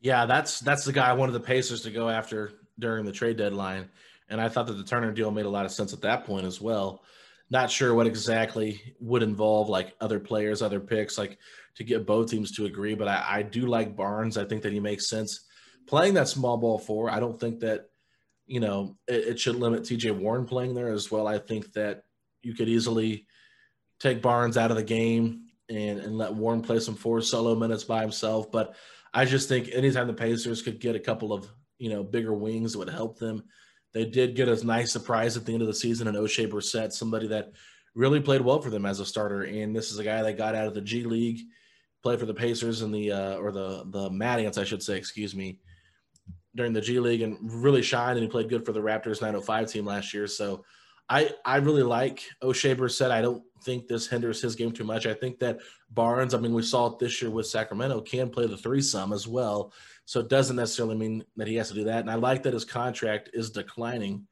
Yeah, 0.01 0.27
that's 0.27 0.61
that's 0.61 0.85
the 0.85 0.93
guy 0.93 1.09
I 1.09 1.15
wanted 1.15 1.33
the 1.33 1.41
Pacers 1.41 1.81
to 1.83 1.91
go 1.91 2.11
after 2.11 2.53
during 2.79 3.07
the 3.07 3.13
trade 3.13 3.39
deadline, 3.39 3.89
and 4.29 4.39
I 4.39 4.51
thought 4.51 4.67
that 4.67 4.75
the 4.75 4.85
Turner 4.85 5.13
deal 5.13 5.31
made 5.31 5.47
a 5.47 5.51
lot 5.51 5.65
of 5.65 5.73
sense 5.73 5.95
at 5.95 6.03
that 6.03 6.27
point 6.27 6.45
as 6.45 6.61
well. 6.61 7.03
Not 7.51 7.71
sure 7.71 7.95
what 7.95 8.07
exactly 8.07 8.95
would 9.01 9.23
involve 9.23 9.69
like 9.69 9.95
other 10.01 10.19
players, 10.19 10.63
other 10.63 10.81
picks, 10.81 11.19
like 11.19 11.39
to 11.77 11.85
get 11.85 12.07
both 12.07 12.31
teams 12.31 12.53
to 12.53 12.67
agree. 12.67 12.95
But 12.95 13.09
I, 13.09 13.25
I 13.29 13.43
do 13.43 13.67
like 13.67 13.97
Barnes. 13.97 14.37
I 14.37 14.45
think 14.45 14.63
that 14.63 14.73
he 14.73 14.81
makes 14.81 15.09
sense 15.09 15.47
playing 15.87 16.15
that 16.15 16.29
small 16.29 16.57
ball 16.57 16.79
four. 16.79 17.11
I 17.11 17.21
don't 17.21 17.39
think 17.39 17.61
that 17.61 17.87
you 18.47 18.61
know 18.61 18.97
it, 19.07 19.29
it 19.29 19.41
should 19.41 19.57
limit 19.57 19.83
TJ 19.83 20.17
Warren 20.17 20.47
playing 20.47 20.75
there 20.75 20.93
as 20.93 21.11
well. 21.11 21.27
I 21.27 21.39
think 21.39 21.73
that 21.73 22.05
you 22.43 22.55
could 22.55 22.69
easily 22.69 23.27
take 24.01 24.23
Barnes 24.23 24.57
out 24.57 24.71
of 24.71 24.77
the 24.77 24.83
game 24.83 25.47
and, 25.69 25.99
and 26.01 26.19
let 26.19 26.35
Warren 26.35 26.63
play 26.63 26.79
some 26.79 26.95
four 26.95 27.21
solo 27.23 27.55
minutes 27.55 27.85
by 27.85 28.01
himself. 28.03 28.51
But 28.51 28.75
I 29.13 29.25
just 29.25 29.49
think 29.49 29.71
anytime 29.73 30.07
the 30.07 30.13
Pacers 30.13 30.63
could 30.63 30.81
get 30.81 30.97
a 30.97 31.01
couple 31.01 31.33
of 31.33 31.49
you 31.79 31.91
know 31.91 32.03
bigger 32.03 32.35
wings, 32.35 32.75
it 32.75 32.79
would 32.79 32.89
help 32.89 33.19
them. 33.19 33.45
They 33.95 34.05
did 34.05 34.35
get 34.35 34.49
a 34.49 34.67
nice 34.67 34.93
surprise 34.93 35.37
at 35.37 35.47
the 35.47 35.53
end 35.53 35.63
of 35.63 35.69
the 35.69 35.75
season 35.75 36.09
in 36.09 36.17
Oshae 36.17 36.51
Brissett, 36.51 36.93
somebody 36.93 37.29
that 37.29 37.53
really 37.95 38.21
played 38.21 38.41
well 38.41 38.61
for 38.61 38.69
them 38.69 38.85
as 38.85 38.99
a 38.99 39.07
starter. 39.07 39.43
And 39.43 39.75
this 39.75 39.93
is 39.93 39.99
a 39.99 40.05
guy 40.05 40.21
that 40.23 40.37
got 40.37 40.57
out 40.57 40.67
of 40.67 40.75
the 40.75 40.81
G 40.81 41.05
League, 41.05 41.41
played 42.03 42.19
for 42.19 42.27
the 42.27 42.35
Pacers 42.35 42.83
and 42.83 42.93
the 42.93 43.13
uh, 43.13 43.37
or 43.37 43.53
the 43.53 43.85
the 43.87 44.11
Mad 44.11 44.41
Ants, 44.41 44.59
I 44.59 44.65
should 44.65 44.83
say, 44.83 44.97
excuse 44.97 45.35
me, 45.35 45.61
during 46.57 46.73
the 46.73 46.81
G 46.81 46.99
League 46.99 47.23
and 47.23 47.39
really 47.41 47.83
shined. 47.83 48.19
And 48.19 48.25
he 48.25 48.29
played 48.29 48.49
good 48.49 48.67
for 48.67 48.73
the 48.73 48.83
Raptors 48.83 49.23
905 49.23 49.71
team 49.71 49.87
last 49.87 50.13
year. 50.13 50.27
So 50.27 50.65
I 51.09 51.31
I 51.45 51.57
really 51.57 51.85
like 51.85 52.25
Oshae 52.43 52.77
Brissett. 52.77 53.13
I 53.13 53.23
don't 53.23 53.45
think 53.63 53.87
this 53.87 54.09
hinders 54.09 54.43
his 54.43 54.57
game 54.57 54.73
too 54.73 54.85
much. 54.85 55.07
I 55.07 55.15
think 55.15 55.39
that 55.39 55.61
Barnes, 55.91 56.35
I 56.35 56.39
mean, 56.39 56.53
we 56.53 56.63
saw 56.63 56.89
it 56.89 56.99
this 56.99 57.23
year 57.23 57.31
with 57.31 57.47
Sacramento, 57.47 58.01
can 58.01 58.29
play 58.29 58.47
the 58.47 58.57
three 58.57 58.83
some 58.83 59.13
as 59.13 59.29
well. 59.29 59.73
So 60.07 60.21
it 60.21 60.29
doesn't 60.29 60.57
necessarily 60.57 60.97
mean 60.97 61.25
that 61.37 61.49
he 61.49 61.55
has 61.57 61.69
to 61.69 61.75
do 61.75 61.85
that. 61.85 62.01
And 62.01 62.11
I 62.11 62.15
like 62.15 62.43
that 62.43 62.53
his 62.53 62.65
contract 62.65 63.31
is 63.33 63.51
declining 63.51 64.27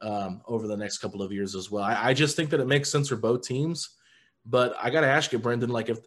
um, 0.00 0.42
over 0.46 0.66
the 0.66 0.76
next 0.76 0.98
couple 0.98 1.22
of 1.22 1.32
years 1.32 1.54
as 1.54 1.70
well. 1.70 1.82
I, 1.82 2.08
I, 2.08 2.14
just 2.14 2.36
think 2.36 2.50
that 2.50 2.60
it 2.60 2.66
makes 2.66 2.90
sense 2.90 3.08
for 3.08 3.16
both 3.16 3.42
teams. 3.42 3.96
But 4.44 4.76
I 4.80 4.90
got 4.90 5.00
to 5.00 5.08
ask 5.08 5.32
you, 5.32 5.38
Brenden, 5.38 5.70
like, 5.70 5.88
if 5.88 5.98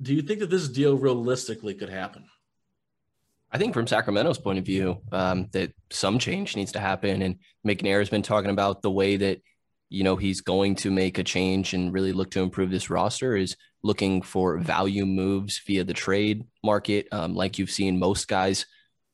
do 0.00 0.14
you 0.14 0.22
think 0.22 0.40
that 0.40 0.50
this 0.50 0.68
deal 0.68 0.96
realistically 0.96 1.74
could 1.74 1.88
happen? 1.88 2.24
I 3.50 3.58
think 3.58 3.74
from 3.74 3.86
Sacramento's 3.86 4.38
point 4.38 4.58
of 4.58 4.64
view, 4.64 4.98
um, 5.10 5.48
that 5.52 5.72
some 5.90 6.18
change 6.18 6.54
needs 6.54 6.72
to 6.72 6.80
happen. 6.80 7.22
And 7.22 7.38
McNair 7.66 7.98
has 7.98 8.10
been 8.10 8.22
talking 8.22 8.50
about 8.50 8.82
the 8.82 8.90
way 8.90 9.16
that 9.16 9.40
you 9.90 10.04
know 10.04 10.16
he's 10.16 10.40
going 10.40 10.74
to 10.74 10.90
make 10.90 11.18
a 11.18 11.24
change 11.24 11.74
and 11.74 11.92
really 11.92 12.12
look 12.12 12.30
to 12.30 12.40
improve 12.40 12.70
this 12.70 12.90
roster 12.90 13.36
is 13.36 13.56
looking 13.82 14.22
for 14.22 14.58
value 14.58 15.06
moves 15.06 15.60
via 15.66 15.84
the 15.84 15.94
trade 15.94 16.44
market 16.64 17.06
um, 17.12 17.34
like 17.34 17.58
you've 17.58 17.70
seen 17.70 17.98
most 17.98 18.28
guys 18.28 18.66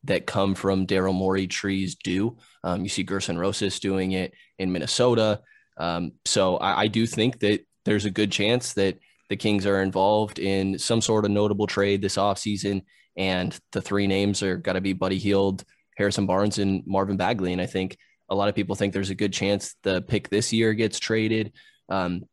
that 0.05 0.27
come 0.27 0.55
from 0.55 0.87
Daryl 0.87 1.15
Morey 1.15 1.47
trees 1.47 1.95
do. 1.95 2.37
Um, 2.63 2.83
you 2.83 2.89
see 2.89 3.03
Gerson 3.03 3.39
Rosas 3.39 3.81
doing 3.81 4.13
it 4.13 4.35
in 4.59 4.71
Minnesota. 4.71 5.41
Um, 5.79 6.13
so 6.25 6.59
I, 6.59 6.83
I, 6.83 6.87
do 6.89 7.07
think 7.07 7.41
that 7.41 7.67
there's 7.85 8.05
a 8.05 8.11
good 8.11 8.31
chance 8.31 8.75
that 8.75 8.99
the 9.29 9.37
Kings 9.37 9.67
are 9.67 9.83
involved 9.83 10.39
in 10.39 10.79
some 10.79 11.01
sort 11.01 11.25
of 11.25 11.31
notable 11.31 11.67
trade 11.67 12.01
this 12.01 12.17
offseason. 12.17 12.83
And 13.17 13.59
the 13.73 13.81
three 13.81 14.07
names 14.07 14.43
are 14.43 14.57
got 14.57 14.75
to 14.75 14.81
be 14.81 14.93
Buddy 14.93 15.19
Hield, 15.19 15.65
Harrison 15.97 16.27
Barnes, 16.27 16.59
and 16.59 16.83
Marvin 16.87 17.17
Bagley. 17.17 17.53
And 17.53 17.61
I 17.61 17.67
think 17.67 17.97
a 18.29 18.35
lot 18.35 18.49
of 18.49 18.55
people 18.55 18.75
think 18.75 18.93
there's 18.93 19.11
a 19.11 19.15
good 19.15 19.33
chance 19.33 19.77
the 19.83 20.03
pick 20.03 20.29
this 20.29 20.53
year 20.53 20.73
gets 20.75 20.99
traded. 20.99 21.53
Um, 21.89 22.25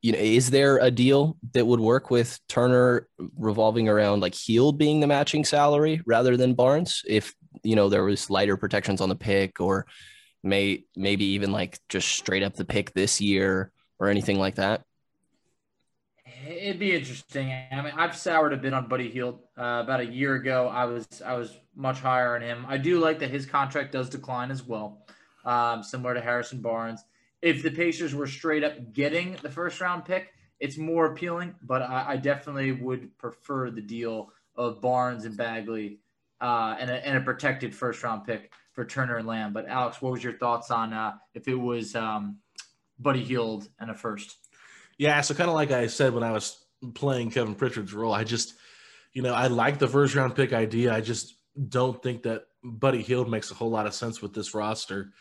you 0.00 0.12
know, 0.12 0.18
is 0.18 0.50
there 0.50 0.78
a 0.78 0.90
deal 0.90 1.36
that 1.52 1.66
would 1.66 1.80
work 1.80 2.10
with 2.10 2.38
Turner 2.48 3.06
revolving 3.36 3.88
around 3.88 4.20
like 4.20 4.34
Hield 4.34 4.78
being 4.78 5.00
the 5.00 5.06
matching 5.06 5.44
salary 5.44 6.00
rather 6.06 6.36
than 6.36 6.54
Barnes? 6.54 7.02
If 7.06 7.34
you 7.62 7.76
know 7.76 7.88
there 7.88 8.04
was 8.04 8.30
lighter 8.30 8.56
protections 8.56 9.00
on 9.00 9.08
the 9.08 9.16
pick, 9.16 9.60
or 9.60 9.86
may 10.42 10.84
maybe 10.96 11.24
even 11.26 11.52
like 11.52 11.78
just 11.88 12.08
straight 12.08 12.42
up 12.42 12.54
the 12.54 12.64
pick 12.64 12.92
this 12.94 13.20
year 13.20 13.72
or 13.98 14.08
anything 14.08 14.38
like 14.38 14.56
that. 14.56 14.82
It'd 16.46 16.78
be 16.78 16.94
interesting. 16.94 17.52
I 17.72 17.80
mean, 17.82 17.94
I've 17.96 18.16
soured 18.16 18.52
a 18.52 18.56
bit 18.58 18.74
on 18.74 18.86
Buddy 18.86 19.10
Hield. 19.10 19.40
Uh, 19.56 19.80
about 19.82 20.00
a 20.00 20.06
year 20.06 20.34
ago, 20.34 20.68
I 20.68 20.84
was 20.84 21.06
I 21.24 21.34
was 21.34 21.54
much 21.76 22.00
higher 22.00 22.36
on 22.36 22.42
him. 22.42 22.64
I 22.68 22.78
do 22.78 23.00
like 23.00 23.18
that 23.18 23.30
his 23.30 23.44
contract 23.44 23.92
does 23.92 24.08
decline 24.08 24.50
as 24.50 24.62
well 24.62 25.04
um, 25.44 25.82
similar 25.82 26.14
to 26.14 26.20
Harrison 26.20 26.60
Barnes. 26.60 27.04
If 27.42 27.62
the 27.62 27.70
Pacers 27.70 28.14
were 28.14 28.26
straight 28.26 28.64
up 28.64 28.92
getting 28.92 29.36
the 29.42 29.50
first 29.50 29.80
round 29.80 30.04
pick, 30.04 30.32
it's 30.60 30.78
more 30.78 31.06
appealing, 31.06 31.54
but 31.62 31.82
I, 31.82 32.12
I 32.12 32.16
definitely 32.16 32.72
would 32.72 33.16
prefer 33.18 33.70
the 33.70 33.82
deal 33.82 34.30
of 34.56 34.80
Barnes 34.80 35.24
and 35.24 35.36
Bagley 35.36 35.98
uh, 36.40 36.76
and, 36.78 36.90
a, 36.90 37.06
and, 37.06 37.18
a, 37.18 37.20
protected 37.20 37.74
first 37.74 38.02
round 38.02 38.24
pick 38.24 38.52
for 38.72 38.84
Turner 38.84 39.16
and 39.16 39.26
Lamb. 39.26 39.52
But 39.52 39.66
Alex, 39.68 40.00
what 40.00 40.12
was 40.12 40.22
your 40.22 40.34
thoughts 40.34 40.70
on 40.70 40.92
uh, 40.92 41.14
if 41.34 41.48
it 41.48 41.54
was 41.54 41.94
um, 41.94 42.38
Buddy 42.98 43.22
Hield 43.22 43.68
and 43.78 43.90
a 43.90 43.94
first? 43.94 44.36
Yeah, 44.96 45.20
so 45.20 45.34
kind 45.34 45.48
of 45.48 45.54
like 45.54 45.70
I 45.70 45.86
said 45.88 46.14
when 46.14 46.22
I 46.22 46.32
was 46.32 46.64
playing 46.94 47.30
Kevin 47.30 47.54
Pritchard's 47.54 47.92
role, 47.92 48.12
I 48.12 48.24
just, 48.24 48.54
you 49.12 49.22
know, 49.22 49.34
I 49.34 49.48
like 49.48 49.78
the 49.78 49.88
first 49.88 50.14
round 50.14 50.36
pick 50.36 50.52
idea. 50.52 50.94
I 50.94 51.00
just 51.00 51.34
don't 51.68 52.02
think 52.02 52.22
that 52.22 52.44
Buddy 52.62 53.02
Hield 53.02 53.30
makes 53.30 53.50
a 53.50 53.54
whole 53.54 53.70
lot 53.70 53.86
of 53.86 53.94
sense 53.94 54.22
with 54.22 54.34
this 54.34 54.54
roster 54.54 55.12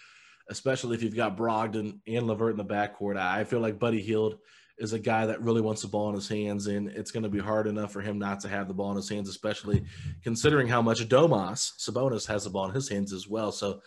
especially 0.50 0.96
if 0.96 1.04
you've 1.04 1.16
got 1.16 1.38
Brogdon 1.38 2.00
and 2.08 2.28
LeVert 2.28 2.52
in 2.52 2.58
the 2.58 2.66
backcourt. 2.66 3.18
I 3.18 3.44
feel 3.44 3.60
like 3.60 3.80
Buddy 3.80 4.02
Hield 4.02 4.38
is 4.78 4.94
a 4.94 5.00
guy 5.00 5.26
that 5.26 5.42
really 5.42 5.62
wants 5.62 5.82
the 5.82 5.88
ball 5.88 6.10
in 6.10 6.16
his 6.16 6.28
hands, 6.28 6.68
and 6.68 6.90
it's 6.90 7.12
going 7.12 7.24
to 7.24 7.30
be 7.30 7.40
hard 7.40 7.68
enough 7.68 7.92
for 7.92 8.02
him 8.02 8.18
not 8.18 8.40
to 8.42 8.50
have 8.50 8.68
the 8.68 8.74
ball 8.74 8.92
in 8.92 8.98
his 8.98 9.10
hands, 9.10 9.30
especially 9.30 9.84
considering 10.24 10.68
how 10.68 10.82
much 10.82 11.08
Domas 11.08 11.74
Sabonis 11.80 12.28
has 12.28 12.44
the 12.44 12.50
ball 12.50 12.68
in 12.68 12.76
his 12.76 12.90
hands 12.90 13.14
as 13.14 13.28
well. 13.28 13.52
So 13.52 13.82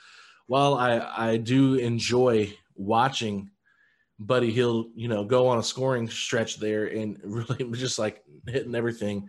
while 0.46 0.74
I, 0.74 1.32
I 1.32 1.36
do 1.38 1.74
enjoy 1.74 2.52
watching 2.76 3.50
Buddy 4.18 4.50
Hield, 4.52 4.86
you 4.94 5.08
know, 5.08 5.24
go 5.24 5.48
on 5.48 5.58
a 5.58 5.62
scoring 5.62 6.08
stretch 6.08 6.58
there 6.58 6.86
and 6.86 7.18
really 7.24 7.70
just 7.72 7.98
like 7.98 8.22
hitting 8.46 8.74
everything, 8.74 9.28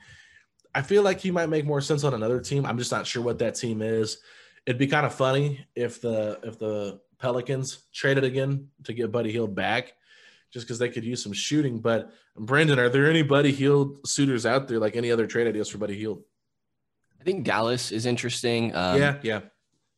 I 0.75 0.83
feel 0.83 1.01
like 1.01 1.19
he 1.19 1.31
might 1.31 1.49
make 1.49 1.65
more 1.65 1.81
sense 1.81 2.03
on 2.03 2.13
another 2.13 2.39
team. 2.39 2.65
I'm 2.65 2.77
just 2.77 2.91
not 2.91 3.07
sure 3.07 3.23
what 3.23 3.39
that 3.39 3.55
team 3.55 3.81
is. 3.81 4.19
It'd 4.67 4.77
be 4.77 4.87
kind 4.87 5.05
of 5.05 5.13
funny 5.15 5.65
if 5.75 6.01
the 6.01 6.39
if 6.43 6.59
the 6.59 6.99
Pelicans 7.19 7.83
traded 7.93 8.23
again 8.23 8.67
to 8.83 8.93
get 8.93 9.11
Buddy 9.11 9.31
Hield 9.31 9.55
back, 9.55 9.93
just 10.51 10.65
because 10.65 10.79
they 10.79 10.89
could 10.89 11.03
use 11.03 11.23
some 11.23 11.33
shooting. 11.33 11.79
But 11.79 12.11
Brandon, 12.35 12.79
are 12.79 12.89
there 12.89 13.09
any 13.09 13.23
Buddy 13.23 13.51
Hield 13.51 14.07
suitors 14.07 14.45
out 14.45 14.67
there, 14.67 14.79
like 14.79 14.95
any 14.95 15.11
other 15.11 15.27
trade 15.27 15.47
ideas 15.47 15.69
for 15.69 15.77
Buddy 15.77 15.97
Hield? 15.97 16.23
I 17.19 17.23
think 17.23 17.43
Dallas 17.43 17.91
is 17.91 18.05
interesting. 18.05 18.75
Um, 18.75 18.99
yeah, 18.99 19.17
yeah. 19.23 19.41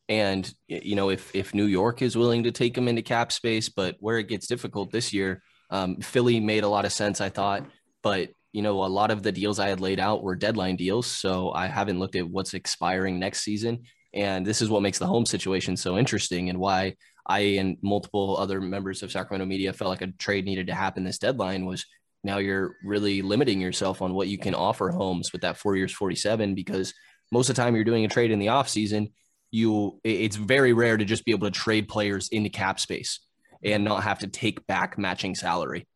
And 0.08 0.52
you 0.68 0.96
know, 0.96 1.10
if 1.10 1.36
if 1.36 1.54
New 1.54 1.66
York 1.66 2.02
is 2.02 2.18
willing 2.18 2.44
to 2.44 2.52
take 2.52 2.78
him 2.78 2.88
into 2.88 3.02
cap 3.02 3.32
space, 3.32 3.70
but 3.70 3.98
where 4.00 4.18
it 4.18 4.28
gets 4.28 4.48
difficult 4.48 4.92
this 4.92 5.14
year, 5.14 5.44
um, 5.70 5.98
Philly 5.98 6.40
made 6.40 6.64
a 6.64 6.70
lot 6.70 6.86
of 6.86 6.92
sense, 6.92 7.22
I 7.22 7.30
thought. 7.30 7.66
But 8.02 8.30
you 8.52 8.64
know, 8.64 8.84
a 8.84 8.88
lot 8.88 9.12
of 9.12 9.22
the 9.22 9.32
deals 9.32 9.60
I 9.60 9.68
had 9.68 9.82
laid 9.82 10.00
out 10.00 10.24
were 10.24 10.36
deadline 10.36 10.78
deals, 10.78 11.06
so 11.06 11.52
I 11.52 11.68
haven't 11.68 12.00
looked 12.00 12.16
at 12.16 12.28
what's 12.28 12.56
expiring 12.56 13.20
next 13.20 13.42
season. 13.42 13.84
And 14.14 14.46
this 14.46 14.62
is 14.62 14.70
what 14.70 14.82
makes 14.82 14.98
the 14.98 15.06
home 15.06 15.26
situation 15.26 15.78
so 15.78 15.98
interesting 15.98 16.50
and 16.50 16.58
why 16.58 16.96
I 17.30 17.40
and 17.60 17.78
multiple 17.84 18.36
other 18.38 18.60
members 18.60 19.04
of 19.04 19.12
Sacramento 19.12 19.46
media 19.46 19.72
felt 19.72 19.90
like 19.90 20.02
a 20.02 20.08
trade 20.08 20.46
needed 20.46 20.68
to 20.68 20.74
happen 20.74 21.04
this 21.04 21.20
deadline 21.20 21.66
was 21.66 21.86
now 22.24 22.40
you're 22.40 22.76
really 22.84 23.22
limiting 23.22 23.62
yourself 23.62 24.02
on 24.02 24.14
what 24.14 24.28
you 24.28 24.38
can 24.38 24.56
offer 24.56 24.90
Holmes 24.90 25.32
with 25.32 25.44
that 25.44 25.58
four 25.58 25.76
years 25.76 25.94
47 25.94 26.56
because 26.56 26.94
most 27.32 27.50
of 27.50 27.56
the 27.56 27.62
time 27.62 27.76
you're 27.76 27.86
doing 27.86 28.04
a 28.04 28.10
trade 28.10 28.32
in 28.32 28.40
the 28.40 28.48
offseason 28.48 29.12
you 29.52 30.00
it's 30.04 30.36
very 30.36 30.74
rare 30.74 30.98
to 30.98 31.06
just 31.06 31.24
be 31.24 31.32
able 31.32 31.48
to 31.48 31.52
trade 31.52 31.88
players 31.88 32.30
into 32.30 32.50
cap 32.50 32.80
space 32.80 33.20
and 33.64 33.84
not 33.84 34.04
have 34.04 34.20
to 34.20 34.28
take 34.28 34.66
back 34.68 34.98
matching 34.98 35.36
salary. 35.36 35.88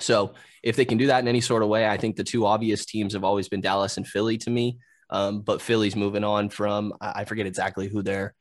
So 0.00 0.34
if 0.62 0.76
they 0.76 0.84
can 0.84 0.98
do 0.98 1.08
that 1.08 1.20
in 1.20 1.28
any 1.28 1.40
sort 1.40 1.62
of 1.62 1.68
way 1.68 1.86
i 1.86 1.96
think 1.96 2.16
the 2.16 2.24
two 2.24 2.44
obvious 2.44 2.84
teams 2.84 3.12
have 3.12 3.24
always 3.24 3.48
been 3.48 3.60
dallas 3.60 3.96
and 3.96 4.06
philly 4.06 4.36
to 4.38 4.50
me. 4.50 4.78
Um, 5.10 5.42
but 5.42 5.62
philly's 5.62 5.94
moving 5.94 6.24
on 6.24 6.48
from 6.48 6.92
i 7.00 7.24
forget 7.24 7.46
exactly 7.46 7.86
who 7.86 8.02
their 8.02 8.34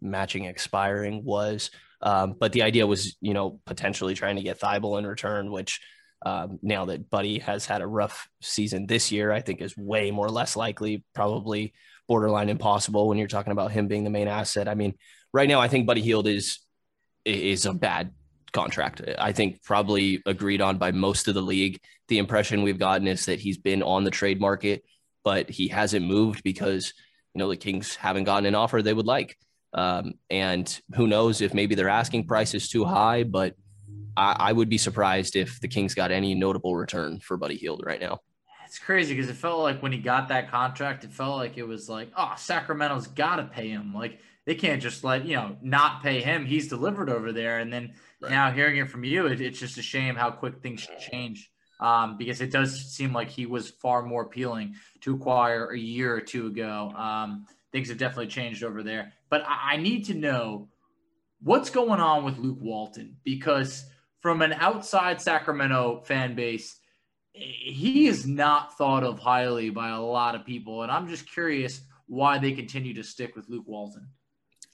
matching 0.00 0.44
expiring 0.44 1.24
was 1.24 1.70
um, 2.02 2.34
but 2.38 2.52
the 2.52 2.62
idea 2.62 2.86
was 2.86 3.16
you 3.20 3.34
know 3.34 3.60
potentially 3.66 4.14
trying 4.14 4.36
to 4.36 4.42
get 4.42 4.60
Thybulle 4.60 4.98
in 4.98 5.06
return 5.06 5.50
which 5.50 5.80
um, 6.24 6.58
now 6.62 6.86
that 6.86 7.10
Buddy 7.10 7.38
has 7.40 7.66
had 7.66 7.82
a 7.82 7.86
rough 7.86 8.28
season 8.40 8.86
this 8.86 9.12
year, 9.12 9.30
I 9.30 9.40
think 9.40 9.60
is 9.60 9.76
way 9.76 10.10
more 10.10 10.28
less 10.28 10.56
likely, 10.56 11.04
probably 11.14 11.74
borderline 12.08 12.48
impossible 12.48 13.08
when 13.08 13.18
you're 13.18 13.28
talking 13.28 13.52
about 13.52 13.72
him 13.72 13.88
being 13.88 14.04
the 14.04 14.10
main 14.10 14.28
asset. 14.28 14.68
I 14.68 14.74
mean, 14.74 14.94
right 15.32 15.48
now, 15.48 15.60
I 15.60 15.68
think 15.68 15.86
Buddy 15.86 16.02
Hield 16.02 16.26
is 16.26 16.58
is 17.24 17.66
a 17.66 17.74
bad 17.74 18.12
contract. 18.52 19.02
I 19.18 19.32
think 19.32 19.62
probably 19.62 20.22
agreed 20.24 20.60
on 20.60 20.78
by 20.78 20.92
most 20.92 21.28
of 21.28 21.34
the 21.34 21.42
league. 21.42 21.80
The 22.08 22.18
impression 22.18 22.62
we've 22.62 22.78
gotten 22.78 23.06
is 23.06 23.26
that 23.26 23.40
he's 23.40 23.58
been 23.58 23.82
on 23.82 24.04
the 24.04 24.10
trade 24.10 24.40
market, 24.40 24.84
but 25.24 25.50
he 25.50 25.68
hasn't 25.68 26.06
moved 26.06 26.42
because 26.42 26.94
you 27.34 27.40
know 27.40 27.48
the 27.48 27.56
Kings 27.56 27.94
haven't 27.96 28.24
gotten 28.24 28.46
an 28.46 28.54
offer 28.54 28.80
they 28.80 28.94
would 28.94 29.06
like. 29.06 29.36
Um, 29.76 30.14
and 30.30 30.80
who 30.94 31.06
knows 31.06 31.42
if 31.42 31.52
maybe 31.52 31.74
their 31.74 31.90
asking 31.90 32.26
price 32.26 32.54
is 32.54 32.68
too 32.68 32.84
high, 32.84 33.24
but 33.24 33.54
I, 34.16 34.36
I 34.38 34.52
would 34.52 34.70
be 34.70 34.78
surprised 34.78 35.36
if 35.36 35.60
the 35.60 35.68
Kings 35.68 35.94
got 35.94 36.10
any 36.10 36.34
notable 36.34 36.74
return 36.74 37.20
for 37.20 37.36
Buddy 37.36 37.56
Hield 37.56 37.82
right 37.84 38.00
now. 38.00 38.20
It's 38.64 38.78
crazy 38.78 39.14
because 39.14 39.30
it 39.30 39.36
felt 39.36 39.60
like 39.60 39.82
when 39.82 39.92
he 39.92 39.98
got 39.98 40.28
that 40.28 40.50
contract, 40.50 41.04
it 41.04 41.12
felt 41.12 41.36
like 41.36 41.58
it 41.58 41.68
was 41.68 41.88
like, 41.88 42.10
oh, 42.16 42.32
Sacramento's 42.36 43.06
got 43.06 43.36
to 43.36 43.44
pay 43.44 43.68
him. 43.68 43.94
Like 43.94 44.18
they 44.46 44.54
can't 44.54 44.80
just 44.80 45.04
let 45.04 45.26
you 45.26 45.36
know 45.36 45.56
not 45.60 46.02
pay 46.02 46.20
him. 46.22 46.46
He's 46.46 46.68
delivered 46.68 47.10
over 47.10 47.32
there, 47.32 47.58
and 47.58 47.72
then 47.72 47.94
right. 48.20 48.30
now 48.30 48.50
hearing 48.50 48.78
it 48.78 48.88
from 48.88 49.04
you, 49.04 49.26
it, 49.26 49.40
it's 49.40 49.60
just 49.60 49.78
a 49.78 49.82
shame 49.82 50.16
how 50.16 50.30
quick 50.30 50.62
things 50.62 50.88
change. 51.10 51.50
Um, 51.78 52.16
because 52.16 52.40
it 52.40 52.50
does 52.50 52.94
seem 52.94 53.12
like 53.12 53.28
he 53.28 53.44
was 53.44 53.68
far 53.68 54.02
more 54.02 54.22
appealing 54.22 54.76
to 55.02 55.14
acquire 55.14 55.70
a 55.72 55.78
year 55.78 56.14
or 56.14 56.22
two 56.22 56.46
ago. 56.46 56.90
Um, 56.96 57.44
things 57.76 57.90
have 57.90 57.98
definitely 57.98 58.28
changed 58.28 58.64
over 58.64 58.82
there. 58.82 59.12
But 59.28 59.42
I, 59.46 59.74
I 59.74 59.76
need 59.76 60.06
to 60.06 60.14
know 60.14 60.68
what's 61.42 61.68
going 61.68 62.00
on 62.00 62.24
with 62.24 62.38
Luke 62.38 62.56
Walton 62.58 63.16
because 63.22 63.84
from 64.20 64.40
an 64.40 64.54
outside 64.54 65.20
Sacramento 65.20 66.02
fan 66.06 66.34
base, 66.34 66.80
he 67.34 68.06
is 68.06 68.26
not 68.26 68.78
thought 68.78 69.04
of 69.04 69.18
highly 69.18 69.68
by 69.68 69.90
a 69.90 70.00
lot 70.00 70.34
of 70.34 70.46
people. 70.46 70.84
And 70.84 70.90
I'm 70.90 71.06
just 71.06 71.30
curious 71.30 71.82
why 72.06 72.38
they 72.38 72.52
continue 72.52 72.94
to 72.94 73.04
stick 73.04 73.36
with 73.36 73.46
Luke 73.50 73.66
Walton. 73.66 74.08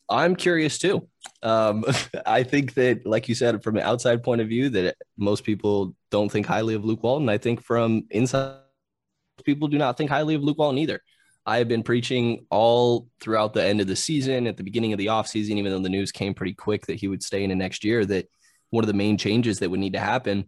I'm 0.08 0.36
curious 0.36 0.78
too. 0.78 1.08
Um, 1.42 1.84
I 2.24 2.44
think 2.44 2.74
that, 2.74 3.04
like 3.04 3.28
you 3.28 3.34
said, 3.34 3.64
from 3.64 3.78
an 3.78 3.82
outside 3.82 4.22
point 4.22 4.40
of 4.40 4.46
view, 4.46 4.68
that 4.70 4.94
most 5.16 5.42
people 5.42 5.96
don't 6.12 6.30
think 6.30 6.46
highly 6.46 6.74
of 6.74 6.84
Luke 6.84 7.02
Walton. 7.02 7.28
I 7.28 7.38
think 7.38 7.64
from 7.64 8.04
inside, 8.10 8.58
people 9.44 9.66
do 9.66 9.78
not 9.78 9.96
think 9.96 10.08
highly 10.08 10.36
of 10.36 10.44
Luke 10.44 10.58
Walton 10.58 10.78
either. 10.78 11.00
I 11.44 11.58
have 11.58 11.68
been 11.68 11.82
preaching 11.82 12.46
all 12.50 13.08
throughout 13.20 13.52
the 13.52 13.64
end 13.64 13.80
of 13.80 13.88
the 13.88 13.96
season, 13.96 14.46
at 14.46 14.56
the 14.56 14.62
beginning 14.62 14.92
of 14.92 14.98
the 14.98 15.06
offseason, 15.06 15.56
even 15.56 15.72
though 15.72 15.80
the 15.80 15.88
news 15.88 16.12
came 16.12 16.34
pretty 16.34 16.54
quick 16.54 16.86
that 16.86 17.00
he 17.00 17.08
would 17.08 17.22
stay 17.22 17.42
in 17.42 17.50
the 17.50 17.56
next 17.56 17.84
year, 17.84 18.04
that 18.04 18.28
one 18.70 18.84
of 18.84 18.88
the 18.88 18.94
main 18.94 19.18
changes 19.18 19.58
that 19.58 19.70
would 19.70 19.80
need 19.80 19.94
to 19.94 19.98
happen 19.98 20.46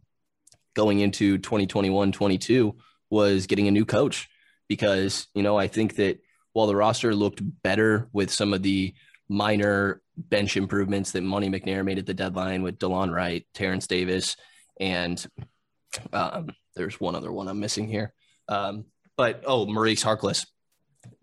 going 0.75 1.01
into 1.01 1.39
2021 1.39 2.13
22 2.13 2.77
was 3.11 3.47
getting 3.47 3.69
a 3.69 3.73
new 3.73 3.85
coach. 3.85 4.29
Because 4.67 5.27
you 5.35 5.43
know 5.43 5.59
i 5.59 5.69
think 5.69 5.97
that 5.97 6.21
while 6.55 6.67
the 6.67 6.75
roster 6.75 7.15
looked 7.15 7.43
better 7.63 8.09
with 8.15 8.31
some 8.31 8.55
of 8.55 8.63
the 8.63 8.95
minor 9.29 10.01
bench 10.17 10.57
improvements 10.57 11.13
that 11.13 11.23
Monte 11.23 11.51
mcnair 11.51 11.85
made 11.85 11.99
at 11.99 12.07
the 12.07 12.15
deadline 12.15 12.63
with 12.63 12.79
delon 12.79 13.15
wright 13.15 13.47
terence 13.53 13.87
davis 13.87 14.37
and 14.81 15.25
um, 16.15 16.49
there's 16.77 16.99
one 16.99 17.15
other 17.15 17.31
one 17.31 17.47
i'm 17.47 17.61
missing 17.61 17.87
here. 17.87 18.15
Um, 18.49 18.87
but 19.19 19.43
oh 19.47 19.67
maurice 19.67 20.03
harkless 20.03 20.47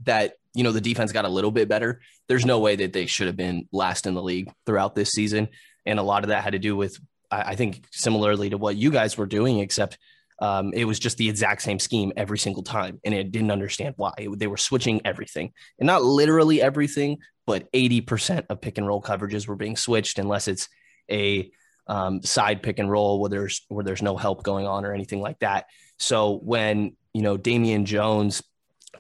that 0.04 0.34
you 0.54 0.64
know 0.64 0.72
the 0.72 0.82
defense 0.82 1.12
got 1.12 1.26
a 1.26 1.30
little 1.30 1.52
bit 1.52 1.70
better. 1.70 2.02
There's 2.28 2.46
no 2.46 2.60
way 2.60 2.76
that 2.76 2.94
they 2.94 3.06
should 3.06 3.28
have 3.28 3.38
been 3.38 3.68
last 3.72 4.06
in 4.06 4.14
the 4.14 4.24
league 4.24 4.52
throughout 4.66 4.96
this 4.96 5.12
season. 5.12 5.50
And 5.86 6.00
a 6.00 6.04
lot 6.04 6.24
of 6.24 6.30
that 6.30 6.44
had 6.44 6.54
to 6.54 6.60
do 6.60 6.76
with 6.76 7.00
I 7.32 7.56
think 7.56 7.86
similarly 7.92 8.50
to 8.50 8.58
what 8.58 8.76
you 8.76 8.92
guys 8.92 9.18
were 9.18 9.26
doing, 9.26 9.60
except 9.60 9.98
um, 10.40 10.74
it 10.74 10.86
was 10.86 11.00
just 11.00 11.18
the 11.18 11.30
exact 11.30 11.62
same 11.62 11.80
scheme 11.80 12.12
every 12.18 12.38
single 12.38 12.64
time, 12.64 13.00
and 13.06 13.14
it 13.14 13.32
didn't 13.32 13.52
understand 13.52 13.94
why. 13.96 14.28
They 14.36 14.48
were 14.48 14.58
switching 14.58 15.02
everything, 15.06 15.54
and 15.80 15.88
not 15.88 16.04
literally 16.04 16.62
everything, 16.62 17.20
but 17.46 17.70
eighty 17.74 18.02
percent 18.02 18.48
of 18.50 18.60
pick 18.60 18.78
and 18.78 18.88
roll 18.88 19.02
coverages 19.02 19.48
were 19.48 19.56
being 19.56 19.78
switched, 19.78 20.20
unless 20.20 20.48
it's 20.48 20.68
a 21.10 21.52
um, 21.88 22.22
side 22.24 22.64
pick 22.64 22.80
and 22.80 22.90
roll 22.90 23.22
where 23.22 23.30
there's 23.30 23.66
where 23.70 23.86
there's 23.86 24.02
no 24.02 24.18
help 24.18 24.44
going 24.44 24.66
on 24.66 24.84
or 24.84 24.94
anything 24.94 25.22
like 25.22 25.40
that. 25.40 25.68
So 26.00 26.40
when 26.44 26.98
you 27.14 27.22
know 27.22 27.38
Damian 27.38 27.86
Jones, 27.86 28.42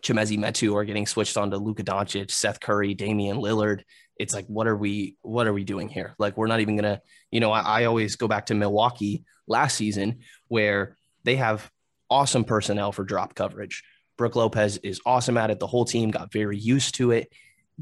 Chimezie 0.01 0.37
Metu 0.37 0.75
are 0.75 0.85
getting 0.85 1.05
switched 1.05 1.37
onto 1.37 1.57
Luka 1.57 1.83
Doncic, 1.83 2.31
Seth 2.31 2.59
Curry, 2.59 2.93
Damian 2.93 3.37
Lillard, 3.37 3.81
it's 4.21 4.35
like 4.35 4.45
what 4.45 4.67
are 4.67 4.77
we 4.77 5.15
what 5.23 5.47
are 5.47 5.53
we 5.53 5.63
doing 5.63 5.89
here? 5.89 6.13
Like 6.19 6.37
we're 6.37 6.47
not 6.47 6.59
even 6.59 6.75
gonna 6.75 7.01
you 7.31 7.39
know 7.39 7.51
I, 7.51 7.81
I, 7.81 7.85
always 7.85 8.15
go 8.15 8.27
back 8.27 8.45
to 8.47 8.53
milwaukee 8.53 9.23
last 9.47 9.75
season 9.75 10.19
where 10.47 10.95
they 11.23 11.37
have 11.37 11.69
awesome 12.07 12.43
personnel 12.43 12.91
for 12.91 13.03
drop 13.03 13.33
coverage. 13.33 13.83
Brook 14.17 14.35
lopez 14.35 14.77
is 14.77 15.01
awesome 15.07 15.37
at 15.37 15.49
it. 15.49 15.59
The 15.59 15.65
whole 15.65 15.85
team 15.85 16.11
got 16.11 16.31
very 16.31 16.57
used 16.57 16.95
to 16.95 17.11
it. 17.11 17.33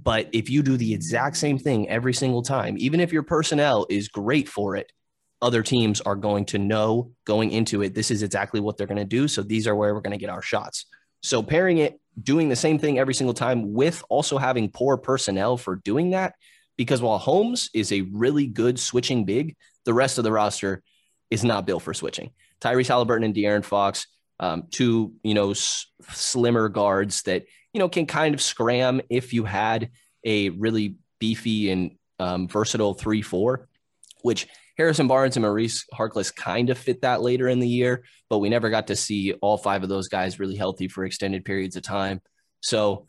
But 0.02 0.30
if 0.32 0.50
you 0.50 0.64
do 0.64 0.78
the 0.78 0.94
exact 0.94 1.36
same 1.36 1.58
thing 1.58 1.90
every 1.90 2.14
single 2.14 2.42
time 2.42 2.76
even 2.78 3.02
if 3.02 3.12
your 3.12 3.24
personnel 3.24 3.86
is 3.90 4.08
great 4.08 4.48
for 4.48 4.78
it 4.78 4.94
other 5.42 5.62
teams 5.62 6.00
are 6.02 6.16
going 6.16 6.46
to 6.46 6.58
know 6.58 7.12
going 7.26 7.52
into 7.52 7.82
it 7.82 7.94
this 7.94 8.12
is 8.12 8.24
exactly 8.24 8.62
what 8.62 8.78
they're 8.78 8.88
going 8.88 8.98
to 8.98 9.04
do. 9.04 9.28
So 9.28 9.42
these 9.42 9.68
are 9.68 9.76
where 9.76 9.94
we're 9.94 10.02
going 10.02 10.18
to 10.18 10.26
get 10.26 10.30
our 10.30 10.42
shots 10.42 10.86
so 11.22 11.44
pairing 11.44 11.80
it 11.80 12.00
doing 12.22 12.50
the 12.50 12.56
same 12.56 12.80
thing 12.80 13.00
every 13.00 13.14
single 13.14 13.34
time 13.34 13.74
with 13.74 14.04
also 14.10 14.38
having 14.38 14.70
poor 14.70 14.98
personnel 14.98 15.58
for 15.58 15.78
doing 15.78 16.12
that. 16.12 16.36
Because 16.78 17.02
while 17.02 17.18
Holmes 17.18 17.70
is 17.74 17.92
a 17.92 18.02
really 18.14 18.48
good 18.48 18.80
switching 18.80 19.26
big, 19.26 19.56
the 19.86 19.94
rest 19.94 20.18
of 20.18 20.24
the 20.24 20.32
roster 20.32 20.82
is 21.30 21.44
not 21.44 21.66
built 21.66 21.84
for 21.84 21.94
switching. 21.94 22.32
Tyrese 22.62 22.88
Halliburton 22.88 23.26
and 23.26 23.36
De'Aaron 23.36 23.64
Fox, 23.64 24.08
um, 24.40 24.64
two 24.72 25.14
you 25.24 25.34
know 25.34 25.52
s- 25.52 25.88
slimmer 26.10 26.70
guards 26.70 27.24
that 27.24 27.46
you 27.74 27.80
know 27.80 27.90
can 27.90 28.06
kind 28.06 28.34
of 28.34 28.42
scram 28.42 29.02
if 29.10 29.34
you 29.34 29.44
had 29.44 29.90
a 30.24 30.50
really 30.50 30.96
beefy 31.20 31.70
and 31.72 31.98
um, 32.20 32.48
versatile 32.48 32.94
three 32.94 33.22
four, 33.22 33.68
which 34.22 34.48
Harrison 34.80 35.10
Barnes 35.10 35.36
and 35.36 35.44
Maurice 35.44 35.86
Harkless 35.94 36.34
kind 36.34 36.70
of 36.70 36.78
fit 36.78 37.02
that 37.02 37.22
later 37.22 37.50
in 37.50 37.60
the 37.60 37.68
year, 37.68 38.06
but 38.30 38.38
we 38.38 38.48
never 38.48 38.70
got 38.70 38.88
to 38.88 38.96
see 38.96 39.34
all 39.34 39.58
five 39.58 39.84
of 39.84 39.90
those 39.90 40.08
guys 40.08 40.40
really 40.40 40.56
healthy 40.56 40.88
for 40.88 41.04
extended 41.04 41.44
periods 41.44 41.76
of 41.76 41.84
time. 41.84 42.22
So 42.62 43.06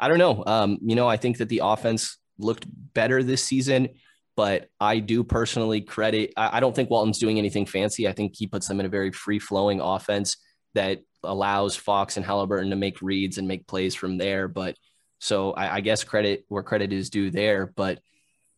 I 0.00 0.08
don't 0.08 0.18
know. 0.18 0.42
Um, 0.44 0.78
you 0.82 0.96
know, 0.96 1.06
I 1.08 1.16
think 1.16 1.38
that 1.38 1.48
the 1.48 1.60
offense 1.62 2.18
looked 2.38 2.66
better 2.68 3.22
this 3.22 3.44
season, 3.44 3.90
but 4.36 4.68
I 4.80 4.98
do 4.98 5.22
personally 5.22 5.80
credit. 5.80 6.32
I, 6.36 6.56
I 6.56 6.60
don't 6.60 6.74
think 6.74 6.90
Walton's 6.90 7.20
doing 7.20 7.38
anything 7.38 7.66
fancy. 7.66 8.08
I 8.08 8.12
think 8.12 8.34
he 8.36 8.48
puts 8.48 8.66
them 8.66 8.80
in 8.80 8.86
a 8.86 8.88
very 8.88 9.12
free 9.12 9.38
flowing 9.38 9.80
offense 9.80 10.38
that 10.74 11.02
allows 11.22 11.76
Fox 11.76 12.16
and 12.16 12.26
Halliburton 12.26 12.70
to 12.70 12.76
make 12.76 13.00
reads 13.00 13.38
and 13.38 13.46
make 13.46 13.68
plays 13.68 13.94
from 13.94 14.18
there. 14.18 14.48
But 14.48 14.76
so 15.20 15.52
I, 15.52 15.76
I 15.76 15.80
guess 15.82 16.02
credit 16.02 16.44
where 16.48 16.64
credit 16.64 16.92
is 16.92 17.10
due 17.10 17.30
there. 17.30 17.72
But 17.76 18.00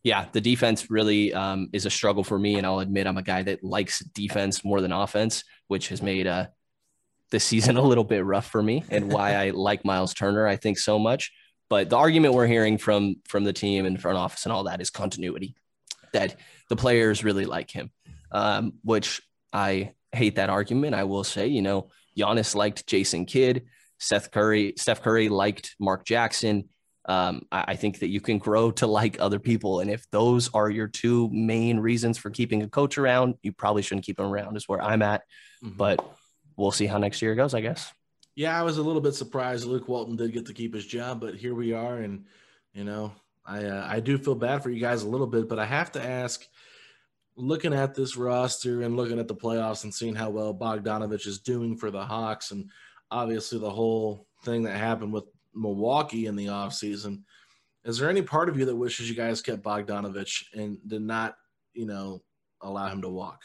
yeah, 0.05 0.27
the 0.31 0.39
defense 0.39 0.91
really 0.91 1.33
um, 1.33 1.67
is 1.73 1.87
a 1.87 1.89
struggle 1.89 2.23
for 2.23 2.37
me, 2.37 2.57
and 2.57 2.65
I'll 2.65 2.77
admit 2.77 3.07
I'm 3.07 3.17
a 3.17 3.23
guy 3.23 3.41
that 3.41 3.63
likes 3.63 3.99
defense 3.99 4.63
more 4.63 4.79
than 4.79 4.91
offense, 4.91 5.43
which 5.67 5.87
has 5.87 5.99
made 5.99 6.27
uh, 6.27 6.45
this 7.31 7.43
season 7.43 7.75
a 7.75 7.81
little 7.81 8.03
bit 8.03 8.23
rough 8.23 8.45
for 8.45 8.61
me, 8.61 8.83
and 8.91 9.11
why 9.11 9.33
I 9.33 9.49
like 9.55 9.83
Miles 9.83 10.13
Turner, 10.13 10.45
I 10.45 10.57
think 10.57 10.77
so 10.77 10.99
much. 10.99 11.31
But 11.71 11.89
the 11.89 11.97
argument 11.97 12.35
we're 12.35 12.45
hearing 12.45 12.77
from 12.77 13.15
from 13.27 13.45
the 13.45 13.51
team 13.51 13.87
and 13.87 13.99
front 13.99 14.19
office 14.19 14.45
and 14.45 14.53
all 14.53 14.65
that 14.65 14.79
is 14.79 14.91
continuity, 14.91 15.55
that 16.13 16.35
the 16.69 16.75
players 16.75 17.23
really 17.23 17.45
like 17.45 17.71
him, 17.71 17.89
um, 18.31 18.73
which 18.83 19.23
I 19.51 19.93
hate 20.11 20.35
that 20.35 20.51
argument. 20.51 20.93
I 20.93 21.05
will 21.05 21.23
say, 21.23 21.47
you 21.47 21.63
know, 21.63 21.89
Giannis 22.15 22.53
liked 22.53 22.85
Jason 22.85 23.25
Kidd, 23.25 23.63
Seth 23.99 24.29
Curry, 24.29 24.75
Steph 24.77 25.01
Curry 25.01 25.29
liked 25.29 25.75
Mark 25.79 26.05
Jackson 26.05 26.69
um, 27.07 27.45
I, 27.51 27.65
I, 27.69 27.75
think 27.75 27.99
that 27.99 28.09
you 28.09 28.19
can 28.19 28.39
grow 28.39 28.71
to 28.71 28.87
like 28.87 29.17
other 29.19 29.39
people. 29.39 29.79
And 29.79 29.91
if 29.91 30.09
those 30.09 30.49
are 30.53 30.69
your 30.69 30.87
two 30.87 31.29
main 31.31 31.79
reasons 31.79 32.17
for 32.17 32.31
keeping 32.31 32.63
a 32.63 32.67
coach 32.67 32.97
around, 32.97 33.35
you 33.43 33.51
probably 33.51 33.83
shouldn't 33.83 34.05
keep 34.05 34.19
him 34.19 34.25
around, 34.25 34.57
is 34.57 34.67
where 34.67 34.81
I'm 34.81 35.03
at. 35.03 35.21
Mm-hmm. 35.63 35.77
But 35.77 36.05
we'll 36.57 36.71
see 36.71 36.87
how 36.87 36.97
next 36.97 37.21
year 37.21 37.35
goes, 37.35 37.53
I 37.53 37.61
guess. 37.61 37.91
Yeah, 38.35 38.59
I 38.59 38.63
was 38.63 38.79
a 38.79 38.83
little 38.83 39.01
bit 39.01 39.13
surprised 39.13 39.65
Luke 39.65 39.87
Walton 39.87 40.15
did 40.15 40.33
get 40.33 40.47
to 40.47 40.53
keep 40.53 40.73
his 40.73 40.85
job, 40.85 41.21
but 41.21 41.35
here 41.35 41.53
we 41.53 41.73
are. 41.73 41.97
And, 41.97 42.25
you 42.73 42.83
know, 42.83 43.13
I 43.45 43.63
uh, 43.65 43.87
I 43.87 43.99
do 43.99 44.17
feel 44.17 44.35
bad 44.35 44.63
for 44.63 44.71
you 44.71 44.81
guys 44.81 45.03
a 45.03 45.07
little 45.07 45.27
bit, 45.27 45.47
but 45.47 45.59
I 45.59 45.65
have 45.65 45.91
to 45.93 46.03
ask. 46.03 46.45
Looking 47.37 47.73
at 47.73 47.93
this 47.93 48.15
roster 48.15 48.83
and 48.83 48.95
looking 48.95 49.19
at 49.19 49.27
the 49.27 49.35
playoffs 49.35 49.83
and 49.83 49.93
seeing 49.93 50.15
how 50.15 50.29
well 50.29 50.53
Bogdanovich 50.53 51.27
is 51.27 51.39
doing 51.39 51.75
for 51.75 51.91
the 51.91 52.01
Hawks, 52.01 52.51
and 52.51 52.69
obviously 53.11 53.59
the 53.59 53.69
whole 53.69 54.25
thing 54.45 54.63
that 54.63 54.77
happened 54.77 55.11
with 55.11 55.25
Milwaukee 55.55 56.25
in 56.25 56.35
the 56.35 56.47
offseason, 56.47 57.23
is 57.83 57.97
there 57.97 58.09
any 58.09 58.21
part 58.21 58.49
of 58.49 58.57
you 58.57 58.65
that 58.65 58.75
wishes 58.75 59.09
you 59.09 59.15
guys 59.15 59.41
kept 59.41 59.63
Bogdanovich 59.63 60.45
and 60.53 60.77
did 60.87 61.01
not, 61.01 61.35
you 61.73 61.85
know, 61.85 62.21
allow 62.61 62.87
him 62.87 63.01
to 63.03 63.09
walk? 63.09 63.43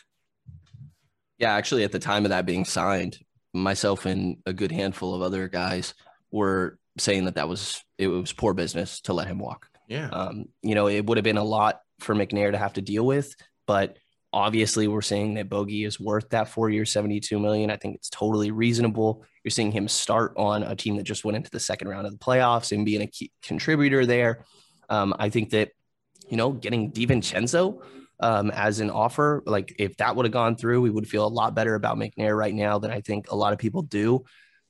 Yeah, 1.38 1.54
actually, 1.54 1.84
at 1.84 1.92
the 1.92 1.98
time 1.98 2.24
of 2.24 2.30
that 2.30 2.46
being 2.46 2.64
signed, 2.64 3.18
myself 3.52 4.06
and 4.06 4.38
a 4.46 4.52
good 4.52 4.72
handful 4.72 5.14
of 5.14 5.22
other 5.22 5.48
guys 5.48 5.94
were 6.30 6.78
saying 6.98 7.24
that 7.24 7.34
that 7.36 7.48
was 7.48 7.82
it 7.98 8.08
was 8.08 8.32
poor 8.32 8.54
business 8.54 9.00
to 9.02 9.12
let 9.12 9.26
him 9.26 9.38
walk. 9.38 9.66
Yeah. 9.88 10.08
Um, 10.08 10.46
you 10.62 10.74
know, 10.74 10.88
it 10.88 11.06
would 11.06 11.18
have 11.18 11.24
been 11.24 11.36
a 11.36 11.44
lot 11.44 11.80
for 11.98 12.14
McNair 12.14 12.52
to 12.52 12.58
have 12.58 12.74
to 12.74 12.82
deal 12.82 13.04
with, 13.04 13.34
but 13.66 13.98
obviously 14.32 14.86
we're 14.86 15.02
saying 15.02 15.34
that 15.34 15.48
Bogey 15.48 15.84
is 15.84 15.98
worth 15.98 16.28
that 16.30 16.48
four 16.48 16.70
year, 16.70 16.84
72 16.84 17.38
million. 17.38 17.70
I 17.70 17.76
think 17.76 17.96
it's 17.96 18.10
totally 18.10 18.50
reasonable. 18.50 19.24
You're 19.42 19.50
seeing 19.50 19.72
him 19.72 19.88
start 19.88 20.34
on 20.36 20.62
a 20.62 20.76
team 20.76 20.96
that 20.96 21.04
just 21.04 21.24
went 21.24 21.36
into 21.36 21.50
the 21.50 21.60
second 21.60 21.88
round 21.88 22.06
of 22.06 22.12
the 22.12 22.18
playoffs 22.18 22.72
and 22.72 22.84
being 22.84 23.02
a 23.02 23.06
key 23.06 23.32
contributor 23.42 24.06
there. 24.06 24.44
Um, 24.88 25.14
I 25.18 25.30
think 25.30 25.50
that, 25.50 25.70
you 26.28 26.36
know, 26.36 26.52
getting 26.52 26.92
DiVincenzo 26.92 27.82
um, 28.20 28.50
as 28.50 28.80
an 28.80 28.90
offer, 28.90 29.42
like 29.46 29.74
if 29.78 29.96
that 29.96 30.14
would 30.14 30.26
have 30.26 30.32
gone 30.32 30.56
through, 30.56 30.80
we 30.80 30.90
would 30.90 31.08
feel 31.08 31.26
a 31.26 31.28
lot 31.28 31.54
better 31.54 31.74
about 31.74 31.96
McNair 31.96 32.36
right 32.36 32.54
now 32.54 32.78
than 32.78 32.90
I 32.90 33.00
think 33.00 33.30
a 33.30 33.36
lot 33.36 33.52
of 33.52 33.58
people 33.58 33.82
do. 33.82 34.24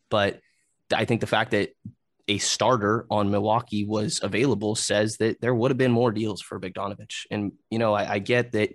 But 0.09 0.41
I 0.95 1.05
think 1.05 1.20
the 1.20 1.27
fact 1.27 1.51
that 1.51 1.70
a 2.28 2.39
starter 2.39 3.07
on 3.11 3.31
Milwaukee 3.31 3.85
was 3.85 4.20
available 4.23 4.77
says 4.77 5.16
that 5.16 5.41
there 5.41 5.55
would 5.55 5.70
have 5.70 5.78
been 5.78 5.91
more 5.91 6.12
deals 6.12 6.41
for 6.41 6.61
Bogdanovich. 6.61 7.27
And, 7.31 7.53
you 7.70 7.78
know, 7.78 7.93
I, 7.93 8.15
I 8.15 8.19
get 8.20 8.53
that 8.53 8.70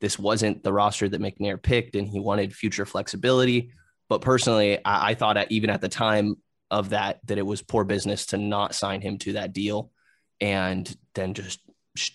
this 0.00 0.18
wasn't 0.18 0.62
the 0.62 0.72
roster 0.72 1.08
that 1.08 1.20
McNair 1.20 1.60
picked 1.60 1.96
and 1.96 2.08
he 2.08 2.20
wanted 2.20 2.54
future 2.54 2.86
flexibility. 2.86 3.72
But 4.08 4.20
personally, 4.20 4.84
I, 4.84 5.10
I 5.10 5.14
thought 5.14 5.36
at, 5.36 5.50
even 5.50 5.70
at 5.70 5.80
the 5.80 5.88
time 5.88 6.36
of 6.70 6.90
that, 6.90 7.20
that 7.26 7.38
it 7.38 7.46
was 7.46 7.62
poor 7.62 7.84
business 7.84 8.26
to 8.26 8.38
not 8.38 8.74
sign 8.74 9.00
him 9.00 9.18
to 9.18 9.34
that 9.34 9.52
deal 9.52 9.90
and 10.40 10.94
then 11.14 11.34
just 11.34 11.60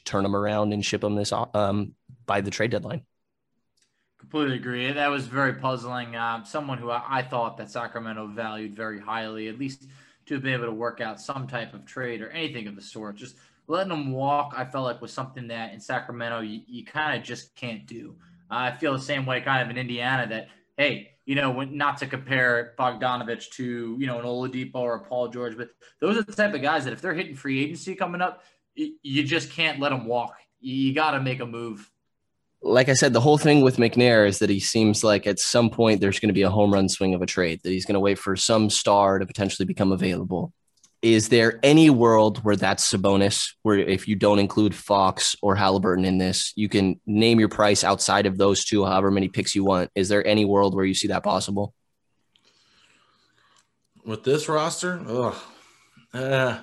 turn 0.06 0.26
him 0.26 0.36
around 0.36 0.74
and 0.74 0.86
ship 0.86 1.04
him 1.04 1.16
this 1.16 1.34
um, 1.34 1.94
by 2.26 2.42
the 2.42 2.52
trade 2.52 2.72
deadline. 2.72 3.02
Completely 4.20 4.56
agree. 4.56 4.92
That 4.92 5.10
was 5.10 5.28
very 5.28 5.54
puzzling. 5.54 6.16
Um, 6.16 6.46
someone 6.46 6.78
who 6.78 6.90
I, 6.90 7.04
I, 7.08 7.22
thought 7.24 7.58
that 7.58 7.70
Sacramento 7.70 8.28
valued 8.28 8.74
very 8.74 9.00
highly, 9.00 9.50
at 9.50 9.60
least 9.60 9.86
to 10.28 10.40
be 10.40 10.54
able 10.54 10.66
to 10.66 10.72
work 10.72 11.02
out 11.02 11.20
some 11.20 11.48
type 11.48 11.74
of 11.74 11.86
trade 11.86 12.22
or 12.22 12.30
anything 12.30 12.68
of 12.68 12.76
the 12.76 12.82
sort. 12.82 13.18
Just 13.18 13.36
letting 13.68 13.90
them 13.90 14.12
walk, 14.12 14.54
I 14.58 14.66
felt 14.66 14.86
like 14.86 15.02
was 15.02 15.14
something 15.14 15.48
that 15.48 15.74
in 15.74 15.80
Sacramento 15.80 16.42
you, 16.42 16.62
you 16.68 16.86
kind 16.86 17.18
of 17.18 17.24
just 17.24 17.56
can't 17.56 17.86
do. 17.86 18.16
Uh, 18.52 18.56
I 18.56 18.72
feel 18.72 18.94
the 18.94 19.00
same 19.00 19.26
way 19.26 19.42
kind 19.42 19.64
of 19.64 19.70
in 19.70 19.78
Indiana 19.78 20.28
that, 20.30 20.50
hey, 20.78 21.12
you 21.26 21.36
know, 21.36 21.52
when, 21.52 21.78
not 21.78 21.98
to 22.00 22.08
compare 22.08 22.74
Bogdanovich 22.78 23.50
to, 23.52 23.96
you 24.00 24.08
know, 24.08 24.20
an 24.20 24.26
Oladipo 24.26 24.76
or 24.76 24.96
a 24.96 25.00
Paul 25.00 25.30
George, 25.30 25.56
but 25.56 25.70
those 26.00 26.18
are 26.18 26.24
the 26.24 26.34
type 26.34 26.54
of 26.54 26.62
guys 26.62 26.84
that 26.84 26.94
if 26.94 27.02
they're 27.02 27.14
hitting 27.14 27.36
free 27.36 27.64
agency 27.64 27.96
coming 27.96 28.22
up, 28.22 28.44
you 28.76 29.24
just 29.24 29.52
can't 29.52 29.80
let 29.80 29.90
them 29.90 30.06
walk. 30.06 30.36
You 30.60 30.94
got 30.94 31.12
to 31.12 31.22
make 31.22 31.40
a 31.40 31.46
move. 31.46 31.90
Like 32.62 32.90
I 32.90 32.94
said, 32.94 33.14
the 33.14 33.22
whole 33.22 33.38
thing 33.38 33.62
with 33.62 33.78
McNair 33.78 34.28
is 34.28 34.40
that 34.40 34.50
he 34.50 34.60
seems 34.60 35.04
like 35.04 35.28
at 35.28 35.40
some 35.40 35.70
point 35.70 36.02
there's 36.02 36.20
going 36.20 36.30
to 36.30 36.34
be 36.34 36.44
a 36.44 36.50
home 36.50 36.74
run 36.74 36.90
swing 36.90 37.14
of 37.14 37.22
a 37.22 37.26
trade, 37.26 37.62
that 37.64 37.70
he's 37.70 37.86
going 37.86 37.96
to 37.96 38.00
wait 38.00 38.18
for 38.18 38.36
some 38.36 38.70
star 38.70 39.20
to 39.20 39.26
potentially 39.26 39.66
become 39.66 39.92
available. 39.92 40.54
Is 41.04 41.28
there 41.28 41.60
any 41.64 41.90
world 41.90 42.42
where 42.46 42.56
that's 42.56 42.90
Sabonis, 42.90 43.56
where 43.62 43.78
if 43.78 44.08
you 44.08 44.16
don't 44.16 44.40
include 44.40 44.74
Fox 44.74 45.36
or 45.42 45.54
Halliburton 45.54 46.06
in 46.06 46.18
this, 46.18 46.54
you 46.56 46.70
can 46.70 46.98
name 47.06 47.42
your 47.42 47.50
price 47.50 47.84
outside 47.84 48.26
of 48.26 48.38
those 48.38 48.64
two, 48.64 48.86
however 48.86 49.12
many 49.12 49.28
picks 49.28 49.54
you 49.54 49.66
want? 49.66 49.92
Is 49.96 50.08
there 50.08 50.26
any 50.26 50.46
world 50.46 50.74
where 50.74 50.86
you 50.86 50.94
see 50.94 51.10
that 51.10 51.22
possible? 51.22 51.74
With 54.06 54.24
this 54.24 54.48
roster, 54.48 55.04
ugh, 55.06 55.36
uh, 56.14 56.60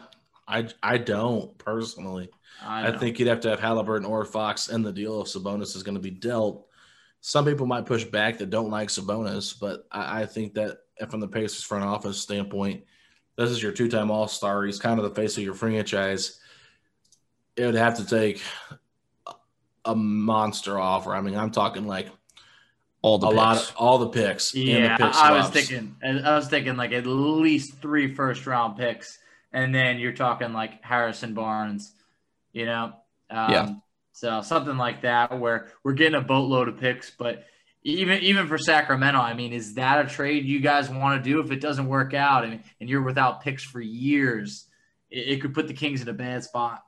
I 0.48 0.68
I 0.82 0.96
don't 0.96 1.56
personally. 1.58 2.30
I, 2.62 2.88
I, 2.88 2.96
think 2.96 3.18
you'd 3.18 3.28
have 3.28 3.40
to 3.40 3.50
have 3.50 3.60
Halliburton 3.60 4.06
or 4.06 4.24
Fox 4.24 4.70
in 4.70 4.82
the 4.82 4.92
deal 4.92 5.20
if 5.20 5.28
Sabonis 5.28 5.76
is 5.76 5.82
going 5.82 5.96
to 5.96 6.00
be 6.00 6.10
dealt. 6.10 6.66
Some 7.20 7.44
people 7.44 7.66
might 7.66 7.84
push 7.84 8.04
back 8.04 8.38
that 8.38 8.48
don't 8.48 8.70
like 8.70 8.88
Sabonis, 8.88 9.54
but 9.60 9.86
I, 9.92 10.22
I 10.22 10.26
think 10.26 10.54
that 10.54 10.78
from 11.10 11.20
the 11.20 11.28
Pacers 11.28 11.62
front 11.62 11.84
office 11.84 12.18
standpoint, 12.18 12.84
this 13.36 13.50
is 13.50 13.62
your 13.62 13.72
two-time 13.72 14.10
All-Star. 14.10 14.64
He's 14.64 14.78
kind 14.78 14.98
of 14.98 15.04
the 15.04 15.14
face 15.14 15.36
of 15.38 15.44
your 15.44 15.54
franchise. 15.54 16.38
It 17.56 17.66
would 17.66 17.74
have 17.74 17.96
to 17.96 18.06
take 18.06 18.42
a 19.84 19.94
monster 19.94 20.78
offer. 20.78 21.14
I 21.14 21.20
mean, 21.20 21.36
I'm 21.36 21.50
talking 21.50 21.86
like 21.86 22.08
all 23.02 23.18
the 23.18 23.28
a 23.28 23.30
picks. 23.30 23.36
lot 23.36 23.56
of 23.56 23.72
all 23.76 23.98
the 23.98 24.08
picks. 24.08 24.54
Yeah, 24.54 24.96
the 24.98 25.06
pick 25.06 25.14
I 25.14 25.32
was 25.32 25.48
thinking. 25.48 25.96
I 26.02 26.34
was 26.34 26.48
thinking 26.48 26.76
like 26.76 26.92
at 26.92 27.06
least 27.06 27.80
three 27.80 28.14
first-round 28.14 28.76
picks, 28.76 29.18
and 29.52 29.74
then 29.74 29.98
you're 29.98 30.12
talking 30.12 30.52
like 30.52 30.82
Harrison 30.84 31.32
Barnes. 31.32 31.94
You 32.52 32.66
know, 32.66 32.92
um, 33.30 33.52
yeah. 33.52 33.74
So 34.12 34.42
something 34.42 34.76
like 34.76 35.00
that, 35.02 35.38
where 35.38 35.68
we're 35.82 35.94
getting 35.94 36.16
a 36.16 36.20
boatload 36.20 36.68
of 36.68 36.78
picks, 36.78 37.10
but 37.10 37.44
even 37.82 38.18
even 38.20 38.46
for 38.46 38.58
Sacramento, 38.58 39.18
I 39.18 39.34
mean, 39.34 39.52
is 39.52 39.74
that 39.74 40.04
a 40.04 40.08
trade 40.08 40.44
you 40.44 40.60
guys 40.60 40.90
want 40.90 41.22
to 41.22 41.30
do 41.30 41.40
if 41.40 41.50
it 41.50 41.60
doesn't 41.60 41.86
work 41.86 42.12
out 42.12 42.44
and, 42.44 42.60
and 42.80 42.88
you're 42.88 43.02
without 43.02 43.42
picks 43.42 43.62
for 43.62 43.80
years? 43.80 44.66
It, 45.10 45.28
it 45.28 45.40
could 45.40 45.54
put 45.54 45.66
the 45.66 45.74
Kings 45.74 46.02
in 46.02 46.08
a 46.08 46.12
bad 46.12 46.44
spot. 46.44 46.82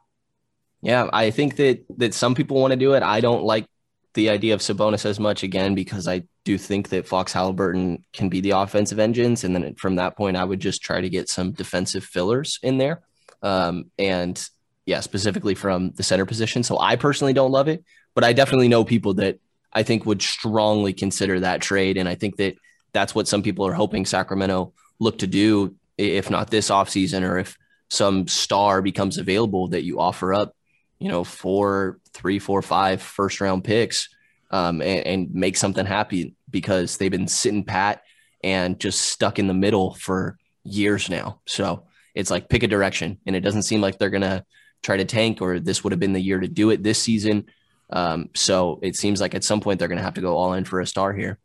Yeah, 0.83 1.09
I 1.13 1.31
think 1.31 1.57
that 1.57 1.85
that 1.97 2.13
some 2.13 2.35
people 2.35 2.61
want 2.61 2.73
to 2.73 2.77
do 2.77 2.93
it. 2.95 3.03
I 3.03 3.21
don't 3.21 3.45
like 3.45 3.67
the 4.15 4.29
idea 4.29 4.53
of 4.53 4.61
Sabonis 4.61 5.07
as 5.07 5.19
much 5.19 5.43
again 5.43 5.75
because 5.75 6.07
I 6.07 6.25
do 6.45 6.59
think 6.59 6.91
that 6.91 7.09
Fox 7.09 7.33
Halliburton 7.33 8.05
can 8.13 8.29
be 8.29 8.41
the 8.41 8.51
offensive 8.51 8.99
engines, 8.99 9.45
and 9.45 9.55
then 9.55 9.75
from 9.77 9.97
that 9.97 10.17
point, 10.17 10.37
I 10.37 10.45
would 10.45 10.61
just 10.61 10.83
try 10.83 11.01
to 11.01 11.09
get 11.09 11.31
some 11.31 11.53
defensive 11.53 12.05
fillers 12.05 12.59
in 12.63 12.77
there, 12.77 13.03
um, 13.43 13.91
and 13.99 14.45
yeah, 14.85 15.01
specifically 15.01 15.55
from 15.55 15.93
the 15.93 16.03
center 16.03 16.27
position. 16.27 16.63
So 16.63 16.79
I 16.79 16.97
personally 16.97 17.33
don't 17.33 17.53
love 17.53 17.69
it, 17.69 17.85
but 18.15 18.25
I 18.25 18.33
definitely 18.35 18.69
know 18.69 18.85
people 18.85 19.15
that 19.15 19.39
I 19.73 19.83
think 19.83 20.07
would 20.07 20.23
strongly 20.23 20.93
consider 20.93 21.41
that 21.41 21.63
trade. 21.63 21.97
And 21.97 22.09
I 22.09 22.15
think 22.15 22.37
that 22.37 22.57
that's 22.93 23.15
what 23.15 23.29
some 23.29 23.43
people 23.43 23.67
are 23.67 23.73
hoping 23.73 24.05
Sacramento 24.05 24.73
look 24.99 25.19
to 25.19 25.27
do, 25.27 25.75
if 25.97 26.31
not 26.31 26.51
this 26.51 26.71
offseason 26.71 27.29
or 27.29 27.39
if 27.39 27.57
some 27.89 28.29
star 28.29 28.83
becomes 28.83 29.19
available 29.19 29.69
that 29.69 29.85
you 29.85 30.01
offer 30.01 30.33
up, 30.33 30.55
you 30.99 31.09
know, 31.09 31.25
four, 31.25 31.99
three, 32.13 32.39
four, 32.39 32.63
five 32.63 33.03
first 33.03 33.41
round 33.41 33.65
picks 33.65 34.09
um, 34.51 34.81
and, 34.81 35.07
and 35.07 35.35
make 35.35 35.57
something 35.57 35.87
happy 35.87 36.35
because 36.51 36.97
they've 36.97 37.11
been 37.11 37.29
sitting 37.29 37.65
pat 37.65 38.03
and 38.45 38.79
just 38.79 39.01
stuck 39.01 39.39
in 39.39 39.47
the 39.47 39.55
middle 39.55 39.95
for 39.95 40.39
years 40.65 41.09
now. 41.09 41.41
So 41.47 41.85
it's 42.15 42.31
like 42.31 42.49
pick 42.49 42.63
a 42.63 42.69
direction. 42.69 43.19
And 43.27 43.35
it 43.35 43.41
doesn't 43.41 43.63
seem 43.63 43.81
like 43.81 43.99
they're 43.99 44.11
going 44.11 44.23
to 44.23 44.45
try 44.83 44.97
to 44.97 45.05
tank 45.05 45.41
or 45.41 45.61
this 45.61 45.83
would 45.83 45.93
have 45.93 46.01
been 46.01 46.13
the 46.13 46.21
year 46.21 46.41
to 46.41 46.49
do 46.49 46.71
it 46.71 46.83
this 46.83 47.01
season. 47.01 47.47
Um, 47.93 48.31
so 48.35 48.79
it 48.83 48.97
seems 48.97 49.21
like 49.21 49.35
at 49.35 49.45
some 49.45 49.61
point 49.61 49.79
they're 49.79 49.89
going 49.89 49.99
to 49.99 50.05
have 50.05 50.15
to 50.15 50.21
go 50.21 50.37
all 50.37 50.55
in 50.55 50.65
for 50.65 50.81
a 50.81 50.87
star 50.87 51.13
here. 51.13 51.39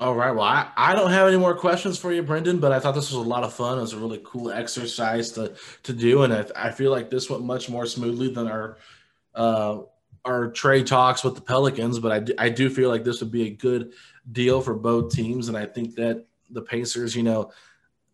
All 0.00 0.14
right. 0.14 0.30
Well, 0.30 0.44
I, 0.44 0.70
I 0.76 0.94
don't 0.94 1.10
have 1.10 1.26
any 1.26 1.36
more 1.36 1.56
questions 1.56 1.98
for 1.98 2.12
you, 2.12 2.22
Brenden, 2.22 2.60
but 2.60 2.70
I 2.70 2.78
thought 2.78 2.94
this 2.94 3.10
was 3.10 3.26
a 3.26 3.28
lot 3.28 3.42
of 3.42 3.52
fun. 3.52 3.78
It 3.78 3.80
was 3.80 3.94
a 3.94 3.98
really 3.98 4.20
cool 4.24 4.50
exercise 4.50 5.32
to 5.32 5.54
to 5.82 5.92
do, 5.92 6.22
and 6.22 6.32
I, 6.32 6.44
I 6.54 6.70
feel 6.70 6.92
like 6.92 7.10
this 7.10 7.28
went 7.28 7.42
much 7.42 7.68
more 7.68 7.84
smoothly 7.84 8.32
than 8.32 8.46
our 8.46 8.78
uh, 9.34 9.80
our 10.24 10.52
trade 10.52 10.86
talks 10.86 11.24
with 11.24 11.34
the 11.34 11.40
Pelicans. 11.40 11.98
But 11.98 12.12
I 12.12 12.20
do, 12.20 12.32
I 12.38 12.48
do 12.48 12.70
feel 12.70 12.90
like 12.90 13.02
this 13.02 13.20
would 13.20 13.32
be 13.32 13.48
a 13.48 13.50
good 13.50 13.92
deal 14.30 14.60
for 14.60 14.74
both 14.74 15.12
teams, 15.12 15.48
and 15.48 15.56
I 15.56 15.66
think 15.66 15.96
that 15.96 16.26
the 16.48 16.62
Pacers, 16.62 17.16
you 17.16 17.24
know, 17.24 17.50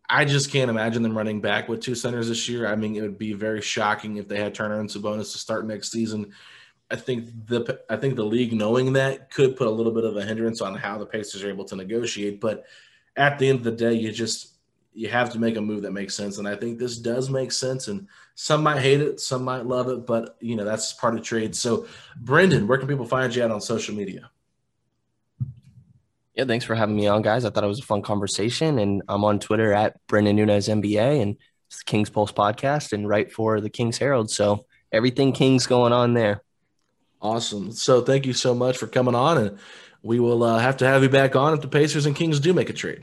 I 0.09 0.25
just 0.25 0.51
can't 0.51 0.71
imagine 0.71 1.03
them 1.03 1.17
running 1.17 1.43
back 1.43 1.69
with 1.69 1.81
two 1.81 1.95
centers 1.95 2.29
this 2.29 2.49
year. 2.49 2.67
I 2.67 2.77
mean, 2.77 2.97
it 2.97 3.03
would 3.03 3.19
be 3.19 3.35
very 3.35 3.61
shocking 3.61 4.17
if 4.17 4.27
they 4.27 4.39
had 4.39 4.55
Turner 4.55 4.81
and 4.81 4.89
Sabonis 4.89 5.33
to 5.33 5.39
start 5.39 5.67
next 5.67 5.93
season. 5.93 6.33
I 6.91 6.97
think 6.97 7.47
the 7.47 7.81
I 7.89 7.97
think 7.97 8.17
the 8.17 8.25
league 8.25 8.53
knowing 8.53 8.93
that 8.95 9.31
could 9.31 9.57
put 9.57 9.67
a 9.67 9.71
little 9.71 9.93
bit 9.93 10.05
of 10.05 10.17
a 10.17 10.25
hindrance 10.25 10.61
on 10.61 10.75
how 10.75 10.99
the 10.99 11.07
Pacers 11.07 11.43
are 11.43 11.49
able 11.49 11.65
to 11.67 11.77
negotiate. 11.77 12.41
But 12.41 12.65
at 13.17 13.39
the 13.39 13.49
end 13.49 13.59
of 13.59 13.65
the 13.65 13.73
day, 13.73 13.95
you 13.95 14.13
just 14.13 14.53
you 14.93 15.09
have 15.09 15.33
to 15.33 15.39
make 15.39 15.57
a 15.57 15.61
move 15.61 15.83
that 15.83 15.93
makes 15.93 16.15
sense, 16.15 16.39
and 16.39 16.47
I 16.47 16.55
think 16.55 16.79
this 16.79 16.99
does 16.99 17.31
make 17.31 17.53
sense. 17.53 17.89
And 17.89 18.07
some 18.35 18.63
might 18.63 18.81
hate 18.81 19.01
it, 19.01 19.19
some 19.19 19.43
might 19.43 19.67
love 19.67 19.89
it, 19.89 20.07
but 20.07 20.37
you 20.41 20.57
know 20.57 20.65
that's 20.65 20.93
part 20.93 21.15
of 21.15 21.23
trade. 21.23 21.57
So, 21.57 21.87
Brenden, 22.23 22.67
where 22.67 22.79
can 22.79 22.87
people 22.87 23.07
find 23.07 23.35
you 23.35 23.43
at 23.43 23.51
on 23.51 23.61
social 23.61 23.95
media? 23.95 24.31
Yeah, 26.35 26.45
thanks 26.45 26.65
for 26.65 26.75
having 26.75 26.97
me 26.97 27.07
on, 27.07 27.23
guys. 27.23 27.45
I 27.45 27.51
thought 27.51 27.65
it 27.65 27.69
was 27.69 27.79
a 27.79 27.85
fun 27.85 28.03
conversation, 28.03 28.79
and 28.79 29.03
I'm 29.09 29.25
on 29.25 29.39
Twitter 29.39 29.73
at 29.73 30.05
Brenden 30.07 30.35
Nunes 30.35 30.69
NBA 30.69 31.23
and 31.23 31.37
it's 31.75 31.79
the 31.79 31.85
Kings 31.85 32.11
Pulse 32.11 32.31
podcast 32.33 32.93
and 32.93 33.09
write 33.09 33.33
for 33.33 33.61
the 33.61 33.71
Kings 33.71 33.99
Herald. 33.99 34.31
So 34.31 34.67
everything 34.93 35.33
Kings 35.33 35.67
going 35.67 35.93
on 35.93 36.15
there. 36.15 36.43
Awesome. 37.25 37.73
So 37.73 38.03
thank 38.03 38.27
you 38.27 38.35
so 38.35 38.55
much 38.55 38.77
for 38.77 38.87
coming 38.87 39.15
on, 39.15 39.39
and 39.39 39.59
we 40.03 40.21
will 40.21 40.43
uh, 40.43 40.59
have 40.59 40.77
to 40.77 40.87
have 40.87 41.03
you 41.03 41.09
back 41.09 41.35
on 41.35 41.55
if 41.55 41.63
the 41.63 41.69
Pacers 41.69 42.05
and 42.05 42.15
Kings 42.15 42.39
do 42.39 42.53
make 42.53 42.69
a 42.69 42.75
trade. 42.75 43.03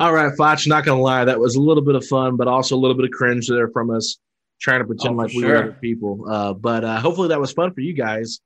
All 0.00 0.12
right, 0.12 0.32
Foch, 0.36 0.66
not 0.66 0.84
going 0.84 0.98
to 0.98 1.02
lie, 1.02 1.24
that 1.24 1.38
was 1.38 1.54
a 1.54 1.60
little 1.60 1.84
bit 1.84 1.94
of 1.94 2.04
fun, 2.06 2.36
but 2.36 2.48
also 2.48 2.74
a 2.74 2.80
little 2.80 2.96
bit 2.96 3.04
of 3.04 3.12
cringe 3.12 3.48
there 3.48 3.68
from 3.68 3.90
us. 3.90 4.18
trying 4.60 4.80
to 4.80 4.86
pretend 4.86 5.14
Oh, 5.14 5.18
like 5.18 5.28
we 5.28 5.40
sure. 5.42 5.48
were 5.50 5.56
other 5.56 5.72
people. 5.80 6.26
Uh, 6.28 6.52
but 6.52 6.84
uh, 6.84 6.98
hopefully 7.00 7.28
that 7.28 7.40
was 7.40 7.52
fun 7.52 7.72
for 7.72 7.80
you 7.80 7.94
guys 7.94 8.40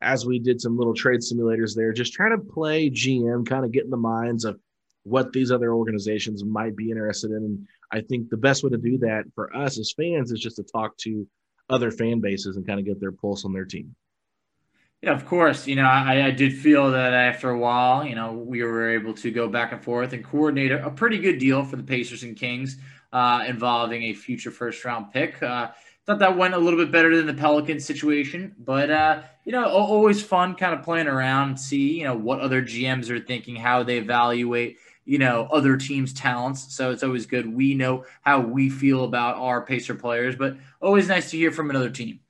as 0.00 0.24
we 0.24 0.38
did 0.38 0.60
some 0.60 0.78
little 0.78 0.94
trade 0.94 1.20
simulators 1.20 1.74
there, 1.74 1.92
just 1.92 2.12
trying 2.12 2.30
to 2.30 2.38
play 2.38 2.88
GM, 2.88 3.44
kind 3.44 3.64
of 3.64 3.72
get 3.72 3.84
in 3.84 3.90
the 3.90 3.96
minds 3.96 4.44
of 4.44 4.58
what 5.02 5.32
these 5.32 5.50
other 5.50 5.74
organizations 5.74 6.44
might 6.44 6.76
be 6.76 6.90
interested 6.90 7.32
in. 7.32 7.36
And 7.38 7.66
I 7.90 8.00
think 8.02 8.30
the 8.30 8.36
best 8.36 8.62
way 8.62 8.70
to 8.70 8.78
do 8.78 8.96
that 8.98 9.24
for 9.34 9.54
us 9.56 9.76
as 9.78 9.92
fans 9.96 10.30
is 10.30 10.38
just 10.40 10.56
to 10.56 10.62
talk 10.62 10.96
to 10.98 11.26
other 11.68 11.90
fan 11.90 12.20
bases 12.20 12.56
and 12.56 12.66
kind 12.66 12.80
of 12.80 12.86
get 12.86 13.00
their 13.00 13.12
pulse 13.12 13.44
on 13.44 13.52
their 13.52 13.64
team. 13.64 13.94
Yeah, 15.02 15.12
of 15.12 15.26
course. 15.26 15.66
You 15.66 15.76
know, 15.76 15.84
I, 15.84 16.26
I 16.26 16.30
did 16.32 16.54
feel 16.58 16.90
that 16.90 17.14
after 17.14 17.50
a 17.50 17.58
while, 17.58 18.04
you 18.04 18.16
know, 18.16 18.32
we 18.32 18.62
were 18.64 18.90
able 18.90 19.14
to 19.14 19.30
go 19.30 19.48
back 19.48 19.72
and 19.72 19.82
forth 19.82 20.12
and 20.12 20.24
coordinate 20.24 20.72
a, 20.72 20.90
pretty 20.90 21.18
good 21.18 21.38
deal 21.38 21.64
for 21.64 21.76
the 21.76 21.84
Pacers 21.84 22.24
and 22.24 22.36
Kings 22.36 22.76
uh, 23.12 23.44
involving 23.46 24.02
a 24.04 24.12
future 24.12 24.50
first 24.50 24.84
round 24.84 25.12
pick. 25.12 25.40
Uh, 25.40 25.68
thought 26.04 26.18
that 26.18 26.36
went 26.36 26.54
a 26.54 26.58
little 26.58 26.78
bit 26.78 26.90
better 26.90 27.14
than 27.14 27.26
the 27.26 27.34
Pelicans 27.34 27.84
situation, 27.84 28.56
but 28.58 28.90
uh, 28.90 29.22
you 29.44 29.52
know, 29.52 29.68
always 29.68 30.22
fun 30.22 30.54
kind 30.54 30.74
of 30.74 30.82
playing 30.82 31.06
around, 31.06 31.58
see 31.58 31.98
you 31.98 32.04
know 32.04 32.16
what 32.16 32.40
other 32.40 32.62
GMs 32.62 33.10
are 33.10 33.20
thinking, 33.20 33.54
how 33.54 33.82
they 33.82 33.98
evaluate 33.98 34.78
you 35.08 35.16
know 35.16 35.48
other 35.50 35.78
teams' 35.78 36.12
talents. 36.12 36.74
So 36.74 36.90
it's 36.90 37.02
always 37.02 37.24
good. 37.24 37.50
We 37.50 37.74
know 37.74 38.04
how 38.20 38.40
we 38.40 38.68
feel 38.68 39.04
about 39.04 39.36
our 39.36 39.62
Pacer 39.62 39.94
players, 39.94 40.36
but 40.36 40.58
always 40.82 41.08
nice 41.08 41.30
to 41.30 41.38
hear 41.38 41.50
from 41.50 41.70
another 41.70 41.88
team. 41.88 42.20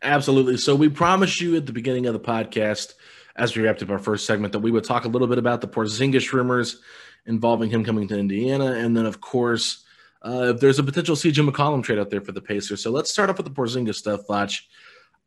Absolutely. 0.00 0.56
So 0.58 0.76
we 0.76 0.88
promised 0.88 1.40
you 1.40 1.56
at 1.56 1.66
the 1.66 1.72
beginning 1.72 2.06
of 2.06 2.12
the 2.12 2.20
podcast, 2.20 2.94
as 3.34 3.56
we 3.56 3.62
wrapped 3.62 3.82
up 3.82 3.90
our 3.90 3.98
first 3.98 4.26
segment, 4.26 4.52
that 4.52 4.60
we 4.60 4.70
would 4.70 4.84
talk 4.84 5.06
a 5.06 5.08
little 5.08 5.26
bit 5.26 5.38
about 5.38 5.60
the 5.60 5.66
Porzingis 5.66 6.32
rumors 6.32 6.80
involving 7.26 7.68
him 7.68 7.84
coming 7.84 8.06
to 8.06 8.16
Indiana, 8.16 8.72
and 8.72 8.96
then 8.96 9.06
of 9.06 9.20
course, 9.20 9.84
uh, 10.24 10.52
if 10.54 10.60
there's 10.60 10.78
a 10.78 10.84
potential 10.84 11.16
CJ 11.16 11.48
McCollum 11.50 11.82
trade 11.82 11.98
out 11.98 12.10
there 12.10 12.20
for 12.20 12.32
the 12.32 12.40
Pacers. 12.40 12.80
So 12.80 12.92
let's 12.92 13.10
start 13.10 13.28
off 13.28 13.38
with 13.38 13.46
the 13.46 13.52
Porzingis 13.52 13.96
stuff, 13.96 14.20
Foch. 14.28 14.52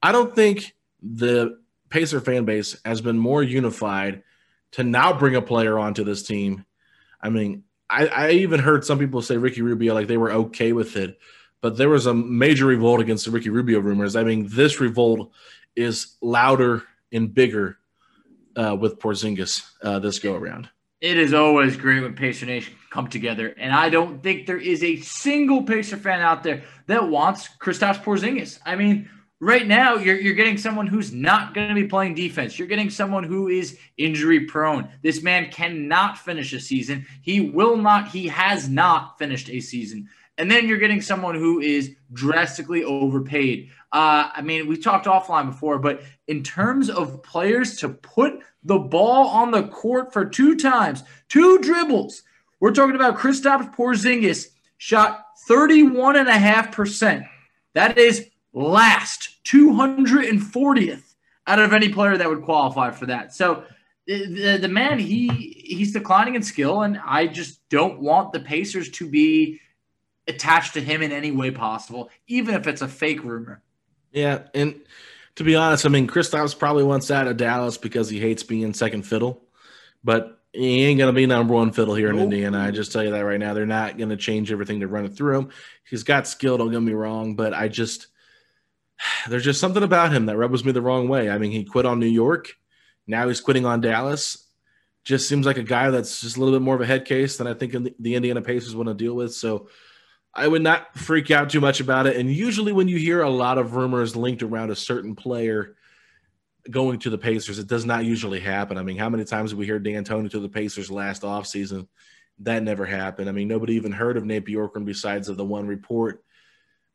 I 0.01 0.13
don't 0.13 0.33
think 0.33 0.73
the 1.01 1.59
Pacer 1.89 2.21
fan 2.21 2.45
base 2.45 2.77
has 2.85 3.01
been 3.01 3.17
more 3.17 3.43
unified 3.43 4.23
to 4.71 4.83
now 4.83 5.17
bring 5.17 5.35
a 5.35 5.41
player 5.41 5.77
onto 5.77 6.05
this 6.05 6.23
team. 6.23 6.65
I 7.21 7.29
mean, 7.29 7.63
I, 7.89 8.07
I 8.07 8.29
even 8.31 8.59
heard 8.59 8.85
some 8.85 8.99
people 8.99 9.21
say 9.21 9.37
Ricky 9.37 9.61
Rubio 9.61 9.93
like 9.93 10.07
they 10.07 10.17
were 10.17 10.31
okay 10.31 10.73
with 10.73 10.95
it, 10.97 11.19
but 11.61 11.77
there 11.77 11.89
was 11.89 12.05
a 12.05 12.13
major 12.13 12.65
revolt 12.65 12.99
against 12.99 13.25
the 13.25 13.31
Ricky 13.31 13.49
Rubio 13.49 13.79
rumors. 13.79 14.15
I 14.15 14.23
mean, 14.23 14.47
this 14.49 14.79
revolt 14.79 15.31
is 15.75 16.15
louder 16.21 16.83
and 17.11 17.33
bigger 17.33 17.77
uh, 18.55 18.75
with 18.79 18.99
Porzingis 18.99 19.63
uh, 19.81 19.99
this 19.99 20.19
go 20.19 20.35
around. 20.35 20.69
It 20.99 21.17
is 21.17 21.33
always 21.33 21.77
great 21.77 22.01
when 22.01 22.15
Pacer 22.15 22.47
Nation 22.47 22.73
come 22.89 23.07
together, 23.07 23.53
and 23.57 23.71
I 23.71 23.89
don't 23.89 24.23
think 24.23 24.47
there 24.47 24.57
is 24.57 24.83
a 24.83 24.97
single 24.97 25.61
Pacer 25.61 25.97
fan 25.97 26.21
out 26.21 26.43
there 26.43 26.63
that 26.87 27.07
wants 27.07 27.49
Kristaps 27.61 28.03
Porzingis. 28.03 28.59
I 28.65 28.75
mean, 28.75 29.07
right 29.39 29.67
now 29.67 29.95
you're 29.95 30.19
you're 30.19 30.33
getting 30.33 30.57
someone 30.57 30.87
who's 30.87 31.13
not 31.13 31.53
going 31.53 31.69
to 31.69 31.75
be 31.75 31.87
playing 31.87 32.15
defense. 32.15 32.57
You're 32.57 32.67
getting 32.67 32.89
someone 32.89 33.23
who 33.23 33.47
is 33.47 33.77
injury 33.97 34.41
prone. 34.41 34.89
This 35.01 35.21
man 35.21 35.51
cannot 35.51 36.17
finish 36.17 36.53
a 36.53 36.59
season. 36.59 37.05
He 37.21 37.41
will 37.41 37.77
not. 37.77 38.09
He 38.09 38.27
has 38.27 38.69
not 38.69 39.17
finished 39.17 39.49
a 39.49 39.59
season. 39.59 40.09
And 40.39 40.51
then 40.51 40.67
you're 40.67 40.77
getting 40.77 41.01
someone 41.01 41.33
who 41.33 41.59
is 41.61 41.95
drastically 42.13 42.83
overpaid. 42.83 43.71
Uh, 43.91 44.29
I 44.33 44.41
mean, 44.43 44.67
we 44.67 44.77
talked 44.77 45.07
offline 45.07 45.47
before, 45.47 45.79
but 45.79 46.03
in 46.27 46.43
terms 46.43 46.91
of 46.91 47.23
players 47.23 47.77
to 47.77 47.89
put 47.89 48.39
the 48.63 48.77
ball 48.77 49.29
on 49.29 49.49
the 49.49 49.63
court 49.69 50.13
for 50.13 50.25
two 50.25 50.55
times, 50.55 51.03
two 51.27 51.57
dribbles, 51.59 52.21
we're 52.59 52.73
talking 52.73 52.95
about 52.95 53.17
Kristaps 53.17 53.73
Porzingis 53.75 54.49
shot 54.77 55.25
31.5%. 55.49 57.27
That 57.73 57.97
is 57.97 58.27
last 58.57 59.37
240th 59.45 61.13
out 61.45 61.59
of 61.59 61.73
any 61.73 61.89
player 61.89 62.17
that 62.17 62.29
would 62.29 62.43
qualify 62.43 62.91
for 62.91 63.05
that. 63.05 63.33
So 63.33 63.63
the, 64.05 64.57
the, 64.61 64.67
man, 64.67 64.99
he 64.99 65.27
he's 65.27 65.93
declining 65.93 66.35
in 66.35 66.43
skill, 66.43 66.81
and 66.81 66.99
I 67.05 67.27
just 67.27 67.67
don't 67.69 67.99
want 67.99 68.31
the 68.31 68.39
Pacers 68.39 68.89
to 68.91 69.09
be 69.09 69.59
attached 70.27 70.73
to 70.73 70.81
him 70.81 71.01
in 71.01 71.11
any 71.11 71.31
way 71.31 71.51
possible, 71.51 72.09
even 72.27 72.55
if 72.55 72.67
it's 72.67 72.81
a 72.81 72.87
fake 72.87 73.23
rumor. 73.23 73.61
Yeah, 74.11 74.43
and 74.53 74.81
to 75.35 75.43
be 75.43 75.55
honest, 75.55 75.85
I 75.85 75.89
mean, 75.89 76.07
Kristaps 76.07 76.57
probably 76.57 76.83
wants 76.83 77.11
out 77.11 77.27
of 77.27 77.37
Dallas 77.37 77.77
because 77.77 78.09
he 78.09 78.19
hates 78.19 78.43
being 78.43 78.73
second 78.73 79.03
fiddle, 79.03 79.43
but 80.03 80.39
he 80.53 80.85
ain't 80.85 80.99
gonna 80.99 81.13
be 81.13 81.25
number 81.25 81.53
one 81.53 81.71
fiddle 81.73 81.95
here 81.95 82.09
in 82.09 82.15
Nope. 82.15 82.25
Indiana. 82.25 82.59
I 82.59 82.71
just 82.71 82.93
tell 82.93 83.03
you 83.03 83.11
that 83.11 83.25
right 83.25 83.39
now. 83.39 83.53
They're 83.53 83.65
not 83.65 83.97
gonna 83.97 84.17
change 84.17 84.51
everything 84.53 84.79
to 84.79 84.87
run 84.87 85.05
it 85.05 85.15
through 85.15 85.37
him. 85.37 85.49
He's 85.83 86.03
got 86.03 86.27
skill. 86.27 86.57
Don't 86.57 86.71
get 86.71 86.81
me 86.81 86.93
wrong, 86.93 87.35
but 87.35 87.53
I 87.53 87.67
just 87.67 88.07
there's 89.29 89.43
just 89.43 89.59
something 89.59 89.83
about 89.83 90.11
him 90.11 90.25
that 90.27 90.37
rubs 90.37 90.65
me 90.65 90.71
the 90.71 90.81
wrong 90.81 91.07
way. 91.07 91.29
I 91.29 91.37
mean, 91.37 91.51
he 91.51 91.63
quit 91.63 91.85
on 91.85 91.99
New 91.99 92.07
York. 92.07 92.53
Now 93.05 93.27
he's 93.27 93.41
quitting 93.41 93.65
on 93.65 93.81
Dallas. 93.81 94.45
Just 95.03 95.29
seems 95.29 95.45
like 95.45 95.57
a 95.57 95.63
guy 95.63 95.89
that's 95.89 96.21
just 96.21 96.35
a 96.35 96.39
little 96.39 96.57
bit 96.57 96.63
more 96.63 96.75
of 96.75 96.81
a 96.81 96.85
head 96.85 97.05
case 97.05 97.37
than 97.37 97.47
I 97.47 97.53
think 97.53 97.71
the- 97.71 98.15
Indiana 98.15 98.41
Pacers 98.41 98.75
want 98.75 98.89
to 98.89 98.93
deal 98.93 99.15
with. 99.15 99.33
So 99.33 99.69
I 100.33 100.47
would 100.47 100.61
not 100.61 100.95
freak 100.97 101.31
out 101.31 101.49
too 101.49 101.61
much 101.61 101.79
about 101.79 102.05
it. 102.07 102.17
And 102.17 102.31
usually, 102.31 102.73
when 102.73 102.87
you 102.87 102.97
hear 102.97 103.21
a 103.21 103.29
lot 103.29 103.57
of 103.57 103.75
rumors 103.75 104.15
linked 104.15 104.43
around 104.43 104.69
a 104.69 104.75
certain 104.75 105.15
player 105.15 105.75
going 106.69 106.99
to 106.99 107.09
the 107.09 107.17
Pacers, 107.17 107.57
it 107.57 107.67
does 107.67 107.85
not 107.85 108.03
usually 108.03 108.41
happen. 108.41 108.77
I 108.77 108.83
mean, 108.83 108.97
how 108.97 109.09
many 109.09 109.23
times 109.23 109.51
did 109.51 109.59
we 109.59 109.65
hear 109.65 109.79
D'Antoni 109.79 110.29
to 110.31 110.39
the 110.39 110.49
Pacers 110.49 110.91
last 110.91 111.21
offseason? 111.21 111.87
That 112.39 112.61
never 112.61 112.85
happened. 112.85 113.29
I 113.29 113.31
mean, 113.31 113.47
nobody 113.47 113.75
even 113.75 113.93
heard 113.93 114.17
of 114.17 114.25
Nate 114.25 114.45
Bjorkgren 114.45 114.85
besides 114.85 115.29
of 115.29 115.37
the 115.37 115.45
one 115.45 115.65
report 115.65 116.23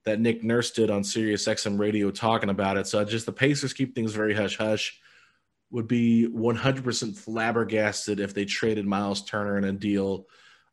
that 0.04 0.20
Nick 0.20 0.42
Nurse 0.42 0.70
did 0.70 0.90
on 0.90 1.04
Sirius 1.04 1.46
XM 1.46 1.78
radio 1.78 2.10
talking 2.10 2.50
about 2.50 2.76
it. 2.76 2.86
So 2.86 3.04
just 3.04 3.26
the 3.26 3.32
Pacers 3.32 3.72
keep 3.72 3.94
things 3.94 4.12
very 4.12 4.34
hush 4.34 4.56
hush. 4.56 4.98
Would 5.70 5.88
be 5.88 6.28
100% 6.28 7.16
flabbergasted 7.16 8.20
if 8.20 8.34
they 8.34 8.44
traded 8.44 8.84
Miles 8.84 9.24
Turner 9.24 9.56
in 9.56 9.64
a 9.64 9.72
deal 9.72 10.26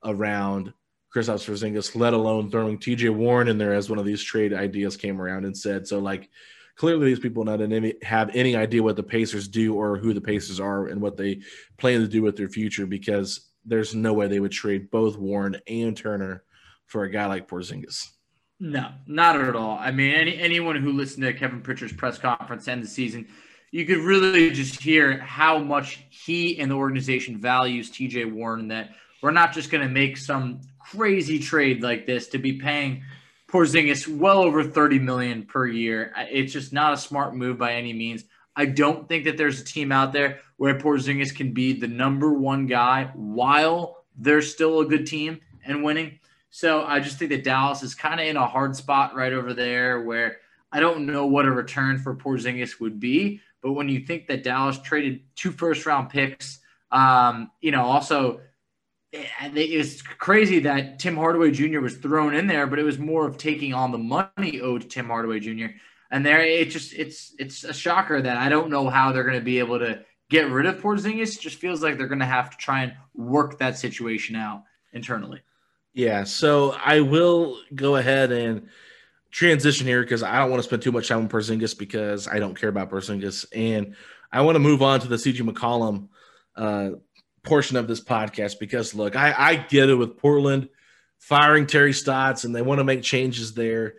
around 0.03 0.73
Kristaps 1.15 1.47
Porzingis, 1.47 1.95
let 1.95 2.13
alone 2.13 2.51
throwing 2.51 2.77
TJ 2.77 3.15
Warren 3.15 3.47
in 3.47 3.57
there 3.57 3.73
as 3.73 3.89
one 3.89 3.99
of 3.99 4.05
these 4.05 4.21
trade 4.21 4.53
ideas 4.53 4.97
came 4.97 5.21
around 5.21 5.45
and 5.45 5.57
said. 5.57 5.87
So 5.87 5.99
like 5.99 6.29
clearly 6.75 7.07
these 7.07 7.19
people 7.19 7.43
not 7.43 7.61
any, 7.61 7.95
have 8.03 8.29
any 8.33 8.55
idea 8.55 8.83
what 8.83 8.95
the 8.95 9.03
Pacers 9.03 9.47
do 9.47 9.75
or 9.75 9.97
who 9.97 10.13
the 10.13 10.21
Pacers 10.21 10.59
are 10.59 10.87
and 10.87 11.01
what 11.01 11.17
they 11.17 11.41
plan 11.77 12.01
to 12.01 12.07
do 12.07 12.21
with 12.21 12.35
their 12.35 12.49
future 12.49 12.85
because 12.85 13.49
there's 13.65 13.95
no 13.95 14.13
way 14.13 14.27
they 14.27 14.39
would 14.39 14.51
trade 14.51 14.91
both 14.91 15.17
Warren 15.17 15.57
and 15.67 15.95
Turner 15.95 16.43
for 16.85 17.03
a 17.03 17.09
guy 17.09 17.25
like 17.25 17.47
Porzingis. 17.47 18.05
No, 18.59 18.91
not 19.07 19.39
at 19.39 19.55
all. 19.55 19.77
I 19.79 19.91
mean, 19.91 20.13
any 20.13 20.37
anyone 20.37 20.75
who 20.75 20.91
listened 20.91 21.23
to 21.23 21.33
Kevin 21.33 21.61
Pritchard's 21.61 21.93
press 21.93 22.17
conference 22.17 22.67
end 22.67 22.83
the 22.83 22.87
season, 22.87 23.27
you 23.71 23.85
could 23.85 23.99
really 23.99 24.49
just 24.49 24.81
hear 24.81 25.17
how 25.19 25.59
much 25.59 26.03
he 26.09 26.59
and 26.59 26.69
the 26.69 26.75
organization 26.75 27.39
values 27.39 27.89
TJ 27.89 28.31
Warren. 28.31 28.67
That 28.67 28.89
we're 29.21 29.31
not 29.31 29.53
just 29.53 29.71
going 29.71 29.87
to 29.87 29.93
make 29.93 30.17
some 30.17 30.59
crazy 30.77 31.39
trade 31.39 31.81
like 31.81 32.05
this 32.05 32.27
to 32.29 32.37
be 32.37 32.53
paying 32.53 33.03
Porzingis 33.49 34.07
well 34.07 34.39
over 34.39 34.63
thirty 34.63 34.99
million 34.99 35.45
per 35.45 35.65
year. 35.65 36.13
It's 36.17 36.51
just 36.51 36.73
not 36.73 36.93
a 36.93 36.97
smart 36.97 37.35
move 37.35 37.57
by 37.57 37.75
any 37.75 37.93
means. 37.93 38.25
I 38.57 38.65
don't 38.65 39.07
think 39.07 39.23
that 39.23 39.37
there's 39.37 39.61
a 39.61 39.65
team 39.65 39.93
out 39.93 40.11
there 40.11 40.41
where 40.57 40.77
Porzingis 40.77 41.33
can 41.33 41.53
be 41.53 41.71
the 41.71 41.87
number 41.87 42.33
one 42.33 42.65
guy 42.65 43.09
while 43.15 44.03
they're 44.17 44.41
still 44.41 44.81
a 44.81 44.85
good 44.85 45.07
team 45.07 45.39
and 45.63 45.81
winning. 45.81 46.19
So 46.49 46.83
I 46.83 46.99
just 46.99 47.17
think 47.17 47.31
that 47.31 47.43
Dallas 47.43 47.83
is 47.83 47.95
kind 47.95 48.19
of 48.19 48.25
in 48.25 48.37
a 48.37 48.47
hard 48.47 48.75
spot 48.75 49.15
right 49.15 49.33
over 49.33 49.53
there 49.53 50.01
where 50.01 50.37
I 50.71 50.79
don't 50.79 51.05
know 51.05 51.25
what 51.25 51.45
a 51.45 51.51
return 51.51 51.97
for 51.97 52.15
Porzingis 52.15 52.79
would 52.79 52.99
be. 52.99 53.41
But 53.61 53.73
when 53.73 53.89
you 53.89 53.99
think 53.99 54.27
that 54.27 54.43
Dallas 54.43 54.79
traded 54.79 55.21
two 55.35 55.51
first 55.51 55.85
round 55.85 56.09
picks, 56.09 56.59
um, 56.91 57.51
you 57.61 57.71
know, 57.71 57.83
also 57.83 58.41
it's 59.11 60.01
crazy 60.01 60.59
that 60.61 60.99
Tim 60.99 61.15
Hardaway 61.15 61.51
Jr. 61.51 61.79
was 61.79 61.97
thrown 61.97 62.35
in 62.35 62.47
there, 62.47 62.67
but 62.67 62.79
it 62.79 62.83
was 62.83 62.99
more 62.99 63.27
of 63.27 63.37
taking 63.37 63.73
on 63.73 63.91
the 63.91 63.97
money 63.97 64.61
owed 64.61 64.81
to 64.81 64.87
Tim 64.87 65.07
Hardaway 65.07 65.39
Jr. 65.39 65.73
And 66.11 66.25
there, 66.25 66.41
it 66.41 66.69
just 66.69 66.93
it's 66.93 67.33
it's 67.37 67.63
a 67.63 67.73
shocker 67.73 68.21
that 68.21 68.37
I 68.37 68.49
don't 68.49 68.69
know 68.69 68.89
how 68.89 69.11
they're 69.11 69.23
going 69.23 69.39
to 69.39 69.45
be 69.45 69.59
able 69.59 69.79
to 69.79 70.03
get 70.29 70.49
rid 70.49 70.65
of 70.65 70.81
Porzingis. 70.81 71.35
It 71.35 71.41
just 71.41 71.57
feels 71.57 71.81
like 71.81 71.97
they're 71.97 72.07
going 72.07 72.19
to 72.19 72.25
have 72.25 72.51
to 72.51 72.57
try 72.57 72.83
and 72.83 72.93
work 73.15 73.59
that 73.59 73.77
situation 73.77 74.35
out 74.35 74.63
internally. 74.93 75.41
Yeah, 75.99 76.23
so 76.23 76.73
I 76.81 77.01
will 77.01 77.59
go 77.75 77.97
ahead 77.97 78.31
and 78.31 78.69
transition 79.31 79.85
here 79.85 80.01
because 80.01 80.23
I 80.23 80.39
don't 80.39 80.49
want 80.49 80.63
to 80.63 80.63
spend 80.63 80.81
too 80.81 80.93
much 80.93 81.09
time 81.09 81.17
on 81.17 81.27
Porzingis 81.27 81.77
because 81.77 82.25
I 82.25 82.39
don't 82.39 82.57
care 82.57 82.69
about 82.69 82.89
Porzingis, 82.89 83.45
and 83.53 83.95
I 84.31 84.43
want 84.43 84.55
to 84.55 84.59
move 84.59 84.81
on 84.81 85.01
to 85.01 85.09
the 85.09 85.17
CJ 85.17 85.41
McCollum 85.41 86.07
uh, 86.55 86.91
portion 87.43 87.75
of 87.75 87.89
this 87.89 87.99
podcast 87.99 88.59
because 88.61 88.95
look, 88.95 89.17
I, 89.17 89.35
I 89.37 89.55
get 89.57 89.89
it 89.89 89.95
with 89.95 90.15
Portland 90.15 90.69
firing 91.17 91.67
Terry 91.67 91.91
Stotts 91.91 92.45
and 92.45 92.55
they 92.55 92.61
want 92.61 92.79
to 92.79 92.85
make 92.85 93.01
changes 93.01 93.53
there. 93.53 93.95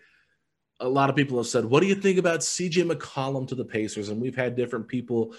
A 0.80 0.88
lot 0.88 1.10
of 1.10 1.16
people 1.16 1.36
have 1.36 1.48
said, 1.48 1.66
"What 1.66 1.80
do 1.80 1.86
you 1.86 1.96
think 1.96 2.16
about 2.16 2.40
CJ 2.40 2.90
McCollum 2.90 3.46
to 3.48 3.54
the 3.54 3.66
Pacers?" 3.66 4.08
And 4.08 4.22
we've 4.22 4.36
had 4.36 4.56
different 4.56 4.88
people 4.88 5.34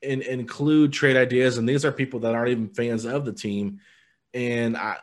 in, 0.00 0.22
include 0.22 0.94
trade 0.94 1.18
ideas, 1.18 1.58
and 1.58 1.68
these 1.68 1.84
are 1.84 1.92
people 1.92 2.20
that 2.20 2.34
aren't 2.34 2.52
even 2.52 2.68
fans 2.70 3.04
of 3.04 3.26
the 3.26 3.34
team. 3.34 3.80
And 4.32 4.78
I, 4.78 4.96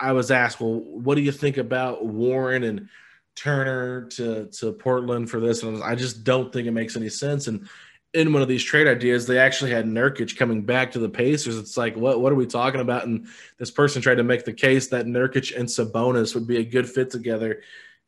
I 0.00 0.12
was 0.12 0.30
asked, 0.30 0.60
well, 0.60 0.80
what 0.80 1.16
do 1.16 1.20
you 1.20 1.32
think 1.32 1.56
about 1.56 2.04
Warren 2.04 2.64
and 2.64 2.88
Turner 3.36 4.06
to 4.06 4.46
to 4.46 4.72
Portland 4.72 5.30
for 5.30 5.40
this, 5.40 5.62
and 5.62 5.82
I 5.82 5.94
just 5.94 6.24
don't 6.24 6.52
think 6.52 6.66
it 6.66 6.72
makes 6.72 6.96
any 6.96 7.08
sense. 7.08 7.46
And 7.46 7.68
in 8.12 8.32
one 8.32 8.42
of 8.42 8.48
these 8.48 8.62
trade 8.62 8.88
ideas, 8.88 9.26
they 9.26 9.38
actually 9.38 9.70
had 9.70 9.86
Nurkic 9.86 10.36
coming 10.36 10.62
back 10.62 10.92
to 10.92 10.98
the 10.98 11.08
Pacers. 11.08 11.56
It's 11.56 11.76
like, 11.76 11.96
what 11.96 12.20
what 12.20 12.32
are 12.32 12.36
we 12.36 12.46
talking 12.46 12.80
about? 12.80 13.06
And 13.06 13.28
this 13.56 13.70
person 13.70 14.02
tried 14.02 14.16
to 14.16 14.24
make 14.24 14.44
the 14.44 14.52
case 14.52 14.88
that 14.88 15.06
Nurkic 15.06 15.56
and 15.56 15.68
Sabonis 15.68 16.34
would 16.34 16.46
be 16.46 16.58
a 16.58 16.64
good 16.64 16.88
fit 16.88 17.10
together, 17.10 17.62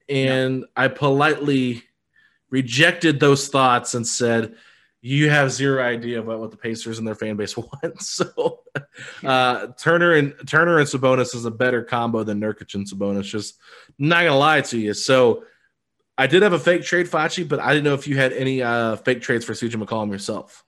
and 0.09 0.61
yeah. 0.61 0.67
I 0.77 0.89
politely 0.89 1.85
rejected 2.51 3.19
those 3.19 3.49
thoughts 3.49 3.95
and 3.95 4.07
said, 4.07 4.57
"You 5.03 5.29
have 5.29 5.53
zero 5.53 5.83
idea 5.83 6.21
about 6.21 6.41
what 6.41 6.51
the 6.51 6.57
Pacers 6.57 6.99
and 6.99 7.07
their 7.07 7.15
fan 7.15 7.37
base 7.37 7.57
want." 7.57 8.01
So, 8.01 8.61
uh, 9.23 9.67
Turner 9.79 10.15
and 10.15 10.35
Turner 10.47 10.79
and 10.79 10.89
Sabonis 10.89 11.35
is 11.35 11.45
a 11.45 11.51
better 11.51 11.83
combo 11.83 12.25
than 12.25 12.41
Nurkic 12.41 12.75
and 12.75 12.87
Sabonis. 12.87 13.25
Just 13.25 13.59
not 13.99 14.25
gonna 14.25 14.39
lie 14.39 14.63
to 14.63 14.79
you. 14.79 14.95
So 14.95 15.45
I 16.19 16.27
did 16.27 16.43
have 16.43 16.53
a 16.53 16.59
fake 16.59 16.83
trade, 16.83 17.07
Facci, 17.07 17.49
but 17.49 17.61
I 17.61 17.73
didn't 17.73 17.85
know 17.85 17.95
if 17.95 18.07
you 18.07 18.17
had 18.17 18.33
any 18.33 18.63
uh, 18.63 18.97
fake 18.97 19.23
trades 19.23 19.45
for 19.45 19.55
CJ 19.55 19.83
McCollum 19.83 20.11
yourself. 20.11 20.65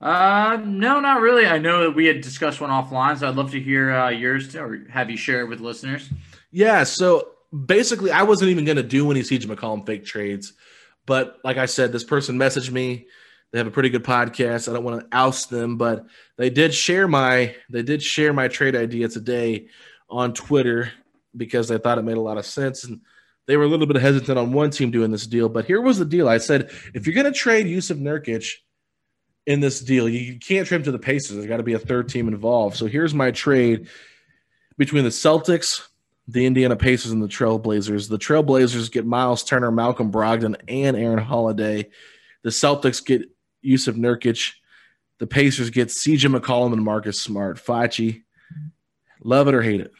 Uh, 0.00 0.58
no, 0.64 1.00
not 1.00 1.20
really. 1.20 1.46
I 1.46 1.58
know 1.58 1.84
that 1.84 1.96
we 1.96 2.06
had 2.06 2.20
discussed 2.20 2.60
one 2.60 2.70
offline, 2.70 3.18
so 3.18 3.28
I'd 3.28 3.36
love 3.36 3.50
to 3.52 3.60
hear 3.60 3.92
uh, 3.92 4.10
yours 4.10 4.54
or 4.54 4.84
have 4.90 5.10
you 5.10 5.16
share 5.16 5.40
it 5.40 5.48
with 5.48 5.60
listeners. 5.60 6.10
Yeah, 6.50 6.84
so 6.84 7.30
basically, 7.66 8.10
I 8.12 8.22
wasn't 8.22 8.50
even 8.50 8.64
going 8.64 8.76
to 8.76 8.82
do 8.82 9.10
any 9.10 9.20
CJ 9.20 9.46
McCollum 9.46 9.86
fake 9.86 10.04
trades, 10.04 10.52
but 11.06 11.38
like 11.42 11.56
I 11.56 11.66
said, 11.66 11.90
this 11.90 12.04
person 12.04 12.38
messaged 12.38 12.70
me. 12.70 13.06
They 13.54 13.60
have 13.60 13.68
a 13.68 13.70
pretty 13.70 13.90
good 13.90 14.02
podcast. 14.02 14.68
I 14.68 14.72
don't 14.72 14.82
want 14.82 15.00
to 15.00 15.16
oust 15.16 15.48
them, 15.48 15.76
but 15.76 16.06
they 16.36 16.50
did 16.50 16.74
share 16.74 17.06
my 17.06 17.54
they 17.70 17.84
did 17.84 18.02
share 18.02 18.32
my 18.32 18.48
trade 18.48 18.74
idea 18.74 19.06
today 19.06 19.68
on 20.10 20.34
Twitter 20.34 20.90
because 21.36 21.68
they 21.68 21.78
thought 21.78 21.98
it 21.98 22.02
made 22.02 22.16
a 22.16 22.20
lot 22.20 22.36
of 22.36 22.46
sense 22.46 22.82
and 22.82 23.00
they 23.46 23.56
were 23.56 23.62
a 23.62 23.68
little 23.68 23.86
bit 23.86 24.02
hesitant 24.02 24.36
on 24.40 24.52
one 24.52 24.70
team 24.70 24.90
doing 24.90 25.12
this 25.12 25.28
deal, 25.28 25.48
but 25.48 25.66
here 25.66 25.80
was 25.80 25.98
the 25.98 26.04
deal. 26.04 26.28
I 26.28 26.38
said, 26.38 26.72
if 26.94 27.06
you're 27.06 27.14
going 27.14 27.32
to 27.32 27.38
trade 27.38 27.66
Jusuf 27.66 28.00
Nurkic 28.00 28.54
in 29.46 29.60
this 29.60 29.78
deal, 29.80 30.08
you 30.08 30.40
can't 30.40 30.66
trade 30.66 30.78
him 30.78 30.82
to 30.84 30.92
the 30.92 30.98
Pacers. 30.98 31.36
There's 31.36 31.46
got 31.46 31.58
to 31.58 31.62
be 31.62 31.74
a 31.74 31.78
third 31.78 32.08
team 32.08 32.26
involved. 32.26 32.76
So 32.76 32.86
here's 32.86 33.14
my 33.14 33.30
trade 33.30 33.86
between 34.78 35.04
the 35.04 35.10
Celtics, 35.10 35.86
the 36.26 36.44
Indiana 36.44 36.74
Pacers, 36.74 37.12
and 37.12 37.22
the 37.22 37.28
Trailblazers. 37.28 38.08
The 38.08 38.18
Trailblazers 38.18 38.90
get 38.90 39.06
Miles 39.06 39.44
Turner, 39.44 39.70
Malcolm 39.70 40.10
Brogdon, 40.10 40.56
and 40.66 40.96
Aaron 40.96 41.22
Holiday. 41.22 41.90
The 42.42 42.50
Celtics 42.50 43.04
get 43.04 43.30
Jusuf 43.64 43.96
Nurkic. 43.96 44.52
The 45.18 45.26
Pacers 45.26 45.70
get 45.70 45.88
CJ 45.88 46.36
McCollum 46.36 46.72
and 46.72 46.82
Marcus 46.82 47.20
Smart. 47.20 47.56
Facci, 47.56 48.24
love 49.22 49.48
it 49.48 49.54
or 49.54 49.62
hate 49.62 49.80
it? 49.80 49.92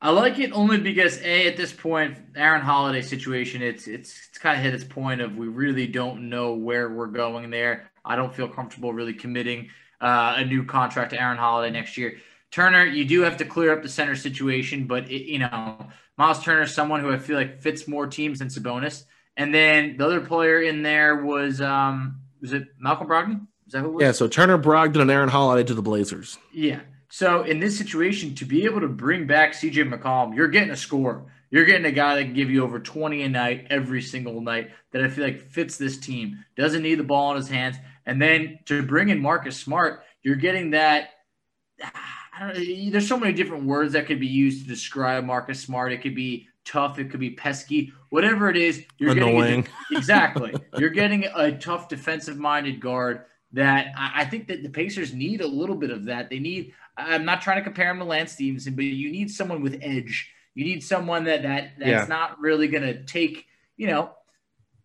I 0.00 0.10
like 0.10 0.38
it 0.38 0.52
only 0.52 0.78
because 0.78 1.18
a 1.22 1.46
at 1.48 1.56
this 1.56 1.72
point, 1.72 2.18
Aaron 2.36 2.60
Holiday 2.60 3.00
situation, 3.00 3.62
it's 3.62 3.88
it's 3.88 4.28
it's 4.28 4.38
kind 4.38 4.56
of 4.56 4.62
hit 4.62 4.74
its 4.74 4.84
point 4.84 5.20
of 5.20 5.36
we 5.36 5.48
really 5.48 5.86
don't 5.86 6.28
know 6.28 6.54
where 6.54 6.90
we're 6.90 7.06
going 7.06 7.50
there. 7.50 7.90
I 8.04 8.16
don't 8.16 8.34
feel 8.34 8.48
comfortable 8.48 8.92
really 8.92 9.14
committing 9.14 9.70
uh, 10.00 10.34
a 10.36 10.44
new 10.44 10.64
contract 10.64 11.10
to 11.10 11.20
Aaron 11.20 11.38
Holiday 11.38 11.72
next 11.72 11.96
year. 11.96 12.18
Turner, 12.50 12.84
you 12.84 13.04
do 13.04 13.22
have 13.22 13.38
to 13.38 13.44
clear 13.44 13.72
up 13.72 13.82
the 13.82 13.88
center 13.88 14.14
situation, 14.14 14.86
but 14.86 15.10
it, 15.10 15.30
you 15.30 15.38
know 15.38 15.88
Miles 16.18 16.42
Turner 16.42 16.62
is 16.62 16.74
someone 16.74 17.00
who 17.00 17.12
I 17.12 17.18
feel 17.18 17.36
like 17.36 17.60
fits 17.62 17.88
more 17.88 18.06
teams 18.06 18.38
than 18.38 18.48
Sabonis. 18.48 19.04
And 19.36 19.54
then 19.54 19.96
the 19.96 20.06
other 20.06 20.20
player 20.20 20.62
in 20.62 20.82
there 20.82 21.24
was 21.24 21.60
um 21.60 22.20
was 22.46 22.52
it 22.52 22.68
Malcolm 22.78 23.08
Brogdon? 23.08 23.46
Is 23.66 23.72
that 23.72 23.80
who 23.80 23.88
it 23.88 23.92
was? 23.94 24.02
Yeah, 24.02 24.12
so 24.12 24.28
Turner, 24.28 24.56
Brogdon, 24.56 25.02
and 25.02 25.10
Aaron 25.10 25.28
Holiday 25.28 25.64
to 25.64 25.74
the 25.74 25.82
Blazers. 25.82 26.38
Yeah. 26.52 26.80
So 27.08 27.42
in 27.42 27.58
this 27.58 27.76
situation, 27.76 28.36
to 28.36 28.44
be 28.44 28.64
able 28.64 28.80
to 28.80 28.88
bring 28.88 29.26
back 29.26 29.52
CJ 29.52 29.92
McCollum, 29.92 30.36
you're 30.36 30.46
getting 30.46 30.70
a 30.70 30.76
score. 30.76 31.26
You're 31.50 31.64
getting 31.64 31.86
a 31.86 31.92
guy 31.92 32.14
that 32.14 32.22
can 32.22 32.34
give 32.34 32.50
you 32.50 32.62
over 32.62 32.78
20 32.78 33.22
a 33.22 33.28
night 33.28 33.66
every 33.68 34.00
single 34.00 34.40
night 34.40 34.70
that 34.92 35.02
I 35.02 35.08
feel 35.08 35.24
like 35.24 35.50
fits 35.50 35.76
this 35.76 35.98
team. 35.98 36.44
Doesn't 36.56 36.82
need 36.82 37.00
the 37.00 37.04
ball 37.04 37.32
in 37.32 37.36
his 37.36 37.48
hands. 37.48 37.76
And 38.04 38.22
then 38.22 38.60
to 38.66 38.84
bring 38.84 39.08
in 39.08 39.20
Marcus 39.20 39.56
Smart, 39.56 40.04
you're 40.22 40.36
getting 40.36 40.70
that. 40.70 41.10
I 42.38 42.52
don't 42.52 42.58
know, 42.58 42.90
there's 42.90 43.08
so 43.08 43.18
many 43.18 43.32
different 43.32 43.64
words 43.64 43.94
that 43.94 44.06
could 44.06 44.20
be 44.20 44.26
used 44.26 44.62
to 44.62 44.68
describe 44.68 45.24
Marcus 45.24 45.58
Smart. 45.58 45.92
It 45.92 46.02
could 46.02 46.14
be 46.14 46.48
tough, 46.66 46.98
it 46.98 47.10
could 47.10 47.20
be 47.20 47.30
pesky, 47.30 47.92
whatever 48.10 48.50
it 48.50 48.56
is. 48.56 48.84
You're 48.98 49.12
Annoying. 49.12 49.62
getting 49.62 49.68
a, 49.94 49.98
exactly. 49.98 50.54
you're 50.76 50.90
getting 50.90 51.24
a 51.34 51.56
tough 51.56 51.88
defensive-minded 51.88 52.80
guard 52.80 53.24
that 53.52 53.92
I 53.96 54.24
think 54.24 54.48
that 54.48 54.62
the 54.62 54.68
Pacers 54.68 55.14
need 55.14 55.40
a 55.40 55.46
little 55.46 55.76
bit 55.76 55.90
of 55.90 56.06
that. 56.06 56.28
They 56.28 56.38
need 56.38 56.74
I'm 56.96 57.24
not 57.24 57.42
trying 57.42 57.58
to 57.58 57.62
compare 57.62 57.90
him 57.90 57.98
to 57.98 58.04
Lance 58.04 58.32
Stephenson, 58.32 58.74
but 58.74 58.84
you 58.84 59.10
need 59.10 59.30
someone 59.30 59.62
with 59.62 59.78
edge. 59.82 60.30
You 60.54 60.64
need 60.64 60.82
someone 60.82 61.24
that 61.24 61.42
that 61.42 61.72
that's 61.78 61.88
yeah. 61.88 62.06
not 62.08 62.38
really 62.40 62.68
going 62.68 62.82
to 62.82 63.02
take 63.04 63.46
you 63.76 63.86
know 63.86 64.10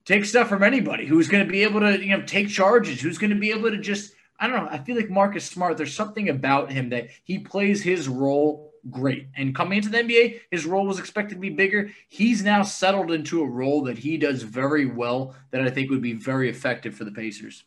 take 0.06 0.26
stuff 0.26 0.50
from 0.50 0.64
anybody. 0.64 1.06
Who's 1.06 1.28
going 1.28 1.46
to 1.46 1.52
be 1.52 1.64
able 1.64 1.82
to 1.82 2.00
you 2.00 2.18
know 2.18 2.24
take 2.24 2.50
charges? 2.50 3.02
Who's 3.02 3.18
going 3.18 3.32
to 3.32 3.40
be 3.40 3.52
able 3.52 3.72
to 3.72 3.78
just 3.78 4.14
I 4.40 4.48
don't 4.48 4.66
know. 4.66 4.70
I 4.72 4.80
feel 4.80 4.96
like 4.96 5.10
Marcus 5.10 5.46
Smart. 5.46 5.78
There's 5.78 5.94
something 5.94 6.30
about 6.30 6.72
him 6.72 6.90
that 6.90 7.10
he 7.24 7.40
plays 7.40 7.82
his 7.82 8.08
role 8.08 8.71
great. 8.90 9.28
And 9.36 9.56
coming 9.56 9.78
into 9.78 9.90
the 9.90 9.98
NBA, 9.98 10.42
his 10.50 10.66
role 10.66 10.86
was 10.86 11.00
expected 11.00 11.36
to 11.36 11.42
be 11.42 11.50
bigger. 11.50 11.92
He's 12.10 12.44
now 12.44 12.64
settled 12.64 13.12
into 13.12 13.42
a 13.42 13.48
role 13.48 13.84
that 13.84 13.98
he 13.98 14.18
does 14.18 14.44
very 14.44 14.86
well. 14.86 15.36
That 15.52 15.62
I 15.62 15.70
think 15.70 15.90
would 15.90 16.02
be 16.02 16.14
very 16.14 16.50
effective 16.50 16.96
for 16.96 17.04
the 17.04 17.12
Pacers. 17.12 17.64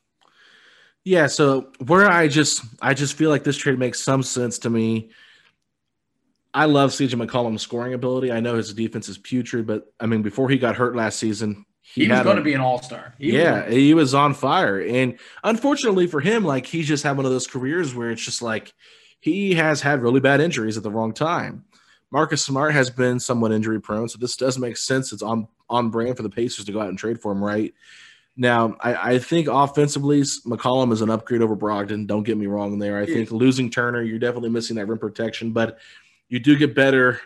Yeah, 1.04 1.26
so 1.26 1.72
where 1.86 2.10
I 2.10 2.28
just 2.28 2.62
I 2.80 2.94
just 2.94 3.14
feel 3.14 3.28
like 3.30 3.44
this 3.44 3.58
trade 3.58 3.78
makes 3.78 4.02
some 4.02 4.22
sense 4.22 4.58
to 4.60 4.70
me. 4.70 5.10
I 6.54 6.66
love 6.66 6.90
CJ 6.90 7.20
McCollum's 7.22 7.62
scoring 7.62 7.94
ability. 7.94 8.32
I 8.32 8.40
know 8.40 8.54
his 8.54 8.72
defense 8.72 9.08
is 9.08 9.18
putrid, 9.18 9.66
but 9.66 9.92
I 10.00 10.06
mean, 10.06 10.22
before 10.22 10.48
he 10.48 10.56
got 10.56 10.76
hurt 10.76 10.96
last 10.96 11.18
season, 11.18 11.66
he, 11.82 12.04
he 12.04 12.10
was 12.10 12.22
going 12.22 12.36
to 12.36 12.42
be 12.42 12.54
an 12.54 12.60
all 12.60 12.80
star. 12.80 13.14
Yeah, 13.18 13.66
was. 13.66 13.74
he 13.74 13.92
was 13.92 14.14
on 14.14 14.32
fire, 14.32 14.80
and 14.80 15.18
unfortunately 15.42 16.06
for 16.06 16.20
him, 16.20 16.44
like 16.44 16.64
he's 16.64 16.88
just 16.88 17.02
had 17.04 17.16
one 17.16 17.26
of 17.26 17.32
those 17.32 17.46
careers 17.46 17.94
where 17.94 18.10
it's 18.10 18.24
just 18.24 18.40
like 18.40 18.72
he 19.24 19.54
has 19.54 19.80
had 19.80 20.02
really 20.02 20.20
bad 20.20 20.42
injuries 20.42 20.76
at 20.76 20.82
the 20.82 20.90
wrong 20.90 21.14
time. 21.14 21.64
Marcus 22.10 22.44
Smart 22.44 22.74
has 22.74 22.90
been 22.90 23.18
somewhat 23.18 23.52
injury 23.52 23.80
prone, 23.80 24.06
so 24.06 24.18
this 24.18 24.36
does 24.36 24.58
make 24.58 24.76
sense. 24.76 25.14
It's 25.14 25.22
on 25.22 25.48
on 25.70 25.88
brand 25.88 26.18
for 26.18 26.22
the 26.22 26.28
Pacers 26.28 26.66
to 26.66 26.72
go 26.72 26.82
out 26.82 26.90
and 26.90 26.98
trade 26.98 27.18
for 27.22 27.32
him, 27.32 27.42
right? 27.42 27.72
Now, 28.36 28.76
I, 28.80 29.12
I, 29.12 29.18
think 29.18 29.48
offensively, 29.48 30.20
McCollum 30.20 30.92
is 30.92 31.00
an 31.00 31.08
upgrade 31.08 31.40
over 31.40 31.56
Brogdon. 31.56 32.06
Don't 32.06 32.24
get 32.24 32.36
me 32.36 32.44
wrong 32.46 32.78
there. 32.78 32.98
I 32.98 33.06
think 33.06 33.30
losing 33.30 33.70
Turner, 33.70 34.02
you're 34.02 34.18
definitely 34.18 34.50
missing 34.50 34.76
that 34.76 34.88
rim 34.88 34.98
protection, 34.98 35.52
but 35.52 35.78
you 36.28 36.38
do 36.38 36.54
get 36.54 36.74
better 36.74 37.18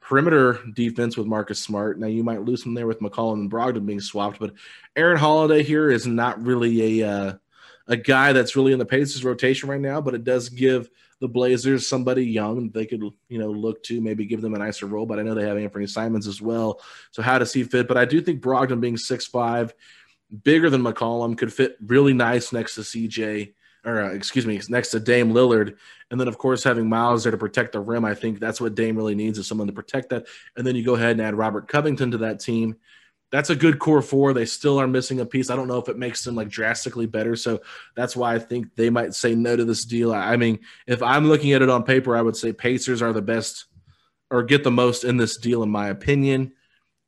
perimeter 0.00 0.58
defense 0.74 1.16
with 1.16 1.28
Marcus 1.28 1.60
Smart. 1.60 2.00
Now, 2.00 2.08
you 2.08 2.24
might 2.24 2.42
lose 2.42 2.66
him 2.66 2.74
there 2.74 2.88
with 2.88 2.98
McCollum 2.98 3.34
and 3.34 3.50
Brogdon 3.50 3.86
being 3.86 4.00
swapped, 4.00 4.40
but 4.40 4.54
Aaron 4.96 5.18
Holiday 5.18 5.62
here 5.62 5.92
is 5.92 6.08
not 6.08 6.44
really 6.44 7.00
a 7.00 7.08
uh, 7.08 7.34
a 7.86 7.96
guy 7.96 8.32
that's 8.32 8.56
really 8.56 8.72
in 8.72 8.80
the 8.80 8.84
Pacers 8.84 9.24
rotation 9.24 9.68
right 9.68 9.80
now, 9.80 10.00
but 10.00 10.14
it 10.14 10.24
does 10.24 10.48
give 10.48 10.90
the 11.20 11.28
Blazers 11.28 11.88
somebody 11.88 12.26
young 12.26 12.70
they 12.70 12.84
could 12.84 13.00
you 13.28 13.38
know 13.38 13.50
look 13.50 13.82
to 13.84 14.00
maybe 14.00 14.26
give 14.26 14.42
them 14.42 14.54
a 14.54 14.58
nicer 14.58 14.86
role. 14.86 15.06
But 15.06 15.18
I 15.18 15.22
know 15.22 15.34
they 15.34 15.46
have 15.46 15.56
Anthony 15.56 15.86
Simons 15.86 16.26
as 16.26 16.40
well, 16.42 16.80
so 17.10 17.22
how 17.22 17.38
does 17.38 17.52
he 17.52 17.64
fit? 17.64 17.88
But 17.88 17.96
I 17.96 18.04
do 18.04 18.20
think 18.20 18.42
Brogdon 18.42 18.80
being 18.80 18.96
six 18.96 19.26
five 19.26 19.74
bigger 20.42 20.70
than 20.70 20.82
McCollum, 20.82 21.38
could 21.38 21.52
fit 21.52 21.76
really 21.86 22.12
nice 22.12 22.52
next 22.52 22.74
to 22.74 22.80
CJ 22.80 23.52
or 23.84 24.02
uh, 24.02 24.10
excuse 24.10 24.44
me, 24.44 24.60
next 24.68 24.90
to 24.90 25.00
Dame 25.00 25.32
Lillard. 25.32 25.76
And 26.10 26.20
then, 26.20 26.28
of 26.28 26.38
course, 26.38 26.64
having 26.64 26.88
Miles 26.88 27.22
there 27.22 27.30
to 27.30 27.38
protect 27.38 27.72
the 27.72 27.80
rim, 27.80 28.04
I 28.04 28.14
think 28.14 28.40
that's 28.40 28.60
what 28.60 28.74
Dame 28.74 28.96
really 28.96 29.14
needs 29.14 29.38
is 29.38 29.46
someone 29.46 29.68
to 29.68 29.72
protect 29.72 30.10
that. 30.10 30.26
And 30.56 30.66
then 30.66 30.74
you 30.74 30.84
go 30.84 30.96
ahead 30.96 31.12
and 31.12 31.22
add 31.22 31.36
Robert 31.36 31.68
Covington 31.68 32.10
to 32.10 32.18
that 32.18 32.40
team. 32.40 32.76
That's 33.36 33.50
a 33.50 33.54
good 33.54 33.78
core 33.78 34.00
four. 34.00 34.32
They 34.32 34.46
still 34.46 34.80
are 34.80 34.86
missing 34.86 35.20
a 35.20 35.26
piece. 35.26 35.50
I 35.50 35.56
don't 35.56 35.68
know 35.68 35.76
if 35.76 35.90
it 35.90 35.98
makes 35.98 36.24
them 36.24 36.34
like 36.34 36.48
drastically 36.48 37.04
better. 37.04 37.36
So 37.36 37.60
that's 37.94 38.16
why 38.16 38.34
I 38.34 38.38
think 38.38 38.74
they 38.76 38.88
might 38.88 39.12
say 39.12 39.34
no 39.34 39.54
to 39.54 39.62
this 39.66 39.84
deal. 39.84 40.14
I 40.14 40.36
mean, 40.36 40.60
if 40.86 41.02
I'm 41.02 41.28
looking 41.28 41.52
at 41.52 41.60
it 41.60 41.68
on 41.68 41.82
paper, 41.82 42.16
I 42.16 42.22
would 42.22 42.34
say 42.34 42.54
Pacers 42.54 43.02
are 43.02 43.12
the 43.12 43.20
best 43.20 43.66
or 44.30 44.42
get 44.42 44.64
the 44.64 44.70
most 44.70 45.04
in 45.04 45.18
this 45.18 45.36
deal, 45.36 45.62
in 45.62 45.68
my 45.68 45.88
opinion. 45.88 46.54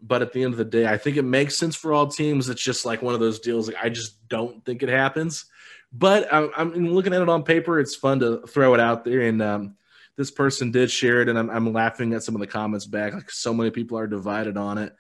But 0.02 0.20
at 0.20 0.34
the 0.34 0.44
end 0.44 0.52
of 0.52 0.58
the 0.58 0.66
day, 0.66 0.86
I 0.86 0.98
think 0.98 1.16
it 1.16 1.22
makes 1.22 1.56
sense 1.56 1.74
for 1.74 1.94
all 1.94 2.08
teams. 2.08 2.50
It's 2.50 2.62
just 2.62 2.84
like 2.84 3.00
one 3.00 3.14
of 3.14 3.20
those 3.20 3.40
deals. 3.40 3.66
Like 3.66 3.82
I 3.82 3.88
just 3.88 4.28
don't 4.28 4.62
think 4.66 4.82
it 4.82 4.90
happens. 4.90 5.46
But 5.94 6.30
I'm, 6.30 6.50
I'm 6.54 6.88
looking 6.90 7.14
at 7.14 7.22
it 7.22 7.30
on 7.30 7.42
paper. 7.42 7.80
It's 7.80 7.94
fun 7.94 8.20
to 8.20 8.42
throw 8.46 8.74
it 8.74 8.80
out 8.80 9.06
there. 9.06 9.22
And 9.22 9.40
um, 9.40 9.76
this 10.18 10.30
person 10.30 10.72
did 10.72 10.90
share 10.90 11.22
it, 11.22 11.30
and 11.30 11.38
I'm, 11.38 11.48
I'm, 11.48 11.72
laughing 11.72 12.12
at 12.12 12.22
some 12.22 12.34
of 12.34 12.40
the 12.42 12.46
comments 12.46 12.84
back. 12.84 13.14
Like 13.14 13.30
so 13.30 13.54
many 13.54 13.70
people 13.70 13.96
are 13.96 14.06
divided 14.06 14.58
on 14.58 14.76
it, 14.76 14.94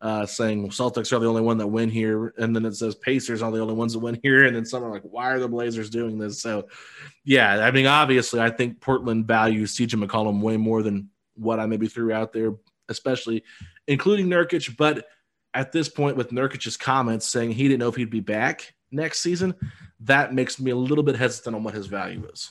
uh, 0.00 0.24
saying 0.26 0.68
Celtics 0.70 1.12
are 1.12 1.18
the 1.18 1.28
only 1.28 1.42
one 1.42 1.58
that 1.58 1.66
win 1.66 1.90
here, 1.90 2.32
and 2.38 2.54
then 2.54 2.64
it 2.64 2.74
says 2.74 2.94
Pacers 2.94 3.42
are 3.42 3.50
the 3.50 3.60
only 3.60 3.74
ones 3.74 3.92
that 3.92 3.98
win 3.98 4.18
here, 4.22 4.46
and 4.46 4.56
then 4.56 4.64
some 4.64 4.82
are 4.82 4.90
like, 4.90 5.02
why 5.02 5.30
are 5.30 5.38
the 5.38 5.48
Blazers 5.48 5.90
doing 5.90 6.18
this? 6.18 6.40
So, 6.40 6.68
yeah, 7.24 7.64
I 7.64 7.70
mean, 7.70 7.86
obviously, 7.86 8.40
I 8.40 8.50
think 8.50 8.80
Portland 8.80 9.26
values 9.26 9.76
CJ 9.76 10.02
McCollum 10.02 10.40
way 10.40 10.56
more 10.56 10.82
than 10.82 11.10
what 11.34 11.60
I 11.60 11.66
maybe 11.66 11.86
threw 11.88 12.12
out 12.12 12.32
there 12.32 12.52
especially 12.90 13.44
including 13.86 14.26
Nurkic. 14.26 14.76
But 14.76 15.06
at 15.54 15.72
this 15.72 15.88
point, 15.88 16.16
with 16.16 16.30
Nurkic's 16.30 16.76
comments 16.76 17.26
saying 17.26 17.52
he 17.52 17.62
didn't 17.62 17.80
know 17.80 17.88
if 17.88 17.96
he'd 17.96 18.10
be 18.10 18.20
back 18.20 18.74
next 18.90 19.20
season, 19.20 19.54
that 20.00 20.34
makes 20.34 20.60
me 20.60 20.72
a 20.72 20.76
little 20.76 21.04
bit 21.04 21.16
hesitant 21.16 21.56
on 21.56 21.64
what 21.64 21.74
his 21.74 21.86
value 21.86 22.28
is. 22.30 22.50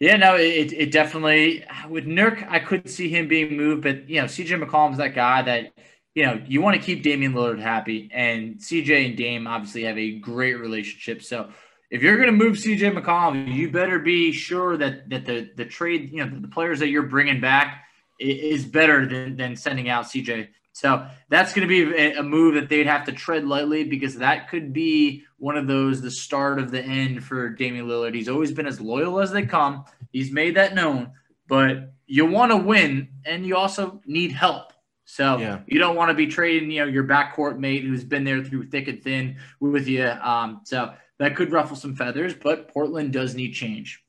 Yeah, 0.00 0.16
no, 0.16 0.36
it, 0.36 0.72
it 0.72 0.92
definitely 0.92 1.64
with 1.88 2.06
Nurk, 2.06 2.46
I 2.48 2.60
could 2.60 2.88
see 2.88 3.08
him 3.08 3.26
being 3.26 3.56
moved, 3.56 3.82
but 3.82 4.08
you 4.08 4.20
know, 4.20 4.26
CJ 4.26 4.62
McCollum's 4.62 4.98
that 4.98 5.14
guy 5.14 5.42
that 5.42 5.72
you 6.14 6.24
know, 6.24 6.42
you 6.46 6.60
want 6.60 6.76
to 6.76 6.82
keep 6.82 7.02
Damian 7.02 7.32
Lillard 7.32 7.60
happy, 7.60 8.10
and 8.12 8.56
CJ 8.56 9.06
and 9.06 9.16
Dame 9.16 9.46
obviously 9.46 9.84
have 9.84 9.98
a 9.98 10.18
great 10.18 10.54
relationship. 10.54 11.22
So 11.22 11.50
if 11.90 12.02
you're 12.02 12.16
going 12.16 12.26
to 12.26 12.32
move 12.32 12.56
CJ 12.56 12.98
McCollum, 12.98 13.52
you 13.54 13.70
better 13.70 13.98
be 13.98 14.32
sure 14.32 14.76
that 14.76 15.08
that 15.10 15.26
the 15.26 15.50
the 15.56 15.64
trade, 15.64 16.10
you 16.12 16.24
know, 16.24 16.40
the 16.40 16.48
players 16.48 16.80
that 16.80 16.88
you're 16.88 17.04
bringing 17.04 17.40
back 17.40 17.84
is 18.18 18.64
better 18.64 19.06
than 19.06 19.36
than 19.36 19.56
sending 19.56 19.88
out 19.88 20.06
CJ. 20.06 20.48
So 20.72 21.08
that's 21.28 21.52
going 21.52 21.66
to 21.66 21.86
be 21.86 22.12
a 22.12 22.22
move 22.22 22.54
that 22.54 22.68
they'd 22.68 22.86
have 22.86 23.04
to 23.06 23.12
tread 23.12 23.44
lightly 23.44 23.82
because 23.82 24.14
that 24.16 24.48
could 24.48 24.72
be 24.72 25.24
one 25.38 25.56
of 25.56 25.66
those 25.66 26.00
the 26.00 26.10
start 26.10 26.60
of 26.60 26.70
the 26.70 26.80
end 26.80 27.24
for 27.24 27.48
Damian 27.48 27.88
Lillard. 27.88 28.14
He's 28.14 28.28
always 28.28 28.52
been 28.52 28.66
as 28.66 28.80
loyal 28.80 29.18
as 29.18 29.32
they 29.32 29.44
come. 29.44 29.84
He's 30.12 30.30
made 30.30 30.54
that 30.54 30.76
known, 30.76 31.10
but 31.48 31.92
you 32.06 32.26
want 32.26 32.52
to 32.52 32.56
win 32.56 33.08
and 33.24 33.44
you 33.44 33.56
also 33.56 34.00
need 34.06 34.30
help. 34.30 34.72
So 35.10 35.38
yeah. 35.38 35.60
you 35.66 35.78
don't 35.78 35.96
want 35.96 36.10
to 36.10 36.14
be 36.14 36.26
trading, 36.26 36.70
you 36.70 36.80
know, 36.80 36.86
your 36.86 37.04
backcourt 37.04 37.58
mate 37.58 37.82
who's 37.82 38.04
been 38.04 38.24
there 38.24 38.44
through 38.44 38.68
thick 38.68 38.88
and 38.88 39.02
thin 39.02 39.38
with 39.58 39.88
you. 39.88 40.04
Um, 40.04 40.60
so 40.64 40.92
that 41.18 41.34
could 41.34 41.50
ruffle 41.50 41.76
some 41.76 41.96
feathers, 41.96 42.34
but 42.34 42.68
Portland 42.68 43.10
does 43.10 43.34
need 43.34 43.52
change. 43.52 44.04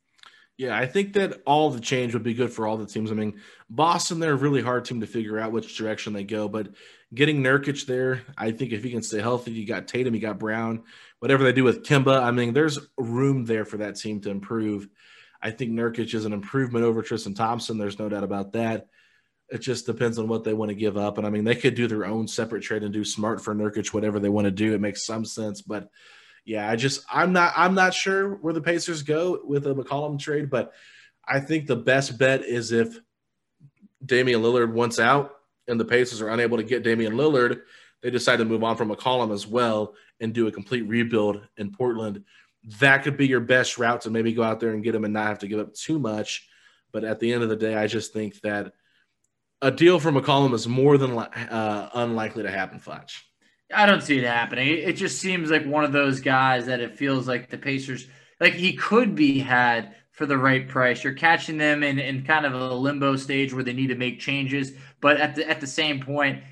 Yeah, 0.57 0.77
I 0.77 0.87
think 0.87 1.13
that 1.13 1.41
all 1.45 1.69
the 1.69 1.79
change 1.79 2.13
would 2.13 2.23
be 2.23 2.33
good 2.33 2.51
for 2.51 2.67
all 2.67 2.75
the 2.75 2.85
teams. 2.85 3.11
I 3.11 3.15
mean, 3.15 3.39
Boston, 3.69 4.19
they're 4.19 4.33
a 4.33 4.35
really 4.35 4.61
hard 4.61 4.83
team 4.83 4.99
to 4.99 5.07
figure 5.07 5.39
out 5.39 5.53
which 5.53 5.77
direction 5.77 6.11
they 6.11 6.25
go, 6.25 6.49
but 6.49 6.67
getting 7.13 7.41
Nurkic 7.41 7.85
there, 7.85 8.23
I 8.37 8.51
think 8.51 8.73
if 8.73 8.83
he 8.83 8.91
can 8.91 9.01
stay 9.01 9.21
healthy, 9.21 9.51
you 9.51 9.65
got 9.65 9.87
Tatum, 9.87 10.13
you 10.13 10.19
got 10.19 10.37
Brown, 10.37 10.83
whatever 11.19 11.45
they 11.45 11.53
do 11.53 11.63
with 11.63 11.85
Kemba, 11.85 12.21
I 12.21 12.31
mean, 12.31 12.53
there's 12.53 12.77
room 12.97 13.45
there 13.45 13.63
for 13.63 13.77
that 13.77 13.95
team 13.95 14.19
to 14.21 14.31
improve. 14.31 14.89
I 15.41 15.51
think 15.51 15.71
Nurkic 15.71 16.13
is 16.13 16.25
an 16.25 16.33
improvement 16.33 16.83
over 16.83 17.01
Tristan 17.03 17.35
Thompson. 17.35 17.77
There's 17.77 17.99
no 17.99 18.09
doubt 18.09 18.25
about 18.25 18.51
that. 18.51 18.87
It 19.51 19.59
just 19.59 19.85
depends 19.85 20.19
on 20.19 20.27
what 20.27 20.43
they 20.43 20.53
want 20.53 20.69
to 20.69 20.75
give 20.75 20.97
up. 20.97 21.17
And 21.17 21.25
I 21.25 21.29
mean, 21.29 21.43
they 21.43 21.55
could 21.55 21.75
do 21.75 21.87
their 21.87 22.05
own 22.05 22.27
separate 22.27 22.61
trade 22.61 22.83
and 22.83 22.93
do 22.93 23.03
smart 23.03 23.41
for 23.41 23.55
Nurkic, 23.55 23.93
whatever 23.93 24.19
they 24.19 24.29
want 24.29 24.45
to 24.45 24.51
do. 24.51 24.73
It 24.73 24.81
makes 24.81 25.05
some 25.05 25.25
sense. 25.25 25.61
But 25.61 25.89
yeah, 26.45 26.69
I 26.69 26.75
just 26.75 27.03
I'm 27.11 27.33
not 27.33 27.53
I'm 27.55 27.73
not 27.73 27.93
sure 27.93 28.35
where 28.35 28.53
the 28.53 28.61
Pacers 28.61 29.03
go 29.03 29.39
with 29.43 29.67
a 29.67 29.73
McCollum 29.73 30.19
trade, 30.19 30.49
but 30.49 30.73
I 31.27 31.39
think 31.39 31.67
the 31.67 31.75
best 31.75 32.17
bet 32.17 32.43
is 32.43 32.71
if 32.71 32.99
Damian 34.03 34.41
Lillard 34.41 34.71
wants 34.71 34.99
out 34.99 35.35
and 35.67 35.79
the 35.79 35.85
Pacers 35.85 36.21
are 36.21 36.29
unable 36.29 36.57
to 36.57 36.63
get 36.63 36.83
Damian 36.83 37.13
Lillard, 37.13 37.61
they 38.01 38.09
decide 38.09 38.37
to 38.37 38.45
move 38.45 38.63
on 38.63 38.77
from 38.77 38.89
McCollum 38.89 39.33
as 39.33 39.45
well 39.45 39.93
and 40.19 40.33
do 40.33 40.47
a 40.47 40.51
complete 40.51 40.87
rebuild 40.87 41.41
in 41.57 41.71
Portland. 41.71 42.23
That 42.79 43.03
could 43.03 43.17
be 43.17 43.27
your 43.27 43.39
best 43.39 43.77
route 43.77 44.01
to 44.01 44.09
maybe 44.09 44.33
go 44.33 44.43
out 44.43 44.59
there 44.59 44.71
and 44.71 44.83
get 44.83 44.95
him 44.95 45.05
and 45.05 45.13
not 45.13 45.27
have 45.27 45.39
to 45.39 45.47
give 45.47 45.59
up 45.59 45.73
too 45.73 45.99
much. 45.99 46.47
But 46.91 47.03
at 47.03 47.19
the 47.19 47.31
end 47.31 47.43
of 47.43 47.49
the 47.49 47.55
day, 47.55 47.75
I 47.75 47.87
just 47.87 48.13
think 48.13 48.41
that 48.41 48.73
a 49.61 49.71
deal 49.71 49.99
for 49.99 50.11
McCollum 50.11 50.53
is 50.53 50.67
more 50.67 50.97
than 50.97 51.17
uh, 51.17 51.89
unlikely 51.93 52.43
to 52.43 52.51
happen, 52.51 52.79
Fletch. 52.79 53.25
I 53.73 53.85
don't 53.85 54.01
see 54.01 54.17
it 54.17 54.25
happening. 54.25 54.67
It 54.67 54.93
just 54.93 55.19
seems 55.19 55.51
like 55.51 55.65
one 55.65 55.83
of 55.83 55.91
those 55.91 56.21
guys 56.21 56.65
that 56.65 56.79
it 56.79 56.97
feels 56.97 57.27
like 57.27 57.49
the 57.49 57.57
Pacers, 57.57 58.07
like 58.39 58.53
he 58.53 58.73
could 58.73 59.15
be 59.15 59.39
had 59.39 59.95
for 60.11 60.25
the 60.25 60.37
right 60.37 60.67
price. 60.67 61.03
You're 61.03 61.13
catching 61.13 61.57
them 61.57 61.83
in, 61.83 61.99
in 61.99 62.23
kind 62.23 62.45
of 62.45 62.53
a 62.53 62.73
limbo 62.73 63.15
stage 63.15 63.53
where 63.53 63.63
they 63.63 63.73
need 63.73 63.87
to 63.87 63.95
make 63.95 64.19
changes, 64.19 64.71
but 65.01 65.17
at 65.17 65.35
the 65.35 65.47
at 65.47 65.61
the 65.61 65.67
same 65.67 65.99
point, 65.99 66.43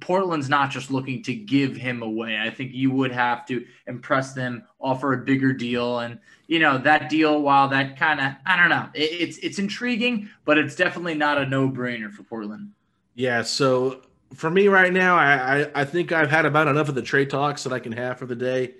Portland's 0.00 0.48
not 0.48 0.70
just 0.70 0.90
looking 0.90 1.22
to 1.24 1.34
give 1.34 1.76
him 1.76 2.02
away. 2.02 2.38
I 2.38 2.50
think 2.50 2.72
you 2.72 2.90
would 2.90 3.12
have 3.12 3.46
to 3.46 3.64
impress 3.86 4.34
them, 4.34 4.64
offer 4.80 5.14
a 5.14 5.24
bigger 5.24 5.52
deal, 5.52 6.00
and 6.00 6.18
you 6.52 6.58
know 6.58 6.76
that 6.76 7.08
deal. 7.08 7.40
While 7.40 7.68
that 7.68 7.98
kind 7.98 8.20
of, 8.20 8.32
I 8.44 8.56
don't 8.56 8.68
know, 8.68 8.86
it, 8.92 9.10
it's 9.22 9.38
it's 9.38 9.58
intriguing, 9.58 10.28
but 10.44 10.58
it's 10.58 10.76
definitely 10.76 11.14
not 11.14 11.38
a 11.38 11.46
no 11.46 11.70
brainer 11.70 12.12
for 12.12 12.24
Portland. 12.24 12.72
Yeah. 13.14 13.40
So 13.40 14.02
for 14.34 14.50
me 14.50 14.68
right 14.68 14.92
now, 14.92 15.16
I, 15.16 15.60
I, 15.60 15.70
I 15.74 15.84
think 15.86 16.12
I've 16.12 16.30
had 16.30 16.44
about 16.44 16.68
enough 16.68 16.90
of 16.90 16.94
the 16.94 17.02
trade 17.02 17.30
talks 17.30 17.64
that 17.64 17.72
I 17.72 17.78
can 17.78 17.92
have 17.92 18.18
for 18.18 18.26
the 18.26 18.36
day. 18.36 18.74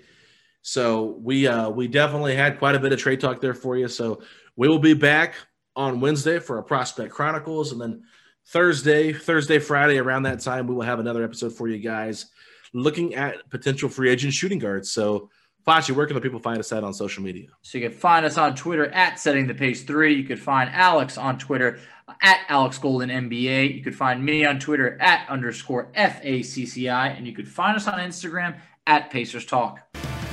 So 0.61 1.17
we 1.19 1.47
uh, 1.47 1.71
we 1.71 1.87
definitely 1.87 2.35
had 2.35 2.59
quite 2.59 2.75
a 2.75 2.79
bit 2.79 2.93
of 2.93 2.99
trade 2.99 3.19
talk 3.19 3.41
there 3.41 3.55
for 3.55 3.75
you. 3.75 3.87
So 3.87 4.21
we 4.55 4.67
will 4.67 4.79
be 4.79 4.93
back 4.93 5.33
on 5.75 5.99
Wednesday 5.99 6.37
for 6.37 6.57
our 6.57 6.63
prospect 6.63 7.11
chronicles, 7.11 7.71
and 7.71 7.81
then 7.81 8.03
Thursday, 8.49 9.13
Thursday, 9.13 9.57
Friday 9.57 9.97
around 9.97 10.23
that 10.23 10.41
time, 10.41 10.67
we 10.67 10.75
will 10.75 10.83
have 10.83 10.99
another 10.99 11.23
episode 11.23 11.53
for 11.53 11.67
you 11.67 11.79
guys 11.79 12.27
looking 12.73 13.15
at 13.15 13.49
potential 13.49 13.89
free 13.89 14.11
agent 14.11 14.33
shooting 14.33 14.59
guards. 14.59 14.91
So, 14.91 15.31
Facci, 15.65 15.95
where 15.95 16.05
can 16.05 16.15
the 16.15 16.21
people 16.21 16.39
find 16.39 16.59
us 16.59 16.71
at 16.73 16.83
on 16.83 16.93
social 16.93 17.23
media? 17.23 17.47
So 17.61 17.77
you 17.77 17.89
can 17.89 17.97
find 17.97 18.25
us 18.25 18.37
on 18.37 18.53
Twitter 18.53 18.87
at 18.87 19.17
Setting 19.17 19.47
the 19.47 19.53
Pace 19.53 19.83
Three. 19.83 20.13
You 20.13 20.25
could 20.25 20.39
find 20.39 20.69
Alex 20.69 21.17
on 21.17 21.37
Twitter 21.37 21.79
at 22.21 22.41
Alex 22.49 22.77
Golden 22.77 23.09
NBA. 23.09 23.73
You 23.73 23.81
could 23.81 23.95
find 23.95 24.23
me 24.23 24.45
on 24.45 24.59
Twitter 24.59 25.01
at 25.01 25.27
underscore 25.29 25.89
FACCI, 25.95 27.17
and 27.17 27.25
you 27.25 27.33
could 27.33 27.47
find 27.47 27.77
us 27.77 27.87
on 27.87 27.99
Instagram 27.99 28.57
at 28.87 29.09
Pacers 29.09 29.45
Talk. 29.45 29.79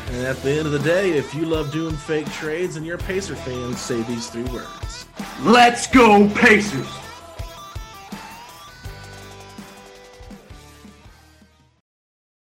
And 0.09 0.27
at 0.27 0.43
the 0.43 0.51
end 0.51 0.67
of 0.67 0.73
the 0.73 0.81
day, 0.81 1.13
if 1.13 1.33
you 1.33 1.47
love 1.47 1.71
doing 1.71 1.95
fake 1.95 2.31
trades 2.33 2.75
and 2.75 2.85
you're 2.85 2.97
a 2.97 2.99
Pacer 2.99 3.37
fan, 3.37 3.77
say 3.77 4.03
these 4.03 4.29
three 4.29 4.43
words. 4.45 5.07
Let's 5.43 5.87
go, 5.87 6.29
Pacers! 6.31 6.89